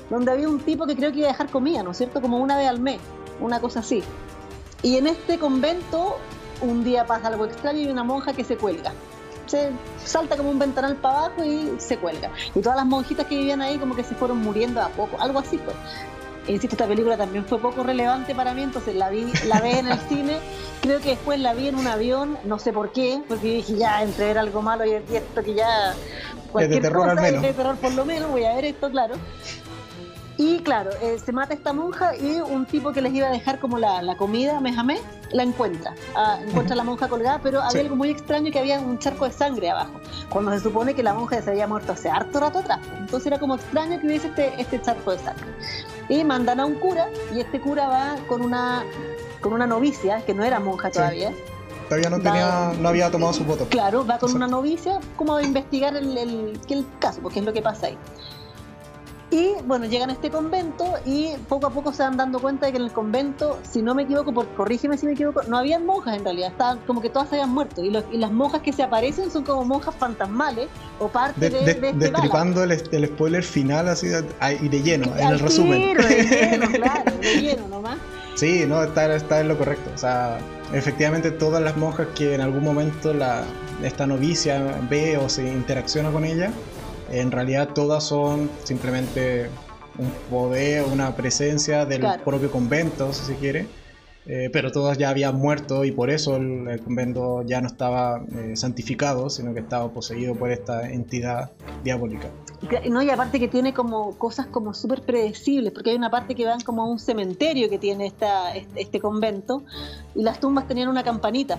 donde 0.09 0.31
había 0.31 0.47
un 0.47 0.59
tipo 0.59 0.85
que 0.85 0.95
creo 0.95 1.11
que 1.11 1.19
iba 1.19 1.27
a 1.27 1.31
dejar 1.31 1.49
comida, 1.49 1.83
¿no 1.83 1.91
es 1.91 1.97
cierto? 1.97 2.21
Como 2.21 2.37
una 2.39 2.57
vez 2.57 2.67
al 2.67 2.79
mes, 2.79 2.99
una 3.39 3.59
cosa 3.59 3.79
así. 3.79 4.03
Y 4.83 4.97
en 4.97 5.07
este 5.07 5.37
convento 5.39 6.17
un 6.61 6.83
día 6.83 7.05
pasa 7.05 7.27
algo 7.27 7.45
extraño 7.45 7.79
y 7.79 7.85
hay 7.85 7.91
una 7.91 8.03
monja 8.03 8.33
que 8.33 8.43
se 8.43 8.57
cuelga. 8.57 8.93
Se 9.45 9.71
salta 10.03 10.35
como 10.35 10.49
un 10.49 10.59
ventanal 10.59 10.95
para 10.97 11.19
abajo 11.19 11.43
y 11.43 11.71
se 11.77 11.97
cuelga. 11.97 12.31
Y 12.53 12.59
todas 12.59 12.77
las 12.77 12.85
monjitas 12.85 13.25
que 13.27 13.37
vivían 13.37 13.61
ahí 13.61 13.77
como 13.77 13.95
que 13.95 14.03
se 14.03 14.15
fueron 14.15 14.39
muriendo 14.39 14.81
a 14.81 14.89
poco, 14.89 15.17
algo 15.21 15.39
así 15.39 15.57
fue. 15.57 15.73
Insisto, 16.47 16.75
esta 16.75 16.87
película 16.87 17.17
también 17.17 17.45
fue 17.45 17.59
poco 17.59 17.83
relevante 17.83 18.33
para 18.33 18.53
mí, 18.53 18.63
entonces 18.63 18.95
la 18.95 19.09
vi, 19.09 19.31
la 19.47 19.59
ve 19.59 19.79
en 19.79 19.87
el 19.87 19.99
cine, 20.07 20.37
creo 20.81 21.01
que 21.01 21.09
después 21.09 21.39
la 21.41 21.53
vi 21.53 21.67
en 21.67 21.75
un 21.75 21.87
avión, 21.87 22.37
no 22.45 22.57
sé 22.57 22.71
por 22.71 22.93
qué, 22.93 23.21
porque 23.27 23.47
dije 23.55 23.75
ya, 23.75 24.01
entre 24.01 24.27
ver 24.27 24.37
algo 24.37 24.61
malo 24.61 24.85
y 24.85 24.91
esto 24.93 25.43
que 25.43 25.55
ya 25.55 25.93
cualquier 26.53 26.81
terror 26.81 27.09
al 27.09 27.17
cosa, 27.17 27.21
menos. 27.21 27.43
es 27.43 27.49
de 27.49 27.53
terror 27.53 27.75
por 27.75 27.93
lo 27.93 28.05
menos, 28.05 28.31
voy 28.31 28.45
a 28.45 28.55
ver 28.55 28.63
esto, 28.63 28.89
claro. 28.89 29.15
Y 30.37 30.59
claro, 30.59 30.91
eh, 31.01 31.17
se 31.23 31.31
mata 31.31 31.55
esta 31.55 31.73
monja 31.73 32.15
y 32.15 32.39
un 32.39 32.67
tipo 32.67 32.93
que 32.93 33.01
les 33.01 33.11
iba 33.13 33.27
a 33.27 33.31
dejar 33.31 33.59
como 33.59 33.79
la, 33.79 34.03
la 34.03 34.15
comida, 34.17 34.59
Mejamé, 34.59 34.99
la 35.31 35.41
encuentra. 35.41 35.95
Ah, 36.15 36.39
encuentra 36.47 36.75
a 36.75 36.77
la 36.77 36.83
monja 36.83 37.07
colgada, 37.07 37.39
pero 37.41 37.59
había 37.61 37.81
algo 37.81 37.95
muy 37.95 38.11
extraño 38.11 38.51
que 38.51 38.59
había 38.59 38.79
un 38.79 38.99
charco 38.99 39.25
de 39.25 39.31
sangre 39.31 39.71
abajo, 39.71 39.99
cuando 40.29 40.51
se 40.51 40.59
supone 40.59 40.93
que 40.93 41.01
la 41.01 41.15
monja 41.15 41.41
se 41.41 41.49
había 41.49 41.67
muerto 41.67 41.93
hace 41.93 42.09
harto 42.09 42.39
rato 42.39 42.59
atrás. 42.59 42.79
Entonces 42.99 43.25
era 43.25 43.39
como 43.39 43.55
extraño 43.55 43.99
que 43.99 44.05
hubiese 44.05 44.27
este, 44.27 44.61
este 44.61 44.79
charco 44.79 45.11
de 45.11 45.19
sangre. 45.19 45.47
Y 46.07 46.23
mandan 46.23 46.59
a 46.59 46.65
un 46.65 46.75
cura 46.75 47.09
y 47.33 47.39
este 47.39 47.59
cura 47.59 47.87
va 47.87 48.15
con 48.27 48.41
una, 48.41 48.83
con 49.41 49.53
una 49.53 49.65
novicia, 49.65 50.23
que 50.23 50.35
no 50.35 50.43
era 50.43 50.59
monja 50.59 50.91
todavía. 50.91 51.33
Todavía 51.89 52.09
no, 52.09 52.17
tenía, 52.17 52.73
no 52.79 52.89
había 52.89 53.09
tomado 53.09 53.33
su 53.33 53.43
voto. 53.43 53.65
Claro, 53.69 54.05
va 54.05 54.19
con 54.19 54.35
una 54.35 54.45
novicia 54.47 54.99
como 55.15 55.35
a 55.35 55.41
investigar 55.41 55.95
el, 55.95 56.17
el, 56.17 56.59
el 56.69 56.85
caso, 56.99 57.21
porque 57.21 57.39
es 57.39 57.45
lo 57.45 57.53
que 57.53 57.61
pasa 57.61 57.87
ahí. 57.87 57.97
Y 59.29 59.55
bueno, 59.65 59.85
llegan 59.85 60.09
a 60.09 60.13
este 60.13 60.29
convento 60.29 60.85
y 61.05 61.33
poco 61.49 61.67
a 61.67 61.69
poco 61.69 61.91
se 61.91 62.01
van 62.01 62.15
dando 62.15 62.39
cuenta 62.39 62.65
de 62.65 62.71
que 62.71 62.77
en 62.77 62.85
el 62.85 62.93
convento, 62.93 63.59
si 63.69 63.81
no 63.81 63.93
me 63.93 64.03
equivoco, 64.03 64.33
por, 64.33 64.47
corrígeme 64.55 64.97
si 64.97 65.05
me 65.05 65.13
equivoco, 65.13 65.43
no 65.43 65.57
habían 65.57 65.85
monjas 65.85 66.15
en 66.15 66.23
realidad, 66.23 66.51
estaban 66.51 66.79
como 66.87 67.01
que 67.01 67.09
todas 67.09 67.27
se 67.27 67.35
habían 67.35 67.49
muerto. 67.49 67.83
Y, 67.83 67.89
y 68.11 68.17
las 68.17 68.31
monjas 68.31 68.61
que 68.61 68.71
se 68.71 68.83
aparecen 68.83 69.29
son 69.29 69.43
como 69.43 69.65
monjas 69.65 69.95
fantasmales 69.95 70.69
o 70.99 71.09
parte 71.09 71.49
de, 71.49 71.59
de, 71.59 71.73
de, 71.73 71.89
este 71.89 71.93
Destripando 71.93 72.63
el, 72.63 72.71
el, 72.71 73.07
spoiler 73.07 73.43
final 73.43 73.89
así 73.89 74.07
y 74.61 74.69
de 74.69 74.81
lleno, 74.81 75.13
en 75.17 75.27
el 75.27 75.39
resumen. 75.39 75.97
de 75.97 76.23
lleno, 76.23 76.67
claro, 76.71 77.11
de 77.19 77.41
lleno 77.41 77.67
nomás. 77.67 77.97
Sí, 78.35 78.65
no, 78.65 78.83
está, 78.83 79.13
está 79.13 79.41
en 79.41 79.49
lo 79.49 79.57
correcto. 79.57 79.89
O 79.93 79.97
sea, 79.97 80.37
efectivamente 80.71 81.31
todas 81.31 81.61
las 81.61 81.75
monjas 81.75 82.07
que 82.15 82.35
en 82.35 82.41
algún 82.41 82.63
momento 82.63 83.13
la, 83.13 83.43
esta 83.83 84.07
novicia 84.07 84.79
ve 84.89 85.17
o 85.17 85.27
se 85.27 85.51
interacciona 85.51 86.11
con 86.11 86.23
ella, 86.23 86.51
en 87.11 87.31
realidad 87.31 87.69
todas 87.73 88.03
son 88.03 88.49
simplemente 88.63 89.49
un 89.97 90.11
poder, 90.29 90.83
una 90.83 91.15
presencia 91.15 91.85
del 91.85 92.01
claro. 92.01 92.23
propio 92.23 92.51
convento, 92.51 93.11
si 93.13 93.25
se 93.25 93.35
quiere, 93.35 93.67
eh, 94.29 94.49
pero 94.51 94.71
todas 94.73 94.97
ya 94.97 95.09
habían 95.09 95.37
muerto 95.37 95.85
y 95.85 95.91
por 95.91 96.09
eso 96.09 96.35
el, 96.35 96.67
el 96.67 96.81
convento 96.81 97.43
ya 97.43 97.61
no 97.61 97.67
estaba 97.67 98.21
eh, 98.35 98.57
santificado, 98.57 99.29
sino 99.29 99.53
que 99.53 99.61
estaba 99.61 99.89
poseído 99.89 100.35
por 100.35 100.51
esta 100.51 100.89
entidad 100.89 101.51
diabólica. 101.83 102.27
No, 102.89 103.01
y 103.01 103.09
aparte 103.09 103.39
que 103.39 103.47
tiene 103.47 103.73
como 103.73 104.17
cosas 104.17 104.47
como 104.47 104.73
súper 104.73 105.01
predecibles, 105.03 105.71
porque 105.71 105.91
hay 105.91 105.95
una 105.95 106.11
parte 106.11 106.35
que 106.35 106.45
van 106.45 106.59
como 106.61 106.81
a 106.81 106.85
un 106.85 106.99
cementerio 106.99 107.69
que 107.69 107.77
tiene 107.77 108.05
esta, 108.05 108.53
este, 108.53 108.81
este 108.81 108.99
convento 108.99 109.63
y 110.13 110.23
las 110.23 110.39
tumbas 110.39 110.67
tenían 110.67 110.89
una 110.89 111.03
campanita. 111.03 111.57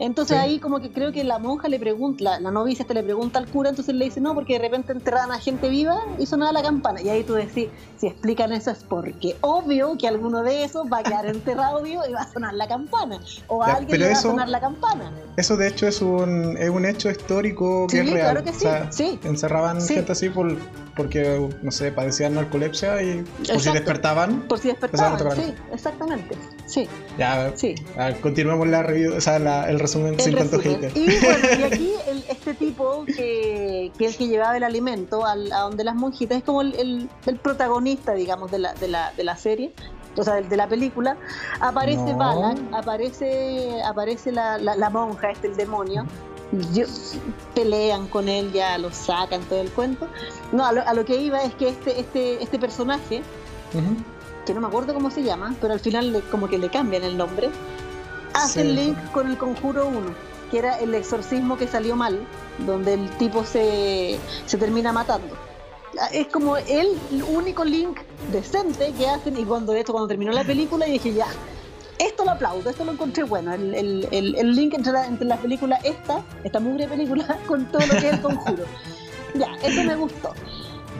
Entonces 0.00 0.36
sí. 0.36 0.42
ahí 0.42 0.58
como 0.58 0.80
que 0.80 0.90
creo 0.92 1.12
que 1.12 1.22
la 1.22 1.38
monja 1.38 1.68
le 1.68 1.78
pregunta, 1.78 2.24
la, 2.24 2.40
la 2.40 2.50
novicia 2.50 2.82
este 2.82 2.94
le 2.94 3.02
pregunta 3.04 3.38
al 3.38 3.48
cura, 3.48 3.70
entonces 3.70 3.94
le 3.94 4.04
dice, 4.06 4.20
no, 4.20 4.34
porque 4.34 4.54
de 4.54 4.58
repente 4.58 4.92
enterraban 4.92 5.30
a 5.30 5.38
gente 5.38 5.68
viva 5.68 5.96
y 6.18 6.26
sonaba 6.26 6.52
la 6.52 6.62
campana. 6.62 7.00
Y 7.00 7.08
ahí 7.10 7.22
tú 7.22 7.34
decís, 7.34 7.68
si 7.96 8.08
explican 8.08 8.52
eso 8.52 8.72
es 8.72 8.82
porque 8.82 9.36
obvio 9.40 9.96
que 9.96 10.08
alguno 10.08 10.42
de 10.42 10.64
esos 10.64 10.86
va 10.92 10.98
a 10.98 11.02
quedar 11.04 11.26
enterrado 11.26 11.80
vivo 11.82 12.02
y 12.08 12.12
va 12.12 12.22
a 12.22 12.32
sonar 12.32 12.54
la 12.54 12.66
campana. 12.66 13.20
O 13.46 13.62
a 13.62 13.68
Ya, 13.68 13.74
alguien 13.76 14.00
le 14.00 14.06
va 14.06 14.12
eso- 14.12 14.28
a 14.28 14.30
sonar 14.32 14.48
la 14.48 14.60
campana. 14.60 15.12
Eso 15.36 15.56
de 15.56 15.68
hecho 15.68 15.86
es 15.86 16.02
un, 16.02 16.56
es 16.58 16.70
un 16.70 16.84
hecho 16.86 17.08
histórico 17.10 17.86
que 17.86 18.02
Sí, 18.02 18.06
es 18.08 18.12
real. 18.14 18.30
claro 18.32 18.44
que 18.44 18.50
sí, 18.52 18.66
O 18.66 18.70
sea, 18.70 18.92
sí. 18.92 19.18
Encerraban 19.24 19.80
gente 19.80 20.10
así 20.12 20.28
por, 20.28 20.56
porque, 20.96 21.48
no 21.62 21.70
sé, 21.70 21.90
padecían 21.92 22.34
narcolepsia 22.34 23.02
y 23.02 23.24
por 23.48 23.60
si 23.60 23.70
despertaban. 23.72 24.42
Por 24.42 24.58
si 24.58 24.68
despertaban, 24.68 25.18
sí, 25.36 25.54
exactamente. 25.72 26.36
Sí, 26.66 26.88
Ya, 27.18 27.52
sí. 27.56 27.74
ver, 27.96 28.20
continuemos 28.20 28.66
la 28.68 28.82
review, 28.82 29.14
o 29.16 29.20
sea, 29.20 29.38
la- 29.38 29.68
el 29.68 29.78
resumen 29.80 30.14
El 30.14 30.20
sin 30.20 30.34
tanto 30.36 30.56
resumen. 30.58 30.80
hater. 30.90 30.96
Y 30.96 31.18
bueno, 31.24 31.48
y 31.58 31.62
aquí 31.64 31.92
el- 32.08 32.24
este 32.28 32.54
tipo 32.54 33.04
que, 33.06 33.92
que 33.98 34.06
el 34.06 34.16
que 34.16 34.28
llevaba 34.28 34.56
el 34.56 34.64
alimento 34.64 35.26
al- 35.26 35.52
a 35.52 35.60
donde 35.60 35.84
las 35.84 35.94
monjitas 35.94 36.38
es 36.38 36.44
como 36.44 36.62
el, 36.62 36.74
el- 36.76 37.08
el 37.26 37.36
protagonista, 37.38 38.14
digamos, 38.14 38.50
de 38.50 38.58
la, 38.60 38.74
de 38.74 38.88
la, 38.88 39.12
de 39.16 39.24
la 39.24 39.36
serie, 39.36 39.72
o 40.16 40.22
sea, 40.22 40.34
de 40.40 40.56
la 40.56 40.68
película. 40.68 41.16
Aparece 41.60 42.12
No. 42.12 42.16
Balak, 42.18 42.58
aparece, 42.72 43.82
aparece 43.84 44.32
la, 44.32 44.58
la, 44.58 44.76
la 44.76 44.90
monja, 44.90 45.30
este, 45.30 45.48
el 45.48 45.56
demonio. 45.56 46.06
Yo- 46.72 46.86
pelean 47.54 48.06
con 48.08 48.28
él, 48.28 48.52
ya 48.52 48.76
lo 48.78 48.92
sacan 48.92 49.42
todo 49.42 49.60
el 49.60 49.70
cuento. 49.70 50.08
No, 50.52 50.64
a 50.64 50.72
lo, 50.72 50.86
a 50.86 50.94
lo 50.94 51.04
que 51.04 51.16
iba 51.16 51.42
es 51.42 51.54
que 51.54 51.68
este, 51.68 52.00
este, 52.00 52.42
este 52.42 52.58
personaje, 52.58 53.22
que 54.46 54.54
no 54.54 54.60
me 54.60 54.66
acuerdo 54.66 54.94
cómo 54.94 55.10
se 55.10 55.22
llama, 55.22 55.54
pero 55.60 55.72
al 55.72 55.80
final 55.80 56.12
le- 56.12 56.20
como 56.22 56.48
que 56.48 56.58
le 56.58 56.68
cambian 56.68 57.02
el 57.04 57.16
nombre, 57.16 57.50
hace 58.34 58.60
Sí. 58.62 58.68
el 58.68 58.74
link 58.76 58.96
con 59.12 59.28
el 59.30 59.36
Conjuro 59.38 59.86
1, 59.88 60.14
que 60.50 60.58
era 60.58 60.78
el 60.78 60.94
exorcismo 60.94 61.56
que 61.56 61.66
salió 61.66 61.96
mal, 61.96 62.26
donde 62.66 62.94
el 62.94 63.10
tipo 63.18 63.44
se, 63.44 64.18
se 64.46 64.58
termina 64.58 64.92
matando. 64.92 65.34
Ah, 66.00 66.08
Es 66.12 66.26
como 66.26 66.56
el 66.56 66.98
único 67.28 67.64
link 67.64 67.98
decente 68.32 68.92
que 68.98 69.08
hacen, 69.08 69.38
y 69.38 69.44
cuando 69.44 69.72
hecho, 69.74 69.92
cuando 69.92 70.08
terminó 70.08 70.32
la 70.32 70.44
película, 70.44 70.86
dije 70.86 71.12
ya, 71.14 71.26
esto 71.98 72.24
lo 72.24 72.32
aplaudo, 72.32 72.70
esto 72.70 72.84
lo 72.84 72.92
encontré 72.92 73.22
bueno, 73.24 73.52
el, 73.54 73.74
el, 73.74 74.08
el, 74.10 74.34
el 74.36 74.54
link 74.54 74.74
entre 74.74 74.92
la, 74.92 75.06
entre 75.06 75.26
la 75.26 75.36
película 75.36 75.76
esta, 75.84 76.22
esta 76.42 76.60
mugre 76.60 76.86
película, 76.88 77.38
con 77.46 77.66
todo 77.66 77.82
lo 77.86 77.92
que 78.00 78.08
es 78.08 78.12
el 78.14 78.20
conjuro. 78.20 78.64
Ya, 79.34 79.48
eso 79.62 79.82
me 79.84 79.96
gustó. 79.96 80.32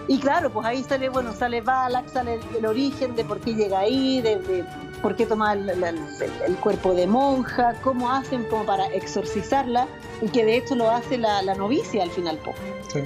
Y 0.08 0.18
claro, 0.18 0.50
pues 0.52 0.66
ahí 0.66 0.82
sale, 0.84 1.08
bueno, 1.08 1.32
sale 1.34 1.60
Balak, 1.62 2.08
sale 2.12 2.38
el, 2.58 2.66
origen 2.66 3.14
de 3.16 3.24
por 3.24 3.40
qué 3.40 3.54
llega 3.54 3.78
ahí, 3.78 4.20
de, 4.20 4.36
de 4.38 4.64
por 5.00 5.16
qué 5.16 5.24
toma 5.24 5.52
el, 5.54 5.68
el- 5.70 5.82
el- 5.84 5.98
el 6.46 6.56
cuerpo 6.56 6.92
de 6.94 7.06
monja, 7.06 7.74
cómo 7.82 8.10
hacen 8.12 8.44
como 8.44 8.64
para 8.66 8.86
exorcizarla, 8.88 9.86
y 10.20 10.28
que 10.28 10.44
de 10.44 10.56
hecho 10.58 10.74
lo 10.74 10.90
hace 10.90 11.16
la, 11.16 11.40
la 11.42 11.54
novicia 11.54 12.02
al 12.02 12.10
final, 12.10 12.36
po. 12.38 12.52
Sí. 12.92 13.00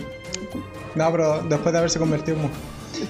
No, 0.97 1.11
pero 1.13 1.41
después 1.43 1.73
de 1.73 1.79
haberse 1.79 1.99
convertido 2.01 2.37
en 2.39 2.43
mujer. 2.45 2.59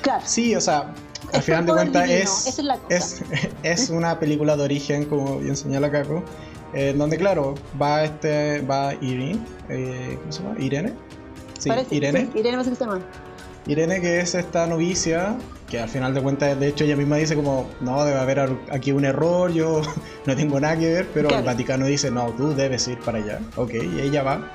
Claro, 0.02 0.22
Sí, 0.26 0.54
o 0.54 0.60
sea, 0.60 0.92
al 1.32 1.42
final 1.42 1.66
de 1.66 1.72
cuentas 1.72 2.08
es, 2.08 2.46
es 2.46 2.60
es, 2.88 3.22
es 3.62 3.90
una 3.90 4.18
película 4.18 4.56
de 4.56 4.62
origen, 4.62 5.04
como 5.04 5.38
bien 5.38 5.56
señala 5.56 5.90
Caco, 5.90 6.22
eh, 6.74 6.94
donde 6.96 7.16
claro, 7.16 7.54
va 7.80 8.04
este, 8.04 8.60
va 8.62 8.94
Irene, 9.00 9.38
eh, 9.68 10.16
¿cómo 10.20 10.32
se 10.32 10.42
llama? 10.42 10.56
Irene. 10.60 10.92
Sí, 11.58 11.68
parece. 11.68 11.94
Irene. 11.94 12.28
Sí, 12.32 12.38
Irene 12.38 12.56
parece 12.56 12.70
que 12.70 12.76
se 12.76 12.84
llama. 12.84 13.00
Irene 13.66 14.00
que 14.00 14.20
es 14.20 14.34
esta 14.34 14.66
novicia, 14.66 15.36
que 15.68 15.78
al 15.78 15.88
final 15.88 16.14
de 16.14 16.22
cuentas, 16.22 16.58
de 16.58 16.68
hecho 16.68 16.84
ella 16.84 16.96
misma 16.96 17.16
dice 17.16 17.34
como, 17.34 17.68
no, 17.80 18.02
debe 18.04 18.18
haber 18.18 18.50
aquí 18.70 18.92
un 18.92 19.04
error, 19.04 19.52
yo 19.52 19.82
no 20.26 20.36
tengo 20.36 20.58
nada 20.60 20.78
que 20.78 20.86
ver, 20.92 21.08
pero 21.12 21.28
Claro. 21.28 21.40
el 21.40 21.46
Vaticano 21.46 21.86
dice, 21.86 22.10
no, 22.10 22.30
tú 22.32 22.54
debes 22.54 22.88
ir 22.88 22.98
para 23.00 23.18
allá. 23.18 23.40
Ok, 23.56 23.74
y 23.74 24.00
ella 24.00 24.22
va 24.22 24.50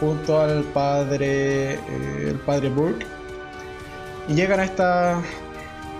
junto 0.00 0.40
al 0.40 0.62
padre, 0.64 1.74
eh, 1.74 1.78
el 2.28 2.38
padre 2.40 2.68
Burke, 2.70 3.06
y 4.28 4.34
llegan 4.34 4.60
a 4.60 4.64
esta 4.64 5.20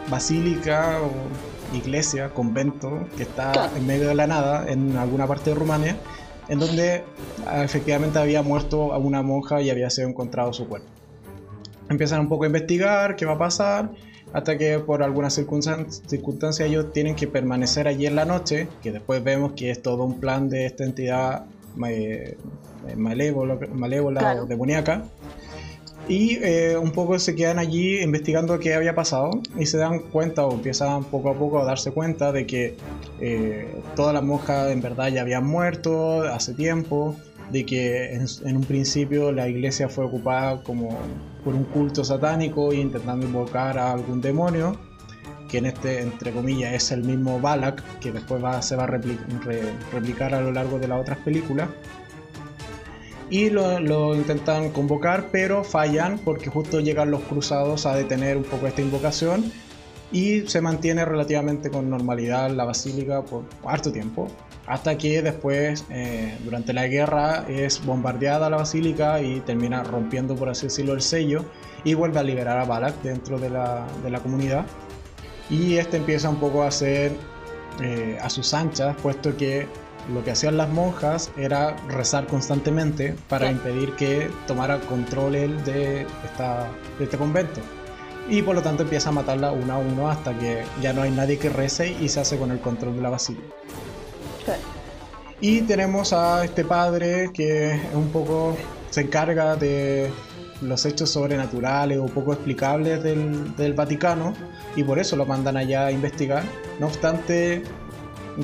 basílica 0.09 0.98
o 1.02 1.77
iglesia, 1.77 2.31
convento, 2.31 3.06
que 3.16 3.22
está 3.24 3.70
en 3.77 3.86
medio 3.86 4.09
de 4.09 4.14
la 4.14 4.27
nada, 4.27 4.70
en 4.70 4.97
alguna 4.97 5.27
parte 5.27 5.51
de 5.51 5.56
Rumania, 5.56 5.97
en 6.48 6.59
donde 6.59 7.05
ah, 7.47 7.62
efectivamente 7.62 8.18
había 8.18 8.43
muerto 8.43 8.93
a 8.93 8.98
una 8.98 9.22
monja 9.22 9.60
y 9.62 9.70
había 9.70 9.89
sido 9.90 10.09
encontrado 10.09 10.52
su 10.52 10.66
cuerpo. 10.68 10.89
Empiezan 11.89 12.20
un 12.20 12.28
poco 12.28 12.44
a 12.44 12.47
investigar 12.47 13.16
qué 13.16 13.24
va 13.24 13.32
a 13.35 13.39
pasar, 13.39 13.90
hasta 14.32 14.56
que 14.56 14.78
por 14.78 15.02
algunas 15.02 15.36
circunstan- 15.39 15.89
circunstancias 16.06 16.68
ellos 16.68 16.93
tienen 16.93 17.14
que 17.16 17.27
permanecer 17.27 17.89
allí 17.89 18.06
en 18.06 18.14
la 18.16 18.24
noche, 18.24 18.68
que 18.82 18.93
después 18.93 19.22
vemos 19.24 19.52
que 19.52 19.70
es 19.70 19.82
todo 19.82 20.05
un 20.05 20.20
plan 20.20 20.48
de 20.48 20.66
esta 20.66 20.85
entidad 20.85 21.47
eh, 21.89 22.36
malévola, 22.97 23.59
malévola 23.72 24.20
Claro. 24.20 24.43
o 24.43 24.47
demoníaca. 24.47 25.05
Y 26.11 26.39
eh, 26.43 26.77
un 26.77 26.91
poco 26.91 27.16
se 27.20 27.37
quedan 27.37 27.61
allí 27.61 28.01
investigando 28.01 28.59
qué 28.59 28.74
había 28.74 28.97
pasado 28.97 29.31
y 29.57 29.66
se 29.66 29.78
dan 29.78 30.01
cuenta 30.01 30.45
o 30.45 30.53
empiezan 30.53 31.05
poco 31.05 31.31
a 31.31 31.35
poco 31.35 31.61
a 31.62 31.65
darse 31.65 31.93
cuenta 31.93 32.32
de 32.32 32.47
que 32.47 32.74
eh, 33.20 33.81
todas 33.95 34.12
las 34.12 34.24
monjas 34.24 34.73
en 34.73 34.81
verdad 34.81 35.07
ya 35.09 35.20
habían 35.20 35.47
muerto 35.47 36.23
hace 36.23 36.53
tiempo, 36.55 37.15
de 37.53 37.65
que 37.65 38.12
en, 38.15 38.27
en 38.45 38.57
un 38.57 38.65
principio 38.65 39.31
la 39.31 39.49
iglesia 39.49 39.89
fue 39.89 40.05
ocupada 40.05 40.62
como 40.65 40.99
por 41.45 41.55
un 41.55 41.62
culto 41.65 42.03
satánico 42.03 42.73
e 42.73 42.77
intentando 42.78 43.24
invocar 43.24 43.78
a 43.78 43.93
algún 43.93 44.20
demonio, 44.20 44.77
que 45.49 45.59
en 45.59 45.66
este, 45.66 46.01
entre 46.01 46.32
comillas, 46.32 46.73
es 46.74 46.91
el 46.91 47.05
mismo 47.05 47.39
Balak, 47.41 47.82
que 48.01 48.11
después 48.11 48.43
va, 48.43 48.61
se 48.62 48.74
va 48.74 48.85
a 48.85 48.89
repli- 48.89 49.19
re- 49.45 49.62
replicar 49.93 50.35
a 50.35 50.41
lo 50.41 50.51
largo 50.51 50.81
de 50.81 50.89
las 50.89 51.01
otras 51.01 51.19
películas. 51.19 51.69
Y 53.31 53.48
lo, 53.48 54.15
intentan 54.15 54.70
convocar, 54.70 55.28
pero 55.31 55.62
fallan 55.62 56.19
porque 56.19 56.51
justo 56.51 56.81
llegan 56.81 57.12
los 57.12 57.23
cruzados 57.23 57.86
a 57.86 57.94
detener 57.94 58.36
un 58.36 58.43
poco 58.43 58.66
esta 58.66 58.82
invocación 58.82 59.52
y 60.11 60.40
se 60.48 60.61
mantiene 60.61 61.05
relativamente 61.05 61.70
con 61.70 61.89
normalidad 61.89 62.51
la 62.51 62.65
basílica 62.65 63.23
por 63.23 63.44
harto 63.65 63.93
tiempo. 63.93 64.28
Hasta 64.66 64.98
que 64.98 65.23
después, 65.23 65.85
eh, 65.90 66.36
durante 66.44 66.73
la 66.73 66.89
guerra, 66.89 67.44
es 67.48 67.85
bombardeada 67.85 68.51
la 68.51 68.57
basílica 68.57 69.20
y 69.20 69.40
termina 69.40 69.85
rompiendo, 69.85 70.35
por 70.35 70.48
así 70.48 70.66
decirlo, 70.66 70.94
el 70.94 71.02
sello 71.02 71.44
y 71.85 71.94
vuelve 71.94 72.19
a 72.19 72.23
liberar 72.24 72.59
a 72.59 72.65
Balak 72.65 73.01
dentro 73.02 73.39
de 73.39 73.51
la, 73.51 73.86
de 74.02 74.11
la 74.11 74.20
comunidad. 74.20 74.66
Y 75.48 75.77
este 75.77 75.97
empieza 75.97 76.28
un 76.28 76.36
poco 76.36 76.62
a 76.62 76.69
hacer 76.69 77.12
eh, 77.81 78.19
a 78.20 78.28
sus 78.28 78.52
anchas, 78.55 78.97
puesto 79.02 79.36
que 79.36 79.66
lo 80.12 80.24
que 80.24 80.31
hacían 80.32 80.56
las 80.56 80.68
monjas 80.68 81.31
era 81.36 81.77
rezar 81.89 82.27
constantemente 82.27 83.14
para 83.28 83.47
Claro. 83.48 83.56
impedir 83.56 83.93
que 83.97 84.31
tomara 84.47 84.78
control 84.81 85.35
él 85.35 85.64
de, 85.64 86.06
esta, 86.24 86.68
de 86.98 87.05
este 87.05 87.16
convento. 87.18 87.60
y 88.28 88.43
por 88.43 88.55
lo 88.55 88.62
tanto 88.62 88.85
empieza 88.85 89.09
a 89.09 89.12
matarla 89.12 89.51
uno 89.51 89.72
a 89.72 89.78
uno 89.78 90.09
hasta 90.09 90.32
que 90.39 90.62
ya 90.81 90.93
no 90.93 91.02
hay 91.02 91.10
nadie 91.10 91.39
que 91.39 91.48
rece 91.48 91.97
y 92.01 92.09
se 92.09 92.20
hace 92.20 92.39
con 92.39 92.51
el 92.52 92.60
control 92.60 92.94
de 92.94 93.02
la 93.02 93.10
basílica. 93.10 93.44
Y 95.40 95.62
tenemos 95.62 96.12
a 96.12 96.44
este 96.44 96.64
padre 96.64 97.31
que 97.32 97.72
es 97.72 97.81
un 97.94 98.10
poco 98.10 98.56
se 98.90 99.02
encarga 99.02 99.56
de 99.56 100.10
los 100.60 100.85
hechos 100.85 101.09
sobrenaturales 101.10 101.98
o 101.98 102.06
poco 102.06 102.35
explicables 102.35 103.02
del, 103.02 103.56
del 103.56 103.72
Vaticano 103.72 104.35
y 104.77 104.85
por 104.85 104.98
eso 104.98 105.16
lo 105.16 105.24
mandan 105.24 105.56
allá 105.56 105.86
a 105.86 105.93
investigar. 105.93 106.43
No 106.78 106.86
obstante, 106.89 107.62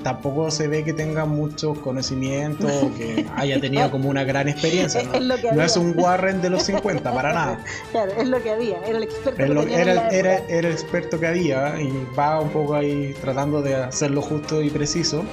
tampoco 0.02 0.50
se 0.50 0.68
ve 0.68 0.84
que 0.84 0.92
tenga 0.92 1.24
muchos 1.24 1.78
conocimientos 1.78 2.70
o 2.82 2.94
que 2.94 3.26
haya 3.36 3.60
tenido 3.60 3.90
como 3.92 4.08
una 4.08 4.24
gran 4.24 4.48
experiencia. 4.48 5.02
¿no? 5.02 5.62
Es, 5.62 5.76
un 5.76 5.98
Warren 5.98 6.42
de 6.42 6.50
los 6.50 6.62
50, 6.64 7.12
para 7.12 7.32
nada. 7.32 7.64
Claro, 7.92 8.12
es 8.18 8.28
lo 8.28 8.42
que 8.42 8.50
había, 8.50 8.78
era 8.86 8.98
el 8.98 9.04
experto 9.04 9.64
que 9.64 9.74
era, 9.74 10.08
era, 10.08 10.36
el 10.48 10.66
experto 10.66 11.18
que 11.18 11.26
había 11.26 11.80
y 11.80 11.92
va 12.18 12.40
un 12.40 12.50
poco 12.50 12.74
ahí 12.74 13.14
tratando 13.20 13.62
de 13.62 13.74
hacerlo 13.74 14.22
justo 14.22 14.62
y 14.62 14.70
preciso. 14.70 15.24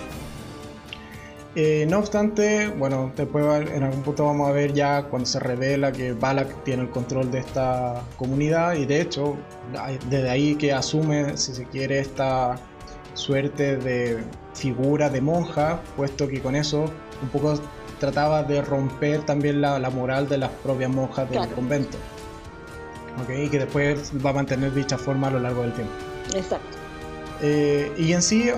Eh, 1.55 1.85
no 1.88 1.99
obstante, 1.99 2.69
bueno, 2.69 3.11
después 3.15 3.45
en 3.69 3.84
algún 3.84 4.01
punto 4.01 4.25
vamos 4.25 4.49
a 4.49 4.51
ver 4.51 4.73
ya 4.73 5.03
cuando 5.03 5.27
se 5.27 5.39
revela 5.39 5.91
que 5.91 6.13
Balak 6.13 6.63
tiene 6.63 6.81
el 6.84 6.89
control 6.89 7.30
de 7.30 7.39
esta 7.39 8.01
comunidad 8.17 8.73
y 8.73 8.85
de 8.85 9.01
hecho, 9.01 9.38
desde 10.09 10.30
ahí 10.31 10.55
que 10.55 10.73
asume, 10.73 11.38
si 11.38 11.53
se 11.53 11.65
quiere, 11.65 11.99
esta 11.99 12.55
suerte 13.14 13.77
de 13.77 14.23
figura 14.53 15.10
de 15.10 15.22
monja, 15.22 15.81
puesto 15.95 16.27
que 16.27 16.41
con 16.41 16.56
eso 16.56 16.85
un 17.22 17.30
poco 17.30 17.60
trataba 17.99 18.44
de 18.44 18.61
romper 18.61 19.23
también 19.23 19.61
la, 19.61 19.90
moral 19.90 20.27
de 20.27 20.38
las 20.38 20.49
propias 20.49 20.90
monjas 20.90 21.30
del 21.30 21.48
convento. 21.49 21.98
Y 23.30 23.48
que 23.49 23.60
después 23.60 24.11
va 24.26 24.31
a 24.31 24.34
mantener 24.34 24.73
dicha 24.73 24.98
forma 24.98 25.27
a 25.27 25.31
lo 25.31 25.40
largo 25.40 25.61
del 25.61 25.73
tiempo. 25.73 25.94
Exacto. 26.34 26.77
Eh, 27.41 27.91
y 27.98 28.14
en 28.14 28.22
sí, 28.22 28.49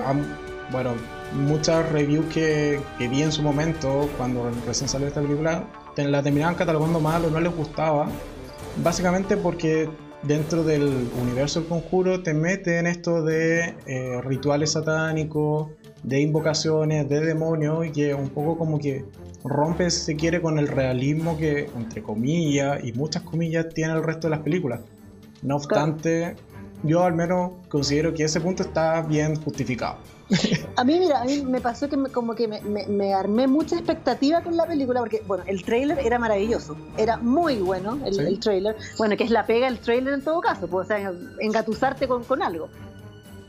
bueno, 0.70 0.94
muchas 1.34 1.90
reviews 1.92 2.26
que, 2.32 2.80
que, 2.98 3.08
vi 3.08 3.22
en 3.22 3.32
su 3.32 3.42
momento, 3.42 4.08
cuando 4.16 4.50
recién 4.66 4.88
salió 4.88 5.06
esta 5.08 5.20
película, 5.20 5.64
la 5.96 6.22
terminaban 6.22 6.54
catalogando 6.54 7.00
mal 7.00 7.24
o 7.24 7.30
no 7.30 7.40
les 7.40 7.54
gustaba. 7.54 8.06
Básicamente 8.82 9.36
porque 9.36 9.88
dentro 10.22 10.64
del 10.64 11.08
universo 11.20 11.60
del 11.60 11.68
conjuro 11.68 12.22
te 12.22 12.34
mete 12.34 12.78
en 12.78 12.86
esto 12.86 13.22
de 13.22 13.74
eh, 13.86 14.20
rituales 14.22 14.72
satánicos, 14.72 15.68
de 16.02 16.20
invocaciones, 16.20 17.08
de 17.08 17.20
demonios, 17.20 17.86
y 17.86 17.90
que 17.90 18.14
un 18.14 18.30
poco 18.30 18.56
como 18.56 18.78
que 18.78 19.04
rompe, 19.44 19.90
si 19.90 20.00
se 20.00 20.16
quiere, 20.16 20.40
con 20.40 20.58
el 20.58 20.68
realismo 20.68 21.36
que, 21.36 21.68
entre 21.76 22.02
comillas 22.02 22.82
y 22.84 22.92
muchas 22.92 23.22
comillas, 23.22 23.68
tiene 23.74 23.92
el 23.92 24.02
resto 24.02 24.28
de 24.28 24.30
las 24.30 24.40
películas. 24.40 24.80
No 25.42 25.56
obstante, 25.56 26.36
yo 26.82 27.04
al 27.04 27.14
menos 27.14 27.52
considero 27.68 28.14
que 28.14 28.24
ese 28.24 28.40
punto 28.40 28.62
está 28.62 29.02
bien 29.02 29.36
justificado. 29.36 29.98
A 30.76 30.84
mí, 30.84 30.98
mira, 30.98 31.20
a 31.20 31.24
mí 31.24 31.42
me 31.42 31.60
pasó 31.60 31.88
que 31.88 31.96
como 32.12 32.34
que 32.34 32.48
me, 32.48 33.14
armé 33.14 33.46
mucha 33.46 33.76
expectativa 33.76 34.42
con 34.42 34.56
la 34.56 34.66
película, 34.66 35.00
porque, 35.00 35.22
bueno, 35.26 35.44
el 35.46 35.62
trailer 35.62 35.98
era 36.00 36.18
maravilloso, 36.18 36.76
era 36.96 37.16
muy 37.16 37.56
bueno 37.56 37.98
el, 38.04 38.40
trailer. 38.40 38.76
Bueno, 38.98 39.16
que 39.16 39.24
es 39.24 39.30
la 39.30 39.46
pega 39.46 39.68
el 39.68 39.78
trailer 39.78 40.14
en 40.14 40.22
todo 40.22 40.40
caso, 40.40 40.66
pues, 40.66 40.86
o 40.86 40.88
sea, 40.88 41.12
engatusarte 41.40 42.08
con, 42.08 42.24
con 42.24 42.42
algo. 42.42 42.68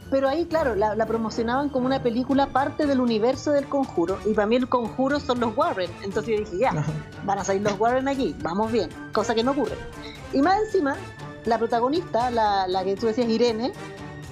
Pero 0.10 0.30
ahí, 0.30 0.45
claro, 0.45 0.76
la, 0.76 1.06
promocionaban 1.06 1.70
como 1.70 1.88
una 1.88 2.02
película 2.02 2.48
parte 2.48 2.86
del 2.86 3.02
universo 3.02 3.52
del 3.52 3.66
conjuro, 3.66 4.20
y 4.26 4.34
para 4.34 4.48
mí 4.48 4.56
el 4.56 4.70
conjuro 4.70 5.20
son 5.20 5.40
los 5.40 5.58
Warren. 5.58 5.90
Entonces 6.04 6.38
yo 6.38 6.45
dije, 6.45 6.60
ya, 6.60 6.86
van 7.26 7.40
a 7.40 7.44
salir 7.44 7.64
los 7.64 7.78
Warren 7.80 8.08
aquí, 8.08 8.36
vamos 8.41 8.72
bien, 8.72 8.90
cosa 9.12 9.34
que 9.34 9.44
no 9.44 9.52
ocurre. 9.52 9.76
Y 10.32 10.41
más 10.41 10.60
encima, 10.66 10.95
la 11.45 11.58
protagonista, 11.58 12.30
la, 12.30 12.68
la 12.68 12.84
que 12.84 12.95
tú 12.95 13.08
decías, 13.08 13.28
Irene, 13.28 13.74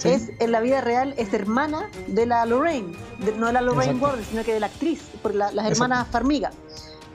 es 0.03 0.31
en 0.39 0.51
la 0.51 0.61
vida 0.61 0.81
real 0.81 1.13
es 1.17 1.33
hermana 1.33 1.89
de 2.07 2.25
la 2.25 2.45
Lorraine, 2.45 2.95
no 3.37 3.47
de 3.47 3.53
la 3.53 3.61
Lorraine 3.61 3.99
Warren, 3.99 4.25
sino 4.25 4.43
que 4.43 4.53
de 4.53 4.59
la 4.59 4.67
actriz, 4.67 5.01
por 5.21 5.33
las 5.33 5.53
hermanas 5.53 6.07
Farmiga. 6.09 6.51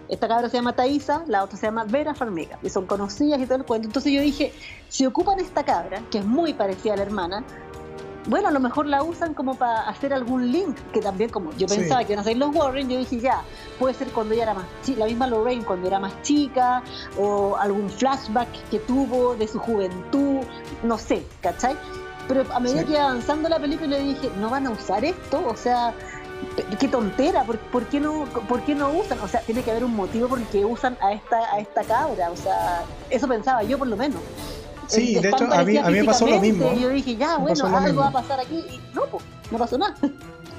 Esta 0.09 0.27
cabra 0.27 0.49
se 0.49 0.57
llama 0.57 0.75
Thaisa, 0.75 1.23
la 1.29 1.45
otra 1.45 1.57
se 1.57 1.67
llama 1.67 1.85
Vera 1.85 2.15
Farmiga, 2.15 2.59
y 2.63 2.69
son 2.69 2.87
conocidas 2.87 3.41
y 3.41 3.45
todo 3.45 3.59
el 3.59 3.65
cuento. 3.65 3.87
Entonces 3.87 4.13
yo 4.13 4.21
dije, 4.21 4.53
si 4.89 5.07
ocupan 5.07 5.39
esta 5.39 5.65
cabra, 5.65 6.03
que 6.11 6.19
es 6.19 6.25
muy 6.25 6.53
parecida 6.53 6.95
a 6.95 6.97
la 6.97 7.03
hermana, 7.05 7.45
bueno, 8.27 8.49
a 8.49 8.51
lo 8.51 8.61
mejor 8.61 8.87
la 8.87 9.03
usan 9.03 9.35
como 9.35 9.55
para 9.55 9.89
hacer 9.89 10.13
algún 10.13 10.51
link, 10.53 10.77
que 10.93 11.01
también 11.01 11.31
como 11.31 11.53
yo 11.53 11.67
pensaba 11.67 12.05
que 12.05 12.13
iban 12.13 12.23
a 12.23 12.25
ser 12.25 12.37
los 12.37 12.55
Warren, 12.55 12.89
yo 12.89 12.99
dije 12.99 13.21
ya, 13.21 13.43
puede 13.79 13.95
ser 13.95 14.09
cuando 14.09 14.35
ella 14.35 14.43
era 14.43 14.55
más 14.55 14.67
chica, 14.83 14.99
la 14.99 15.07
misma 15.07 15.27
Lorraine 15.27 15.65
cuando 15.65 15.87
era 15.87 15.99
más 15.99 16.21
chica, 16.23 16.83
o 17.17 17.57
algún 17.57 17.89
flashback 17.89 18.49
que 18.71 18.81
tuvo 18.81 19.37
de 19.37 19.49
su 19.49 19.59
juventud, 19.59 20.41
no 20.83 20.99
sé, 20.99 21.25
¿cachai? 21.41 21.77
Pero 22.31 22.45
a 22.55 22.61
medida 22.61 22.85
que 22.85 22.93
iba 22.93 23.03
avanzando 23.03 23.49
la 23.49 23.59
película 23.59 23.99
le 23.99 24.05
dije, 24.05 24.31
no 24.39 24.51
van 24.51 24.65
a 24.65 24.71
usar 24.71 25.05
esto, 25.05 25.45
o 25.45 25.57
sea, 25.57 25.93
qué 26.79 26.87
tontera, 26.87 27.43
¿por, 27.43 27.87
qué 27.87 27.99
no, 27.99 28.25
¿por 28.49 28.63
qué 28.63 28.73
no 28.77 28.89
usan? 28.93 29.19
O 29.19 29.27
sea, 29.27 29.41
tiene 29.41 29.63
que 29.63 29.73
haber 29.73 29.83
un 29.83 29.97
motivo 29.97 30.29
por 30.29 30.39
el 30.39 30.47
que 30.47 30.65
usan 30.65 30.97
a 31.01 31.13
esta, 31.13 31.39
a 31.53 31.59
esta 31.59 31.83
cabra, 31.83 32.31
o 32.31 32.37
sea, 32.37 32.85
eso 33.11 33.27
pensaba 33.27 33.65
yo 33.65 33.77
por 33.79 33.89
lo 33.89 33.97
menos. 33.97 34.21
Sí, 34.87 35.17
de 35.17 35.29
hecho, 35.29 35.53
a 35.53 35.65
mí, 35.65 35.77
a 35.77 35.87
mí 35.87 35.99
me 35.99 36.05
pasó 36.05 36.25
lo 36.25 36.39
mismo. 36.39 36.73
Y 36.73 36.83
yo 36.83 36.91
dije, 36.91 37.17
ya, 37.17 37.37
bueno, 37.37 37.67
algo 37.67 38.01
va 38.01 38.09
a 38.11 38.13
pasar 38.13 38.39
aquí, 38.39 38.59
y 38.59 38.81
no, 38.95 39.07
pues, 39.07 39.25
no 39.51 39.59
pasó 39.59 39.77
nada. 39.77 39.97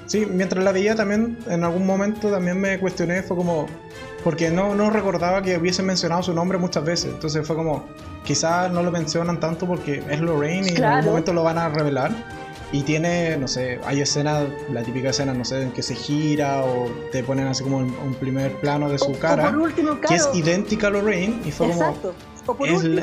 Sí, 0.08 0.26
mientras 0.26 0.62
la 0.62 0.74
veía 0.74 0.94
también, 0.94 1.40
en 1.48 1.64
algún 1.64 1.86
momento 1.86 2.30
también 2.30 2.60
me 2.60 2.78
cuestioné, 2.82 3.24
fue 3.24 3.38
como, 3.38 3.68
porque 4.24 4.52
no, 4.52 4.76
no 4.76 4.90
recordaba 4.90 5.42
que 5.42 5.58
hubiesen 5.58 5.86
mencionado 5.86 6.24
su 6.24 6.34
nombre 6.34 6.58
muchas 6.58 6.84
veces. 6.84 7.12
Entonces 7.14 7.46
fue 7.46 7.56
como, 7.56 7.86
quizás 8.24 8.72
no 8.72 8.84
lo 8.84 8.92
mencionan 8.92 9.40
tanto 9.40 9.66
porque 9.66 10.04
es 10.10 10.20
Lorraine 10.20 10.72
y 10.72 10.76
en 10.76 10.84
algún 10.84 11.06
momento 11.06 11.34
lo 11.34 11.44
van 11.44 11.58
a 11.58 11.70
revelar. 11.70 12.12
Y 12.74 12.84
tiene, 12.84 13.36
no 13.36 13.50
sé, 13.50 13.82
hay 13.86 14.00
escenas, 14.00 14.48
la 14.72 14.82
típica 14.82 15.10
escena, 15.10 15.34
no 15.34 15.44
sé, 15.44 15.64
en 15.64 15.72
que 15.72 15.84
se 15.84 15.94
gira 15.94 16.64
o 16.64 16.90
te 17.12 17.22
ponen 17.22 17.48
así 17.48 17.64
como 17.64 17.78
un, 17.80 18.16
primer 18.18 18.54
plano 18.62 18.88
de 18.88 18.98
su 18.98 19.18
cara, 19.20 19.54
que 20.08 20.16
es 20.16 20.30
idéntica 20.34 20.88
a 20.88 20.92
Lorraine. 20.92 21.42
Y 21.44 21.52
fue 21.52 21.68
Exacto 21.68 22.14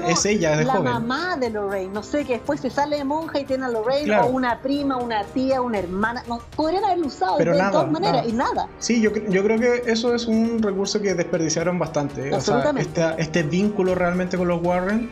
es, 0.09 0.27
ella 0.27 0.57
de 0.57 0.65
la 0.65 0.81
mamá 0.81 1.37
de 1.37 1.51
Lorraine, 1.51 1.93
no 1.93 2.03
sé, 2.03 2.25
que 2.25 2.35
después 2.35 2.61
se 2.61 2.71
sale 2.71 2.97
de 2.97 3.05
monja 3.05 3.41
y 3.41 3.45
tiene 3.45 3.67
a 3.67 3.69
Lorraine, 3.69 4.17
o 4.19 4.27
una 4.27 4.61
prima, 4.61 4.97
una 4.97 5.25
tía, 5.25 5.61
una 5.61 5.79
hermana. 5.79 6.23
No, 6.29 6.41
podrían 6.57 6.85
haberlo 6.85 7.07
usado 7.07 7.39
de, 7.39 7.45
todas 7.45 7.91
maneras 7.91 8.27
y 8.27 8.33
nada. 8.33 8.69
Sí, 8.79 9.01
yo, 9.01 9.13
yo 9.15 9.43
creo 9.43 9.59
que 9.59 9.91
eso 9.91 10.15
es 10.15 10.27
un 10.27 10.63
recurso 10.63 11.01
que 11.01 11.15
desperdiciaron 11.15 11.79
bastante. 11.79 12.35
O 12.35 12.41
sea, 12.41 12.73
este, 13.19 13.43
vínculo 13.43 13.95
realmente 13.95 14.37
con 14.37 14.49
los 14.49 14.63
Warren 14.63 15.11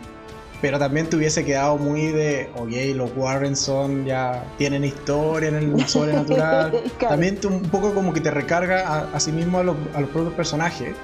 pero 0.61 0.79
también 0.79 1.07
te 1.07 1.17
hubiese 1.17 1.45
quedado 1.45 1.77
muy 1.77 2.13
de, 2.13 2.51
ok, 2.57 2.97
los 2.97 3.11
Warren 3.15 3.55
son 3.57 4.07
ya, 4.07 4.43
tienen 4.57 4.85
historia 4.85 5.51
en 5.51 5.57
el 5.57 5.89
sobrenatural. 5.89 6.83
También 6.99 7.39
un 7.47 7.61
poco 7.63 7.93
como 7.93 8.13
que 8.13 8.21
te 8.21 8.31
recarga 8.31 9.09
a, 9.13 9.21
sí 9.21 9.33
mismo 9.33 9.59
a 9.59 9.65
los, 9.65 9.77
a 9.95 10.01
los 10.01 10.11
propios 10.11 10.33
personajes. 10.33 10.95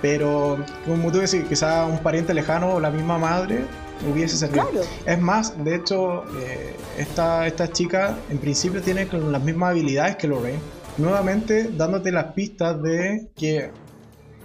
Pero, 0.00 0.58
como 0.86 1.10
tú 1.12 1.18
decís, 1.18 1.44
quizá 1.48 1.84
un 1.86 1.98
pariente 1.98 2.32
lejano 2.34 2.74
o 2.74 2.80
la 2.80 2.90
misma 2.90 3.18
madre 3.18 3.64
hubiese 4.10 4.36
servido. 4.36 4.68
Es 5.06 5.20
más, 5.20 5.62
de 5.62 5.74
hecho, 5.74 6.24
eh, 6.40 6.74
esta, 6.98 7.46
esta 7.46 7.70
chica 7.70 8.16
en 8.30 8.38
principio 8.38 8.80
tiene 8.80 9.06
las 9.06 9.42
mismas 9.42 9.70
habilidades 9.70 10.16
que 10.16 10.28
Lorraine. 10.28 10.60
Nuevamente 10.98 11.70
dándote 11.76 12.10
las 12.12 12.32
pistas 12.32 12.82
de 12.82 13.28
que 13.36 13.70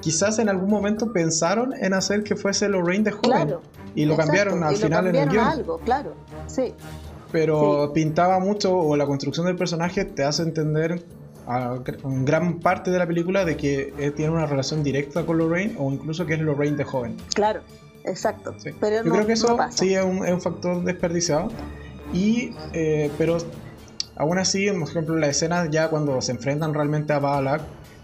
quizás 0.02 0.40
en 0.40 0.50
algún 0.50 0.70
momento 0.70 1.12
pensaron 1.12 1.74
en 1.74 1.94
hacer 1.94 2.24
que 2.24 2.36
fuese 2.36 2.70
Lorraine 2.70 3.04
de 3.04 3.12
joven. 3.12 3.56
y 3.96 4.06
lo 4.06 4.18
cambiaron 4.18 4.64
al 4.64 4.76
final 4.76 5.08
en 5.08 5.16
el 5.16 5.30
guion. 5.30 5.46
algo, 5.46 5.80
claro, 5.80 6.14
sí. 6.48 6.74
Pero 7.32 7.92
pintaba 7.94 8.40
mucho, 8.40 8.78
o 8.78 8.96
la 8.96 9.06
construcción 9.06 9.46
del 9.46 9.56
personaje 9.56 10.06
te 10.06 10.24
hace 10.24 10.44
entender 10.44 11.04
a, 11.48 11.78
gran 12.04 12.60
parte 12.60 12.92
de 12.92 13.00
la 13.00 13.08
película 13.08 13.46
de 13.46 13.58
que 13.58 13.94
él 14.00 14.14
tiene 14.14 14.32
una 14.32 14.46
relación 14.46 14.84
directa 14.84 15.26
con 15.26 15.38
Lorraine 15.38 15.76
o 15.78 15.92
incluso 15.92 16.26
que 16.26 16.34
es 16.34 16.40
Lorraine 16.40 16.78
de 16.78 16.84
joven. 16.84 17.18
Claro, 17.34 17.62
exacto. 18.04 18.56
Pero 18.80 19.04
Yo 19.04 19.12
creo 19.12 19.28
que 19.28 19.34
eso 19.34 19.58
sí 19.72 19.94
es 19.94 20.04
un, 20.04 20.26
es 20.26 20.34
un, 20.34 20.42
factor 20.42 20.84
desperdiciado. 20.84 21.50
Y, 22.14 22.54
eh, 22.74 23.12
pero 23.18 23.38
aún 24.16 24.38
así, 24.38 24.70
por 24.72 24.90
ejemplo, 24.90 25.16
la 25.18 25.28
escena 25.28 25.70
ya 25.70 25.90
cuando 25.90 26.22
se 26.22 26.32
enfrentan 26.32 26.74
realmente 26.74 27.14
a 27.14 27.20
Balak, 27.20 27.62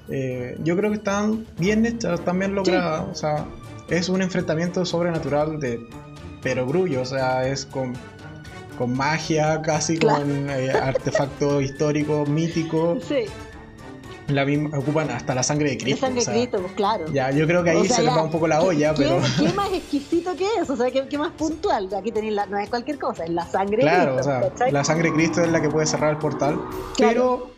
eh, 0.10 0.58
yo 0.64 0.76
creo 0.76 0.90
que 0.90 0.98
están 0.98 1.46
bien 1.58 1.86
hechas, 1.86 2.20
están 2.20 2.40
bien 2.40 2.56
logradas. 2.56 3.06
O 3.12 3.16
sea, 3.16 3.46
es 3.90 4.10
un 4.10 4.22
enfrentamiento 4.22 4.86
sobrenatural 4.86 5.60
de 5.60 5.80
perogrullo, 6.42 7.02
o 7.02 7.06
sea, 7.06 7.48
es 7.48 7.66
con 7.66 7.94
con 8.82 8.98
magia, 8.98 9.62
casi 9.62 10.00
con 10.00 10.50
eh, 10.50 10.72
artefactos 10.72 11.64
históricos, 11.66 12.28
míticos. 12.28 13.04
Sí. 13.08 13.26
La 14.28 14.44
ocupan 14.76 15.12
hasta 15.12 15.36
la 15.36 15.44
sangre 15.44 15.72
de 15.72 15.78
Cristo. 15.78 16.08
La 16.08 16.08
sangre 16.08 16.26
de 16.26 16.32
Cristo, 16.32 16.62
pues 16.62 16.74
claro. 16.74 17.06
Ya, 17.12 17.30
yo 17.32 17.46
creo 17.46 17.64
que 17.64 17.72
ahí 17.72 17.88
se 17.88 18.02
le 18.02 18.10
va 18.10 18.24
un 18.24 18.32
poco 18.32 18.48
la 18.48 18.62
olla, 18.62 18.94
¿qué, 18.94 19.04
pero. 19.04 19.22
¿Qué 19.38 19.54
más 19.56 19.72
exquisito 19.72 20.36
que 20.36 20.48
eso? 20.60 20.74
O 20.74 20.78
sea, 20.78 20.90
¿qué, 20.90 21.18
más 21.18 21.32
puntual? 21.34 21.90
Aquí 21.94 22.12
tenéis 22.12 22.34
la, 22.34 22.46
no 22.48 22.58
es 22.58 22.70
cualquier 22.70 22.98
cosa, 22.98 23.26
es 23.26 23.30
la 23.30 23.46
sangre 23.46 23.84
de 23.84 23.92
Cristo. 23.92 24.24
Claro, 24.24 24.50
o 24.50 24.54
sea, 24.58 24.72
la 24.72 24.84
sangre 24.84 25.10
de 25.10 25.16
Cristo 25.16 25.44
es 25.44 25.52
la 25.52 25.62
que 25.62 25.70
puede 25.70 25.86
cerrar 25.86 26.12
el 26.12 26.18
portal. 26.18 26.60
Pero 26.98 27.52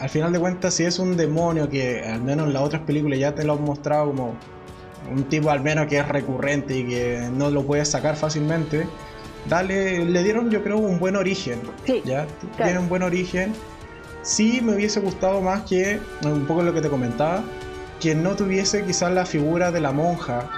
al 0.00 0.10
final 0.10 0.32
de 0.32 0.40
cuentas, 0.40 0.74
si 0.74 0.84
es 0.84 0.98
un 0.98 1.16
demonio 1.16 1.70
que 1.70 2.04
al 2.04 2.20
menos 2.20 2.48
en 2.48 2.52
las 2.52 2.62
otras 2.62 2.82
películas 2.82 3.18
ya 3.18 3.34
te 3.34 3.44
lo 3.44 3.54
han 3.54 3.64
mostrado 3.64 4.08
como 4.08 4.34
un 5.10 5.24
tipo 5.24 5.50
al 5.50 5.60
menos 5.60 5.86
que 5.86 5.98
es 5.98 6.08
recurrente 6.08 6.76
y 6.76 6.84
que 6.86 7.28
no 7.32 7.50
lo 7.50 7.64
puedes 7.64 7.88
sacar 7.88 8.16
fácilmente, 8.16 8.86
dale, 9.48 10.04
le 10.04 10.22
dieron 10.22 10.50
yo 10.50 10.62
creo 10.62 10.78
un 10.78 10.98
buen 10.98 11.16
origen. 11.16 11.60
Sí, 11.86 12.02
¿ya? 12.04 12.26
claro. 12.56 12.64
Tiene 12.64 12.78
un 12.78 12.88
buen 12.88 13.02
origen. 13.02 13.52
Sí 14.22 14.60
me 14.62 14.74
hubiese 14.74 15.00
gustado 15.00 15.40
más 15.40 15.62
que, 15.62 16.00
un 16.24 16.46
poco 16.46 16.62
lo 16.62 16.74
que 16.74 16.80
te 16.80 16.88
comentaba, 16.88 17.42
que 18.00 18.14
no 18.14 18.36
tuviese 18.36 18.84
quizás 18.84 19.12
la 19.12 19.24
figura 19.26 19.70
de 19.72 19.80
la 19.80 19.92
monja 19.92 20.48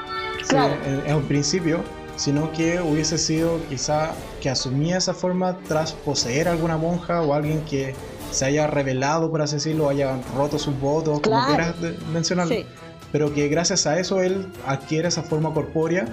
¿sí? 0.43 0.49
Claro. 0.49 0.75
en, 0.85 1.07
en 1.11 1.17
un 1.17 1.23
principio, 1.25 1.81
sino 2.17 2.53
que 2.53 2.81
hubiese 2.81 3.17
sido 3.17 3.61
quizá 3.69 4.11
que 4.43 4.51
asumía 4.51 4.99
esa 4.99 5.15
forma 5.15 5.57
tras 5.69 5.93
poseer 5.93 6.49
a 6.49 6.53
alguna 6.53 6.77
monja 6.77 7.23
o 7.23 7.33
alguien 7.33 7.61
que 7.63 7.95
se 8.31 8.45
haya 8.45 8.67
revelado, 8.67 9.31
por 9.31 9.43
así 9.43 9.57
decirlo, 9.57 9.89
haya 9.89 10.17
roto 10.37 10.59
sus 10.59 10.79
votos, 10.79 11.21
como 11.21 11.37
Claro. 11.37 11.47
quieras 11.49 11.81
de- 11.81 11.97
mencionarlo. 12.13 12.55
Sí. 12.55 12.67
Pero 13.13 13.33
que 13.35 13.49
gracias 13.49 13.87
a 13.87 13.99
eso 13.99 14.21
él 14.23 14.47
adquiere 14.67 15.09
esa 15.09 15.23
forma 15.23 15.53
corpórea, 15.53 16.05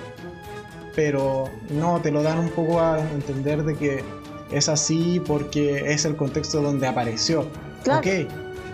pero 0.97 1.45
no, 1.69 2.01
te 2.01 2.09
lo 2.09 2.23
dan 2.23 2.39
un 2.39 2.49
poco 2.49 2.81
a 2.81 2.99
entender 2.99 3.63
de 3.63 3.75
que 3.75 4.03
es 4.51 4.67
así 4.67 5.21
porque 5.25 5.93
es 5.93 6.05
el 6.05 6.15
contexto 6.15 6.59
donde 6.59 6.87
apareció. 6.87 7.45
Claro. 7.83 7.99
Ok, 7.99 8.27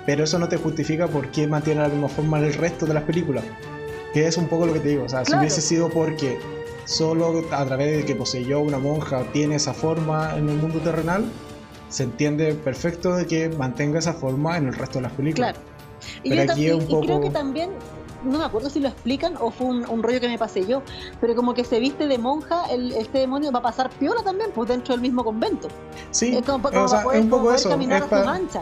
pero 0.06 0.24
eso 0.24 0.40
no 0.40 0.48
te 0.48 0.56
justifica 0.56 1.08
por 1.08 1.28
qué 1.32 1.48
mantiene 1.48 1.82
la 1.82 1.90
misma 1.90 2.08
forma 2.08 2.40
en 2.40 2.46
el 2.46 2.54
resto 2.54 2.86
de 2.86 2.94
las 2.94 3.04
películas. 3.04 3.44
Que 4.14 4.26
es 4.26 4.38
un 4.38 4.48
poco 4.48 4.66
lo 4.66 4.72
que 4.74 4.80
te 4.80 4.88
digo. 4.88 5.04
O 5.04 5.10
sea, 5.10 5.20
si 5.26 5.32
Claro. 5.32 5.42
hubiese 5.42 5.60
sido 5.60 5.90
porque 5.90 6.40
solo 6.86 7.44
a 7.52 7.66
través 7.66 7.98
de 7.98 8.06
que 8.06 8.16
poseyó 8.16 8.62
una 8.62 8.78
monja 8.80 9.24
tiene 9.34 9.56
esa 9.56 9.74
forma 9.74 10.38
en 10.38 10.48
el 10.48 10.56
mundo 10.56 10.80
terrenal, 10.80 11.26
se 11.90 12.04
entiende 12.04 12.54
perfecto 12.54 13.16
de 13.18 13.26
que 13.28 13.50
mantenga 13.50 14.00
esa 14.00 14.14
forma 14.14 14.56
en 14.58 14.68
el 14.68 14.76
resto 14.76 15.00
de 15.00 15.04
las 15.04 15.12
películas. 15.12 15.54
Claro. 15.56 15.68
Y, 16.24 16.30
Pero 16.30 16.44
yo 16.46 16.52
aquí 16.54 16.62
tam- 16.62 16.70
es 16.70 16.74
un 16.76 16.82
y- 16.82 16.84
y 16.84 16.88
creo 16.88 17.00
poco- 17.18 17.22
que 17.22 17.30
también, 17.32 17.70
no 18.24 18.40
me 18.40 18.46
acuerdo 18.46 18.70
si 18.70 18.80
lo 18.80 18.88
explican 18.90 19.36
o 19.40 19.52
fue 19.52 19.68
un, 19.68 19.90
un 19.90 20.04
rollo 20.04 20.20
que 20.20 20.28
me 20.28 20.38
pasé 20.38 20.66
yo, 20.66 20.82
pero 21.22 21.36
como 21.36 21.54
que 21.54 21.64
se 21.64 21.80
viste 21.80 22.08
de 22.08 22.18
monja, 22.18 22.66
el, 22.72 22.92
este 22.94 23.20
demonio 23.20 23.52
va 23.52 23.60
a 23.60 23.64
pasar 23.64 23.90
piola 23.90 24.24
también, 24.24 24.52
pues 24.54 24.70
dentro 24.70 24.94
del 24.94 25.02
mismo 25.02 25.24
convento. 25.24 25.68
Sí, 26.12 26.36
es 26.36 26.46
como, 26.46 26.68
o 26.68 26.72
como 26.72 26.88
sea, 26.88 27.00
para 27.00 27.04
poder, 27.04 27.20
es 27.20 27.24
un 27.26 27.30
como 27.30 27.42
poco 27.42 27.44
poder 27.46 27.60
eso. 27.60 27.70
caminar 27.70 27.98
Es, 27.98 28.04
a 28.04 28.06
su 28.06 28.10
pa- 28.10 28.24
mancha. 28.26 28.62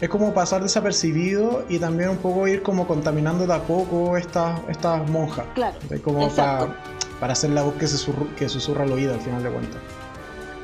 es 0.00 0.08
como 0.08 0.32
pasar 0.34 0.62
desapercibido 0.62 1.64
y 1.68 1.78
también 1.78 2.10
un 2.10 2.18
poco 2.18 2.46
ir 2.48 2.62
como 2.62 2.86
contaminando 2.86 3.46
de 3.46 3.54
a 3.54 3.62
poco 3.62 4.16
estas 4.16 4.60
estas 4.68 5.08
monjas. 5.10 5.46
Claro. 5.54 5.76
Es 5.90 6.00
como 6.00 6.22
Exacto. 6.22 6.66
para, 6.66 7.18
para 7.20 7.32
hacer 7.32 7.50
la 7.50 7.62
voz 7.62 7.74
que, 7.74 7.86
susurru- 7.86 8.34
que 8.34 8.48
susurra 8.48 8.84
al 8.84 8.92
oído 8.92 9.14
al 9.14 9.20
final 9.20 9.42
de 9.42 9.50
cuentas. 9.50 9.80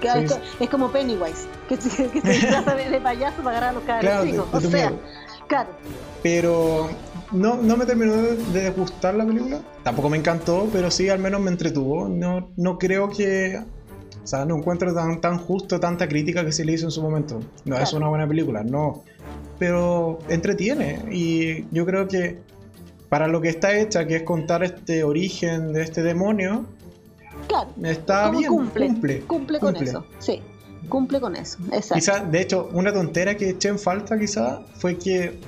Claro, 0.01 0.21
Sí, 0.21 0.27
es, 0.27 0.41
es 0.61 0.69
como 0.71 0.91
Pennywise, 0.91 1.47
que, 1.69 1.77
se- 1.79 2.09
que 2.11 2.21
se 2.21 2.29
disfraza 2.29 2.75
de, 2.75 2.91
de 2.91 3.01
payaso 3.01 3.37
para 3.43 3.51
agarrar 3.59 3.71
a 3.71 3.73
los 3.73 3.83
cabros 3.85 4.05
Claro, 4.11 4.25
chicos. 4.27 4.47
O 4.53 4.61
sea, 4.61 4.91
miedo. 4.91 5.01
claro, 5.47 5.69
Pero 6.23 6.89
no, 7.35 7.57
no 7.57 7.77
me 7.77 7.85
terminó 7.85 8.15
de, 8.15 8.71
gustar 8.71 9.15
la 9.15 9.27
película. 9.27 9.61
Tampoco 9.83 10.09
me 10.09 10.17
encantó, 10.17 10.69
pero 10.73 10.91
sí 10.91 11.09
al 11.09 11.19
menos 11.19 11.41
me 11.41 11.51
entretuvo. 11.51 12.09
No, 12.09 12.51
no 12.57 12.79
creo 12.79 13.11
que. 13.11 13.61
O 14.23 14.27
sea, 14.27 14.47
no 14.47 14.57
encuentro 14.57 14.95
tan, 14.95 15.21
tan 15.21 15.39
justo 15.39 15.79
tanta 15.79 16.09
crítica 16.09 16.45
que 16.45 16.53
se 16.53 16.65
le 16.65 16.73
hizo 16.73 16.87
en 16.87 16.91
su 16.91 17.03
momento. 17.03 17.41
No 17.67 17.77
es 17.77 17.93
una 17.93 18.09
buena 18.09 18.27
película, 18.27 18.65
no. 18.65 19.05
Pero 19.59 20.19
entretiene. 20.29 21.05
Y 21.11 21.67
yo 21.71 21.85
creo 21.85 22.09
que 22.09 22.39
para 23.09 23.29
lo 23.29 23.41
que 23.41 23.49
está 23.49 23.77
hecha, 23.79 24.07
que 24.07 24.17
es 24.17 24.23
contar 24.23 24.65
este 24.65 25.05
origen 25.05 25.73
de 25.73 25.83
este 25.83 26.03
demonio, 26.03 26.65
claro. 27.49 27.71
está 27.83 28.31
bien. 28.31 28.49
cumple, 28.49 28.87
cumple, 28.87 29.21
cumple 29.21 29.61
con 29.61 29.75
cumple. 29.75 29.91
eso. 29.91 30.07
Sí, 30.19 30.41
cumple 30.89 31.21
con 31.21 31.37
eso. 31.37 31.59
Exacto. 31.67 31.95
Quizá, 31.95 32.25
de 32.25 32.41
hecho, 32.41 32.71
una 32.73 32.93
tontera 32.93 33.37
que 33.37 33.51
eché 33.51 33.69
en 33.69 33.79
falta 33.79 34.19
quizá 34.19 34.63
fue 34.79 34.97
que 34.97 35.39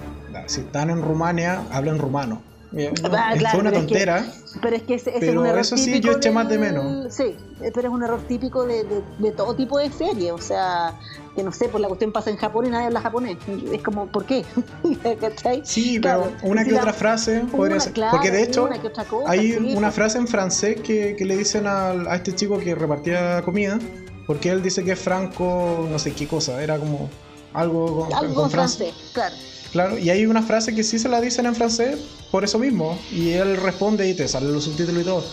si 0.47 0.61
están 0.63 0.91
en 0.91 1.03
Rumania, 1.03 1.63
hablan 1.71 1.99
rumano. 1.99 2.43
No, 2.73 2.83
Ah, 3.13 3.33
fue 3.53 3.61
una 3.61 3.71
pero 3.71 3.83
es 3.83 3.87
que- 3.87 3.95
tontera. 3.95 4.27
Pero 4.61 4.77
es 4.77 4.83
que 4.83 4.99
Pero 5.05 5.17
es 5.19 5.37
un 5.39 5.47
error 5.47 5.61
eso 5.61 5.77
sí, 5.77 6.01
yo 6.01 6.13
eché 6.13 6.31
más 6.31 6.49
de 6.49 6.59
menos. 6.59 7.15
Sí, 7.15 7.23
eh, 7.63 7.71
pero 7.73 7.89
es 7.89 7.95
un 7.95 8.03
error 8.03 8.21
típico 8.27 8.67
de, 8.67 8.85
de- 8.85 9.03
de 9.19 9.31
todo 9.31 9.55
tipo 9.55 9.79
de 9.79 9.91
serie. 9.91 10.33
O 10.33 10.39
sea, 10.39 10.93
que 11.37 11.43
no 11.45 11.53
sé, 11.53 11.69
pues 11.69 11.81
la 11.81 11.89
cuestión 11.89 12.13
pasa 12.13 12.29
en 12.31 12.37
Japón 12.37 12.67
y 12.67 12.71
nadie 12.71 12.87
habla 12.87 13.01
japonés. 13.01 13.39
Es 13.73 13.83
como, 13.83 14.07
¿por 14.09 14.25
qué? 14.27 14.45
¿Cachai? 15.21 15.63
Sí, 15.65 16.01
Claro, 16.01 16.33
pero 16.41 16.53
una 16.53 16.63
si 16.63 16.69
que 16.69 16.75
la- 16.75 16.81
otra 16.81 16.93
frase 16.93 17.41
podría 17.51 17.77
Una, 17.77 17.85
ser. 17.85 17.93
claro, 17.93 18.11
Porque 18.13 18.31
de 18.31 18.43
hecho, 18.43 18.65
una 18.65 18.79
cosa, 18.81 19.31
hay 19.31 19.53
sí, 19.53 19.75
una 19.77 19.91
frase 19.93 20.19
en 20.19 20.27
francés 20.27 20.81
que, 20.81 21.15
que 21.17 21.25
le 21.25 21.37
dicen 21.37 21.67
al- 21.67 22.09
a 22.09 22.17
este 22.17 22.35
chico 22.35 22.59
que 22.59 22.75
repartía 22.75 23.41
comida. 23.43 23.79
Porque 24.27 24.51
él 24.51 24.61
dice 24.63 24.83
que 24.85 24.93
es 24.93 24.99
franco, 24.99 25.87
no 25.89 25.99
sé 26.01 26.13
qué 26.13 26.27
cosa. 26.27 26.61
Era 26.63 26.79
como 26.79 27.09
algo 27.55 28.07
con, 28.09 28.13
Algo 28.13 28.35
con 28.43 28.51
francés, 28.51 28.93
claro. 29.15 29.35
Claro, 29.73 29.99
y 29.99 30.11
hay 30.11 30.27
una 30.27 30.43
frase 30.43 30.75
que 30.75 30.83
sí 30.83 30.99
se 30.99 31.09
la 31.09 31.21
dicen 31.21 31.47
en 31.47 31.55
francés 31.55 31.99
por 32.31 32.45
eso 32.45 32.59
mismo. 32.59 32.99
Y 33.13 33.31
él 33.33 33.57
responde 33.59 34.09
y 34.09 34.15
te 34.15 34.27
salen 34.29 34.53
los 34.53 34.65
subtítulos 34.65 35.03
y 35.03 35.05
todo. 35.05 35.25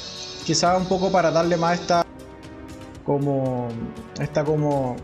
Quizá 0.45 0.75
un 0.77 0.85
poco 0.85 1.11
para 1.11 1.31
darle 1.31 1.55
más 1.57 1.79
esta. 1.79 2.05
como. 3.05 3.69
esta 4.19 4.43
como. 4.43 4.95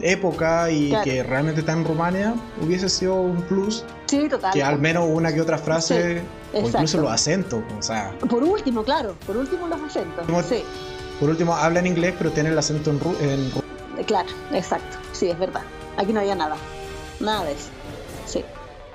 época 0.00 0.70
y 0.70 0.88
Claro. 0.88 1.04
que 1.04 1.22
realmente 1.22 1.60
está 1.60 1.72
en 1.72 1.84
Rumania, 1.84 2.34
hubiese 2.60 2.88
sido 2.88 3.14
un 3.20 3.40
plus 3.42 3.84
Sí, 4.06 4.28
total. 4.28 4.52
que 4.52 4.62
al 4.62 4.78
menos 4.80 5.06
una 5.08 5.32
que 5.32 5.40
otra 5.40 5.58
frase, 5.58 6.22
o 6.52 6.66
incluso 6.66 6.98
los 6.98 7.10
acentos. 7.12 7.62
O 7.78 7.82
sea, 7.82 8.12
Por 8.28 8.42
último, 8.42 8.82
claro, 8.82 9.14
por 9.26 9.36
último 9.36 9.68
los 9.68 9.80
acentos. 9.80 10.26
Sí, 10.48 10.64
por 11.20 11.30
último, 11.30 11.54
habla 11.54 11.78
en 11.80 11.86
inglés, 11.86 12.14
pero 12.18 12.30
tiene 12.32 12.48
el 12.48 12.58
acento 12.58 12.90
en, 12.90 12.98
en 13.30 14.04
claro, 14.04 14.28
exacto. 14.52 14.96
Sí, 15.12 15.28
es 15.30 15.38
verdad. 15.38 15.62
Aquí 15.96 16.12
no 16.12 16.20
había 16.20 16.34
nada. 16.34 16.56
Nada 17.20 17.44
de 17.44 17.52
eso. 17.52 17.68
Sí, 18.26 18.44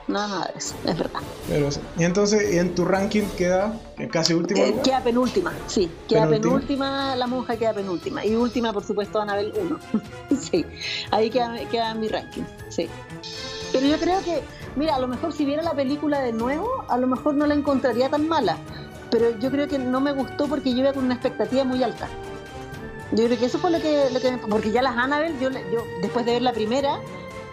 nada, 0.07 0.45
de 0.53 0.57
eso. 0.59 0.75
Es 0.85 0.97
verdad. 0.97 1.19
pero. 1.49 1.69
Y 1.97 2.03
entonces, 2.03 2.55
en 2.55 2.75
tu 2.75 2.85
ranking 2.85 3.23
queda 3.37 3.73
casi 4.11 4.33
último. 4.33 4.63
Eh, 4.63 4.75
queda 4.83 5.03
penúltima, 5.03 5.53
sí. 5.67 5.89
Queda 6.07 6.21
Penúltima. 6.27 6.53
penúltima. 6.53 7.15
la 7.15 7.27
monja 7.27 7.57
queda 7.57 7.73
penúltima. 7.73 8.25
Y 8.25 8.35
última, 8.35 8.73
por 8.73 8.83
supuesto, 8.83 9.19
Anabel 9.21 9.53
1. 10.31 10.39
sí, 10.39 10.65
ahí 11.11 11.29
queda, 11.29 11.57
queda 11.69 11.93
mi 11.93 12.07
ranking, 12.07 12.43
sí. 12.69 12.87
Pero 13.71 13.85
yo 13.85 13.97
creo 13.99 14.21
que, 14.23 14.41
mira, 14.75 14.95
a 14.95 14.99
lo 14.99 15.07
mejor 15.07 15.33
si 15.33 15.45
viera 15.45 15.61
la 15.61 15.73
película 15.73 16.21
de 16.21 16.31
nuevo, 16.31 16.85
a 16.87 16.97
lo 16.97 17.07
mejor 17.07 17.33
no 17.35 17.45
la 17.45 17.53
encontraría 17.53 18.09
tan 18.09 18.27
mala. 18.27 18.57
Pero 19.09 19.37
yo 19.39 19.51
creo 19.51 19.67
que 19.67 19.77
no 19.79 20.01
me 20.01 20.11
gustó 20.11 20.47
porque 20.47 20.71
yo 20.71 20.79
iba 20.79 20.93
con 20.93 21.05
una 21.05 21.13
expectativa 21.13 21.63
muy 21.63 21.83
alta. 21.83 22.07
Yo 23.13 23.25
creo 23.25 23.37
que 23.39 23.45
eso 23.45 23.57
fue 23.57 23.71
lo 23.71 23.79
que... 23.79 24.09
Lo 24.11 24.19
que 24.19 24.37
porque 24.49 24.71
ya 24.71 24.81
las 24.81 24.97
Annabelle, 24.97 25.35
yo, 25.39 25.49
yo 25.49 25.83
después 26.01 26.25
de 26.25 26.33
ver 26.33 26.41
la 26.41 26.51
primera, 26.51 26.99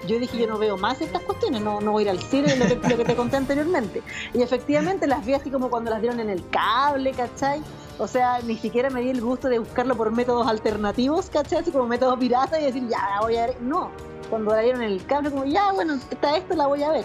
yo 0.06 0.18
dije, 0.18 0.38
yo 0.38 0.46
no 0.46 0.58
veo 0.58 0.76
más 0.76 1.00
estas 1.00 1.22
cuestiones, 1.22 1.62
no, 1.62 1.80
no 1.80 1.92
voy 1.92 2.02
a 2.02 2.06
ir 2.06 2.10
al 2.10 2.22
cine, 2.22 2.56
lo 2.56 2.66
que, 2.66 2.88
lo 2.88 2.96
que 2.96 3.04
te 3.04 3.14
conté 3.14 3.36
anteriormente. 3.36 4.02
Y 4.32 4.42
efectivamente 4.42 5.06
las 5.06 5.24
vi 5.24 5.34
así 5.34 5.50
como 5.50 5.70
cuando 5.70 5.90
las 5.90 6.00
dieron 6.00 6.20
en 6.20 6.30
el 6.30 6.48
cable, 6.50 7.12
¿cachai? 7.12 7.62
O 7.98 8.08
sea, 8.08 8.40
ni 8.40 8.56
siquiera 8.56 8.90
me 8.90 9.00
di 9.00 9.10
el 9.10 9.20
gusto 9.20 9.48
de 9.48 9.58
buscarlo 9.58 9.96
por 9.96 10.10
métodos 10.10 10.46
alternativos, 10.46 11.30
¿cachai? 11.30 11.60
Así 11.60 11.70
como 11.70 11.86
métodos 11.86 12.18
piratas 12.18 12.60
y 12.60 12.64
decir, 12.64 12.88
ya, 12.88 13.20
voy 13.20 13.36
a 13.36 13.46
ver. 13.46 13.60
No, 13.60 13.90
cuando 14.30 14.54
la 14.54 14.60
dieron 14.60 14.82
en 14.82 14.92
el 14.92 15.06
cable, 15.06 15.30
como, 15.30 15.44
ya, 15.44 15.72
bueno, 15.72 15.94
está 16.10 16.36
esto, 16.36 16.54
la 16.54 16.66
voy 16.66 16.82
a 16.82 16.90
ver. 16.90 17.04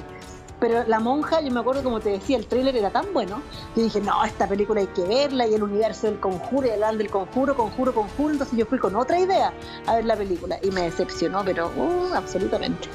Pero 0.60 0.84
La 0.88 1.00
Monja, 1.00 1.42
yo 1.42 1.52
me 1.52 1.62
acuerdo, 1.62 1.84
como 1.84 2.00
te 2.00 2.10
decía, 2.10 2.38
el 2.38 2.46
tráiler 2.46 2.76
era 2.76 2.90
tan 2.90 3.14
bueno, 3.14 3.42
que 3.76 3.84
dije, 3.84 4.02
no, 4.02 4.24
esta 4.26 4.48
película 4.48 4.82
hay 4.82 4.88
que 4.88 5.04
verla, 5.04 5.48
y 5.48 5.54
el 5.54 5.64
universo 5.64 6.08
del 6.08 6.20
conjuro, 6.20 6.68
y 6.68 6.72
hablar 6.72 6.98
del 6.98 7.10
conjuro, 7.10 7.56
conjuro, 7.56 7.94
conjuro, 7.94 8.34
entonces 8.34 8.58
yo 8.58 8.66
fui 8.66 8.78
con 8.78 8.96
otra 8.96 9.20
idea 9.20 9.54
a 9.86 9.96
ver 9.96 10.06
la 10.06 10.18
película, 10.18 10.60
y 10.62 10.72
me 10.72 10.82
decepcionó, 10.82 11.44
pero 11.46 11.72
uh, 11.78 12.14
absolutamente. 12.14 12.90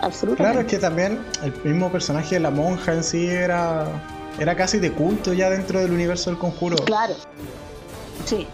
Absolutamente. 0.00 0.42
Claro, 0.42 0.60
es 0.60 0.66
que 0.66 0.78
también 0.78 1.24
el 1.42 1.52
mismo 1.64 1.90
personaje 1.90 2.36
de 2.36 2.40
la 2.40 2.50
monja 2.50 2.92
en 2.92 3.02
sí 3.02 3.26
era, 3.26 3.86
era 4.38 4.54
casi 4.54 4.78
de 4.78 4.92
culto 4.92 5.32
ya 5.32 5.50
dentro 5.50 5.80
del 5.80 5.90
universo 5.90 6.30
del 6.30 6.38
conjuro. 6.38 6.76
Claro. 6.84 7.14
Sí, 8.24 8.46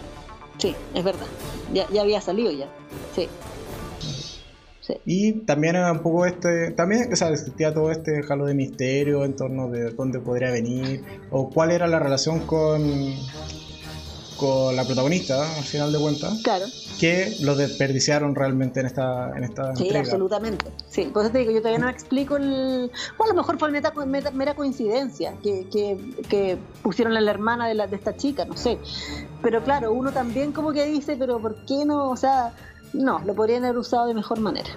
sí, 0.57 0.75
es 0.93 1.03
verdad. 1.03 1.27
Ya, 1.73 1.87
ya 1.89 2.01
había 2.01 2.21
salido 2.21 2.51
ya. 2.51 2.67
Sí. 3.15 3.27
Sí. 4.93 5.01
Y 5.05 5.31
también 5.45 5.75
era 5.75 5.91
un 5.91 5.99
poco 5.99 6.25
este, 6.25 6.71
también 6.71 7.11
o 7.11 7.15
sea, 7.15 7.29
existía 7.29 7.73
todo 7.73 7.91
este 7.91 8.21
jalo 8.23 8.45
de 8.45 8.53
misterio 8.53 9.25
en 9.25 9.35
torno 9.35 9.69
de 9.69 9.91
dónde 9.91 10.19
podría 10.19 10.51
venir 10.51 11.03
o 11.29 11.49
cuál 11.49 11.71
era 11.71 11.87
la 11.87 11.99
relación 11.99 12.41
con, 12.41 12.81
con 14.37 14.75
la 14.75 14.83
protagonista, 14.85 15.39
al 15.57 15.63
final 15.63 15.91
de 15.91 15.99
cuentas, 15.99 16.41
Claro. 16.43 16.65
que 16.99 17.35
lo 17.41 17.55
desperdiciaron 17.55 18.33
realmente 18.33 18.79
en 18.79 18.87
esta, 18.87 19.31
en 19.37 19.43
esta 19.43 19.75
Sí, 19.75 19.83
entrega. 19.83 19.99
absolutamente. 19.99 20.65
Sí, 20.89 21.05
por 21.13 21.23
eso 21.23 21.31
te 21.31 21.39
digo, 21.39 21.51
yo 21.51 21.59
todavía 21.59 21.79
no 21.79 21.89
explico 21.89 22.37
el. 22.37 22.89
Bueno, 23.17 23.33
a 23.33 23.35
lo 23.35 23.41
mejor 23.41 23.59
fue 23.59 23.71
meta, 23.71 23.93
meta- 24.07 24.31
mera 24.31 24.55
coincidencia 24.55 25.33
que, 25.43 25.67
que, 25.71 25.97
que 26.27 26.57
pusieron 26.81 27.15
a 27.15 27.21
la 27.21 27.29
hermana 27.31 27.67
de, 27.67 27.75
la, 27.75 27.85
de 27.87 27.95
esta 27.95 28.15
chica, 28.17 28.45
no 28.45 28.57
sé. 28.57 28.79
Pero 29.43 29.63
claro, 29.63 29.91
uno 29.93 30.11
también 30.11 30.51
como 30.53 30.71
que 30.73 30.85
dice, 30.85 31.15
pero 31.17 31.39
¿por 31.39 31.63
qué 31.65 31.85
no? 31.85 32.09
O 32.09 32.17
sea, 32.17 32.53
no, 32.93 33.19
lo 33.19 33.33
podrían 33.33 33.63
haber 33.65 33.77
usado 33.77 34.07
de 34.07 34.13
mejor 34.13 34.39
manera. 34.39 34.69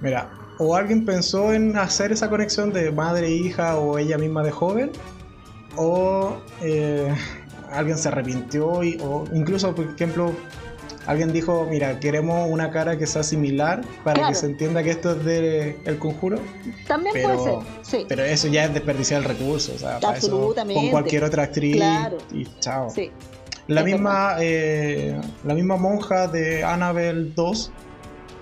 Mira, 0.00 0.28
o 0.58 0.76
alguien 0.76 1.04
pensó 1.04 1.52
en 1.52 1.76
hacer 1.76 2.12
esa 2.12 2.28
conexión 2.30 2.72
de 2.72 2.90
madre 2.92 3.26
e 3.28 3.30
hija 3.32 3.76
o 3.78 3.98
ella 3.98 4.18
misma 4.18 4.42
de 4.42 4.50
joven, 4.50 4.90
o 5.76 6.36
eh, 6.62 7.12
alguien 7.72 7.98
se 7.98 8.08
arrepintió, 8.08 8.82
y, 8.82 8.98
o 9.02 9.24
incluso, 9.32 9.74
por 9.74 9.86
ejemplo, 9.86 10.32
alguien 11.06 11.32
dijo, 11.32 11.66
mira, 11.68 11.98
queremos 12.00 12.48
una 12.50 12.70
cara 12.70 12.96
que 12.96 13.06
sea 13.06 13.22
similar 13.22 13.82
para 14.04 14.14
Claro. 14.14 14.28
que 14.28 14.34
se 14.36 14.46
entienda 14.46 14.82
que 14.82 14.90
esto 14.90 15.12
es 15.12 15.24
de 15.24 15.78
El 15.84 15.98
Conjuro, 15.98 16.38
También 16.86 17.12
Pero- 17.14 17.34
puede 17.34 17.42
ser, 17.44 17.58
sí. 17.82 18.06
pero 18.08 18.22
eso 18.24 18.46
ya 18.48 18.64
es 18.64 18.74
desperdiciar 18.74 19.22
el 19.22 19.28
recurso, 19.28 19.72
o 19.74 19.78
sea, 19.78 19.98
para 20.00 20.16
eso 20.18 20.26
Absolutamente. 20.28 20.80
con 20.82 20.90
cualquier 20.90 21.24
otra 21.24 21.42
actriz 21.44 21.76
Claro. 21.76 22.18
y 22.32 22.46
chao. 22.60 22.88
Sí, 22.90 23.10
La 23.66 23.80
Es 23.80 23.86
misma, 23.86 24.36
eh, 24.40 25.18
la 25.44 25.54
misma 25.54 25.76
monja 25.76 26.26
de 26.28 26.62
Annabelle 26.64 27.32
2, 27.34 27.70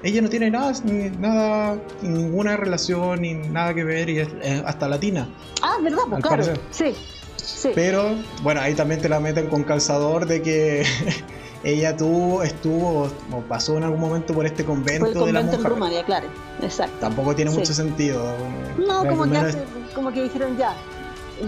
ella 0.02 0.20
no 0.20 0.28
tiene 0.28 0.50
nada, 0.50 0.72
ni- 0.84 1.10
nada, 1.10 1.78
ninguna 2.02 2.56
relación 2.56 3.20
ni 3.22 3.34
nada 3.34 3.72
que 3.72 3.84
ver 3.84 4.10
y 4.10 4.18
es 4.18 4.28
eh, 4.42 4.62
hasta 4.66 4.88
latina. 4.88 5.28
Ah, 5.62 5.76
¿verdad? 5.80 5.98
Pues 6.10 6.22
claro. 6.22 6.42
parecer. 6.42 6.60
Sí, 6.72 6.94
sí. 7.36 7.70
Pero 7.74 8.16
bueno, 8.42 8.60
ahí 8.60 8.74
también 8.74 9.00
te 9.00 9.08
la 9.08 9.20
meten 9.20 9.46
con 9.48 9.62
calzador 9.62 10.26
de 10.26 10.42
que 10.42 10.84
ella 11.62 11.96
tuvo, 11.96 12.42
estuvo 12.42 13.08
o 13.30 13.40
pasó 13.48 13.76
en 13.76 13.84
algún 13.84 14.00
momento 14.00 14.34
por 14.34 14.44
este 14.44 14.64
convento, 14.64 15.06
Fue 15.12 15.20
el 15.20 15.26
de 15.26 15.32
la 15.34 15.40
convento 15.40 15.54
en 15.56 15.62
monja. 15.62 15.68
Rumania, 15.68 16.04
claro. 16.04 16.26
Exacto. 16.60 16.96
Tampoco 17.00 17.36
tiene 17.36 17.52
Sí. 17.52 17.58
mucho 17.58 17.72
sentido. 17.72 18.34
No, 18.76 19.06
como 19.06 19.30
que, 19.30 19.36
hace- 19.38 19.62
como 19.94 20.10
que 20.12 20.22
dijeron 20.24 20.56
ya, 20.58 20.74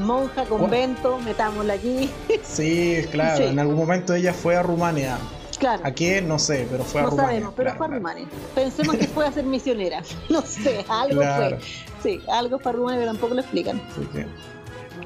monja, 0.00 0.44
convento, 0.44 1.18
metámosla 1.20 1.74
aquí. 1.74 2.10
Sí, 2.42 3.04
claro, 3.10 3.36
Sí. 3.38 3.42
en 3.44 3.58
algún 3.58 3.76
momento 3.76 4.14
ella 4.14 4.32
fue 4.32 4.56
a 4.56 4.62
Rumania. 4.62 5.18
Claro. 5.58 5.82
¿A 5.84 5.92
qué? 5.92 6.20
No 6.20 6.38
sé, 6.38 6.66
pero 6.70 6.82
fue 6.84 7.00
a 7.00 7.04
no 7.04 7.10
Rumania. 7.10 7.28
sabemos, 7.30 7.54
pero 7.56 7.64
claro, 7.70 7.78
fue 7.78 7.86
a 7.86 7.88
claro. 7.88 8.00
Rumania. 8.00 8.26
Pensemos 8.54 8.96
que 8.96 9.06
fue 9.06 9.26
a 9.26 9.32
ser 9.32 9.44
misionera. 9.44 10.02
No 10.28 10.42
sé, 10.42 10.84
algo 10.88 11.20
Claro. 11.20 11.58
fue. 11.58 11.66
Sí, 12.02 12.20
algo 12.28 12.58
fue 12.58 12.72
a 12.72 12.74
Rumania, 12.74 13.00
pero 13.00 13.12
tampoco 13.12 13.34
lo 13.34 13.40
explican. 13.40 13.80
Sí, 14.12 14.24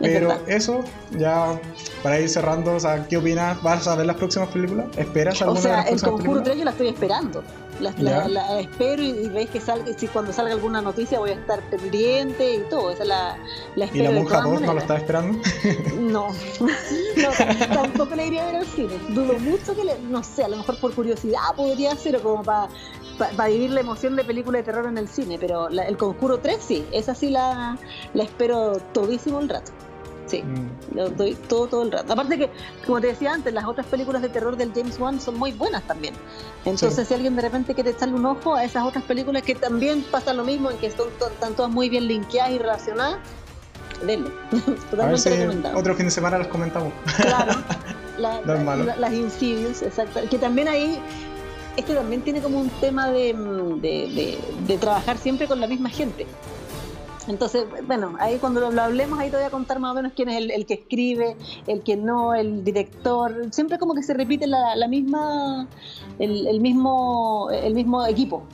Pero 0.01 0.33
eso, 0.47 0.81
ya 1.19 1.61
para 2.03 2.21
ir 2.21 2.29
cerrando, 2.29 2.75
o 2.75 2.81
sea, 2.81 3.07
¿qué 3.09 3.17
opinas? 3.17 3.61
¿Vas 3.63 3.87
a 3.89 3.97
ver 3.97 4.07
las 4.07 4.17
próximas 4.17 4.49
películas? 4.51 4.87
¿Esperas 4.97 5.41
O 5.43 5.45
alguna 5.45 5.61
de 5.61 5.67
sea, 5.67 5.77
las 5.77 5.85
el 5.87 5.91
próximas 5.91 6.13
Conjuro 6.21 6.43
3 6.43 6.45
películas? 6.45 6.59
yo 6.59 6.65
la 6.65 6.71
estoy 6.71 6.89
esperando. 6.89 7.43
La, 7.81 7.93
la- 7.99 8.27
la 8.29 8.61
espero 8.61 9.03
y, 9.03 9.11
y 9.11 9.29
veis 9.29 9.51
que 9.51 9.61
salga, 9.61 9.87
si 9.97 10.09
cuando 10.09 10.33
salga 10.33 10.53
alguna 10.53 10.81
noticia 10.83 11.19
voy 11.19 11.31
a 11.31 11.35
estar 11.35 11.61
pendiente 11.71 12.55
y 12.57 12.59
todo. 12.69 12.91
Esa 12.91 13.05
la, 13.05 13.37
la 13.77 13.85
¿Y 13.85 13.89
espero 13.89 14.05
la 14.05 14.11
de 14.11 14.17
monja 14.21 14.31
todas 14.43 14.45
2 14.45 14.53
no 14.55 14.61
lo 14.61 14.67
maneras. 14.67 14.83
estás 14.83 14.99
esperando? 14.99 15.39
No, 15.99 16.29
no, 17.17 17.75
tampoco 17.75 18.15
le 18.15 18.27
iría 18.27 18.43
a 18.43 18.47
ver 18.47 18.57
al 18.57 18.67
cine. 18.67 18.95
Dudo 19.11 19.35
mucho 19.39 19.75
que, 19.77 19.85
le, 19.85 19.99
no 20.01 20.23
sé, 20.25 20.45
a 20.45 20.49
lo 20.49 20.57
mejor 20.57 20.79
por 20.81 20.95
curiosidad 20.95 21.41
podría 21.57 21.95
ser 21.97 22.17
o 22.17 22.23
como 22.23 22.43
para 22.43 22.69
vivir 23.49 23.71
la 23.71 23.81
emoción 23.81 24.17
de 24.17 24.25
película 24.25 24.59
de 24.59 24.65
terror 24.65 24.87
en 24.87 24.97
el 24.99 25.09
cine, 25.09 25.39
pero 25.39 25.69
la- 25.69 25.85
el 25.87 25.97
Conjuro 25.97 26.39
3 26.39 26.59
sí, 26.61 26.85
esa 26.93 27.15
sí 27.15 27.31
la, 27.31 27.77
la 28.15 28.23
espero 28.23 28.79
todísimo 28.93 29.41
el 29.41 29.49
rato. 29.49 29.73
Sí, 30.29 30.43
Mm, 30.43 30.95
lo 30.97 31.09
doy 31.11 31.35
todo, 31.35 31.67
todo 31.69 31.83
el 31.85 31.91
rato. 31.93 32.13
Aparte 32.13 32.37
que, 32.39 32.51
como 32.87 33.01
te 33.01 33.07
decía 33.09 33.33
antes, 33.33 33.53
las 33.55 33.65
otras 33.65 33.87
películas 33.87 34.21
de 34.23 34.29
terror 34.29 34.57
del 34.57 34.73
James 34.75 34.99
Wan 35.01 35.21
son 35.21 35.39
muy 35.39 35.53
buenas 35.53 35.83
también. 35.87 36.15
Entonces, 36.65 36.97
Sí. 36.97 37.05
si 37.07 37.15
alguien 37.15 37.35
de 37.37 37.43
repente 37.43 37.75
quiere 37.75 37.91
echarle 37.91 38.15
un 38.15 38.27
ojo 38.27 38.55
a 38.55 38.65
esas 38.65 38.85
otras 38.85 39.05
películas 39.05 39.43
que 39.43 39.55
también 39.55 40.03
pasa 40.11 40.33
lo 40.35 40.45
mismo, 40.45 40.71
en 40.71 40.77
que 40.79 40.91
son, 40.91 41.09
están 41.33 41.55
todas 41.55 41.71
muy 41.73 41.89
bien 41.89 42.07
linkeadas 42.07 42.51
y 42.53 42.59
relacionadas, 42.59 43.19
denle. 44.05 44.31
Totalmente 44.91 45.31
recomendado. 45.31 45.79
otro 45.79 45.95
fin 45.95 46.05
de 46.07 46.11
semana 46.11 46.39
las 46.39 46.49
comentamos. 46.49 46.93
Claro, 47.17 47.53
la- 48.19 48.41
No 48.43 48.53
es 48.53 48.59
la- 48.59 48.65
malo. 48.65 48.85
la- 48.85 48.97
las 48.97 49.13
Insidious, 49.13 49.83
exacto. 49.83 50.21
Que 50.31 50.39
también 50.39 50.69
ahí, 50.69 51.01
este 51.77 51.95
también 51.95 52.21
tiene 52.23 52.41
como 52.43 52.61
un 52.61 52.69
tema 52.81 53.09
de, 53.11 53.33
mm, 53.35 53.81
de, 53.81 53.89
de- 54.15 54.39
de 54.67 54.79
trabajar 54.79 55.17
siempre 55.17 55.47
con 55.49 55.61
la 55.61 55.67
misma 55.67 55.89
gente. 55.89 56.27
Entonces, 57.29 57.67
bueno, 57.87 58.17
ahí 58.19 58.39
cuando 58.39 58.71
lo, 58.71 58.83
hablemos, 58.83 59.19
ahí 59.19 59.31
te 59.31 59.37
voy 59.37 59.45
a 59.45 59.51
contar 59.51 59.79
más 59.79 59.93
o 59.93 59.95
menos 59.95 60.13
quién 60.17 60.31
es 60.31 60.39
el, 60.39 60.51
el 60.51 60.67
que 60.67 60.75
escribe, 60.75 61.37
el 61.67 61.83
que 61.83 61.97
no, 61.97 62.35
el 62.35 62.65
director. 62.65 63.49
Siempre 63.53 63.79
como 63.79 63.95
que 63.95 64.03
se 64.03 64.15
repite 64.15 64.47
la, 64.47 64.75
la 64.77 64.89
misma, 64.89 65.69
el, 66.19 66.47
el 66.47 66.61
mismo, 66.61 67.51
el 67.51 67.75
mismo 67.75 68.07
equipo. 68.07 68.45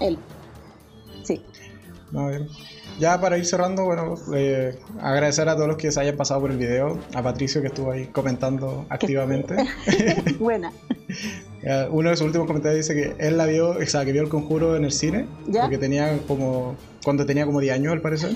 Él. 0.00 0.18
Sí. 1.24 1.42
A 2.16 2.26
ver. 2.26 2.46
Ya 2.98 3.20
para 3.20 3.36
ir 3.36 3.44
cerrando, 3.44 3.84
bueno, 3.84 4.14
eh, 4.34 4.78
agradecer 5.00 5.48
a 5.48 5.54
todos 5.54 5.68
los 5.68 5.76
que 5.76 5.92
se 5.92 6.00
hayan 6.00 6.16
pasado 6.16 6.40
por 6.40 6.50
el 6.50 6.56
video, 6.56 6.98
a 7.14 7.22
Patricio 7.22 7.60
que 7.60 7.66
estuvo 7.68 7.90
ahí 7.92 8.06
comentando 8.06 8.86
activamente. 8.90 9.56
Buena. 10.38 10.72
Eh, 11.62 11.88
Uno 11.90 12.10
de 12.10 12.16
sus 12.16 12.26
últimos 12.26 12.46
comentarios 12.46 12.86
dice 12.86 12.94
que 12.94 13.26
él 13.26 13.36
la 13.36 13.46
vio, 13.46 13.70
o 13.70 13.86
sea, 13.86 14.04
que 14.04 14.12
vio 14.12 14.22
el 14.22 14.28
conjuro 14.28 14.76
en 14.76 14.84
el 14.84 14.92
cine, 14.92 15.26
¿Ya? 15.48 15.62
porque 15.62 15.78
tenía 15.78 16.16
como, 16.28 16.76
cuando 17.02 17.26
tenía 17.26 17.44
como 17.44 17.58
10 17.60 17.74
años 17.74 17.92
al 17.92 18.00
parecer, 18.02 18.30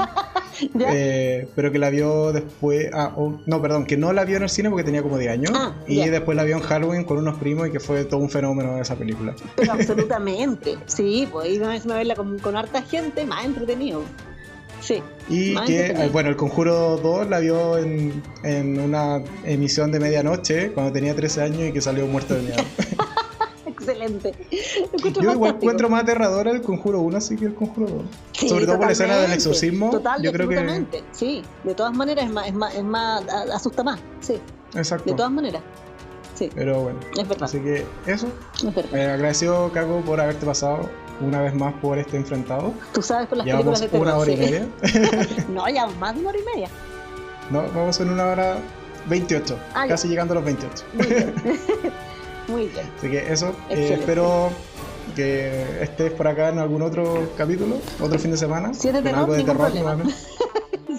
¿Ya? 0.74 0.88
Eh, 0.92 1.46
pero 1.54 1.70
que 1.70 1.78
la 1.78 1.90
vio 1.90 2.32
después, 2.32 2.88
ah, 2.92 3.12
oh, 3.16 3.38
no, 3.46 3.62
perdón, 3.62 3.86
que 3.86 3.96
no 3.96 4.12
la 4.12 4.24
vio 4.24 4.38
en 4.38 4.42
el 4.44 4.48
cine 4.48 4.68
porque 4.68 4.82
tenía 4.82 5.02
como 5.02 5.16
10 5.16 5.30
años, 5.32 5.52
Ah, 5.54 5.76
y 5.86 5.96
ya. 5.96 6.10
después 6.10 6.34
la 6.36 6.42
vio 6.42 6.56
en 6.56 6.62
Halloween 6.62 7.04
con 7.04 7.18
unos 7.18 7.38
primos 7.38 7.68
y 7.68 7.70
que 7.70 7.78
fue 7.78 8.04
todo 8.04 8.18
un 8.20 8.30
fenómeno 8.30 8.80
esa 8.80 8.96
película. 8.96 9.34
Pero 9.54 9.72
absolutamente. 9.74 10.78
Sí, 10.86 11.28
pues 11.30 11.50
iba 11.50 11.72
a 11.72 11.78
verla 11.78 12.16
con, 12.16 12.36
con 12.40 12.56
harta 12.56 12.82
gente, 12.82 13.24
más 13.26 13.44
entretenido. 13.44 14.02
Sí. 14.80 15.02
Y 15.28 15.52
Más 15.52 15.66
que, 15.66 15.76
entretenido. 15.76 16.06
eh, 16.06 16.10
bueno, 16.12 16.28
el 16.30 16.36
Conjuro 16.36 16.96
2 16.96 17.28
la 17.28 17.38
vio 17.38 17.78
en, 17.78 18.22
en 18.42 18.80
una 18.80 19.22
emisión 19.44 19.92
de 19.92 20.00
medianoche 20.00 20.72
cuando 20.72 20.92
tenía 20.92 21.14
13 21.14 21.42
años 21.42 21.60
y 21.68 21.72
que 21.72 21.80
salió 21.80 22.06
muerto 22.06 22.34
de 22.34 22.42
miedo. 22.42 22.56
Excelente. 23.66 24.34
Encuentro 24.92 25.22
Yo 25.22 25.32
igual 25.32 25.54
encuentro 25.56 25.88
más 25.88 26.02
aterradora 26.02 26.50
el 26.50 26.60
Conjuro 26.62 27.00
1 27.00 27.16
así 27.16 27.36
que 27.36 27.46
el 27.46 27.54
Conjuro 27.54 27.86
2. 27.88 28.02
Sí, 28.32 28.48
Sobre 28.48 28.66
todo 28.66 28.76
por 28.78 28.86
la 28.86 28.92
escena 28.92 29.16
del 29.18 29.32
exorcismo. 29.32 29.90
Total, 29.90 30.22
yo 30.22 30.32
creo 30.32 30.48
que. 30.48 30.84
Sí, 31.12 31.42
de 31.64 31.74
todas 31.74 31.94
maneras 31.94 32.26
es 32.26 32.30
más, 32.30 32.46
es 32.48 32.54
más, 32.54 32.74
es 32.74 32.84
más 32.84 33.24
asusta 33.52 33.82
más. 33.82 34.00
Sí, 34.20 34.38
Exacto. 34.74 35.10
de 35.10 35.16
todas 35.16 35.32
maneras. 35.32 35.62
Sí, 36.34 36.48
Pero 36.54 36.80
bueno. 36.82 36.98
es 37.18 37.28
verdad. 37.28 37.44
Así 37.44 37.58
que 37.60 37.84
eso. 38.06 38.28
Es 38.56 38.74
verdad. 38.74 38.94
Eh, 38.94 39.10
agradecido, 39.10 39.70
Caco, 39.72 40.00
por 40.00 40.20
haberte 40.20 40.46
pasado 40.46 40.88
una 41.20 41.40
vez 41.42 41.54
más 41.54 41.74
por 41.74 41.98
este 41.98 42.16
enfrentado. 42.16 42.72
Tú 42.92 43.02
sabes 43.02 43.26
por 43.28 43.38
las 43.38 43.46
Llevamos 43.46 43.80
películas 43.80 43.80
de 43.80 43.88
terror. 43.88 44.06
una 44.06 44.16
hora 44.16 44.30
y 44.32 44.36
media. 44.36 44.68
no, 45.54 45.68
ya 45.68 45.86
más 45.98 46.14
de 46.14 46.20
una 46.20 46.30
hora 46.30 46.38
y 46.38 46.54
media. 46.54 46.68
No, 47.50 47.62
vamos 47.74 48.00
en 48.00 48.10
una 48.10 48.26
hora 48.26 48.58
28. 49.08 49.58
Ah, 49.74 49.84
ya. 49.86 49.90
casi 49.90 50.08
llegando 50.08 50.32
a 50.32 50.36
los 50.36 50.44
28. 50.44 50.84
Muy 50.94 51.06
bien. 51.06 51.34
Muy 52.48 52.66
bien. 52.68 52.86
Así 52.98 53.08
que 53.10 53.32
eso. 53.32 53.54
eh, 53.68 53.96
espero 53.98 54.50
que 55.14 55.82
estés 55.82 56.12
por 56.12 56.28
acá 56.28 56.48
en 56.50 56.58
algún 56.58 56.82
otro 56.82 57.30
capítulo, 57.36 57.76
otro 58.00 58.18
fin 58.18 58.30
de 58.30 58.36
semana. 58.36 58.72
Si 58.74 58.90
de 58.90 59.02
terror, 59.02 59.20
algo 59.20 59.32
de 59.34 59.42
terror. 59.44 59.72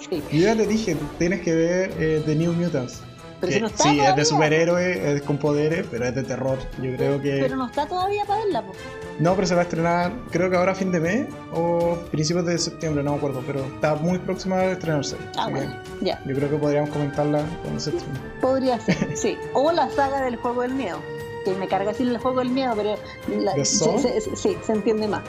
Sí. 0.08 0.22
Yo 0.32 0.40
ya 0.40 0.56
te 0.56 0.66
dije, 0.66 0.96
tienes 1.18 1.42
que 1.42 1.54
ver 1.54 1.94
eh, 1.98 2.22
The 2.26 2.34
New 2.34 2.52
Mutants. 2.54 3.02
Pero 3.42 3.52
si 3.54 3.60
no 3.60 3.66
está 3.66 3.82
sí, 3.82 3.98
es 3.98 4.14
de 4.14 4.24
superhéroe, 4.24 5.14
es 5.14 5.22
con 5.22 5.36
poderes, 5.36 5.84
pero 5.90 6.06
es 6.06 6.14
de 6.14 6.22
terror. 6.22 6.58
Yo 6.80 6.94
creo 6.96 7.20
que. 7.20 7.40
Pero 7.40 7.56
no 7.56 7.66
está 7.66 7.86
todavía 7.86 8.24
para 8.24 8.44
verla. 8.44 8.62
po. 8.62 8.72
No, 9.18 9.34
pero 9.34 9.48
se 9.48 9.56
va 9.56 9.62
a 9.62 9.64
estrenar, 9.64 10.12
creo 10.30 10.48
que 10.48 10.56
ahora 10.56 10.72
a 10.72 10.74
fin 10.76 10.92
de 10.92 11.00
mes 11.00 11.26
o 11.52 11.96
principios 12.12 12.46
de 12.46 12.56
septiembre, 12.56 13.02
no 13.02 13.10
me 13.10 13.16
acuerdo, 13.16 13.42
pero 13.44 13.64
está 13.64 13.96
muy 13.96 14.20
próxima 14.20 14.58
a 14.58 14.70
estrenarse. 14.70 15.16
Ah, 15.36 15.48
bueno, 15.50 15.74
ya. 16.00 16.22
Yo 16.24 16.36
creo 16.36 16.50
que 16.50 16.56
podríamos 16.56 16.90
comentarla 16.90 17.44
cuando 17.62 17.80
se 17.80 17.90
estrene. 17.90 18.18
Podría 18.40 18.78
ser, 18.78 18.96
sí. 19.16 19.36
O 19.54 19.72
la 19.72 19.90
saga 19.90 20.22
del 20.22 20.36
juego 20.36 20.62
del 20.62 20.74
miedo. 20.74 20.98
Que 21.44 21.52
me 21.54 21.66
carga 21.66 21.90
decir 21.90 22.06
el 22.06 22.18
juego 22.18 22.38
del 22.38 22.50
miedo, 22.50 22.74
pero 22.76 22.96
sí, 23.64 24.56
se 24.62 24.72
entiende 24.72 25.08
más. 25.08 25.22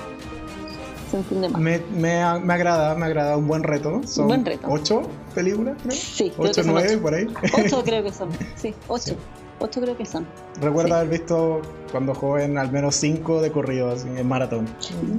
Se 1.14 1.18
entiende 1.20 1.50
más. 1.50 1.62
Me, 1.62 1.78
me, 1.92 2.40
me 2.40 2.54
agrada, 2.56 2.96
me 2.96 3.06
agrada, 3.06 3.38
un 3.38 3.48
buen 3.48 3.62
reto. 3.62 4.02
Son 4.08 4.26
Buen 4.28 4.44
reto. 4.44 4.66
ocho 4.68 5.04
películas, 5.36 5.76
creo. 5.84 5.92
Sí, 5.96 6.32
creo 6.32 6.46
Ocho, 6.50 6.54
que 6.56 6.64
son 6.64 6.74
nueve, 6.74 6.90
ocho. 6.90 7.02
por 7.04 7.14
ahí. 7.14 7.28
Ocho 7.66 7.84
creo 7.84 8.04
que 8.04 8.12
son. 8.12 8.30
Sí, 8.56 8.74
ocho. 8.88 9.04
Sí. 9.10 9.18
Ocho 9.60 9.80
creo 9.80 9.96
que 9.96 10.06
son. 10.08 10.26
Recuerdo 10.60 10.88
Sí. 10.90 10.94
haber 10.96 11.10
visto 11.10 11.62
cuando 11.92 12.16
joven 12.16 12.58
al 12.58 12.72
menos 12.72 12.96
cinco 12.96 13.42
de 13.44 13.52
corrido 13.52 13.92
así, 13.92 14.08
en 14.10 14.28
maratón. 14.28 14.66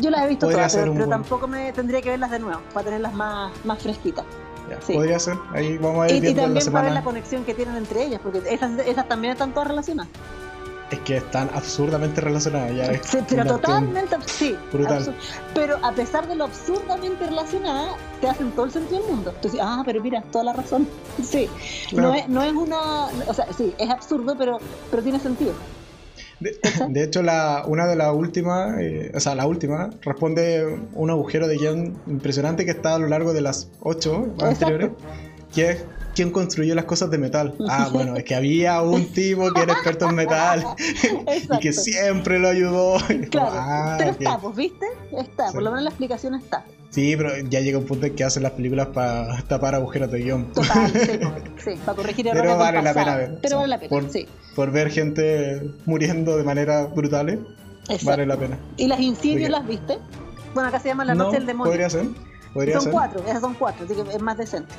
Yo 0.00 0.10
las 0.10 0.24
he 0.24 0.28
visto 0.30 0.46
Podría 0.46 0.62
todas, 0.66 0.74
pero, 0.74 0.90
un 0.90 0.96
pero 0.98 1.06
buen- 1.06 1.20
tampoco 1.20 1.46
me 1.46 1.72
tendría 1.72 2.02
que 2.02 2.10
verlas 2.10 2.32
de 2.32 2.40
nuevo 2.40 2.60
para 2.74 2.86
tenerlas 2.86 3.14
más, 3.14 3.52
más 3.64 3.80
fresquitas. 3.80 4.24
Ya, 4.68 4.80
Sí. 4.82 4.94
Podría 4.94 5.18
ser, 5.20 5.36
ahí 5.52 5.78
vamos 5.78 6.04
a 6.04 6.08
ir 6.08 6.14
Y, 6.14 6.16
y 6.16 6.20
viendo 6.20 6.42
en 6.42 6.54
la 6.54 6.60
también 6.60 6.72
para 6.72 6.84
ver 6.86 6.94
la 6.94 7.04
conexión 7.04 7.44
que 7.44 7.54
tienen 7.54 7.76
entre 7.76 8.02
ellas, 8.04 8.20
porque 8.20 8.42
esas, 8.50 8.72
esas 8.80 9.06
también 9.08 9.34
están 9.34 9.52
todas 9.52 9.68
relacionadas. 9.68 10.10
Es 10.94 11.00
que 11.00 11.16
están 11.16 11.50
absurdamente 11.52 12.20
relacionadas. 12.20 12.74
Ya 12.74 12.84
es 12.84 13.06
Sí, 13.06 13.18
pero 13.28 13.44
totalmente, 13.44 14.16
sí. 14.26 14.56
brutal. 14.72 15.14
Pero 15.54 15.76
a 15.84 15.92
pesar 15.92 16.28
de 16.28 16.36
lo 16.36 16.44
absurdamente 16.44 17.26
relacionada, 17.26 17.96
te 18.20 18.28
hacen 18.28 18.52
todo 18.52 18.66
el 18.66 18.70
sentido 18.70 19.02
del 19.02 19.10
mundo. 19.10 19.34
Tú 19.42 19.48
dices, 19.48 19.60
ah, 19.62 19.82
pero 19.84 20.00
mira, 20.00 20.22
toda 20.30 20.44
la 20.44 20.52
razón. 20.52 20.86
Sí. 21.22 21.48
Claro. 21.88 22.08
No, 22.08 22.14
es, 22.14 22.28
no 22.28 22.42
es 22.42 22.52
una. 22.52 23.06
O 23.26 23.34
sea, 23.34 23.46
sí, 23.56 23.74
es 23.78 23.90
absurdo, 23.90 24.36
pero, 24.38 24.58
pero 24.90 25.02
tiene 25.02 25.18
sentido. 25.18 25.52
De, 26.38 26.56
de 26.88 27.02
hecho, 27.02 27.22
la, 27.22 27.64
una 27.66 27.86
de 27.86 27.96
las 27.96 28.14
últimas, 28.14 28.78
eh, 28.80 29.10
o 29.14 29.20
sea, 29.20 29.34
la 29.34 29.46
última, 29.46 29.90
responde 30.02 30.78
un 30.92 31.10
agujero 31.10 31.48
de 31.48 31.56
guion 31.56 31.96
impresionante 32.06 32.64
que 32.64 32.72
está 32.72 32.94
a 32.94 32.98
lo 32.98 33.08
largo 33.08 33.32
de 33.32 33.40
las 33.40 33.68
ocho 33.80 34.26
Exacto. 34.34 34.46
anteriores, 34.46 34.90
que 35.54 35.70
es 35.70 35.84
quién 36.14 36.30
construyó 36.30 36.74
las 36.74 36.84
cosas 36.84 37.10
de 37.10 37.18
metal. 37.18 37.54
Ah, 37.68 37.88
bueno, 37.92 38.14
es 38.16 38.24
que 38.24 38.34
había 38.34 38.80
un 38.82 39.06
tipo 39.06 39.52
que 39.52 39.62
era 39.62 39.72
experto 39.72 40.08
en 40.08 40.14
metal 40.14 40.64
y 41.50 41.58
que 41.58 41.72
siempre 41.72 42.38
lo 42.38 42.48
ayudó. 42.48 42.98
Claro. 43.30 43.50
Ah, 43.52 43.96
pero 43.98 44.10
ok. 44.12 44.20
está, 44.20 44.38
pues, 44.38 44.56
¿viste? 44.56 44.86
Está. 45.12 45.48
Sí. 45.48 45.54
Por 45.54 45.62
lo 45.62 45.70
menos 45.70 45.84
la 45.84 45.90
explicación 45.90 46.34
está. 46.34 46.64
Sí, 46.90 47.16
pero 47.16 47.36
ya 47.48 47.60
llega 47.60 47.78
un 47.78 47.86
punto 47.86 48.06
en 48.06 48.14
que 48.14 48.22
hacen 48.22 48.44
las 48.44 48.52
películas 48.52 48.88
para 48.88 49.42
tapar 49.48 49.74
agujeros 49.74 50.12
de 50.12 50.20
guion. 50.22 50.52
Total, 50.52 50.92
sí, 50.92 51.18
pues, 51.20 51.64
sí, 51.64 51.80
para 51.84 51.96
corregir 51.96 52.28
errores 52.28 52.42
Pero 52.44 52.58
vale 52.58 52.82
la 52.82 52.94
pena 52.94 53.16
ver. 53.16 53.38
Pero 53.42 53.56
vale 53.56 53.68
la 53.68 53.78
pena, 53.80 53.88
por, 53.90 54.10
sí. 54.10 54.28
por 54.54 54.70
ver 54.70 54.90
gente 54.90 55.62
muriendo 55.86 56.36
de 56.36 56.44
manera 56.44 56.84
brutales, 56.86 57.40
Exacto. 57.88 58.06
vale 58.06 58.26
la 58.26 58.36
pena. 58.36 58.58
¿Y 58.76 58.86
las 58.86 58.98
¿De 58.98 59.04
insidios 59.04 59.50
las 59.50 59.66
viste? 59.66 59.98
Bueno, 60.54 60.68
acá 60.68 60.78
se 60.78 60.88
llama 60.88 61.04
La 61.04 61.16
no, 61.16 61.24
Noche 61.24 61.38
del 61.38 61.46
Demonio. 61.46 61.72
podría 61.72 61.90
ser. 61.90 62.06
Podría 62.52 62.74
son 62.74 62.82
ser. 62.84 62.92
cuatro, 62.92 63.24
esas 63.26 63.40
son 63.40 63.54
cuatro, 63.54 63.84
así 63.84 63.94
que 63.94 64.02
es 64.14 64.22
más 64.22 64.38
decente. 64.38 64.72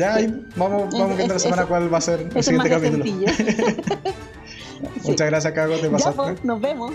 Ya 0.00 0.14
ahí 0.14 0.46
vamos, 0.56 0.94
vamos 0.94 1.14
viendo 1.14 1.34
la 1.34 1.40
semana 1.40 1.66
cuál 1.66 1.92
va 1.92 1.98
a 1.98 2.00
ser 2.00 2.26
el 2.34 2.42
siguiente 2.42 2.70
capítulo. 2.70 3.04
Muchas 5.04 5.26
gracias, 5.26 5.52
Cago, 5.52 5.76
te 5.76 5.90
pasaste. 5.90 6.16
Pues, 6.16 6.42
nos 6.42 6.58
vemos. 6.58 6.94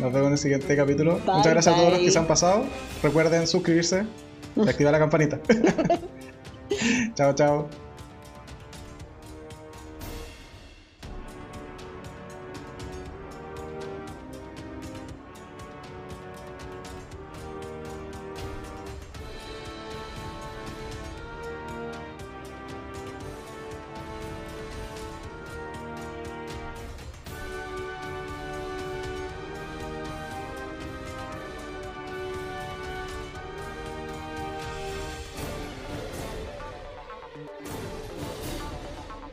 Nos 0.00 0.12
vemos 0.14 0.28
en 0.28 0.32
el 0.32 0.38
siguiente 0.38 0.74
capítulo. 0.74 1.20
Muchas 1.26 1.52
gracias 1.52 1.74
a 1.74 1.78
todos 1.78 1.92
los 1.92 2.00
que 2.00 2.10
se 2.10 2.18
han 2.18 2.26
pasado. 2.26 2.64
Recuerden 3.02 3.46
suscribirse 3.46 4.06
y 4.56 4.66
activar 4.66 4.92
la 4.92 4.98
campanita. 4.98 5.38
chao, 7.14 7.34
chao. 7.34 7.68